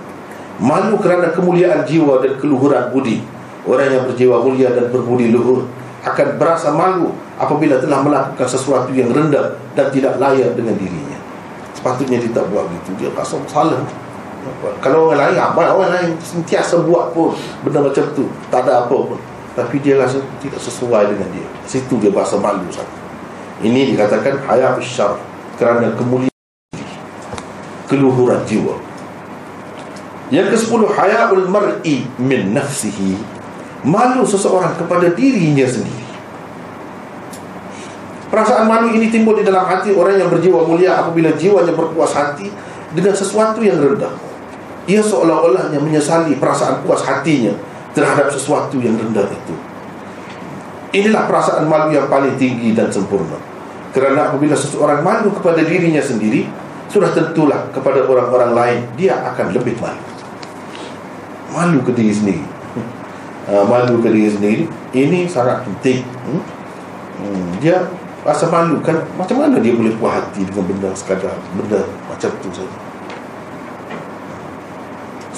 Malu 0.60 0.98
kerana 1.00 1.32
kemuliaan 1.32 1.86
jiwa 1.86 2.20
dan 2.20 2.36
keluhuran 2.42 2.90
budi. 2.90 3.22
Orang 3.70 3.86
yang 3.86 4.04
berjiwa 4.10 4.42
mulia 4.42 4.74
dan 4.74 4.90
berbudi 4.90 5.30
luhur 5.30 5.70
akan 6.02 6.28
berasa 6.42 6.74
malu 6.74 7.14
apabila 7.38 7.78
telah 7.78 8.02
melakukan 8.02 8.48
sesuatu 8.50 8.90
yang 8.92 9.14
rendah 9.14 9.56
dan 9.78 9.94
tidak 9.94 10.18
layak 10.18 10.58
dengan 10.58 10.74
dirinya. 10.74 11.20
Sepatutnya 11.78 12.18
dia 12.18 12.34
tak 12.34 12.50
buat 12.50 12.66
gitu. 12.66 12.98
Dia 12.98 13.10
rasa 13.14 13.38
salah. 13.46 13.78
Kalau 14.80 15.12
orang 15.12 15.36
lain, 15.36 15.38
apa 15.40 15.76
orang 15.76 15.92
lain 15.92 16.12
sentiasa 16.20 16.80
buat 16.88 17.12
pun 17.12 17.36
benda 17.64 17.84
macam 17.84 18.04
tu. 18.16 18.32
Tak 18.48 18.64
ada 18.68 18.88
apa 18.88 18.96
pun. 18.96 19.20
Tapi 19.56 19.76
dia 19.84 20.00
rasa 20.00 20.24
tidak 20.40 20.60
sesuai 20.64 21.12
dengan 21.12 21.28
dia. 21.36 21.48
Situ 21.68 22.00
dia 22.00 22.12
bahasa 22.12 22.40
malu 22.40 22.64
sangat. 22.72 22.96
Ini 23.60 23.92
dikatakan 23.96 24.40
hayat 24.48 24.80
syar 24.80 25.20
kerana 25.60 25.92
kemuliaan 26.00 26.32
keluhuran 27.92 28.40
jiwa. 28.48 28.80
Yang 30.32 30.56
ke 30.56 30.58
sepuluh 30.64 30.88
hayaul 30.94 31.50
mar'i 31.52 32.08
min 32.22 32.56
nafsihi 32.56 33.20
malu 33.84 34.24
seseorang 34.24 34.80
kepada 34.80 35.12
dirinya 35.12 35.68
sendiri. 35.68 36.08
Perasaan 38.30 38.70
malu 38.70 38.94
ini 38.94 39.10
timbul 39.10 39.36
di 39.36 39.44
dalam 39.44 39.66
hati 39.66 39.92
orang 39.92 40.22
yang 40.22 40.30
berjiwa 40.30 40.64
mulia 40.64 41.02
apabila 41.02 41.34
jiwanya 41.34 41.74
berpuas 41.74 42.14
hati 42.14 42.48
dengan 42.94 43.12
sesuatu 43.18 43.60
yang 43.66 43.82
rendah 43.82 44.29
ia 44.90 45.06
seolah-olahnya 45.06 45.78
menyesali 45.78 46.42
perasaan 46.42 46.82
puas 46.82 47.06
hatinya 47.06 47.54
terhadap 47.94 48.34
sesuatu 48.34 48.82
yang 48.82 48.98
rendah 48.98 49.30
itu. 49.30 49.56
Inilah 50.90 51.30
perasaan 51.30 51.70
malu 51.70 51.94
yang 51.94 52.10
paling 52.10 52.34
tinggi 52.42 52.74
dan 52.74 52.90
sempurna. 52.90 53.38
Kerana 53.94 54.34
apabila 54.34 54.58
seseorang 54.58 55.06
malu 55.06 55.30
kepada 55.30 55.62
dirinya 55.62 56.02
sendiri, 56.02 56.50
sudah 56.90 57.14
tentulah 57.14 57.70
kepada 57.70 58.02
orang-orang 58.10 58.52
lain 58.58 58.80
dia 58.98 59.14
akan 59.30 59.54
lebih 59.54 59.78
malu. 59.78 60.02
Malu 61.54 61.86
ke 61.86 61.94
diri 61.94 62.10
sendiri. 62.10 62.46
Ha, 63.46 63.62
malu 63.70 64.02
ke 64.02 64.10
diri 64.10 64.34
sendiri 64.34 64.64
ini 64.98 65.30
sangat 65.30 65.62
penting. 65.70 66.02
Hmm? 66.26 66.42
Hmm, 67.22 67.50
dia 67.62 67.86
rasa 68.26 68.50
malu 68.50 68.82
kan 68.82 68.98
macam 69.14 69.46
mana 69.46 69.62
dia 69.62 69.78
boleh 69.78 69.94
puas 70.02 70.18
hati 70.18 70.44
dengan 70.44 70.66
benda 70.66 70.90
sekadar 70.98 71.38
benda 71.54 71.86
macam 72.10 72.34
tu 72.42 72.50
saja. 72.50 72.89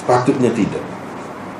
Sepatutnya 0.02 0.50
tidak 0.50 0.82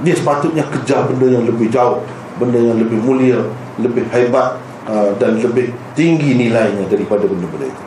dia 0.02 0.14
sepatutnya 0.18 0.66
kejar 0.68 1.06
benda 1.06 1.26
yang 1.30 1.44
lebih 1.46 1.70
jauh 1.70 2.02
benda 2.36 2.58
yang 2.58 2.76
lebih 2.76 2.98
mulia 2.98 3.38
lebih 3.78 4.02
hebat 4.10 4.58
uh, 4.90 5.14
dan 5.16 5.38
lebih 5.38 5.70
tinggi 5.94 6.34
nilainya 6.34 6.84
daripada 6.90 7.24
benda-benda 7.24 7.70
itu 7.70 7.82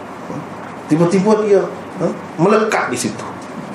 tiba-tiba 0.96 1.32
dia 1.44 1.62
melekat 2.40 2.90
di 2.90 2.98
situ 2.98 3.26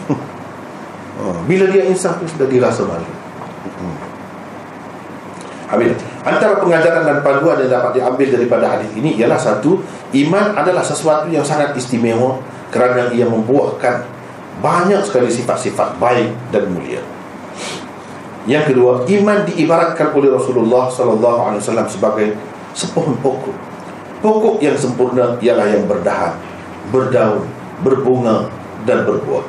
uh, 0.08 1.38
bila 1.48 1.68
dia 1.68 1.84
insaf 1.86 2.16
sudah 2.24 2.48
dirasa 2.48 2.82
malu 2.88 3.06
hmm. 3.06 4.08
Habis. 5.70 5.94
Antara 6.26 6.58
pengajaran 6.58 7.06
dan 7.06 7.22
panduan 7.22 7.54
yang 7.62 7.70
dapat 7.70 8.02
diambil 8.02 8.26
daripada 8.34 8.74
hadis 8.74 8.90
ini 8.98 9.14
ialah 9.14 9.38
satu, 9.38 9.78
iman 10.18 10.58
adalah 10.58 10.82
sesuatu 10.82 11.30
yang 11.30 11.46
sangat 11.46 11.78
istimewa 11.78 12.42
kerana 12.74 13.14
ia 13.14 13.22
membuahkan 13.30 14.02
banyak 14.60 15.00
sekali 15.04 15.32
sifat-sifat 15.32 15.96
baik 15.96 16.30
dan 16.52 16.68
mulia. 16.70 17.00
Yang 18.48 18.72
kedua, 18.72 19.04
iman 19.04 19.38
diibaratkan 19.44 20.16
oleh 20.16 20.32
Rasulullah 20.32 20.88
sallallahu 20.88 21.40
alaihi 21.50 21.60
wasallam 21.60 21.88
sebagai 21.88 22.28
sepohon 22.72 23.16
pokok. 23.20 23.56
Pokok 24.20 24.56
yang 24.60 24.76
sempurna 24.76 25.36
ialah 25.40 25.68
yang 25.68 25.84
berdahan, 25.88 26.36
berdaun, 26.92 27.44
berbunga 27.84 28.48
dan 28.84 29.04
berbuah. 29.04 29.44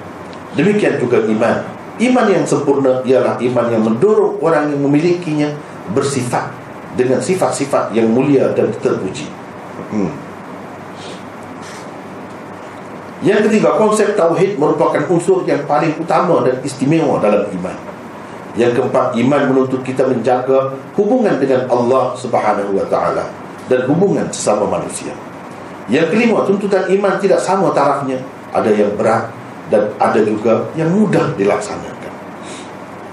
Demikian 0.56 1.00
juga 1.00 1.24
iman. 1.24 1.64
Iman 2.02 2.28
yang 2.28 2.44
sempurna 2.48 3.04
ialah 3.04 3.40
iman 3.40 3.68
yang 3.72 3.84
mendorong 3.84 4.40
orang 4.44 4.72
yang 4.72 4.80
memilikinya 4.80 5.52
bersifat 5.92 6.52
dengan 6.96 7.24
sifat-sifat 7.24 7.96
yang 7.96 8.12
mulia 8.12 8.52
dan 8.52 8.72
terpuji. 8.80 9.28
Hmm. 9.92 10.31
Yang 13.22 13.50
ketiga, 13.50 13.78
konsep 13.78 14.18
tauhid 14.18 14.58
merupakan 14.58 15.06
unsur 15.14 15.46
yang 15.46 15.62
paling 15.70 15.94
utama 16.02 16.42
dan 16.42 16.58
istimewa 16.66 17.22
dalam 17.22 17.46
iman. 17.54 17.78
Yang 18.58 18.82
keempat, 18.82 19.14
iman 19.14 19.42
menuntut 19.54 19.86
kita 19.86 20.10
menjaga 20.10 20.74
hubungan 20.98 21.38
dengan 21.38 21.70
Allah 21.70 22.18
Subhanahu 22.18 22.76
wa 22.76 22.86
taala 22.90 23.30
dan 23.70 23.86
hubungan 23.86 24.26
sesama 24.34 24.66
manusia. 24.66 25.14
Yang 25.86 26.18
kelima, 26.18 26.44
tuntutan 26.50 26.90
iman 26.90 27.14
tidak 27.22 27.38
sama 27.40 27.70
tarafnya. 27.78 28.18
Ada 28.52 28.74
yang 28.74 28.98
berat 28.98 29.32
dan 29.70 29.94
ada 30.02 30.20
juga 30.26 30.68
yang 30.76 30.90
mudah 30.92 31.38
dilaksanakan. 31.38 32.12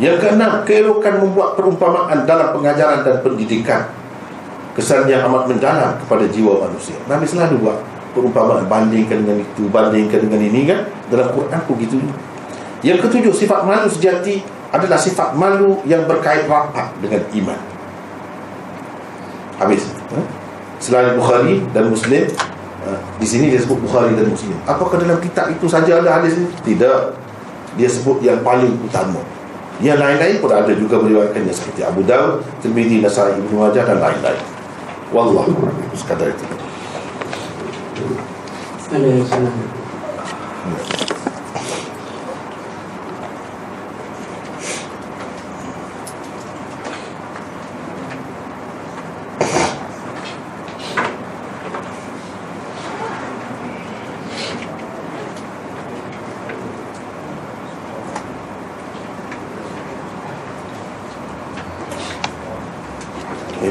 Yang 0.00 0.16
keenam, 0.24 0.64
keelokan 0.64 1.20
membuat 1.20 1.54
perumpamaan 1.54 2.24
dalam 2.24 2.56
pengajaran 2.56 3.04
dan 3.04 3.20
pendidikan. 3.20 3.86
Kesan 4.72 5.10
yang 5.10 5.26
amat 5.26 5.50
mendalam 5.50 5.98
kepada 6.00 6.24
jiwa 6.30 6.64
manusia. 6.64 6.94
Nabi 7.10 7.26
selalu 7.26 7.66
buat 7.66 7.78
perumpamaan 8.12 8.64
bandingkan 8.66 9.24
dengan 9.24 9.42
itu, 9.42 9.68
bandingkan 9.68 10.20
dengan 10.24 10.40
ini 10.40 10.60
kan. 10.68 10.80
Dalam 11.08 11.32
Quran 11.32 11.60
pun 11.64 11.74
gitu. 11.80 11.96
Yang 12.84 13.08
ketujuh, 13.08 13.34
sifat 13.34 13.66
malu 13.66 13.88
sejati 13.90 14.44
adalah 14.70 15.00
sifat 15.00 15.34
malu 15.34 15.80
yang 15.88 16.04
berkait 16.04 16.44
rapat 16.46 16.92
dengan 17.00 17.24
iman. 17.24 17.60
Habis. 19.58 19.82
Ha? 20.14 20.20
Selain 20.78 21.18
Bukhari 21.18 21.64
dan 21.74 21.90
Muslim, 21.90 22.30
ha? 22.86 22.90
di 23.18 23.26
sini 23.26 23.50
dia 23.50 23.58
sebut 23.58 23.82
Bukhari 23.82 24.14
dan 24.14 24.30
Muslim. 24.30 24.54
Apakah 24.68 25.02
dalam 25.02 25.18
kitab 25.18 25.50
itu 25.50 25.66
saja 25.66 25.98
ada 25.98 26.20
hadis 26.22 26.38
ini? 26.38 26.48
Tidak. 26.62 27.00
Dia 27.74 27.88
sebut 27.90 28.22
yang 28.22 28.44
paling 28.46 28.78
utama. 28.86 29.18
Yang 29.78 29.98
lain-lain 30.02 30.36
pun 30.42 30.50
ada 30.50 30.72
juga 30.74 30.98
meriwayatkannya 30.98 31.54
seperti 31.54 31.86
Abu 31.86 32.02
Dawud, 32.02 32.42
Tirmizi, 32.58 32.98
Nasai, 32.98 33.38
Ibnu 33.38 33.62
Majah 33.62 33.86
dan 33.86 34.02
lain-lain. 34.02 34.42
Wallahu 35.14 35.54
sekadar 35.94 36.28
itu. 36.34 36.67
Assalamualaikum. 37.98 39.78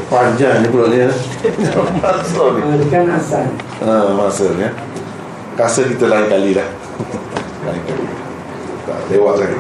panjang 0.08 0.64
ni 0.64 0.72
pula 0.72 0.88
ni 0.88 1.04
masa 2.02 2.44
ni 2.56 2.86
kan 2.90 3.06
asal. 3.14 3.46
Ha, 3.84 4.14
ni 4.58 4.64
ya. 4.66 4.72
kasa 5.58 5.86
kita 5.90 6.06
lain 6.06 6.30
kali 6.30 6.54
dah. 6.58 6.70
Lain 7.66 7.82
kali. 7.84 8.06
Tak 8.88 9.00
lewat 9.12 9.36
lagi 9.44 9.58